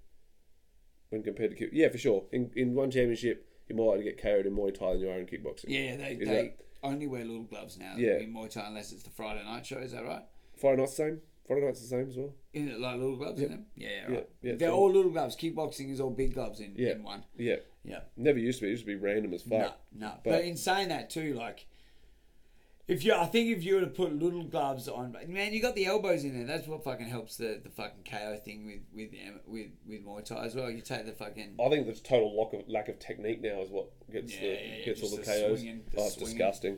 When 1.09 1.21
compared 1.21 1.51
to 1.51 1.57
kick, 1.57 1.69
yeah, 1.73 1.89
for 1.89 1.97
sure. 1.97 2.23
In 2.31 2.49
in 2.55 2.73
one 2.75 2.89
championship, 2.89 3.45
you're 3.67 3.75
more 3.77 3.91
likely 3.95 4.05
to 4.05 4.11
get 4.15 4.21
KO'd 4.23 4.45
in 4.47 4.55
Muay 4.55 4.73
Thai 4.73 4.93
than 4.93 5.01
you 5.01 5.09
are 5.09 5.19
in 5.19 5.25
kickboxing. 5.25 5.65
Yeah, 5.67 5.97
they, 5.97 6.17
Is 6.21 6.27
they 6.27 6.53
only 6.81 7.05
wear 7.05 7.25
little 7.25 7.43
gloves 7.43 7.77
now. 7.77 7.95
Yeah. 7.97 8.17
in 8.19 8.33
Muay 8.33 8.49
Thai 8.49 8.67
unless 8.67 8.93
it's 8.93 9.03
the 9.03 9.09
Friday 9.11 9.43
night 9.43 9.65
show. 9.65 9.77
Is 9.79 9.91
that 9.91 10.05
right? 10.05 10.23
Friday 10.59 10.77
night's 10.77 10.91
the 10.95 11.03
same. 11.03 11.21
Night's 11.49 11.81
the 11.81 11.87
same 11.87 12.09
as 12.09 12.17
well. 12.17 12.33
Isn't 12.53 12.69
it 12.69 12.79
like 12.79 12.97
little 12.97 13.15
gloves 13.15 13.41
in 13.41 13.49
them? 13.49 13.65
Yeah, 13.75 13.89
yeah, 14.09 14.15
right. 14.15 14.29
They're 14.41 14.69
so- 14.69 14.75
all 14.75 14.91
little 14.91 15.11
gloves. 15.11 15.35
Kickboxing 15.35 15.91
is 15.91 15.99
all 16.01 16.09
big 16.09 16.33
gloves 16.33 16.59
in, 16.59 16.75
in 16.75 17.03
one. 17.03 17.23
Yeah. 17.37 17.57
Yeah. 17.85 18.01
Never 18.17 18.37
used 18.39 18.59
to 18.59 18.63
be. 18.65 18.67
It 18.67 18.71
used 18.71 18.83
to 18.83 18.87
be 18.87 18.95
random 18.95 19.33
as 19.33 19.43
fuck. 19.43 19.79
no. 19.93 20.11
But- 20.23 20.31
But, 20.31 20.43
in 20.45 20.57
saying 20.57 20.89
that 20.89 21.09
too, 21.09 21.33
like, 21.35 21.65
if 22.87 23.03
you, 23.03 23.13
I 23.13 23.25
think 23.25 23.49
if 23.57 23.63
you 23.65 23.75
were 23.75 23.81
to 23.81 23.87
put 23.87 24.13
little 24.13 24.43
gloves 24.43 24.87
on, 24.87 25.15
man, 25.27 25.53
you 25.53 25.61
got 25.61 25.75
the 25.75 25.85
elbows 25.85 26.23
in 26.23 26.33
there. 26.37 26.45
That's 26.47 26.67
what 26.67 26.85
fucking 26.85 27.07
helps 27.07 27.35
the, 27.35 27.59
the 27.61 27.69
fucking 27.69 28.03
KO 28.09 28.37
thing 28.43 28.65
with 28.65 28.79
with 28.93 29.09
um, 29.27 29.39
with 29.45 29.67
with 29.85 30.05
Muay 30.05 30.23
Thai 30.23 30.45
as 30.45 30.55
well. 30.55 30.69
You 30.71 30.79
take 30.81 31.05
the 31.05 31.11
fucking 31.11 31.55
I 31.59 31.67
think 31.69 31.85
the 31.85 31.93
total 31.93 32.37
lack 32.41 32.53
of 32.53 32.69
lack 32.69 32.87
of 32.87 32.97
technique 32.99 33.41
now 33.41 33.59
is 33.61 33.69
what 33.69 33.87
gets 34.09 34.33
Yeah, 34.35 34.39
the 34.39 34.47
yeah, 34.79 34.85
gets 34.85 35.03
all 35.03 35.09
the 35.09 35.17
the 35.17 35.23
KOs. 35.23 35.59
swinging, 35.59 35.83
the 35.93 35.99
oh, 36.01 36.05
it's 36.05 36.15
disgusting. 36.15 36.77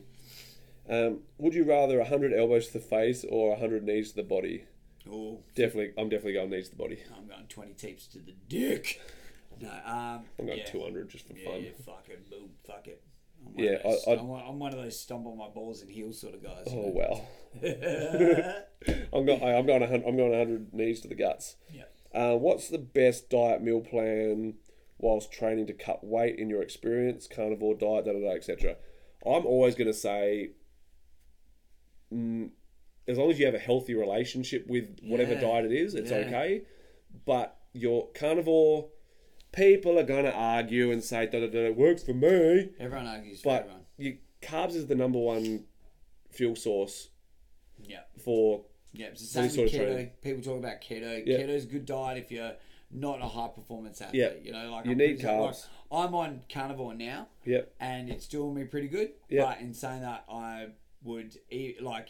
Um, 0.90 1.20
would 1.38 1.54
you 1.54 1.64
rather 1.64 2.04
hundred 2.04 2.34
elbows 2.34 2.68
to 2.68 2.74
the 2.74 2.80
face 2.80 3.24
or 3.30 3.56
hundred 3.58 3.84
knees 3.84 4.10
to 4.12 4.16
the 4.18 4.24
body? 4.24 4.66
oh, 5.12 5.40
Definitely, 5.56 5.94
I'm 5.98 6.10
definitely 6.10 6.34
going 6.34 6.50
knees 6.50 6.70
to 6.70 6.76
the 6.76 6.82
body. 6.82 7.00
I'm 7.16 7.28
going 7.28 7.46
twenty 7.48 7.74
tapes 7.74 8.08
to 8.08 8.20
the 8.20 8.34
dick. 8.48 9.00
No, 9.62 9.70
um, 9.70 10.26
I'm 10.40 10.46
going 10.46 10.58
yeah. 10.60 10.66
two 10.66 10.82
hundred 10.82 11.10
just 11.10 11.28
for 11.28 11.34
Yeah, 11.34 11.52
fun. 11.52 11.64
yeah, 11.64 11.70
fuck 11.86 12.06
it, 12.10 12.30
boom, 12.30 12.50
fuck 12.66 12.88
it. 12.88 13.04
I'm 13.46 13.54
one 13.54 13.64
Yeah, 13.66 13.72
of 13.74 13.84
those, 13.84 14.08
I- 14.08 14.12
am 14.50 14.60
one, 14.60 14.74
of 14.74 14.80
those 14.82 15.00
stomp 15.00 15.26
on 15.28 15.38
my 15.38 15.48
balls 15.50 15.82
and 15.82 15.92
heels 15.92 16.20
sort 16.20 16.34
of 16.36 16.44
guys. 16.44 16.66
Oh 16.70 16.92
well, 16.94 17.28
I'm 19.14 19.26
going. 19.26 19.44
I'm 19.44 19.66
going. 19.66 19.84
a 19.84 19.88
hun- 19.88 20.04
I'm 20.08 20.18
going 20.18 20.34
hundred 20.38 20.74
knees 20.74 21.02
to 21.02 21.08
the 21.08 21.16
guts. 21.16 21.56
yeah. 21.74 21.84
Uh, 22.14 22.36
what's 22.36 22.70
the 22.70 22.80
best 22.80 23.30
diet 23.30 23.62
meal 23.62 23.82
plan 23.82 24.56
whilst 24.98 25.32
training 25.32 25.68
to 25.68 25.74
cut 25.74 26.04
weight 26.04 26.40
in 26.40 26.50
your 26.50 26.62
experience? 26.64 27.28
Carnivore 27.28 27.76
diet, 27.76 28.06
da 28.06 28.14
da 28.14 28.20
da, 28.20 28.32
etc. 28.36 28.78
I'm 29.26 29.46
always 29.46 29.76
going 29.76 29.88
to 29.88 29.94
say, 29.94 30.52
Mm, 32.14 32.49
as 33.07 33.18
long 33.18 33.32
as 33.32 33.39
you 33.39 33.45
have 33.45 33.55
a 33.55 33.60
healthy 33.60 33.93
relationship 33.95 34.68
with 34.68 34.99
whatever 35.03 35.34
Yeah, 35.34 35.41
diet 35.41 35.66
it 35.66 35.72
is, 35.72 35.95
it's 35.95 36.12
yeah. 36.12 36.18
okay. 36.18 36.62
But 37.26 37.57
your 37.74 38.10
carnivore, 38.14 38.89
people 39.51 39.97
are 39.97 40.03
going 40.03 40.26
to 40.26 40.34
argue 40.34 40.91
and 40.91 41.03
say, 41.03 41.26
da 41.26 41.39
da 41.39 41.47
da, 41.47 41.60
it 41.68 41.76
works 41.78 42.03
for 42.03 42.14
me. 42.14 42.70
Everyone 42.80 43.07
argues 43.07 43.41
But 43.41 43.62
everyone. 43.64 43.82
you, 43.97 44.18
carbs 44.41 44.76
is 44.76 44.88
the 44.88 44.95
number 44.95 45.20
one 45.20 45.66
fuel 46.32 46.55
source 46.55 47.10
Yeah. 47.84 48.01
for 48.24 48.66
Yeah, 48.93 49.07
it's 49.07 49.22
the 49.22 49.28
same 49.28 49.49
sort 49.49 49.68
of 49.68 49.74
keto. 49.74 49.86
training. 49.86 50.12
People 50.22 50.43
talk 50.43 50.60
about 50.60 50.82
keto. 50.82 51.24
Yeah. 51.26 51.38
Keto's 51.39 51.64
a 51.64 51.68
good 51.68 51.86
diet 51.86 52.18
if 52.20 52.32
you're 52.32 52.53
not 52.91 53.22
a 53.22 53.28
high 53.28 53.47
performance 53.49 54.01
athlete. 54.01 54.22
Yeah. 54.22 54.32
You 54.43 54.51
know, 54.51 54.72
like 54.72 54.86
You 54.86 54.91
I'm 54.91 54.97
need 54.97 55.20
pretty- 55.20 55.28
like, 55.28 55.51
carbs. 55.53 55.68
I'm 55.91 56.14
on 56.16 56.41
carnivore 56.51 56.93
now, 56.93 57.28
yep, 57.45 57.74
and 57.80 58.10
it's 58.12 58.28
doing 58.28 58.53
me 58.53 58.64
pretty 58.66 58.88
good. 58.88 59.12
Yeah. 59.30 59.45
But 59.45 59.62
in 59.62 59.74
saying 59.74 60.01
that, 60.01 60.24
I 60.30 60.68
would 61.04 61.38
eat 61.50 61.82
like 61.82 62.10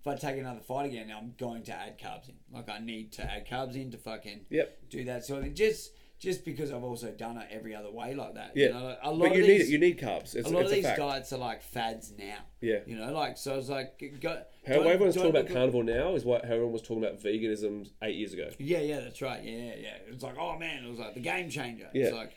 if 0.00 0.06
I 0.06 0.14
take 0.14 0.38
another 0.38 0.60
fight 0.60 0.86
again, 0.86 1.12
I'm 1.16 1.34
going 1.36 1.64
to 1.64 1.72
add 1.72 1.98
carbs 1.98 2.28
in. 2.28 2.36
Like 2.52 2.68
I 2.68 2.78
need 2.78 3.12
to 3.14 3.22
add 3.24 3.48
carbs 3.48 3.74
in 3.74 3.90
to 3.90 3.98
fucking 3.98 4.46
yep. 4.50 4.78
do 4.88 5.04
that 5.04 5.24
sort 5.24 5.38
of 5.38 5.44
thing. 5.46 5.54
Just 5.54 5.92
just 6.18 6.44
because 6.44 6.72
I've 6.72 6.84
also 6.84 7.10
done 7.10 7.36
it 7.36 7.48
every 7.50 7.74
other 7.74 7.90
way 7.90 8.14
like 8.14 8.34
that. 8.34 8.52
Yeah. 8.54 8.68
You 8.68 8.72
know, 8.72 8.96
a 9.02 9.10
lot 9.10 9.18
But 9.18 9.30
of 9.32 9.36
you 9.36 9.46
these, 9.46 9.48
need 9.48 9.60
it. 9.62 9.68
You 9.68 9.78
need 9.78 10.00
carbs. 10.00 10.34
It's, 10.34 10.48
a 10.48 10.52
lot 10.52 10.64
of 10.64 10.70
these 10.70 10.84
fact. 10.84 10.98
diets 10.98 11.32
are 11.32 11.38
like 11.38 11.62
fads 11.62 12.12
now. 12.16 12.38
Yeah. 12.60 12.78
You 12.86 12.96
know, 12.96 13.12
like 13.12 13.36
so. 13.36 13.54
I 13.54 13.56
was 13.56 13.68
like, 13.68 14.20
go. 14.20 14.42
How 14.66 14.80
everyone's 14.80 15.14
talking 15.14 15.30
about 15.30 15.50
at- 15.50 15.84
now 15.84 16.14
is 16.14 16.24
what 16.24 16.44
how 16.44 16.52
everyone 16.52 16.72
was 16.72 16.82
talking 16.82 17.04
about 17.04 17.20
veganism 17.20 17.88
eight 18.02 18.16
years 18.16 18.32
ago. 18.32 18.48
Yeah, 18.58 18.78
yeah, 18.78 19.00
that's 19.00 19.20
right. 19.20 19.42
Yeah, 19.42 19.52
yeah, 19.52 19.74
yeah. 19.78 19.96
It 20.06 20.14
was 20.14 20.22
like, 20.22 20.36
oh 20.38 20.58
man, 20.58 20.84
it 20.84 20.88
was 20.88 20.98
like 20.98 21.14
the 21.14 21.20
game 21.20 21.50
changer. 21.50 21.88
Yeah. 21.92 22.06
It's 22.06 22.14
like, 22.16 22.32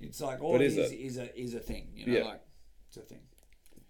it's 0.00 0.20
like 0.20 0.42
all 0.42 0.52
But 0.52 0.60
oh, 0.60 0.64
it 0.64 0.66
is 0.66 0.76
is 0.76 0.92
it? 0.92 0.96
is 0.96 1.16
a 1.18 1.40
is 1.40 1.54
a 1.54 1.60
thing. 1.60 1.88
You 1.94 2.06
know, 2.06 2.18
Yeah. 2.18 2.24
like 2.24 2.40
it's 2.88 2.96
a 2.98 3.00
thing. 3.00 3.20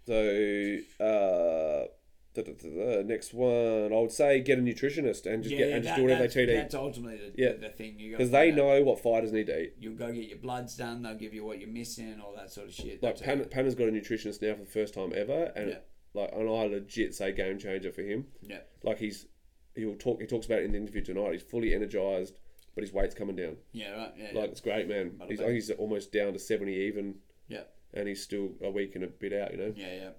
So 0.07 0.77
uh, 1.01 1.87
da, 2.35 2.43
da, 2.43 2.53
da, 2.53 3.03
next 3.05 3.33
one, 3.33 3.93
I 3.93 4.01
would 4.01 4.13
say 4.13 4.41
get 4.41 4.59
a 4.59 4.63
nutritionist 4.63 5.27
and 5.27 5.43
just 5.43 5.53
yeah, 5.55 5.59
get 5.59 5.69
yeah, 5.69 5.75
and 5.77 5.83
just 5.85 5.93
that- 5.93 5.97
do 5.97 6.03
whatever 6.03 6.23
they 6.23 6.29
tell 6.29 6.43
you 6.43 6.57
That's 6.61 6.75
ultimately 6.75 7.17
the, 7.19 7.43
Yeah. 7.43 7.53
the, 7.53 7.69
thing. 7.71 7.99
You 7.99 8.11
because 8.13 8.31
they 8.31 8.51
know 8.51 8.83
what 8.83 9.01
fighters 9.01 9.33
need 9.33 9.47
to 9.47 9.61
eat. 9.63 9.75
You'll 9.79 9.95
go 9.95 10.13
get 10.13 10.29
your 10.29 10.39
bloods 10.39 10.77
done. 10.77 11.03
They'll 11.03 11.15
give 11.15 11.33
you 11.35 11.45
what 11.45 11.59
you're 11.59 11.69
missing, 11.69 12.11
and 12.11 12.21
all 12.21 12.35
that 12.37 12.51
sort 12.51 12.69
of 12.69 12.75
shit. 12.75 13.03
Like 13.03 13.21
Pan, 13.21 13.39
you. 13.39 13.45
Panna's 13.47 13.75
got 13.75 13.89
a 13.89 13.93
nutritionist 13.93 14.43
now 14.43 14.55
for 14.55 14.61
the 14.61 14.67
first 14.71 14.95
time 14.95 15.13
ever, 15.15 15.53
and 15.57 15.71
Yeah. 15.71 15.79
like 16.13 16.33
and 16.33 16.49
I 16.49 16.65
legit 16.67 17.15
say 17.15 17.33
game 17.33 17.59
changer 17.59 17.93
for 17.93 18.03
him. 18.03 18.27
Yeah, 18.43 18.59
Like 18.83 18.99
he's 18.99 19.27
he'll 19.75 19.97
talk 19.97 20.21
he 20.21 20.27
talks 20.27 20.47
about 20.47 20.59
it 20.61 20.65
in 20.67 20.73
the 20.73 20.79
interview 20.79 21.03
tonight. 21.03 21.33
He's 21.33 21.43
fully 21.43 21.75
energized, 21.75 22.39
but 22.75 22.83
his 22.85 22.93
weight's 22.93 23.15
coming 23.15 23.37
down. 23.37 23.57
yeah, 23.73 23.91
right. 23.97 24.13
Yeah, 24.19 24.31
Like 24.41 24.51
it's 24.51 24.61
great, 24.61 24.87
man. 24.89 25.19
He's, 25.29 25.41
I 25.41 25.45
think 25.45 25.55
he's 25.55 25.71
almost 25.71 26.13
down 26.13 26.33
to 26.35 26.39
seventy 26.39 26.75
even, 26.75 27.17
yeah, 27.49 27.63
and 27.95 28.09
he's 28.09 28.23
still 28.23 28.51
a 28.63 28.71
week 28.71 28.95
and 28.95 29.05
a 29.05 29.09
bit 29.09 29.33
out. 29.33 29.53
You 29.53 29.59
know. 29.59 29.73
yeah, 29.77 30.11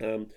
yeah. 0.00 0.06
Um, 0.14 0.28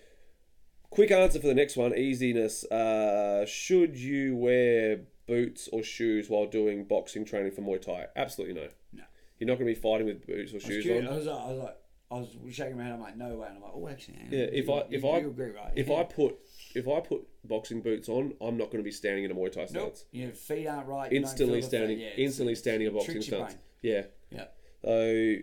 quick 0.90 1.12
answer 1.12 1.40
for 1.40 1.48
the 1.48 1.54
next 1.56 1.78
one: 1.78 1.96
easiness. 1.98 2.64
Uh, 2.66 3.46
should 3.46 3.96
you 3.98 4.36
wear 4.36 5.02
boots 5.28 5.70
or 5.72 5.84
shoes 5.84 6.30
while 6.30 6.46
doing 6.48 6.86
boxing 6.86 7.26
training 7.26 7.52
for 7.52 7.62
Muay 7.62 7.82
Thai? 7.82 8.08
Absolutely 8.16 8.56
no. 8.56 8.68
No. 8.94 9.04
You're 9.40 9.48
not 9.48 9.58
going 9.60 9.74
to 9.74 9.74
be 9.74 9.80
fighting 9.80 10.08
with 10.08 10.26
boots 10.28 10.54
or 10.54 10.60
shoes 10.60 10.84
curious, 10.84 11.08
on. 11.08 11.14
I 11.14 11.18
was, 11.18 11.26
like- 11.26 11.40
I 11.42 11.48
was 11.52 11.60
like, 11.60 11.78
I 12.12 12.16
was 12.16 12.56
shaking 12.56 12.78
my 12.78 12.84
head. 12.84 12.94
I'm 12.94 13.02
like, 13.02 13.18
no 13.18 13.36
way. 13.38 13.48
And 13.48 13.58
I'm 13.58 13.64
like, 13.64 13.72
oh, 13.74 13.88
actually, 13.90 14.18
on. 14.18 14.28
Yeah, 14.32 14.40
if 14.52 14.68
You- 14.68 14.74
I- 14.74 14.86
if 14.92 15.02
you, 15.04 15.10
I- 15.10 15.20
you 15.20 15.30
agree, 15.30 15.50
right? 15.50 15.72
If 15.76 15.88
Yeah. 15.88 15.96
I 15.96 16.04
put 16.04 16.36
if 16.76 16.88
I 16.88 17.00
put 17.00 17.22
boxing 17.44 17.82
boots 17.82 18.10
on, 18.10 18.34
I'm 18.42 18.58
not 18.58 18.66
going 18.66 18.78
to 18.78 18.84
be 18.84 18.92
standing 18.92 19.24
in 19.24 19.32
a 19.32 19.36
Muay 19.36 19.52
Thai 19.52 19.62
nope, 19.72 19.96
stance. 19.96 20.06
your 20.12 20.32
feet 20.32 20.68
aren't 20.68 20.88
right. 20.88 21.12
Instantly 21.12 21.62
standing, 21.62 21.98
feet, 21.98 22.04
yeah, 22.18 22.24
instantly 22.24 22.56
standing 22.56 22.88
a 22.88 22.92
boxing 22.92 23.22
stance. 23.22 23.54
brain. 23.54 23.60
Yeah. 23.82 24.04
Yeah. 24.32 24.46
So, 24.84 25.36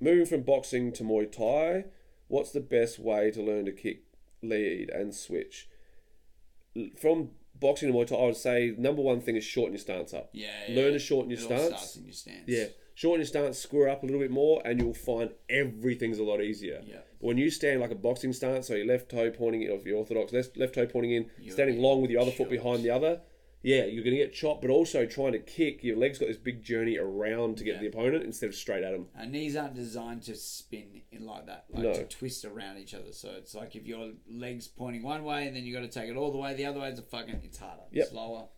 moving 0.00 0.26
from 0.26 0.42
boxing 0.42 0.92
to 0.94 1.04
Muay 1.04 1.30
Thai, 1.30 1.84
what's 2.28 2.50
the 2.52 2.60
best 2.60 2.98
way 2.98 3.30
to 3.30 3.42
learn 3.42 3.66
to 3.66 3.72
kick, 3.72 4.02
lead, 4.42 4.90
and 4.90 5.14
switch? 5.14 5.68
From 6.98 7.30
boxing 7.58 7.92
to 7.92 7.94
Muay 7.98 8.06
Thai, 8.06 8.16
I 8.16 8.26
would 8.26 8.36
say 8.36 8.74
number 8.78 9.02
one 9.02 9.20
thing 9.20 9.36
is 9.36 9.44
shorten 9.44 9.72
your 9.74 9.80
stance 9.80 10.14
up. 10.14 10.30
Yeah, 10.32 10.48
Learn 10.68 10.86
yeah. 10.86 10.90
to 10.92 10.98
shorten 10.98 11.30
your 11.30 11.40
stance. 11.40 11.98
your 12.02 12.12
stance. 12.12 12.44
Yeah, 12.46 12.66
shorten 12.94 13.20
your 13.20 13.26
stance, 13.26 13.58
square 13.58 13.88
up 13.88 14.02
a 14.02 14.06
little 14.06 14.20
bit 14.20 14.30
more, 14.30 14.62
and 14.64 14.80
you'll 14.80 14.94
find 14.94 15.30
everything's 15.48 16.18
a 16.18 16.24
lot 16.24 16.40
easier. 16.40 16.80
Yeah. 16.84 16.98
But 17.20 17.26
when 17.26 17.38
you 17.38 17.50
stand 17.50 17.80
like 17.80 17.90
a 17.90 17.96
boxing 17.96 18.32
stance, 18.32 18.68
so 18.68 18.74
your 18.74 18.86
left 18.86 19.10
toe 19.10 19.30
pointing, 19.30 19.68
or 19.68 19.74
if 19.74 19.84
you're 19.84 19.98
orthodox, 19.98 20.32
left, 20.32 20.56
left 20.56 20.74
toe 20.74 20.86
pointing 20.86 21.12
in, 21.12 21.30
You're 21.40 21.52
standing 21.52 21.80
long 21.80 22.00
with 22.00 22.10
your 22.10 22.22
other 22.22 22.30
foot 22.30 22.48
behind 22.48 22.82
the 22.82 22.90
other, 22.90 23.20
yeah, 23.62 23.84
you're 23.84 24.02
going 24.02 24.16
to 24.16 24.22
get 24.22 24.32
chopped, 24.32 24.62
but 24.62 24.70
also 24.70 25.04
trying 25.04 25.32
to 25.32 25.38
kick, 25.38 25.84
your 25.84 25.96
legs 25.96 26.18
got 26.18 26.28
this 26.28 26.36
big 26.38 26.62
journey 26.62 26.96
around 26.96 27.58
to 27.58 27.64
get 27.64 27.74
Yeah. 27.74 27.80
the 27.80 27.86
opponent 27.88 28.24
instead 28.24 28.48
of 28.48 28.54
straight 28.54 28.82
at 28.84 28.92
them. 28.92 29.08
And 29.14 29.32
knees 29.32 29.54
aren't 29.56 29.74
designed 29.74 30.22
to 30.24 30.34
spin 30.34 31.02
in 31.12 31.26
like 31.26 31.46
that, 31.46 31.66
like 31.70 31.82
No. 31.82 31.92
to 31.92 32.04
twist 32.04 32.44
around 32.44 32.78
each 32.78 32.94
other. 32.94 33.12
So 33.12 33.30
it's 33.32 33.54
like 33.54 33.76
if 33.76 33.86
your 33.86 34.12
legs 34.30 34.66
pointing 34.66 35.02
one 35.02 35.24
way 35.24 35.46
and 35.46 35.54
then 35.54 35.64
you 35.64 35.74
got 35.74 35.80
to 35.82 35.88
take 35.88 36.08
it 36.08 36.16
all 36.16 36.32
the 36.32 36.38
way 36.38 36.54
the 36.54 36.64
other 36.64 36.80
way, 36.80 36.88
it's 36.88 37.00
a 37.00 37.02
fucking 37.02 37.40
it's 37.44 37.58
harder, 37.58 37.82
Yep. 37.92 38.08
slower. 38.08 38.48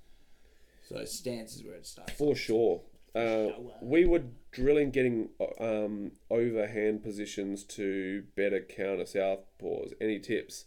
So 0.85 1.05
stance 1.05 1.57
is 1.57 1.65
where 1.65 1.75
it 1.75 1.87
starts. 1.87 2.13
For 2.13 2.35
sure. 2.37 2.83
Uh, 3.15 3.51
we 3.83 4.07
were 4.07 4.23
drilling 4.53 4.91
getting 4.91 5.29
um, 5.61 6.13
overhand 6.31 7.03
positions 7.03 7.63
to 7.65 8.23
better 8.37 8.61
counter 8.61 9.05
southpaws. 9.05 9.93
Any 10.01 10.19
tips? 10.19 10.65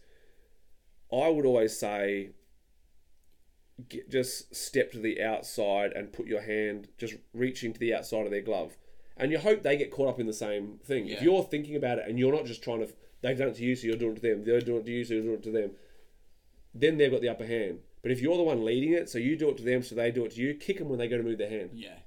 I 1.12 1.30
would 1.30 1.46
always 1.46 1.78
say 1.78 2.32
get, 3.90 4.10
just 4.10 4.56
step 4.56 4.92
to 4.92 5.00
the 5.00 5.22
outside 5.22 5.94
and 5.94 6.12
put 6.14 6.28
your 6.28 6.42
hand 6.42 6.88
just 6.98 7.16
reaching 7.34 7.74
to 7.74 7.80
the 7.80 7.94
outside 7.94 8.26
of 8.26 8.32
their 8.32 8.42
glove. 8.42 8.78
And 9.18 9.32
you 9.32 9.38
hope 9.40 9.64
they 9.64 9.78
get 9.78 9.92
caught 9.92 10.10
up 10.10 10.20
in 10.20 10.28
the 10.28 10.34
same 10.34 10.80
thing. 10.84 11.08
If 11.08 11.22
you're 11.22 11.44
thinking 11.44 11.76
about 11.76 12.00
it 12.00 12.06
and 12.08 12.20
you're 12.20 12.34
not 12.34 12.46
just 12.46 12.62
trying 12.64 12.80
to, 12.86 12.94
they've 13.22 13.38
done 13.38 13.50
it 13.50 13.56
to 13.56 13.64
you, 13.64 13.76
so 13.76 13.88
you're 13.88 13.96
doing 13.96 14.12
it 14.14 14.22
to 14.22 14.22
them, 14.22 14.44
they're 14.44 14.60
doing 14.62 14.80
it 14.82 14.86
to 14.86 14.92
you, 14.92 15.06
so 15.06 15.14
you're 15.14 15.24
doing 15.24 15.36
it 15.36 15.44
to 15.44 15.52
them, 15.52 15.72
then 16.74 16.98
they've 16.98 17.12
got 17.12 17.22
the 17.22 17.30
upper 17.30 17.46
hand. 17.46 17.80
But 18.02 18.12
if 18.12 18.22
you're 18.22 18.38
the 18.38 18.44
one 18.44 18.66
leading 18.66 18.92
it, 18.94 19.10
so 19.10 19.18
you 19.18 19.36
do 19.38 19.50
it 19.50 19.58
to 19.58 19.64
them, 19.64 19.82
so 19.84 19.96
they 19.96 20.12
do 20.12 20.26
it 20.26 20.32
to 20.34 20.42
you, 20.42 20.54
kick 20.54 20.80
them 20.80 20.90
when 20.90 21.00
they 21.00 21.08
go 21.08 21.18
to 21.18 21.24
move 21.24 21.38
their 21.38 21.50
hand. 21.50 21.72
Yeah, 21.74 22.00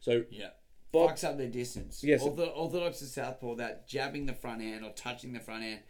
So 0.00 0.24
yeah. 0.30 0.48
Bob- 0.90 1.10
Fucks 1.10 1.24
up 1.24 1.38
their 1.38 1.48
distance. 1.48 2.02
Yes. 2.04 2.22
Ortho- 2.22 2.52
Orthodox 2.54 2.98
to 2.98 3.06
southpaw, 3.06 3.54
that 3.54 3.88
jabbing 3.88 4.26
the 4.26 4.34
front 4.34 4.60
hand 4.60 4.84
or 4.84 4.90
touching 4.90 5.32
the 5.32 5.40
front 5.40 5.62
hand 5.62 5.80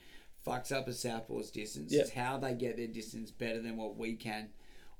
fucks 0.47 0.71
up 0.71 0.87
a 0.87 0.93
southpaw's 0.93 1.51
distance. 1.51 1.93
Yeah. 1.93 2.03
It's 2.03 2.11
how 2.11 2.39
they 2.39 2.55
get 2.55 2.77
their 2.77 2.87
distance 2.87 3.31
better 3.33 3.61
than 3.61 3.77
what 3.77 3.97
we 3.97 4.15
can. 4.15 4.51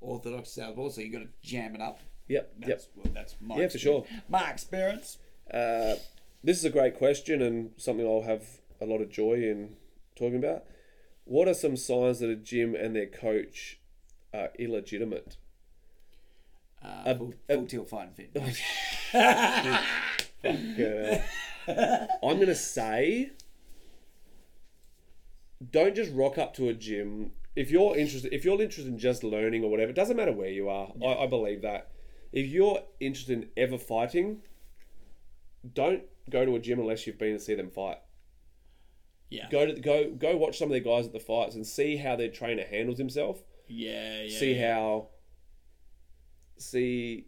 Orthodox 0.03 0.53
to 0.53 0.61
southpaw, 0.61 0.89
so 0.89 1.01
you've 1.01 1.13
got 1.13 1.19
to 1.23 1.29
jam 1.41 1.75
it 1.75 1.81
up. 1.81 1.99
Yep, 2.27 2.53
yep. 2.59 2.67
That's, 2.67 2.87
well, 2.95 3.11
that's 3.13 3.35
my 3.41 3.55
Yeah, 3.57 3.67
for 3.67 3.77
sure. 3.77 3.99
experience. 3.99 4.23
My 4.29 4.49
experience. 4.51 5.17
Uh, 5.53 5.95
this 6.43 6.57
is 6.57 6.65
a 6.65 6.69
great 6.69 6.97
question 6.97 7.41
and 7.41 7.71
something 7.77 8.05
I'll 8.05 8.21
have 8.23 8.43
a 8.81 8.85
lot 8.85 9.01
of 9.01 9.09
joy 9.09 9.33
in 9.35 9.75
talking 10.15 10.37
about. 10.37 10.63
What 11.25 11.47
are 11.47 11.53
some 11.53 11.77
signs 11.77 12.19
that 12.19 12.29
a 12.29 12.35
gym 12.35 12.75
and 12.75 12.95
their 12.95 13.07
coach 13.07 13.79
are 14.33 14.49
illegitimate? 14.59 15.37
Uh, 16.83 17.03
A- 17.05 17.15
full, 17.17 17.33
a- 17.49 17.53
full 17.55 17.65
tilt 17.65 17.89
fight 17.89 18.07
and 18.07 18.15
fit. 18.15 18.31
I'm 20.45 22.39
gonna 22.39 22.55
say, 22.55 23.31
don't 25.71 25.95
just 25.95 26.11
rock 26.13 26.37
up 26.37 26.53
to 26.55 26.67
a 26.69 26.73
gym. 26.73 27.31
If 27.55 27.69
you're 27.69 27.95
interested, 27.95 28.33
if 28.33 28.43
you're 28.43 28.61
interested 28.61 28.87
in 28.87 28.97
just 28.97 29.23
learning 29.23 29.63
or 29.63 29.69
whatever, 29.69 29.91
it 29.91 29.95
doesn't 29.95 30.17
matter 30.17 30.31
where 30.31 30.49
you 30.49 30.69
are. 30.69 30.91
I, 31.03 31.23
I 31.23 31.27
believe 31.27 31.61
that. 31.61 31.91
If 32.31 32.47
you're 32.47 32.79
interested 32.99 33.37
in 33.37 33.49
ever 33.55 33.77
fighting, 33.77 34.41
don't 35.71 36.03
go 36.29 36.45
to 36.45 36.55
a 36.55 36.59
gym 36.59 36.79
unless 36.79 37.05
you've 37.05 37.19
been 37.19 37.33
to 37.33 37.39
see 37.39 37.53
them 37.55 37.69
fight. 37.69 37.97
Yeah. 39.29 39.49
Go 39.49 39.65
to 39.65 39.73
go 39.79 40.11
go 40.11 40.37
watch 40.37 40.57
some 40.57 40.67
of 40.67 40.71
their 40.71 40.79
guys 40.79 41.05
at 41.05 41.13
the 41.13 41.19
fights 41.19 41.55
and 41.55 41.65
see 41.65 41.97
how 41.97 42.15
their 42.15 42.29
trainer 42.29 42.63
handles 42.63 42.97
himself. 42.97 43.43
Yeah, 43.67 44.23
yeah. 44.23 44.39
see 44.39 44.53
yeah. 44.53 44.75
how 44.75 45.07
see 46.57 47.27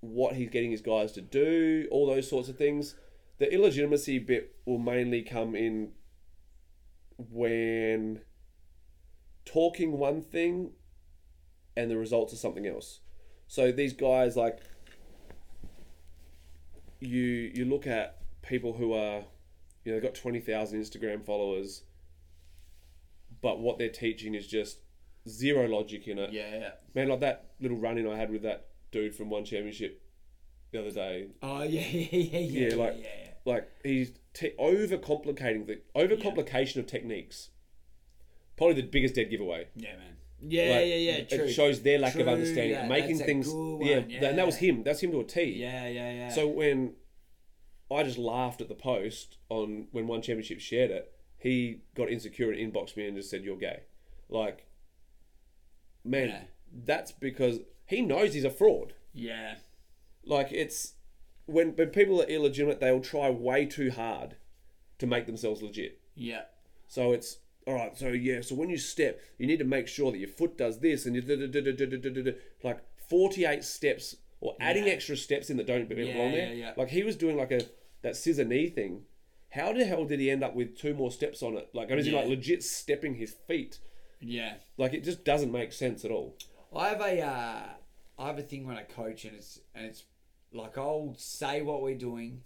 what 0.00 0.34
he's 0.34 0.50
getting 0.50 0.70
his 0.70 0.82
guys 0.82 1.12
to 1.12 1.20
do, 1.20 1.88
all 1.90 2.06
those 2.06 2.28
sorts 2.28 2.48
of 2.48 2.56
things. 2.56 2.94
The 3.38 3.52
illegitimacy 3.52 4.18
bit 4.18 4.56
will 4.64 4.78
mainly 4.78 5.22
come 5.22 5.54
in 5.54 5.92
when 7.18 8.20
talking 9.44 9.92
one 9.98 10.22
thing 10.22 10.72
and 11.76 11.90
the 11.90 11.96
results 11.96 12.32
are 12.32 12.36
something 12.36 12.66
else. 12.66 13.00
So 13.48 13.72
these 13.72 13.92
guys 13.92 14.36
like 14.36 14.58
you 17.00 17.20
you 17.54 17.64
look 17.64 17.86
at 17.86 18.18
people 18.42 18.72
who 18.74 18.92
are 18.92 19.24
you 19.84 19.92
know 19.92 19.94
they've 20.00 20.02
got 20.02 20.14
20,000 20.14 20.80
Instagram 20.80 21.24
followers 21.24 21.82
but 23.42 23.60
what 23.60 23.78
they're 23.78 23.88
teaching 23.90 24.34
is 24.34 24.46
just 24.46 24.78
zero 25.28 25.66
logic 25.68 26.06
in 26.08 26.18
it. 26.18 26.32
Yeah, 26.32 26.50
yeah. 26.58 26.70
Man, 26.94 27.08
like 27.08 27.20
that 27.20 27.50
little 27.60 27.76
run 27.76 27.98
in 27.98 28.08
I 28.08 28.16
had 28.16 28.30
with 28.30 28.42
that 28.42 28.68
dude 28.90 29.14
from 29.14 29.28
ONE 29.28 29.44
Championship 29.44 30.00
the 30.70 30.80
other 30.80 30.90
day. 30.90 31.28
Oh, 31.42 31.62
yeah, 31.62 31.80
yeah, 31.90 32.08
yeah, 32.10 32.38
yeah. 32.38 32.68
Yeah, 32.68 32.74
like- 32.76 32.94
yeah, 32.98 33.06
yeah. 33.06 33.30
Like 33.46 33.68
he's 33.82 34.12
te- 34.32 34.54
overcomplicating 34.58 35.66
the 35.66 35.80
overcomplication 35.94 36.76
of 36.78 36.86
techniques. 36.86 37.50
Probably 38.56 38.74
the 38.80 38.88
biggest 38.88 39.14
dead 39.14 39.30
giveaway. 39.30 39.66
Yeah, 39.74 39.96
man. 39.96 40.16
Yeah, 40.46 40.62
Like, 40.76 40.86
yeah, 40.86 40.94
yeah. 40.96 41.24
True. 41.24 41.38
It 41.46 41.52
shows 41.52 41.82
their 41.82 41.98
lack 41.98 42.12
True, 42.12 42.22
of 42.22 42.28
understanding, 42.28 42.70
yeah, 42.72 42.86
making 42.86 43.10
that's 43.18 43.22
a 43.22 43.24
things. 43.24 43.46
good 43.48 43.80
yeah, 43.86 43.98
one, 43.98 44.08
that- 44.08 44.22
and 44.30 44.38
that 44.38 44.46
was 44.46 44.56
him. 44.56 44.82
That's 44.82 45.00
him 45.00 45.10
to 45.12 45.20
a 45.20 45.24
T. 45.24 45.42
Yeah, 45.44 45.88
yeah, 45.88 46.12
yeah. 46.12 46.28
So 46.28 46.46
when 46.46 46.94
I 47.90 48.02
just 48.02 48.18
laughed 48.18 48.60
at 48.60 48.68
the 48.68 48.74
post 48.74 49.38
on 49.48 49.88
when 49.92 50.06
ONE 50.06 50.20
Championship 50.22 50.60
shared 50.60 50.90
it, 50.90 51.12
he 51.38 51.80
got 51.94 52.10
insecure 52.10 52.50
and 52.52 52.58
inboxed 52.72 52.96
me 52.96 53.06
and 53.06 53.16
just 53.16 53.30
said, 53.30 53.42
"You're 53.44 53.56
gay." 53.56 53.80
Like, 54.28 54.66
man, 56.04 56.28
Yeah. 56.28 56.42
that's 56.84 57.12
because 57.12 57.60
he 57.86 58.02
knows 58.02 58.34
he's 58.34 58.44
a 58.44 58.50
fraud. 58.50 58.94
yeah, 59.12 59.56
Like 60.24 60.52
it's 60.52 60.94
when 61.46 61.76
when 61.76 61.88
people 61.90 62.20
are 62.22 62.26
illegitimate, 62.26 62.80
they'll 62.80 63.00
try 63.00 63.30
way 63.30 63.66
too 63.66 63.90
hard 63.90 64.36
to 64.98 65.06
make 65.06 65.26
themselves 65.26 65.62
legit. 65.62 66.00
yeah, 66.14 66.44
So 66.88 67.12
it's 67.12 67.38
all 67.66 67.74
right, 67.74 67.96
so 67.96 68.08
yeah, 68.08 68.40
so 68.42 68.54
when 68.54 68.68
you 68.68 68.76
step, 68.76 69.20
you 69.38 69.46
need 69.46 69.58
to 69.58 69.64
make 69.64 69.88
sure 69.88 70.12
that 70.12 70.18
your 70.18 70.28
foot 70.28 70.58
does 70.58 70.80
this 70.80 71.06
and 71.06 71.14
you 71.14 71.22
do 71.22 72.22
da, 72.22 72.32
like 72.62 72.80
48 73.08 73.64
steps 73.64 74.16
or 74.40 74.54
adding 74.60 74.86
yeah. 74.86 74.92
extra 74.92 75.16
steps 75.16 75.48
in 75.48 75.56
that 75.56 75.66
don't 75.66 75.88
belong 75.88 76.06
yeah, 76.06 76.30
there. 76.30 76.54
Yeah, 76.54 76.72
like 76.76 76.88
he 76.88 77.02
was 77.02 77.16
doing 77.16 77.36
like 77.36 77.50
a 77.50 77.62
that 78.02 78.16
scissor 78.16 78.44
knee 78.44 78.68
thing. 78.68 79.02
How 79.50 79.72
the 79.72 79.84
hell 79.84 80.04
did 80.04 80.20
he 80.20 80.30
end 80.30 80.42
up 80.42 80.54
with 80.54 80.76
two 80.76 80.94
more 80.94 81.10
steps 81.10 81.42
on 81.42 81.56
it? 81.56 81.68
Like, 81.72 81.90
is 81.90 82.06
he 82.06 82.12
like 82.12 82.26
legit 82.26 82.62
stepping 82.62 83.14
his 83.14 83.34
feet? 83.46 83.78
Yeah. 84.20 84.54
Like 84.76 84.94
it 84.94 85.04
just 85.04 85.24
doesn't 85.24 85.52
make 85.52 85.72
sense 85.72 86.04
at 86.04 86.10
all. 86.10 86.36
I 86.74 86.88
have 86.88 87.00
a 87.00 87.20
uh, 87.20 87.62
I 88.18 88.26
have 88.26 88.38
a 88.38 88.42
thing 88.42 88.66
when 88.66 88.76
I 88.76 88.82
coach 88.82 89.24
and 89.24 89.36
it's 89.36 89.60
and 89.74 89.86
it's 89.86 90.04
like 90.52 90.76
I'll 90.76 91.14
say 91.16 91.62
what 91.62 91.82
we're 91.82 91.96
doing 91.96 92.42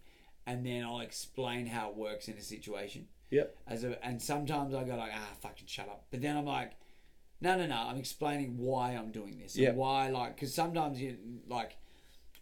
and 0.46 0.64
then 0.64 0.84
I'll 0.84 1.00
explain 1.00 1.66
how 1.66 1.90
it 1.90 1.96
works 1.96 2.28
in 2.28 2.34
a 2.34 2.42
situation. 2.42 3.08
Yep. 3.30 3.56
As 3.66 3.84
a, 3.84 4.04
and 4.04 4.20
sometimes 4.20 4.74
I 4.74 4.84
go 4.84 4.96
like, 4.96 5.12
ah, 5.14 5.28
fucking 5.40 5.66
shut 5.66 5.88
up. 5.88 6.06
But 6.10 6.22
then 6.22 6.36
I'm 6.36 6.46
like, 6.46 6.72
no, 7.40 7.56
no, 7.56 7.66
no. 7.66 7.76
I'm 7.76 7.96
explaining 7.98 8.56
why 8.58 8.92
I'm 8.92 9.10
doing 9.10 9.38
this. 9.38 9.56
Yeah. 9.56 9.72
Why, 9.72 10.08
like, 10.08 10.34
because 10.34 10.54
sometimes 10.54 11.00
you 11.00 11.16
like, 11.48 11.76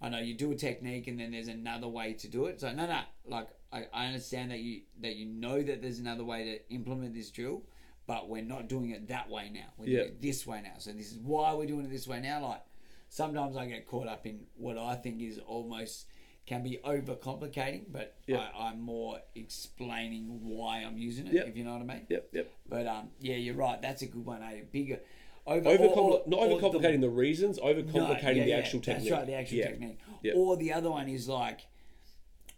I 0.01 0.09
know 0.09 0.19
you 0.19 0.35
do 0.35 0.53
a 0.53 0.55
technique 0.55 1.07
and 1.09 1.19
then 1.19 1.33
there's 1.33 1.49
another 1.49 1.89
way 1.89 2.13
to 2.15 2.29
do 2.29 2.47
it. 2.47 2.61
So 2.61 2.73
no, 2.73 2.87
no. 2.87 3.01
Like, 3.27 3.49
I, 3.73 3.87
I 3.93 4.07
understand 4.07 4.51
that 4.53 4.61
you 4.61 4.83
that 5.01 5.17
you 5.17 5.27
know 5.27 5.63
that 5.63 5.83
there's 5.83 5.99
another 5.99 6.25
way 6.25 6.45
to 6.45 6.75
implement 6.75 7.15
this 7.15 7.31
drill, 7.31 7.63
but 8.07 8.29
we're 8.29 8.43
not 8.43 8.69
doing 8.69 8.91
it 8.91 9.09
that 9.09 9.29
way 9.29 9.51
now. 9.53 9.73
We're 9.77 9.89
Yeah. 9.89 9.99
doing 10.01 10.09
it 10.13 10.23
this 10.23 10.47
way 10.47 10.61
now. 10.63 10.75
So 10.79 10.93
this 10.93 11.11
is 11.13 11.19
why 11.19 11.53
we're 11.55 11.67
doing 11.67 11.85
it 11.87 11.91
this 11.91 12.07
way 12.07 12.21
now. 12.21 12.47
Like, 12.47 12.63
sometimes 13.09 13.57
I 13.57 13.67
get 13.67 13.87
caught 13.87 14.07
up 14.07 14.25
in 14.27 14.47
what 14.57 14.79
I 14.79 14.95
think 14.95 15.21
is 15.21 15.39
almost 15.39 16.07
can 16.47 16.63
be 16.63 16.79
overcomplicating, 16.85 17.83
but 17.91 18.15
Yeah. 18.27 18.47
I, 18.57 18.69
I'm 18.69 18.81
more 18.81 19.19
explaining 19.35 20.41
why 20.43 20.79
I'm 20.79 20.97
using 20.97 21.27
it. 21.27 21.33
Yep. 21.35 21.49
If 21.49 21.57
you 21.57 21.65
know 21.65 21.73
what 21.73 21.83
I 21.83 21.85
mean. 21.85 22.07
Yep. 22.09 22.29
Yep. 22.33 22.53
But 22.69 22.87
um, 22.87 23.09
yeah, 23.21 23.35
you're 23.37 23.55
right. 23.57 23.81
That's 23.83 24.03
a 24.03 24.07
good 24.07 24.25
one. 24.25 24.43
Eh? 24.43 24.61
Bigger, 24.71 25.01
over, 25.47 25.69
Overcompli- 25.69 25.97
or- 25.97 26.21
or- 26.21 26.23
not 26.27 26.41
overcomplicating 26.41 27.01
the, 27.01 27.09
reasons, 27.09 27.59
no, 27.59 27.65
overcomplicating 27.65 28.37
yeah, 28.37 28.45
the 28.45 28.49
yeah, 28.51 28.57
actual 28.59 28.81
technique. 28.81 29.09
That's 29.11 29.19
right, 29.19 29.27
the 29.27 29.35
actual 29.35 29.59
Yeah. 29.59 29.69
technique. 29.71 29.99
Or 30.35 30.57
the 30.57 30.73
other 30.73 30.91
one 30.91 31.09
is 31.09 31.29
like 31.29 31.61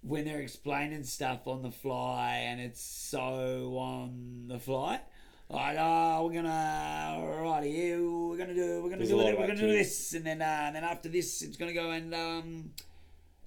when 0.02 0.24
they're 0.24 0.40
explaining 0.40 1.04
stuff 1.04 1.46
on 1.46 1.62
the 1.62 1.70
fly 1.70 2.44
and 2.46 2.60
it's 2.60 2.80
so 2.82 3.76
on 3.78 4.44
the 4.48 4.58
fly. 4.58 5.00
Like, 5.50 5.76
oh, 5.80 6.26
we're 6.26 6.34
gonna 6.34 7.40
right 7.42 7.64
here, 7.64 8.02
we're 8.02 8.36
gonna 8.36 8.54
do, 8.54 8.82
we're 8.82 8.90
gonna 8.90 8.98
There's 8.98 9.08
do 9.08 9.20
it, 9.20 9.38
we're 9.38 9.46
gonna 9.46 9.58
do 9.58 9.66
this, 9.66 10.12
and 10.12 10.26
then, 10.26 10.42
uh, 10.42 10.64
and 10.66 10.76
then 10.76 10.84
after 10.84 11.08
this, 11.08 11.40
it's 11.40 11.56
gonna 11.56 11.72
go 11.72 11.90
and 11.90 12.14
um, 12.14 12.70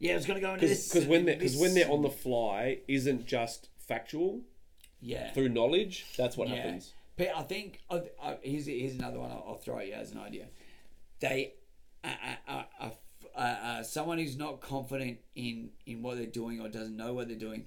yeah, 0.02 0.16
it's 0.18 0.26
gonna 0.26 0.42
go 0.42 0.54
into 0.56 0.68
this. 0.68 0.92
Because 0.92 1.08
when 1.08 1.26
they're 1.26 1.36
because 1.38 1.56
when 1.58 1.74
they're 1.76 1.90
on 1.90 2.02
the 2.02 2.10
fly 2.10 2.80
isn't 2.88 3.26
just 3.28 3.70
factual. 3.78 4.42
Yeah. 5.04 5.32
through 5.32 5.50
knowledge, 5.50 6.06
that's 6.16 6.38
what 6.38 6.48
Yeah. 6.48 6.58
happens. 6.58 6.94
But 7.18 7.30
I 7.36 7.42
think 7.44 7.80
I, 7.90 8.04
I, 8.22 8.38
here's 8.44 8.68
here's 8.68 8.94
another 8.94 9.20
one. 9.20 9.32
I'll, 9.32 9.44
I'll 9.48 9.58
throw 9.58 9.80
at 9.80 9.88
you 9.88 9.94
as 9.94 10.12
an 10.12 10.20
idea. 10.20 10.46
They, 11.20 11.54
uh, 12.04 12.08
uh, 12.08 12.52
uh, 12.52 12.64
uh, 12.80 12.90
uh, 13.36 13.40
uh, 13.40 13.84
someone 13.84 14.18
who's 14.20 14.38
not 14.38 14.62
confident 14.62 15.18
in 15.36 15.72
in 15.88 16.02
what 16.04 16.18
they're 16.18 16.26
doing 16.28 16.62
or 16.62 16.70
doesn't 16.70 16.96
know 16.96 17.14
what 17.14 17.28
they're 17.30 17.38
doing, 17.38 17.66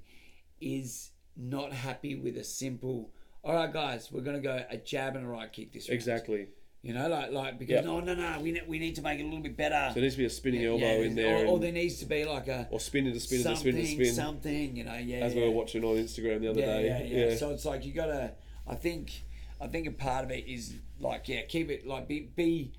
is 0.61 1.11
not 1.37 1.73
happy 1.73 2.15
with 2.15 2.37
a 2.37 2.45
simple. 2.45 3.11
All 3.43 3.55
right, 3.55 3.73
guys, 3.73 4.11
we're 4.13 4.23
gonna 4.23 4.41
go 4.41 4.65
a 4.71 4.77
jab 4.77 5.17
and 5.17 5.25
a 5.27 5.29
right 5.29 5.53
kick 5.53 5.73
this 5.73 5.89
round." 5.89 5.95
Exactly. 5.97 6.47
You 6.85 6.93
know, 6.93 7.09
like 7.09 7.33
like 7.33 7.59
because 7.59 7.77
Yep. 7.77 7.85
no 7.87 8.01
no 8.01 8.15
no 8.15 8.41
we 8.41 8.53
ne- 8.53 8.63
we 8.69 8.79
need 8.79 8.95
to 8.97 9.03
make 9.03 9.19
it 9.19 9.23
a 9.23 9.25
little 9.25 9.41
bit 9.41 9.57
better. 9.57 9.87
So 9.89 9.95
there 9.95 10.03
needs 10.03 10.17
to 10.17 10.19
be 10.19 10.27
a 10.27 10.31
spinning 10.31 10.65
elbow 10.65 10.85
Yeah, 10.85 11.07
in 11.07 11.15
there, 11.15 11.47
or, 11.47 11.53
or 11.53 11.59
there 11.59 11.73
needs 11.73 11.99
to 12.01 12.05
be 12.05 12.27
like 12.27 12.47
a 12.49 12.69
or 12.71 12.79
spin 12.79 13.07
into 13.07 13.21
spin 13.21 13.39
into 13.41 13.57
spin 13.57 13.77
into 13.79 13.87
spin. 14.05 14.15
something. 14.15 14.77
You 14.77 14.85
know, 14.85 14.95
yeah. 14.95 15.17
As 15.25 15.35
yeah. 15.35 15.41
we 15.43 15.49
were 15.49 15.55
watching 15.55 15.83
on 15.83 15.97
Instagram 15.97 16.41
the 16.43 16.49
other 16.51 16.61
yeah, 16.61 16.67
day. 16.67 17.09
Yeah, 17.11 17.27
yeah, 17.31 17.37
So 17.37 17.51
it's 17.51 17.65
like 17.65 17.85
you 17.87 17.93
gotta. 17.93 18.33
I 18.67 18.75
think. 18.75 19.23
I 19.61 19.69
think 19.69 19.87
a 19.87 19.93
part 19.93 20.25
of 20.27 20.31
it 20.31 20.47
is 20.47 20.75
like 21.01 21.27
yeah, 21.27 21.43
keep 21.43 21.71
it 21.71 21.87
like 21.87 22.07
be 22.07 22.29
be. 22.37 22.73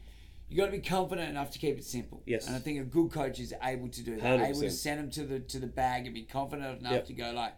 You 0.50 0.58
got 0.58 0.68
to 0.68 0.72
be 0.74 0.80
confident 0.80 1.28
enough 1.28 1.50
to 1.52 1.58
keep 1.58 1.76
it 1.76 1.84
simple. 1.84 2.22
Yes. 2.28 2.46
And 2.46 2.56
I 2.56 2.60
think 2.60 2.80
a 2.80 2.84
good 2.84 3.10
coach 3.12 3.40
is 3.40 3.52
able 3.64 3.88
to 3.88 4.04
do 4.04 4.22
that. 4.22 4.40
Able 4.40 4.60
to 4.62 4.70
send 4.70 5.00
them 5.00 5.10
to 5.12 5.24
the 5.24 5.40
to 5.40 5.58
the 5.58 5.66
bag 5.68 6.06
and 6.06 6.14
be 6.14 6.22
confident 6.22 6.80
enough 6.82 6.92
Yep. 6.94 7.06
to 7.08 7.14
go 7.14 7.32
like, 7.32 7.54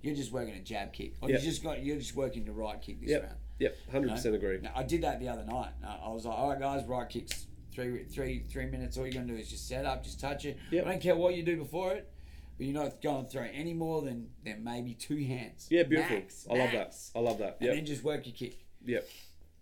you're 0.00 0.16
just 0.16 0.32
working 0.32 0.54
a 0.54 0.58
jab 0.58 0.92
kick, 0.92 1.12
or 1.22 1.30
Yep. 1.30 1.38
you 1.38 1.46
just 1.46 1.62
got 1.62 1.84
you're 1.84 1.98
just 1.98 2.16
working 2.16 2.44
the 2.44 2.50
right 2.50 2.82
kick 2.82 3.00
this 3.00 3.12
round. 3.20 3.36
Yep. 3.62 3.76
Hundred 3.90 4.10
percent 4.10 4.34
agree. 4.34 4.58
Now, 4.60 4.72
I 4.74 4.82
did 4.82 5.02
that 5.02 5.20
the 5.20 5.28
other 5.28 5.44
night. 5.44 5.72
I 5.84 6.08
was 6.08 6.24
like, 6.24 6.36
all 6.38 6.50
right, 6.50 6.60
guys, 6.60 6.84
right 6.86 7.08
kicks, 7.08 7.46
three, 7.74 8.04
three, 8.04 8.44
three 8.50 8.66
minutes. 8.66 8.96
All 8.96 9.04
you're 9.06 9.12
gonna 9.14 9.32
do 9.32 9.38
is 9.38 9.48
just 9.48 9.66
set 9.68 9.84
up, 9.86 10.02
just 10.04 10.20
touch 10.20 10.44
it. 10.44 10.56
Yep. 10.70 10.86
I 10.86 10.90
don't 10.90 11.00
care 11.02 11.16
what 11.16 11.34
you 11.34 11.42
do 11.42 11.56
before 11.56 11.92
it, 11.92 12.10
but 12.58 12.66
you're 12.66 12.74
not 12.82 13.00
going 13.00 13.24
to 13.24 13.30
throw 13.30 13.46
any 13.52 13.72
more 13.74 14.02
than 14.02 14.28
than 14.44 14.62
maybe 14.64 14.94
two 14.94 15.16
hands. 15.24 15.68
Yeah, 15.70 15.84
beautiful. 15.84 16.16
Max, 16.16 16.46
I 16.50 16.54
love 16.54 16.72
that. 16.72 16.94
I 17.14 17.18
love 17.20 17.38
that. 17.38 17.56
And 17.60 17.66
Yep. 17.68 17.74
then 17.76 17.86
just 17.86 18.02
work 18.04 18.26
your 18.26 18.34
kick. 18.34 18.56
Yep. 18.84 19.08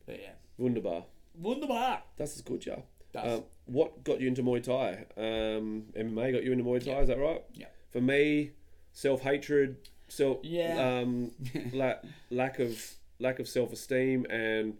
But 0.06 0.20
yeah, 0.20 0.32
Wunderbar. 0.58 1.04
wunderbar. 1.40 2.02
Das 2.18 2.34
ist 2.36 2.44
gut, 2.44 2.64
ja. 2.66 2.76
Um, 3.14 3.42
what 3.66 4.02
got 4.04 4.20
you 4.20 4.28
into 4.28 4.42
Muay 4.42 4.62
Thai? 4.62 5.04
Um, 5.16 5.86
MMA 5.96 6.32
got 6.32 6.42
you 6.44 6.52
into 6.52 6.64
Muay 6.64 6.82
Thai, 6.84 7.00
is 7.00 7.08
that 7.08 7.18
right? 7.18 7.42
Yeah. 7.52 7.66
For 7.90 8.00
me, 8.00 8.52
self 8.92 9.20
hatred, 9.22 9.76
self 10.08 10.38
Yeah. 10.44 11.00
um, 11.02 11.32
la- 11.72 12.00
lack 12.30 12.58
of 12.60 12.94
lack 13.20 13.38
of 13.38 13.48
self 13.48 13.72
esteem, 13.72 14.26
and 14.30 14.76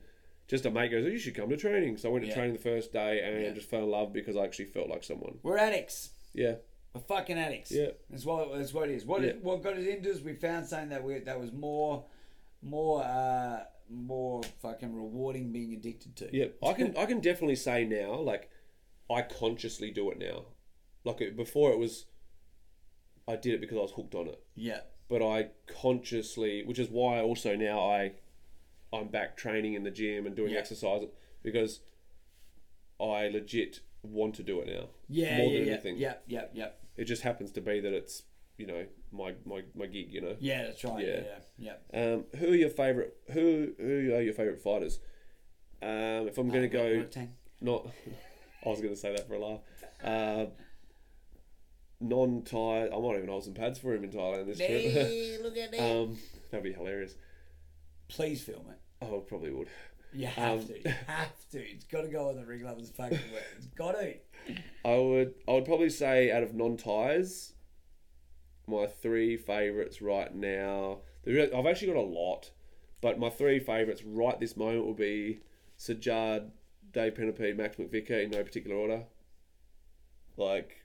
just 0.49 0.67
a 0.67 0.71
mate 0.71 0.91
goes, 0.91 1.05
oh, 1.05 1.09
"You 1.09 1.19
should 1.19 1.35
come 1.35 1.49
to 1.51 1.57
training." 1.57 1.97
So 1.97 2.09
I 2.09 2.13
went 2.13 2.25
to 2.25 2.29
Yeah. 2.29 2.35
training 2.35 2.55
the 2.55 2.63
first 2.63 2.93
day 2.93 3.21
and 3.23 3.43
Yeah. 3.45 3.51
just 3.53 3.69
fell 3.69 3.85
in 3.85 3.91
love 3.91 4.13
because 4.13 4.37
I 4.37 4.45
actually 4.45 4.67
felt 4.67 4.89
like 4.89 5.05
someone. 5.05 5.39
We're 5.43 5.59
addicts. 5.59 6.11
Yeah, 6.33 6.57
We're 6.95 7.01
fucking 7.03 7.39
addicts. 7.39 7.71
Yeah. 7.73 7.91
That's 8.09 8.25
what 8.25 8.53
that's 8.57 8.73
what 8.75 8.89
it 8.89 8.95
is. 8.95 9.05
What 9.05 9.25
it- 9.25 9.43
what 9.43 9.63
got 9.63 9.77
us 9.77 9.87
into 9.87 10.11
is 10.11 10.23
we 10.23 10.35
found 10.35 10.67
something 10.67 10.89
that 10.91 11.03
we 11.05 11.19
that 11.21 11.39
was 11.41 11.53
more 11.53 12.07
more 12.63 13.03
uh 13.03 13.65
more 13.89 14.43
fucking 14.61 14.95
rewarding 14.95 15.51
being 15.51 15.73
addicted 15.75 16.15
to. 16.17 16.31
yeah. 16.37 16.47
I 16.63 16.73
can 16.75 16.97
I 16.97 17.07
can 17.07 17.21
definitely 17.21 17.57
say 17.57 17.85
now, 17.85 18.15
like, 18.21 18.49
I 19.09 19.23
consciously 19.23 19.91
do 19.91 20.11
it 20.13 20.19
now. 20.19 20.47
Like 21.03 21.21
it, 21.21 21.37
before, 21.37 21.73
it 21.73 21.79
was 21.79 22.07
I 23.27 23.37
did 23.37 23.55
it 23.55 23.61
because 23.61 23.77
I 23.79 23.81
was 23.83 23.93
hooked 23.93 24.15
on 24.15 24.29
it. 24.29 24.41
Yeah. 24.55 24.81
but 25.09 25.23
I 25.23 25.51
consciously, 25.67 26.63
which 26.65 26.79
is 26.79 26.89
why 26.89 27.21
also 27.21 27.57
now 27.57 27.81
I, 27.81 28.13
I'm 28.93 29.09
back 29.09 29.37
training 29.37 29.75
in 29.75 29.83
the 29.85 29.91
gym 29.91 30.27
and 30.27 30.35
doing 30.35 30.53
Yeah. 30.53 30.59
exercise 30.59 31.03
because 31.43 31.81
I 33.01 33.29
legit 33.29 33.81
want 34.03 34.35
to 34.37 34.43
do 34.43 34.61
it 34.61 34.67
now. 34.69 34.89
Yeah, 35.09 35.39
more 35.39 35.47
yeah, 35.53 35.59
than 35.59 35.67
yeah, 35.67 35.73
anything. 35.73 35.97
yeah, 35.99 36.15
yeah, 36.27 36.45
yeah, 36.53 36.69
It 36.97 37.05
just 37.05 37.23
happens 37.23 37.51
to 37.53 37.61
be 37.61 37.81
that 37.81 37.93
it's 37.93 38.25
you 38.57 38.67
know 38.67 38.85
my 39.13 39.35
my, 39.45 39.63
my 39.75 39.87
gig. 39.87 40.13
You 40.13 40.21
know. 40.23 40.37
yeah. 40.41 40.65
That's 40.65 40.85
right. 40.85 41.07
Yeah, 41.07 41.21
Yeah. 41.59 41.75
yeah. 41.93 42.13
Um, 42.15 42.25
who 42.39 42.49
are 42.53 42.55
your 42.57 42.69
favorite? 42.71 43.17
Who 43.33 43.73
who 43.79 44.13
are 44.15 44.21
your 44.23 44.35
favorite 44.35 44.61
fighters? 44.61 45.01
Um, 45.83 46.29
if 46.29 46.37
I'm 46.37 46.49
going 46.51 46.63
to 46.63 46.69
go, 46.69 46.85
Rodtang. 47.05 47.29
not. 47.61 47.87
I 48.67 48.69
was 48.69 48.81
going 48.81 48.93
to 48.93 49.01
say 49.01 49.15
that 49.17 49.27
for 49.27 49.35
a 49.35 49.39
laugh. 49.39 49.61
Uh, 50.05 50.47
non-Thai. 52.01 52.89
I 52.95 52.99
might 53.01 53.17
even 53.17 53.29
hold 53.29 53.45
some 53.45 53.55
pads 53.55 53.79
for 53.79 53.95
him 53.95 54.05
in 54.05 54.11
Thailand 54.11 54.47
this 54.47 54.59
trip. 54.59 54.69
Hey, 54.71 55.39
look 55.43 55.57
at 55.57 55.71
that. 55.73 55.81
um, 55.81 56.19
that'd 56.51 56.65
be 56.65 56.73
hilarious. 56.73 57.15
Please 58.09 58.43
film 58.43 58.67
it. 58.71 58.79
Oh, 59.03 59.19
I 59.19 59.21
probably 59.29 59.51
would. 59.51 59.69
You 60.13 60.27
have 60.27 60.61
Um, 60.61 60.67
to. 60.67 60.79
You 60.79 60.95
have 61.07 61.49
to. 61.53 61.59
It's 61.71 61.85
got 61.85 62.03
to 62.03 62.09
go 62.09 62.29
on 62.31 62.37
the 62.37 62.45
ring 62.45 62.65
lovers 62.65 62.91
fucking 62.91 63.19
work. 63.33 63.45
It's 63.57 63.67
got 63.69 63.93
to. 63.93 64.15
I 64.85 64.97
would 64.97 65.35
I 65.47 65.53
would 65.53 65.65
probably 65.65 65.91
say 65.91 66.31
out 66.33 66.43
of 66.43 66.55
non 66.55 66.77
Thais, 66.77 67.55
my 68.67 68.87
three 68.87 69.37
favourites 69.37 70.03
right 70.03 70.35
now. 70.35 70.99
I've 71.27 71.67
actually 71.67 71.89
got 71.93 71.97
a 71.97 72.01
lot, 72.01 72.51
but 73.01 73.19
my 73.19 73.31
three 73.31 73.59
favourites 73.61 74.03
right 74.05 74.39
this 74.41 74.57
moment 74.57 74.85
will 74.87 74.95
be 74.95 75.41
Sajad, 75.79 76.51
Dave 76.93 77.15
Penapede, 77.15 77.57
Max 77.57 77.77
McVicker 77.77 78.25
in 78.25 78.31
no 78.31 78.43
particular 78.43 78.77
order. 78.77 79.05
Like, 80.37 80.85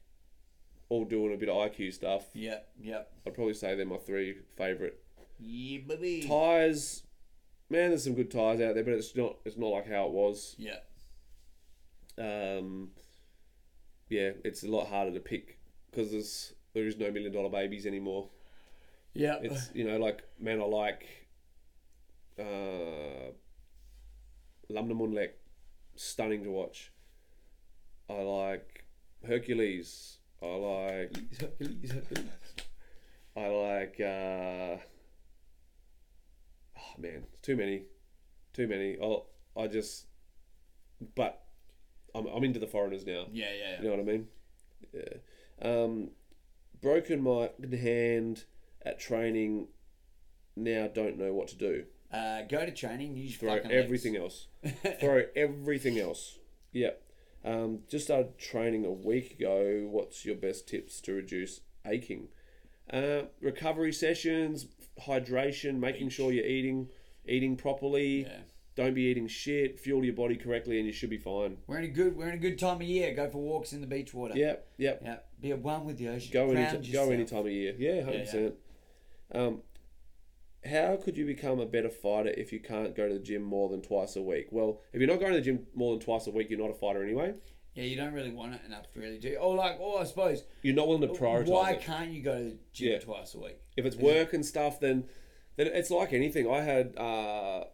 all 0.89 1.05
doing 1.05 1.33
a 1.33 1.37
bit 1.37 1.49
of 1.49 1.55
IQ 1.55 1.93
stuff. 1.93 2.25
Yep, 2.33 2.69
yep. 2.81 3.11
I'd 3.25 3.33
probably 3.33 3.53
say 3.53 3.75
they're 3.75 3.85
my 3.85 3.97
three 3.97 4.35
favourite 4.57 4.95
Yeah, 5.39 5.79
baby. 5.87 6.27
Thais. 6.27 7.03
Man, 7.69 7.89
there's 7.89 8.03
some 8.03 8.13
good 8.13 8.29
Thais 8.31 8.61
out 8.61 8.75
there, 8.75 8.83
but 8.83 8.93
it's 8.93 9.15
not 9.15 9.37
it's 9.45 9.57
not 9.57 9.67
like 9.67 9.89
how 9.89 10.05
it 10.05 10.11
was. 10.11 10.55
Yeah. 10.57 10.77
um, 12.17 12.89
yeah, 14.09 14.31
it's 14.43 14.63
a 14.63 14.67
lot 14.67 14.87
harder 14.87 15.11
to 15.11 15.19
pick 15.19 15.57
because 15.89 16.11
there's 16.11 16.53
there 16.73 16.85
is 16.87 16.97
no 16.97 17.11
million 17.11 17.33
dollar 17.33 17.49
babies 17.49 17.85
anymore. 17.85 18.29
Yeah. 19.13 19.37
It's 19.41 19.69
you 19.73 19.83
know 19.85 19.97
like 19.97 20.23
man, 20.39 20.61
I 20.61 20.65
like 20.65 21.05
uh, 22.39 23.31
Lamnamoonlek, 24.69 25.31
stunning 25.95 26.43
to 26.43 26.51
watch. 26.51 26.91
I 28.09 28.21
like 28.21 28.85
Hercules. 29.25 30.17
I 30.41 30.47
like 30.47 31.17
Hercules 31.39 31.93
I 33.37 33.47
like 33.47 33.99
uh, 33.99 34.77
man, 36.97 37.23
too 37.41 37.55
many, 37.55 37.83
too 38.53 38.67
many. 38.67 38.97
I 39.01 39.61
I 39.61 39.67
just 39.67 40.05
but 41.15 41.43
I'm 42.13 42.25
I'm 42.27 42.43
into 42.43 42.59
the 42.59 42.67
foreigners 42.67 43.05
now. 43.05 43.25
yeah, 43.31 43.51
yeah. 43.57 43.77
You 43.81 43.83
know 43.85 43.91
what 43.91 43.99
I 43.99 44.03
mean? 44.03 44.27
Yeah. 44.93 45.13
Um, 45.61 46.09
broken 46.81 47.21
my 47.21 47.49
hand 47.77 48.45
at 48.85 48.99
training. 48.99 49.67
Now 50.55 50.87
don't 50.87 51.17
know 51.17 51.33
what 51.33 51.49
to 51.49 51.55
do. 51.57 51.85
Uh, 52.11 52.43
go 52.43 52.65
to 52.65 52.71
training. 52.71 53.17
Use 53.17 53.35
Throw 53.35 53.55
fucking 53.55 53.71
everything 53.71 54.15
else. 54.15 54.47
Throw 54.99 55.23
everything 55.35 55.99
else. 55.99 56.39
Yep. 56.71 57.01
Um, 57.43 57.79
just 57.89 58.05
started 58.05 58.37
training 58.37 58.85
a 58.85 58.91
week 58.91 59.39
ago. 59.39 59.87
What's 59.89 60.25
your 60.25 60.35
best 60.35 60.67
tips 60.67 61.01
to 61.01 61.13
reduce 61.13 61.61
aching? 61.85 62.29
Uh, 62.91 63.23
recovery 63.41 63.91
sessions, 63.91 64.65
hydration, 65.01 65.79
making 65.79 66.09
sure 66.09 66.31
you're 66.31 66.45
eating 66.45 66.89
eating 67.25 67.55
properly. 67.55 68.23
Yeah. 68.23 68.39
Don't 68.75 68.93
be 68.93 69.03
eating 69.03 69.27
shit. 69.27 69.79
Fuel 69.79 70.03
your 70.03 70.13
body 70.13 70.35
correctly, 70.35 70.77
and 70.79 70.85
you 70.85 70.91
should 70.91 71.09
be 71.09 71.17
fine. 71.17 71.57
We're 71.65 71.79
in 71.79 71.85
a 71.85 71.89
good. 71.89 72.17
We're 72.17 72.27
in 72.27 72.35
a 72.35 72.39
good 72.39 72.59
time 72.59 72.77
of 72.77 72.83
year. 72.83 73.13
Go 73.13 73.29
for 73.29 73.37
walks 73.37 73.71
in 73.71 73.79
the 73.79 73.87
beach 73.87 74.13
water. 74.13 74.35
Yep. 74.35 74.67
Yep. 74.77 75.01
Yeah. 75.03 75.17
Be 75.39 75.51
at 75.51 75.59
one 75.59 75.85
with 75.85 75.97
the 75.97 76.09
ocean. 76.09 76.31
Go 76.33 76.51
any 76.51 76.91
go 76.91 77.09
any 77.09 77.25
time 77.25 77.45
of 77.45 77.51
year. 77.51 77.73
Yeah, 77.77 78.03
hundred 78.03 78.17
Yeah, 78.17 78.23
percent. 78.25 78.55
Um, 79.33 79.61
how 80.65 80.97
could 80.97 81.15
you 81.15 81.25
become 81.25 81.59
a 81.59 81.65
better 81.65 81.89
fighter 81.89 82.33
if 82.35 82.51
you 82.51 82.59
can't 82.59 82.95
go 82.95 83.07
to 83.07 83.13
the 83.13 83.19
gym 83.19 83.43
more 83.43 83.69
than 83.69 83.81
twice 83.81 84.15
a 84.15 84.21
week? 84.21 84.47
Well, 84.51 84.81
if 84.91 84.99
you're 84.99 85.09
not 85.09 85.19
going 85.19 85.33
to 85.33 85.39
the 85.39 85.45
gym 85.45 85.67
more 85.75 85.93
than 85.95 86.03
twice 86.03 86.27
a 86.27 86.31
week, 86.31 86.49
you're 86.49 86.59
not 86.59 86.71
a 86.71 86.73
fighter 86.73 87.03
anyway. 87.03 87.33
Yeah, 87.75 87.83
you 87.83 87.95
don't 87.97 88.13
really 88.13 88.31
want 88.31 88.53
it 88.55 88.61
enough 88.65 88.91
to 88.93 88.99
really 88.99 89.19
do. 89.19 89.35
Or 89.35 89.53
like, 89.53 89.79
or 89.79 89.99
I 90.01 90.05
suppose, 90.05 90.43
You're 90.61 90.75
not 90.75 90.87
willing 90.87 91.01
to 91.01 91.07
prioritize 91.19 91.47
why 91.47 91.71
it. 91.73 91.81
can't 91.81 92.09
you 92.09 92.23
go 92.23 92.37
to 92.37 92.43
the 92.45 92.57
gym 92.73 92.93
Yeah. 92.93 92.99
twice 92.99 93.35
a 93.35 93.39
week? 93.39 93.59
If 93.75 93.85
it's 93.85 93.97
work 93.97 94.33
and 94.33 94.45
stuff, 94.45 94.79
then 94.79 95.07
then 95.57 95.67
it's 95.67 95.91
like 95.91 96.11
anything. 96.13 96.49
I 96.49 96.61
had 96.61 96.97
uh, 96.97 97.65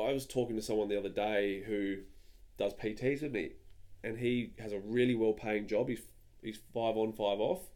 I 0.00 0.12
was 0.12 0.26
talking 0.26 0.56
to 0.56 0.62
someone 0.62 0.88
the 0.88 0.98
other 0.98 1.08
day 1.08 1.62
who 1.62 1.98
does 2.58 2.74
PTs 2.74 3.22
with 3.22 3.32
me, 3.32 3.52
and 4.02 4.18
he 4.18 4.52
has 4.58 4.72
a 4.72 4.78
really 4.80 5.14
well 5.14 5.32
paying 5.32 5.66
job. 5.66 5.88
He's 5.88 6.02
he's 6.42 6.58
five 6.74 6.96
on, 6.96 7.12
five 7.12 7.40
off, 7.40 7.70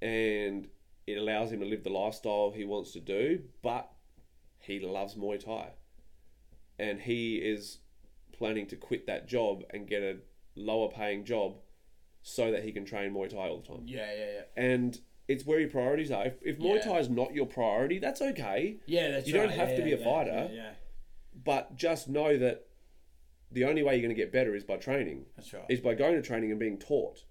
and 0.00 0.68
it 1.06 1.16
allows 1.18 1.50
him 1.52 1.60
to 1.60 1.66
live 1.66 1.84
the 1.84 1.90
lifestyle 1.90 2.50
he 2.54 2.64
wants 2.64 2.92
to 2.92 3.00
do. 3.00 3.42
But 3.62 3.90
he 4.60 4.78
loves 4.80 5.14
Muay 5.14 5.42
Thai, 5.42 5.70
and 6.78 7.00
he 7.00 7.36
is 7.36 7.78
planning 8.42 8.66
to 8.66 8.74
quit 8.76 9.06
that 9.06 9.28
job 9.28 9.62
and 9.70 9.86
get 9.86 10.02
a 10.02 10.16
lower 10.56 10.88
paying 10.90 11.24
job 11.24 11.54
so 12.22 12.50
that 12.50 12.64
he 12.64 12.72
can 12.72 12.84
train 12.84 13.12
Muay 13.12 13.28
Thai 13.30 13.36
all 13.48 13.60
the 13.60 13.68
time 13.68 13.82
Yeah, 13.86 14.08
yeah, 14.18 14.30
yeah. 14.34 14.42
and 14.56 14.98
it's 15.28 15.46
where 15.46 15.60
your 15.60 15.70
priorities 15.70 16.10
are. 16.10 16.26
If, 16.26 16.34
if 16.42 16.58
Muay 16.58 16.76
Yeah. 16.76 16.82
Thai 16.92 16.98
is 16.98 17.08
not 17.08 17.32
your 17.34 17.46
priority, 17.46 18.00
that's 18.00 18.20
okay. 18.20 18.78
Yeah, 18.86 19.12
that's 19.12 19.28
You 19.28 19.32
don't 19.34 19.50
have 19.50 19.70
Yeah, 19.70 19.76
to 19.76 19.82
be 19.84 19.92
a 19.92 19.98
yeah, 19.98 20.04
fighter. 20.04 20.50
Yeah. 20.52 20.70
But 21.44 21.76
just 21.76 22.08
know 22.08 22.36
that 22.36 22.66
the 23.52 23.64
only 23.64 23.82
way 23.84 23.94
you're 23.94 24.02
going 24.02 24.14
to 24.14 24.20
get 24.20 24.32
better 24.32 24.56
is 24.56 24.64
by 24.64 24.76
training. 24.76 25.26
that's 25.36 25.52
right. 25.52 25.64
Is 25.68 25.80
by 25.80 25.94
going 25.94 26.16
to 26.16 26.22
training 26.22 26.50
and 26.50 26.58
being 26.58 26.78
taught. 26.78 27.24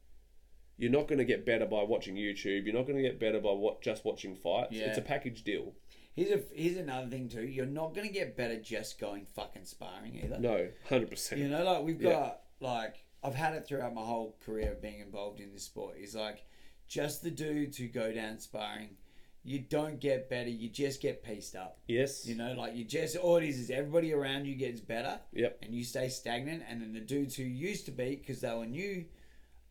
You're 0.77 0.91
not 0.91 1.07
going 1.09 1.19
to 1.19 1.25
get 1.25 1.45
better 1.45 1.65
by 1.65 1.83
watching 1.83 2.15
YouTube. 2.15 2.63
You're 2.65 2.73
not 2.73 2.88
going 2.88 2.95
to 2.95 3.03
get 3.03 3.19
better 3.19 3.39
by 3.41 3.51
what 3.51 3.81
just 3.81 4.05
watching 4.05 4.35
fights. 4.35 4.69
It's 4.71 4.97
a 4.97 5.01
package 5.01 5.43
deal. 5.43 5.73
Here's 6.15 6.31
a 6.31 6.41
here's 6.53 6.77
another 6.77 7.07
thing 7.07 7.29
too. 7.29 7.43
You're 7.43 7.65
not 7.65 7.93
gonna 7.95 8.09
get 8.09 8.35
better 8.35 8.59
just 8.59 8.99
going 8.99 9.25
fucking 9.35 9.65
sparring 9.65 10.19
either. 10.23 10.39
No, 10.39 10.67
hundred 10.89 11.09
percent. 11.09 11.41
You 11.41 11.47
know, 11.47 11.63
like 11.63 11.83
we've 11.83 12.01
Yeah. 12.01 12.09
got 12.11 12.41
like 12.59 13.05
I've 13.23 13.35
had 13.35 13.53
it 13.53 13.65
throughout 13.67 13.93
my 13.93 14.01
whole 14.03 14.35
career 14.45 14.71
of 14.73 14.81
being 14.81 14.99
involved 14.99 15.39
in 15.39 15.53
this 15.53 15.63
sport. 15.63 15.97
Is 15.97 16.15
like 16.15 16.43
just 16.88 17.23
the 17.23 17.31
dudes 17.31 17.77
who 17.77 17.88
go 17.88 18.11
down 18.11 18.39
sparring. 18.39 18.97
You 19.43 19.57
don't 19.59 19.99
get 19.99 20.29
better. 20.29 20.49
You 20.49 20.69
just 20.69 21.01
get 21.01 21.23
pieced 21.23 21.55
up. 21.55 21.79
Yes. 21.88 22.27
You 22.27 22.35
know, 22.35 22.53
like 22.53 22.75
you 22.75 22.83
just 22.83 23.15
all 23.15 23.38
it 23.38 23.45
is 23.45 23.57
is 23.57 23.69
everybody 23.71 24.13
around 24.13 24.45
you 24.45 24.55
gets 24.55 24.81
better. 24.81 25.19
Yep. 25.33 25.59
And 25.63 25.73
you 25.73 25.83
stay 25.83 26.09
stagnant, 26.09 26.63
and 26.69 26.81
then 26.81 26.93
the 26.93 26.99
dudes 26.99 27.35
who 27.35 27.43
used 27.43 27.85
to 27.85 27.91
be 27.91 28.17
because 28.17 28.41
they 28.41 28.53
were 28.53 28.65
new 28.67 29.05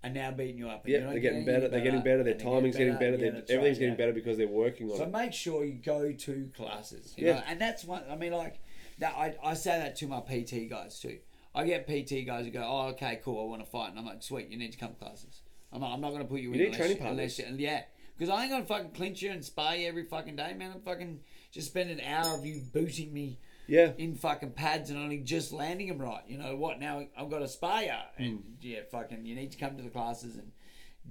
are 0.03 0.11
now 0.11 0.31
beating 0.31 0.59
you 0.59 0.69
up. 0.69 0.85
and 0.85 0.93
Yeah, 0.93 1.01
they're 1.11 1.19
getting 1.19 1.45
better. 1.45 1.69
They're 1.69 1.81
getting 1.85 2.03
better. 2.03 2.23
Their 2.23 2.35
timing's 2.35 2.77
getting 2.77 2.95
better. 2.95 3.17
Yeah, 3.17 3.27
everything's 3.27 3.51
right, 3.51 3.63
getting 3.75 3.89
yeah. 3.91 3.95
better 3.97 4.13
because 4.13 4.39
they're 4.39 4.49
working 4.49 4.91
on 4.91 4.97
So 4.97 5.03
it. 5.03 5.07
So 5.07 5.19
make 5.19 5.33
sure 5.33 5.65
you 5.65 5.75
go 5.75 6.13
to 6.13 6.51
classes. 6.57 7.15
You 7.17 7.27
Yeah. 7.27 7.33
know? 7.35 7.43
And 7.49 7.61
that's 7.61 7.85
one, 7.85 8.03
I 8.11 8.17
mean, 8.17 8.33
like, 8.33 8.61
that. 8.99 9.15
I, 9.17 9.37
I 9.45 9.55
say 9.55 9.79
that 9.79 9.97
to 9.97 10.07
my 10.07 10.21
PT 10.21 10.69
guys 10.71 10.99
too. 11.01 11.19
I 11.55 11.65
get 11.67 11.87
PT 11.87 12.27
guys 12.27 12.45
who 12.45 12.51
go, 12.53 12.63
oh, 12.65 12.89
okay, 12.91 13.21
cool, 13.25 13.45
I 13.45 13.49
want 13.51 13.65
to 13.65 13.71
fight. 13.71 13.91
And 13.91 13.99
I'm 13.99 14.07
like, 14.07 14.23
sweet, 14.23 14.49
you 14.49 14.57
need 14.57 14.73
to 14.73 14.79
come 14.79 14.91
to 14.91 14.95
classes. 14.95 15.43
I'm 15.73 15.81
like, 15.83 15.93
I'm 15.93 16.01
not 16.01 16.11
going 16.11 16.23
to 16.23 16.29
put 16.29 16.41
you, 16.41 16.53
in 16.53 16.59
need 16.59 16.65
unless 16.67 16.79
training 16.79 16.97
you, 16.97 17.03
partners. 17.03 17.39
unless 17.39 17.59
you, 17.61 17.65
yeah. 17.67 17.83
Because 18.17 18.33
I 18.33 18.43
ain't 18.43 18.51
going 18.51 18.63
to 18.63 18.69
fucking 18.69 18.91
clinch 18.93 19.23
you 19.23 19.31
and 19.31 19.45
spar 19.45 19.75
you 19.77 19.89
every 19.89 20.05
fucking 20.05 20.37
day, 20.37 20.53
man. 20.55 20.73
I'm 20.75 20.81
fucking 20.83 21.21
just 21.53 21.69
spend 21.69 21.91
an 21.91 22.01
hour 22.01 22.37
of 22.39 22.45
you 22.47 22.61
booting 22.73 23.13
me 23.13 23.39
Yeah. 23.71 23.93
in 23.99 24.17
fucking 24.17 24.51
pads 24.51 24.91
and 24.91 24.99
only 24.99 25.19
just 25.19 25.53
landing 25.53 25.87
them 25.87 25.99
right. 25.99 26.23
You 26.27 26.39
know 26.39 26.57
what? 26.57 26.81
Now 26.81 27.07
I've 27.17 27.31
got 27.31 27.43
a 27.43 27.49
spar 27.49 27.83
you. 27.85 27.93
Hmm. 28.17 28.23
And 28.23 28.43
yeah, 28.61 28.81
fucking, 28.91 29.25
you 29.25 29.37
need 29.37 29.53
to 29.53 29.59
come 29.59 29.77
to 29.77 29.83
the 29.83 29.91
classes 29.91 30.35
and 30.35 30.51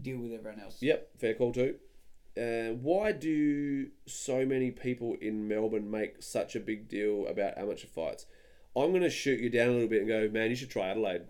deal 0.01 0.17
with 0.19 0.33
everyone 0.33 0.59
else. 0.59 0.77
Yep. 0.81 1.09
Fair 1.17 1.35
call 1.35 1.53
too. 1.53 1.75
Uh, 2.37 2.73
why 2.73 3.13
do 3.13 3.87
so 4.05 4.45
many 4.45 4.71
people 4.71 5.15
in 5.21 5.47
Melbourne 5.47 5.89
make 5.89 6.21
such 6.21 6.55
a 6.55 6.59
big 6.59 6.89
deal 6.89 7.25
about 7.27 7.57
amateur 7.57 7.87
fights? 7.87 8.25
I'm 8.75 8.91
going 8.91 9.01
to 9.03 9.09
shoot 9.09 9.39
you 9.39 9.49
down 9.49 9.69
a 9.69 9.71
little 9.71 9.87
bit 9.87 9.99
and 10.01 10.07
go, 10.07 10.29
man, 10.29 10.49
you 10.49 10.55
should 10.55 10.69
try 10.69 10.89
Adelaide. 10.89 11.23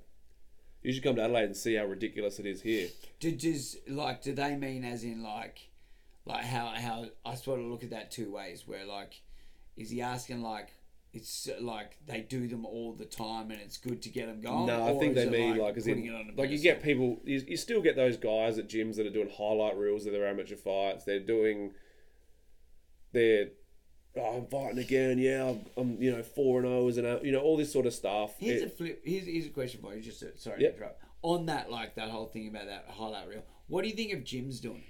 You 0.82 0.94
should 0.94 1.04
come 1.04 1.16
to 1.18 1.24
Adelaide 1.24 1.46
and 1.46 1.58
see 1.58 1.76
how 1.76 1.86
ridiculous 1.86 2.40
it 2.40 2.46
is 2.48 2.62
here. 2.62 2.88
Do, 3.20 3.32
does 3.32 3.78
like 3.88 4.24
do 4.24 4.34
they 4.34 4.56
mean 4.56 4.84
as 4.84 5.04
in 5.04 5.22
like 5.22 5.70
like 6.26 6.44
how 6.46 6.68
how 6.68 7.06
I 7.26 7.36
sort 7.36 7.60
of 7.60 7.66
look 7.66 7.84
at 7.84 7.90
that 7.90 8.12
two 8.12 8.32
ways 8.32 8.64
where 8.66 8.86
like 8.86 9.22
is 9.76 9.90
he 9.90 10.02
asking 10.02 10.42
like 10.42 10.70
it's 11.12 11.50
like 11.60 11.98
they 12.06 12.22
do 12.22 12.48
them 12.48 12.66
all 12.66 12.94
the 12.94 13.06
time 13.06 13.50
and 13.52 13.60
it's 13.60 13.78
good 13.78 14.02
to 14.04 14.10
get 14.10 14.28
them 14.28 14.42
going? 14.42 14.68
No, 14.68 14.84
I 14.96 15.00
think 15.00 15.16
they 15.16 15.28
mean 15.30 15.58
like, 15.58 15.76
as 15.78 15.88
in, 15.88 15.96
putting 15.96 16.06
it 16.06 16.16
on 16.16 16.30
a 16.36 16.40
like 16.40 16.52
you 16.52 16.60
get 16.60 16.84
people, 16.84 17.20
you, 17.24 17.42
you 17.48 17.58
still 17.58 17.82
get 17.82 17.96
those 17.96 18.18
guys 18.18 18.58
at 18.60 18.70
gyms 18.70 18.96
that 18.98 19.06
are 19.08 19.12
doing 19.12 19.30
highlight 19.36 19.76
reels 19.78 20.06
of 20.06 20.12
their 20.14 20.28
amateur 20.28 20.56
fights. 20.56 21.06
They're 21.06 21.20
doing, 21.20 21.74
they're, 23.12 23.50
oh, 24.18 24.38
I'm 24.38 24.48
fighting 24.48 24.80
again. 24.80 25.18
Yeah, 25.18 25.50
I'm, 25.50 25.66
I'm 25.78 26.02
you 26.02 26.12
know 26.12 26.22
four 26.24 26.60
and 26.60 26.68
zero 26.68 26.88
as 26.88 26.98
an, 26.98 27.20
you 27.26 27.32
know 27.32 27.40
all 27.40 27.58
this 27.58 27.72
sort 27.74 27.86
of 27.86 27.94
stuff. 27.94 28.36
Here's 28.40 28.62
It- 28.62 28.66
a 28.68 28.70
flip. 28.70 29.02
Here's, 29.04 29.26
here's 29.26 29.46
a 29.48 29.50
question 29.50 29.82
for 29.82 29.96
you. 29.96 30.02
Just 30.02 30.20
to, 30.20 30.38
sorry 30.38 30.62
Yep. 30.62 30.72
to 30.72 30.78
interrupt. 30.78 31.04
On 31.22 31.46
that, 31.48 31.70
like 31.70 31.96
that 31.96 32.10
whole 32.10 32.28
thing 32.28 32.48
about 32.48 32.68
that 32.68 32.86
highlight 32.90 33.28
reel. 33.28 33.44
What 33.68 33.82
do 33.82 33.90
you 33.90 33.96
think 33.96 34.14
of 34.14 34.20
gyms 34.20 34.62
doing? 34.62 34.84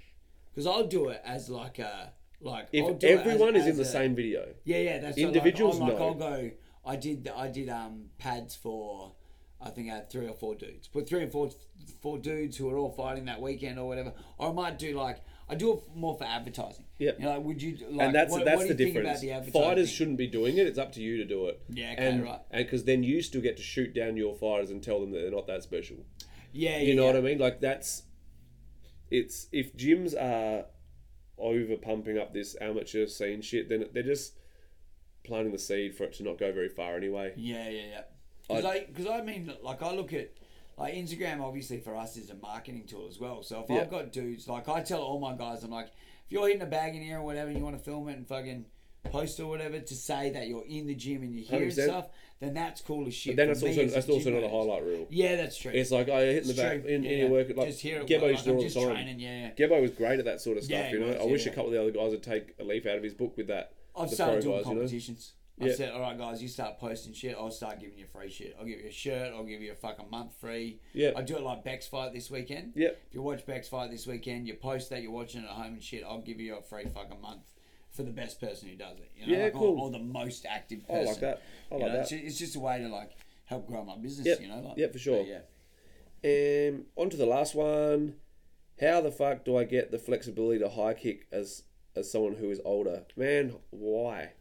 Because 0.52 0.66
I'll 0.66 0.86
do 0.86 1.08
it 1.08 1.20
as 1.24 1.48
like 1.50 1.78
a 1.78 2.12
like. 2.40 2.68
If 2.72 2.88
it 2.88 3.04
as- 3.04 3.20
everyone 3.20 3.56
is 3.56 3.64
in 3.64 3.70
as 3.70 3.76
the 3.76 3.82
a- 3.82 3.86
same 3.86 4.14
video, 4.14 4.46
Yeah, 4.64 4.78
yeah, 4.78 4.98
that's 4.98 5.18
Individuals, 5.18 5.78
Like, 5.78 5.92
I'm 5.92 5.98
like, 5.98 5.98
no. 5.98 6.06
I'll 6.06 6.14
go. 6.14 6.50
I 6.84 6.96
did. 6.96 7.28
I 7.34 7.48
did 7.48 7.68
um 7.68 8.06
pads 8.18 8.54
for. 8.54 9.14
I 9.62 9.68
think 9.68 9.90
I 9.90 9.96
had 9.96 10.10
three 10.10 10.26
or 10.26 10.34
four 10.34 10.54
dudes. 10.54 10.88
Put 10.88 11.06
three 11.06 11.22
or 11.22 11.30
four 11.30 11.50
four 12.00 12.18
dudes 12.18 12.56
who 12.56 12.70
are 12.70 12.78
all 12.78 12.90
fighting 12.90 13.26
that 13.26 13.42
weekend 13.42 13.78
or 13.78 13.86
whatever. 13.86 14.14
Or 14.38 14.48
I 14.48 14.52
might 14.52 14.78
do 14.78 14.96
like 14.96 15.20
I 15.50 15.56
do 15.56 15.74
it 15.74 15.82
more 15.96 16.16
for 16.16 16.24
advertising. 16.24 16.84
Yeah. 16.98 17.10
You 17.18 17.24
know, 17.24 17.30
like, 17.32 17.44
would 17.44 17.60
you 17.60 17.76
like? 17.90 18.06
and 18.06 18.14
that's 18.14 18.30
what, 18.30 18.44
that's 18.44 18.58
what 18.58 18.68
the 18.68 18.74
do 18.74 18.84
you 18.84 18.92
think 18.92 19.04
difference. 19.04 19.46
The 19.46 19.50
Fighters 19.50 19.90
shouldn't 19.90 20.16
be 20.16 20.28
doing 20.28 20.56
it. 20.58 20.66
It's 20.66 20.78
up 20.78 20.92
to 20.92 21.02
you 21.02 21.16
to 21.16 21.24
do 21.24 21.46
it. 21.48 21.60
Yeah, 21.68 21.92
okay, 21.92 22.06
and, 22.08 22.22
right. 22.22 22.40
And 22.52 22.64
because 22.64 22.84
then 22.84 23.02
you 23.02 23.20
still 23.20 23.40
get 23.42 23.56
to 23.56 23.62
shoot 23.62 23.92
down 23.92 24.16
your 24.16 24.36
fighters 24.36 24.70
and 24.70 24.80
tell 24.80 25.00
them 25.00 25.10
that 25.10 25.18
they're 25.22 25.30
not 25.30 25.48
that 25.48 25.64
special. 25.64 25.96
Yeah, 26.52 26.76
yeah. 26.76 26.82
You 26.84 26.94
know 26.94 27.02
yeah. 27.02 27.08
what 27.08 27.16
I 27.16 27.20
mean? 27.20 27.38
Like 27.38 27.60
that's 27.60 28.04
it's 29.10 29.48
if 29.50 29.76
gyms 29.76 30.14
are 30.14 30.66
over 31.40 31.76
pumping 31.76 32.18
up 32.18 32.32
this 32.32 32.56
amateur 32.60 33.06
scene 33.06 33.40
shit, 33.42 33.68
then 33.68 33.86
they're 33.92 34.02
just 34.02 34.34
planting 35.24 35.52
the 35.52 35.58
seed 35.58 35.94
for 35.94 36.04
it 36.04 36.12
to 36.14 36.22
not 36.22 36.38
go 36.38 36.52
very 36.52 36.68
far 36.68 36.96
anyway. 36.96 37.32
Yeah, 37.36 37.68
yeah, 37.68 37.82
yeah. 37.90 38.02
Because 38.48 38.64
I, 38.64 38.80
because 38.86 39.06
I 39.06 39.22
mean, 39.22 39.52
like 39.62 39.82
I 39.82 39.92
look 39.92 40.12
at 40.12 40.32
like 40.76 40.94
Instagram. 40.94 41.40
Obviously, 41.40 41.78
for 41.78 41.94
us 41.96 42.16
is 42.16 42.30
a 42.30 42.34
marketing 42.34 42.84
tool 42.86 43.06
as 43.08 43.18
well. 43.20 43.42
So 43.42 43.60
if 43.62 43.70
Yeah. 43.70 43.82
I've 43.82 43.90
got 43.90 44.12
dudes, 44.12 44.48
like 44.48 44.68
I 44.68 44.80
tell 44.82 45.02
all 45.02 45.20
my 45.20 45.34
guys, 45.36 45.62
I'm 45.62 45.70
like, 45.70 45.86
if 45.86 46.32
you're 46.32 46.46
hitting 46.46 46.62
a 46.62 46.66
bag 46.66 46.94
in 46.96 47.02
here 47.02 47.18
or 47.18 47.22
whatever, 47.22 47.48
and 47.48 47.58
you 47.58 47.64
want 47.64 47.76
to 47.78 47.82
film 47.84 48.08
it 48.08 48.16
and 48.16 48.26
fucking 48.26 48.64
post 49.04 49.40
or 49.40 49.46
whatever 49.46 49.78
to 49.78 49.94
say 49.94 50.30
that 50.30 50.48
you're 50.48 50.64
in 50.66 50.86
the 50.86 50.94
gym 50.94 51.22
and 51.22 51.34
you're 51.34 51.46
here 51.46 51.62
and 51.62 51.72
100%. 51.72 51.84
stuff, 51.84 52.08
then 52.40 52.54
that's 52.54 52.80
cool 52.80 53.06
as 53.06 53.14
shit. 53.14 53.36
But 53.36 53.46
then 53.46 53.54
for 53.54 53.64
me 53.66 53.70
also 53.70 53.82
as 53.82 53.94
that's 53.94 54.08
also 54.08 54.24
gym 54.24 54.34
not 54.34 54.44
a 54.44 54.48
highlight 54.48 54.84
reel. 54.84 55.06
Yeah, 55.10 55.36
that's 55.36 55.56
true. 55.56 55.72
It's 55.74 55.90
like 55.90 56.08
I 56.08 56.20
hit 56.22 56.36
in 56.38 56.44
the 56.44 56.50
It's 56.50 56.60
back 56.60 56.80
true. 56.82 56.90
in, 56.90 57.02
Yeah, 57.02 57.10
in 57.10 57.18
your 57.18 57.28
work. 57.30 57.48
Like 57.54 57.68
just 57.68 57.80
hear 57.80 58.00
it. 58.00 58.06
Gebbo 58.06 58.30
used 58.30 58.44
to 58.44 58.50
do 58.50 58.54
all 58.56 58.62
the 58.62 58.64
just 58.64 58.76
time. 58.76 58.88
training. 58.88 59.20
Yeah, 59.20 59.50
yeah. 59.58 59.66
Gebbo 59.66 59.80
was 59.80 59.90
great 59.90 60.18
at 60.18 60.24
that 60.24 60.40
sort 60.40 60.56
of 60.58 60.64
stuff. 60.64 60.78
Yeah, 60.78 60.86
he 60.88 60.94
you 60.94 61.00
know, 61.00 61.06
was, 61.08 61.16
I 61.16 61.24
wish 61.24 61.46
yeah. 61.46 61.52
a 61.52 61.54
couple 61.54 61.68
of 61.68 61.72
the 61.74 61.80
other 61.82 61.90
guys 61.90 62.10
would 62.10 62.22
take 62.22 62.54
a 62.58 62.64
leaf 62.64 62.86
out 62.86 62.96
of 62.96 63.02
his 63.02 63.14
book 63.14 63.36
with 63.36 63.48
that. 63.48 63.72
I've 63.96 64.08
the 64.08 64.14
started 64.14 64.42
pro 64.42 64.52
doing 64.52 64.56
guys, 64.56 64.66
you 64.66 64.74
know? 64.74 64.80
competitions. 64.80 65.32
Yeah. 65.58 65.72
I 65.72 65.74
said, 65.74 65.92
all 65.92 66.00
right, 66.00 66.16
guys, 66.16 66.40
you 66.40 66.48
start 66.48 66.78
posting 66.78 67.12
shit. 67.12 67.36
I'll 67.38 67.50
start 67.50 67.80
giving 67.80 67.98
you 67.98 68.06
free 68.06 68.30
shit. 68.30 68.56
I'll 68.58 68.64
give 68.64 68.80
you 68.80 68.88
a 68.88 68.92
shirt. 68.92 69.34
I'll 69.34 69.44
give 69.44 69.60
you 69.60 69.72
a 69.72 69.74
fucking 69.74 70.08
month 70.10 70.32
free. 70.40 70.80
Yeah. 70.94 71.10
I 71.14 71.20
do 71.20 71.36
it 71.36 71.42
like 71.42 71.64
Beck's 71.64 71.86
fight 71.86 72.14
this 72.14 72.30
weekend. 72.30 72.72
Yeah. 72.74 72.88
If 72.88 73.12
you 73.12 73.20
watch 73.20 73.44
Beck's 73.44 73.68
fight 73.68 73.90
this 73.90 74.06
weekend, 74.06 74.48
you 74.48 74.54
post 74.54 74.88
that 74.88 75.02
you're 75.02 75.12
watching 75.12 75.42
it 75.42 75.44
at 75.44 75.50
home 75.50 75.74
and 75.74 75.82
shit. 75.82 76.02
I'll 76.02 76.22
give 76.22 76.40
you 76.40 76.56
a 76.56 76.62
free 76.62 76.86
fucking 76.86 77.20
month 77.20 77.42
for 77.90 78.02
the 78.02 78.10
best 78.10 78.40
person 78.40 78.68
who 78.68 78.76
does 78.76 78.98
it. 78.98 79.10
You 79.16 79.26
know, 79.26 79.32
Yeah, 79.38 79.44
like, 79.44 79.54
or- 79.54 79.58
cool. 79.58 79.80
Or, 79.80 79.90
the 79.90 79.98
most 79.98 80.46
active 80.48 80.80
I 80.88 80.92
person. 80.92 81.06
like 81.06 81.20
that. 81.20 81.42
I 81.70 81.74
You 81.74 81.80
like 81.82 81.90
know, 81.92 81.96
that. 81.98 82.12
It's, 82.12 82.12
it's 82.12 82.38
just 82.38 82.56
a 82.56 82.60
way 82.60 82.78
to 82.78 82.88
like 82.88 83.10
help 83.46 83.66
grow 83.66 83.84
my 83.84 83.96
business. 83.96 84.26
Yep. 84.26 84.40
You 84.40 84.48
know, 84.48 84.60
like, 84.60 84.76
Yep, 84.78 84.92
for 84.92 84.98
sure. 84.98 85.24
yeah. 85.24 85.40
Um, 86.22 86.84
on 86.96 87.10
to 87.10 87.16
the 87.16 87.26
last 87.26 87.54
one. 87.54 88.14
How 88.80 89.00
the 89.00 89.10
fuck 89.10 89.44
do 89.44 89.56
I 89.56 89.64
get 89.64 89.90
the 89.90 89.98
flexibility 89.98 90.58
to 90.60 90.68
high 90.68 90.94
kick 90.94 91.26
as 91.32 91.64
as 91.96 92.10
someone 92.10 92.34
who 92.34 92.50
is 92.50 92.60
older? 92.64 93.04
Man, 93.16 93.54
why? 93.70 94.32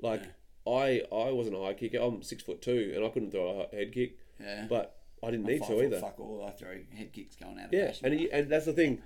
Like 0.00 0.22
I 0.66 1.02
I 1.12 1.30
wasn't 1.30 1.56
a 1.56 1.60
high 1.62 1.74
kicker. 1.74 1.98
I'm 1.98 2.22
six 2.22 2.42
foot 2.42 2.62
two 2.62 2.92
and 2.96 3.04
I 3.04 3.08
couldn't 3.10 3.30
throw 3.32 3.68
a 3.70 3.76
head 3.76 3.92
kick, 3.92 4.16
Yeah. 4.40 4.66
but 4.68 4.96
I 5.22 5.30
didn't 5.30 5.46
I'm 5.46 5.52
need 5.52 5.62
to 5.64 5.82
either. 5.84 6.00
Fuck 6.00 6.18
all. 6.18 6.44
I 6.46 6.52
throw 6.52 6.78
head 6.96 7.12
kicks 7.12 7.36
going 7.36 7.58
out 7.60 7.72
Yeah, 7.72 7.92
and 8.02 8.18
you- 8.18 8.30
and 8.32 8.48
that's 8.48 8.64
the 8.66 8.72
thing. 8.72 9.02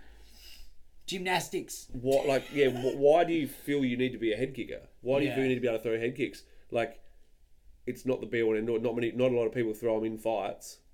Gymnastics. 1.06 1.88
What 1.92 2.26
like 2.26 2.44
yeah? 2.52 2.68
Why 2.68 3.24
do 3.24 3.32
you 3.32 3.46
feel 3.46 3.84
you 3.84 3.96
need 3.96 4.12
to 4.12 4.18
be 4.18 4.32
a 4.32 4.36
head 4.36 4.54
kicker? 4.54 4.80
Why 5.02 5.20
do 5.20 5.26
you 5.26 5.32
feel 5.32 5.42
you 5.42 5.48
need 5.50 5.56
to 5.56 5.60
be 5.60 5.68
able 5.68 5.78
to 5.78 5.82
throw 5.82 5.98
head 5.98 6.16
kicks? 6.16 6.42
Like, 6.70 7.00
it's 7.86 8.06
not 8.06 8.20
the 8.20 8.26
be 8.26 8.42
all 8.42 8.50
and 8.50 8.58
end 8.60 8.70
all. 8.70 8.80
Not 8.80 8.94
many, 8.94 9.12
not 9.12 9.30
a 9.30 9.36
lot 9.36 9.46
of 9.46 9.52
people 9.52 9.74
throw 9.74 9.96
them 10.00 10.06
in 10.12 10.18
fights. 10.18 10.78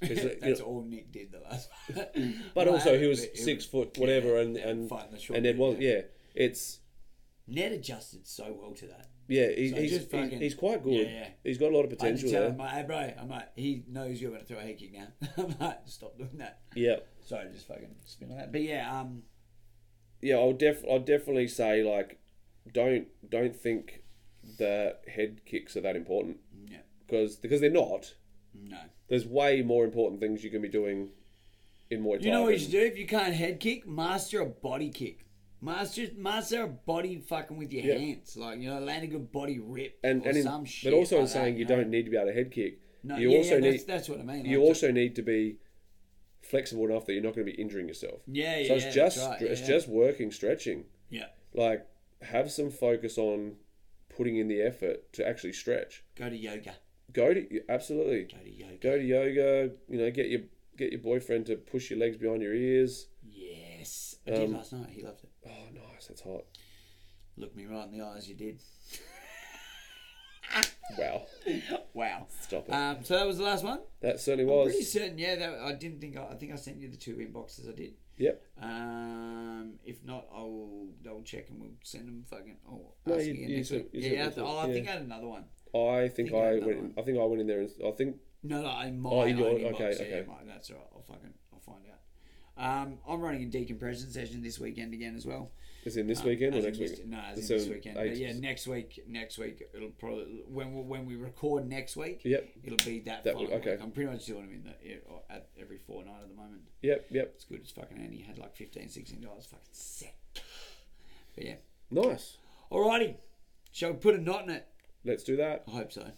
It's, 0.00 0.22
you 0.24 0.36
That's 0.40 0.60
know, 0.60 0.66
all 0.66 0.82
Nick 0.82 1.12
did 1.12 1.30
the 1.30 1.38
last. 1.40 1.68
but 2.54 2.66
Well, 2.66 2.70
also 2.70 2.98
he 2.98 3.06
was 3.06 3.24
six 3.34 3.64
foot 3.64 3.96
whatever, 3.98 4.38
and 4.38 4.56
yeah, 4.56 4.68
and 4.68 4.88
fighting 4.88 5.12
the 5.12 5.20
short 5.20 5.36
and 5.36 5.46
it 5.46 5.56
was 5.56 5.78
yeah. 5.78 5.90
yeah. 5.90 6.00
It's 6.34 6.80
Ned 7.46 7.72
adjusted 7.72 8.26
so 8.26 8.56
well 8.58 8.72
to 8.74 8.86
that. 8.86 9.10
Yeah, 9.28 9.48
he, 9.48 9.70
So 9.70 9.76
he's, 9.76 9.90
he's, 9.92 10.04
fucking- 10.06 10.40
he's 10.40 10.54
quite 10.54 10.82
good. 10.82 10.94
Yeah, 10.94 11.02
yeah. 11.12 11.28
He's 11.44 11.58
got 11.58 11.70
a 11.70 11.76
lot 11.76 11.84
of 11.84 11.90
potential 11.90 12.28
to 12.28 12.34
tell 12.34 12.42
there. 12.42 12.50
him, 12.50 12.58
hey 12.58 12.82
bro, 12.82 13.12
I'm 13.20 13.28
like, 13.28 13.50
he 13.54 13.84
knows 13.88 14.20
you're 14.20 14.30
going 14.30 14.42
to 14.42 14.46
throw 14.46 14.58
a 14.58 14.62
head 14.62 14.78
kick 14.78 14.92
now. 14.92 15.08
I'm 15.38 15.54
like, 15.60 15.80
stop 15.86 16.18
doing 16.18 16.38
that. 16.38 16.60
Yeah, 16.74 16.96
Sorry, 17.24 17.46
just 17.52 17.68
fucking 17.68 17.94
spin 18.04 18.30
on 18.32 18.38
that. 18.38 18.50
But 18.50 18.62
yeah, 18.62 19.00
um, 19.00 19.22
yeah. 20.22 20.36
I'll 20.36 20.52
def 20.52 20.82
I'll 20.90 20.98
definitely 21.00 21.48
say 21.48 21.82
like, 21.82 22.18
don't 22.72 23.08
don't 23.28 23.54
think 23.54 24.02
the 24.58 24.96
head 25.14 25.40
kicks 25.44 25.76
are 25.76 25.80
that 25.82 25.96
important 25.96 26.38
yeah, 26.68 26.78
because 27.06 27.36
because 27.36 27.60
they're 27.60 27.70
not. 27.70 28.14
no. 28.54 28.78
There's 29.08 29.26
way 29.26 29.60
more 29.60 29.84
important 29.84 30.20
things 30.20 30.42
you 30.42 30.50
can 30.50 30.62
be 30.62 30.68
doing 30.70 31.10
in 31.90 32.02
Muay 32.02 32.18
Thai. 32.18 32.24
You 32.26 32.32
know 32.32 32.42
what 32.44 32.54
you 32.54 32.58
should 32.60 32.70
do 32.70 32.80
if 32.80 32.96
you 32.96 33.06
can't 33.06 33.34
head 33.34 33.60
kick? 33.60 33.86
Master 33.86 34.40
a 34.40 34.46
body 34.46 34.88
kick. 34.88 35.26
Master, 35.60 36.06
master 36.16 36.62
a 36.62 36.66
body 36.68 37.18
fucking 37.18 37.56
with 37.56 37.72
your 37.72 37.84
Yeah. 37.84 37.98
hands, 37.98 38.36
like 38.36 38.58
you 38.58 38.70
know, 38.70 38.80
land 38.80 39.04
a 39.04 39.06
good 39.06 39.30
body 39.30 39.58
rip 39.60 39.98
and 40.02 40.24
or 40.24 40.28
and 40.28 40.38
in, 40.38 40.42
some 40.42 40.64
shit. 40.64 40.90
but 40.90 40.96
also 40.96 41.16
in 41.16 41.22
like 41.22 41.28
that, 41.28 41.38
saying 41.38 41.56
you 41.58 41.64
know? 41.66 41.76
don't 41.76 41.90
need 41.90 42.04
to 42.04 42.10
be 42.10 42.16
able 42.16 42.28
to 42.28 42.32
head 42.34 42.50
kick. 42.50 42.80
No, 43.04 43.16
you 43.16 43.30
yeah, 43.30 43.38
also 43.38 43.54
yeah, 43.54 43.60
need 43.60 43.72
that's, 43.72 43.84
that's 43.84 44.08
what 44.08 44.18
I 44.20 44.22
mean. 44.22 44.44
you 44.44 44.58
like, 44.60 44.68
also 44.68 44.90
need 44.90 45.14
to 45.16 45.22
be 45.22 45.58
flexible 46.52 46.84
enough 46.84 47.04
that 47.06 47.14
you're 47.14 47.22
not 47.28 47.34
going 47.34 47.46
to 47.46 47.52
be 47.52 47.60
injuring 47.60 47.88
yourself. 47.88 48.20
yeah, 48.26 48.58
yeah, 48.58 48.68
So 48.68 48.74
it's 48.74 48.84
yeah, 48.84 48.90
just 49.02 49.18
right, 49.26 49.42
it's 49.42 49.60
yeah, 49.62 49.66
just 49.66 49.88
working 49.88 50.30
stretching. 50.30 50.84
yeah. 51.10 51.26
Like 51.54 51.86
have 52.22 52.50
some 52.52 52.70
focus 52.70 53.18
on 53.18 53.56
putting 54.16 54.36
in 54.36 54.46
the 54.48 54.60
effort 54.62 55.12
to 55.14 55.26
actually 55.26 55.54
stretch. 55.54 56.04
Go 56.16 56.28
to 56.28 56.36
yoga. 56.36 56.74
Go 57.12 57.34
to 57.34 57.60
absolutely 57.68 58.22
Go 58.24 58.38
to 58.44 58.50
yoga. 58.50 58.76
go 58.80 58.96
to 58.98 59.04
yoga. 59.04 59.70
You 59.88 59.98
know, 59.98 60.10
get 60.10 60.28
your 60.28 60.42
get 60.76 60.92
your 60.92 61.00
boyfriend 61.00 61.46
to 61.46 61.56
push 61.56 61.90
your 61.90 61.98
legs 61.98 62.16
behind 62.16 62.42
your 62.42 62.54
ears. 62.54 63.06
Yes, 63.22 64.16
I 64.26 64.30
did 64.30 64.44
Um, 64.48 64.52
last 64.54 64.72
night. 64.72 64.88
He 64.90 65.02
loved 65.02 65.24
it. 65.24 65.30
Oh, 65.46 65.68
nice. 65.74 66.06
That's 66.06 66.20
hot. 66.22 66.44
Look 67.36 67.54
me 67.56 67.64
right 67.66 67.86
in 67.90 67.98
the 67.98 68.04
eyes. 68.04 68.28
You 68.28 68.34
did. 68.36 68.60
Wow. 70.98 71.22
Wow. 71.94 72.26
Stop 72.40 72.68
it. 72.68 72.72
Um, 72.72 72.98
so 73.04 73.16
that 73.16 73.26
was 73.26 73.38
the 73.38 73.44
last 73.44 73.64
one. 73.64 73.80
that 74.00 74.20
certainly 74.20 74.50
I'm 74.52 74.58
was. 74.58 74.68
pretty 74.72 74.84
certain. 74.84 75.18
Yeah, 75.18 75.36
that, 75.36 75.58
I 75.60 75.72
didn't 75.74 76.00
think. 76.00 76.16
I, 76.16 76.28
I 76.32 76.34
think 76.34 76.52
I 76.52 76.56
sent 76.56 76.78
you 76.78 76.88
the 76.88 76.96
two 76.96 77.14
inboxes. 77.16 77.68
I 77.68 77.74
did. 77.74 77.94
Yep. 78.18 78.42
Um, 78.60 79.74
if 79.84 80.04
not, 80.04 80.26
I 80.34 80.40
will 80.42 80.88
double 81.02 81.22
check 81.22 81.48
and 81.50 81.60
we'll 81.60 81.70
send 81.82 82.08
them 82.08 82.24
fucking. 82.28 82.56
Oh, 82.70 82.92
No, 83.06 83.14
ask 83.14 83.24
you- 83.24 83.32
again 83.32 83.48
you 83.48 83.56
next 83.56 83.68
said- 83.70 83.86
week. 83.92 84.04
you 84.04 84.10
Yeah, 84.10 84.24
I, 84.24 84.28
before, 84.28 84.44
oh, 84.44 84.56
I 84.58 84.66
yeah. 84.66 84.72
think 84.74 84.88
I 84.88 84.92
had 84.92 85.02
another 85.02 85.26
one. 85.28 85.44
I 85.74 86.08
think 86.08 86.14
think 86.30 86.32
I 86.34 86.36
I 86.36 86.52
went. 86.58 86.66
In, 86.70 86.76
one. 86.78 86.94
I 86.98 87.02
think 87.02 87.18
I 87.18 87.24
went 87.24 87.40
in 87.40 87.46
there. 87.46 87.60
And, 87.60 87.70
I 87.86 87.90
think 87.92 88.16
No, 88.42 88.62
no, 88.62 88.80
in 88.80 89.00
my 89.00 89.10
Oh, 89.10 89.14
inbox. 89.24 89.64
okay, 89.74 89.96
yeah, 89.98 90.16
okay. 90.18 90.24
mine, 90.28 90.46
that's 90.46 90.70
all 90.70 90.76
right. 90.76 90.86
I'll 90.94 91.02
fucking, 91.02 91.32
I'll 91.52 91.60
find 91.60 91.78
out. 91.90 91.98
Um, 92.84 92.98
I'm 93.08 93.20
running 93.20 93.42
a 93.44 93.46
decompression 93.46 94.10
session 94.10 94.42
this 94.42 94.58
weekend 94.60 94.92
again 94.92 95.16
as 95.16 95.24
well. 95.24 95.52
It's 95.84 95.96
in 95.96 96.06
this 96.06 96.20
Uh, 96.20 96.24
weekend 96.28 96.54
or 96.54 96.62
next 96.62 96.78
this- 96.78 96.98
week. 96.98 97.06
No, 97.06 97.18
as 97.20 97.50
in 97.50 97.56
this 97.58 97.68
weekend. 97.68 97.94
But 97.96 98.16
yeah, 98.16 98.32
next 98.32 98.66
week. 98.66 99.00
Next 99.08 99.38
week 99.38 99.62
it'll 99.74 99.90
probably 99.90 100.42
when 100.48 100.74
we- 100.74 100.82
when 100.82 101.06
we 101.06 101.16
record 101.16 101.68
next 101.68 101.96
week. 101.96 102.20
Yep. 102.24 102.48
It'll 102.64 102.84
be 102.86 103.00
that. 103.00 103.24
That 103.24 103.36
would- 103.36 103.50
okay. 103.50 103.72
week. 103.72 103.82
I'm 103.82 103.90
pretty 103.92 104.10
much 104.10 104.26
doing 104.26 104.42
them 104.42 104.52
in 104.54 104.64
the 104.64 105.32
at 105.32 105.48
every 105.58 105.78
fortnight 105.78 106.22
at 106.22 106.28
the 106.28 106.34
moment. 106.34 106.62
Yep. 106.82 107.06
Yep. 107.10 107.32
It's 107.34 107.44
good. 107.44 107.60
It's 107.60 107.70
fucking 107.70 107.96
handy. 107.96 108.20
Had 108.20 108.38
like 108.38 108.54
15 108.56 108.88
16 108.88 109.20
dollars. 109.20 109.46
Fucking 109.46 109.66
set. 109.72 110.14
But 111.34 111.44
yeah. 111.44 111.56
Nice. 111.90 112.36
Alrighty. 112.70 113.16
Shall 113.72 113.92
we 113.92 113.98
put 113.98 114.14
a 114.14 114.18
knot 114.18 114.44
in 114.44 114.50
it? 114.50 114.66
Let's 115.04 115.24
do 115.24 115.36
that. 115.36 115.64
I 115.66 115.70
hope 115.72 115.92
so. 115.92 116.10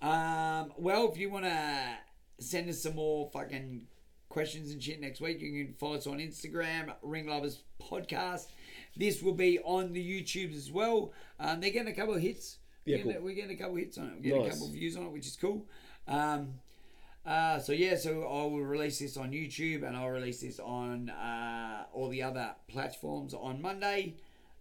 Um, 0.00 0.72
well, 0.76 1.10
if 1.12 1.16
you 1.18 1.30
want 1.30 1.44
to 1.44 1.98
send 2.40 2.68
us 2.68 2.80
some 2.80 2.96
more 2.96 3.30
fucking 3.32 3.86
questions 4.28 4.72
and 4.72 4.82
shit 4.82 5.00
next 5.00 5.20
week, 5.20 5.40
you 5.40 5.64
can 5.64 5.74
follow 5.74 5.94
us 5.96 6.06
on 6.06 6.18
Instagram, 6.18 6.94
Ring 7.02 7.28
Lovers 7.28 7.62
Podcast. 7.80 8.46
This 8.96 9.22
will 9.22 9.34
be 9.34 9.58
on 9.60 9.92
the 9.92 10.04
YouTube 10.04 10.54
as 10.54 10.70
well. 10.70 11.12
Um, 11.40 11.60
they're 11.60 11.70
getting 11.70 11.92
a 11.92 11.96
couple 11.96 12.14
of 12.14 12.20
hits. 12.20 12.58
Yeah, 12.84 12.96
we're, 12.96 12.98
getting, 12.98 13.12
cool. 13.14 13.24
we're 13.24 13.34
getting 13.34 13.50
a 13.50 13.56
couple 13.58 13.74
of 13.74 13.80
hits 13.80 13.98
on 13.98 14.04
it. 14.06 14.12
We're 14.16 14.22
getting 14.22 14.38
Nice. 14.42 14.48
a 14.48 14.50
couple 14.50 14.66
of 14.66 14.72
views 14.72 14.96
on 14.96 15.02
it, 15.04 15.12
which 15.12 15.26
is 15.26 15.36
cool. 15.40 15.66
Um, 16.08 16.54
uh, 17.24 17.58
so 17.60 17.72
yeah, 17.72 17.96
so 17.96 18.22
I 18.22 18.42
will 18.50 18.64
release 18.64 18.98
this 18.98 19.16
on 19.16 19.30
YouTube 19.30 19.86
and 19.86 19.96
I'll 19.96 20.10
release 20.10 20.40
this 20.40 20.58
on 20.58 21.08
uh, 21.10 21.84
all 21.92 22.08
the 22.08 22.22
other 22.22 22.54
platforms 22.68 23.32
on 23.32 23.62
Monday. 23.62 24.16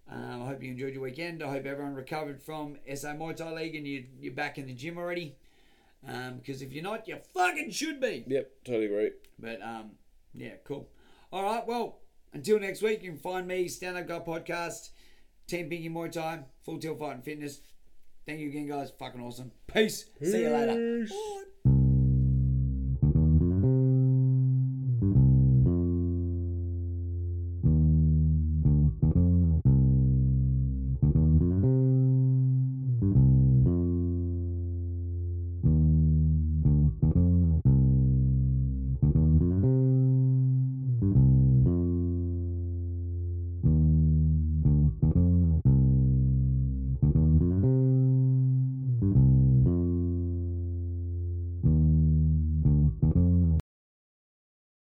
Um, 0.09 0.43
I 0.43 0.45
hope 0.47 0.61
you 0.61 0.69
enjoyed 0.69 0.93
your 0.93 1.01
weekend. 1.01 1.41
I 1.41 1.49
hope 1.49 1.65
everyone 1.65 1.95
recovered 1.95 2.41
from 2.41 2.77
SA 2.93 3.09
Muay 3.13 3.35
Thai 3.35 3.51
League 3.53 3.75
and 3.75 3.87
you, 3.87 4.05
you're 4.19 4.33
back 4.33 4.57
in 4.57 4.67
the 4.67 4.73
gym 4.73 4.97
already. 4.97 5.35
Um, 6.07 6.37
because 6.37 6.61
if 6.61 6.71
you're 6.71 6.83
not, 6.83 7.07
you 7.07 7.17
fucking 7.33 7.71
should 7.71 7.99
be. 7.99 8.23
Yep. 8.27 8.51
Totally 8.65 8.85
agree. 8.85 9.11
But 9.39 9.61
um, 9.61 9.91
yeah, 10.35 10.53
cool. 10.65 10.87
All 11.31 11.43
right, 11.43 11.65
well, 11.65 12.00
until 12.33 12.59
next 12.59 12.81
week, 12.81 13.03
you 13.03 13.11
can 13.11 13.19
find 13.19 13.47
me 13.47 13.67
Stand 13.67 13.97
Up 13.97 14.07
Guy 14.07 14.19
Podcast, 14.19 14.89
Team 15.47 15.69
Pinky 15.69 15.89
Muay 15.89 16.11
Thai, 16.11 16.39
Full 16.63 16.79
Tilt 16.79 16.99
Fight 16.99 17.15
and 17.15 17.23
Fitness. 17.23 17.61
Thank 18.25 18.39
you 18.39 18.49
again, 18.49 18.67
guys. 18.67 18.91
Fucking 18.97 19.21
awesome. 19.21 19.51
Peace. 19.67 20.05
See 20.21 20.41
you 20.41 20.49
later. 20.49 21.05
Peace. 21.05 21.13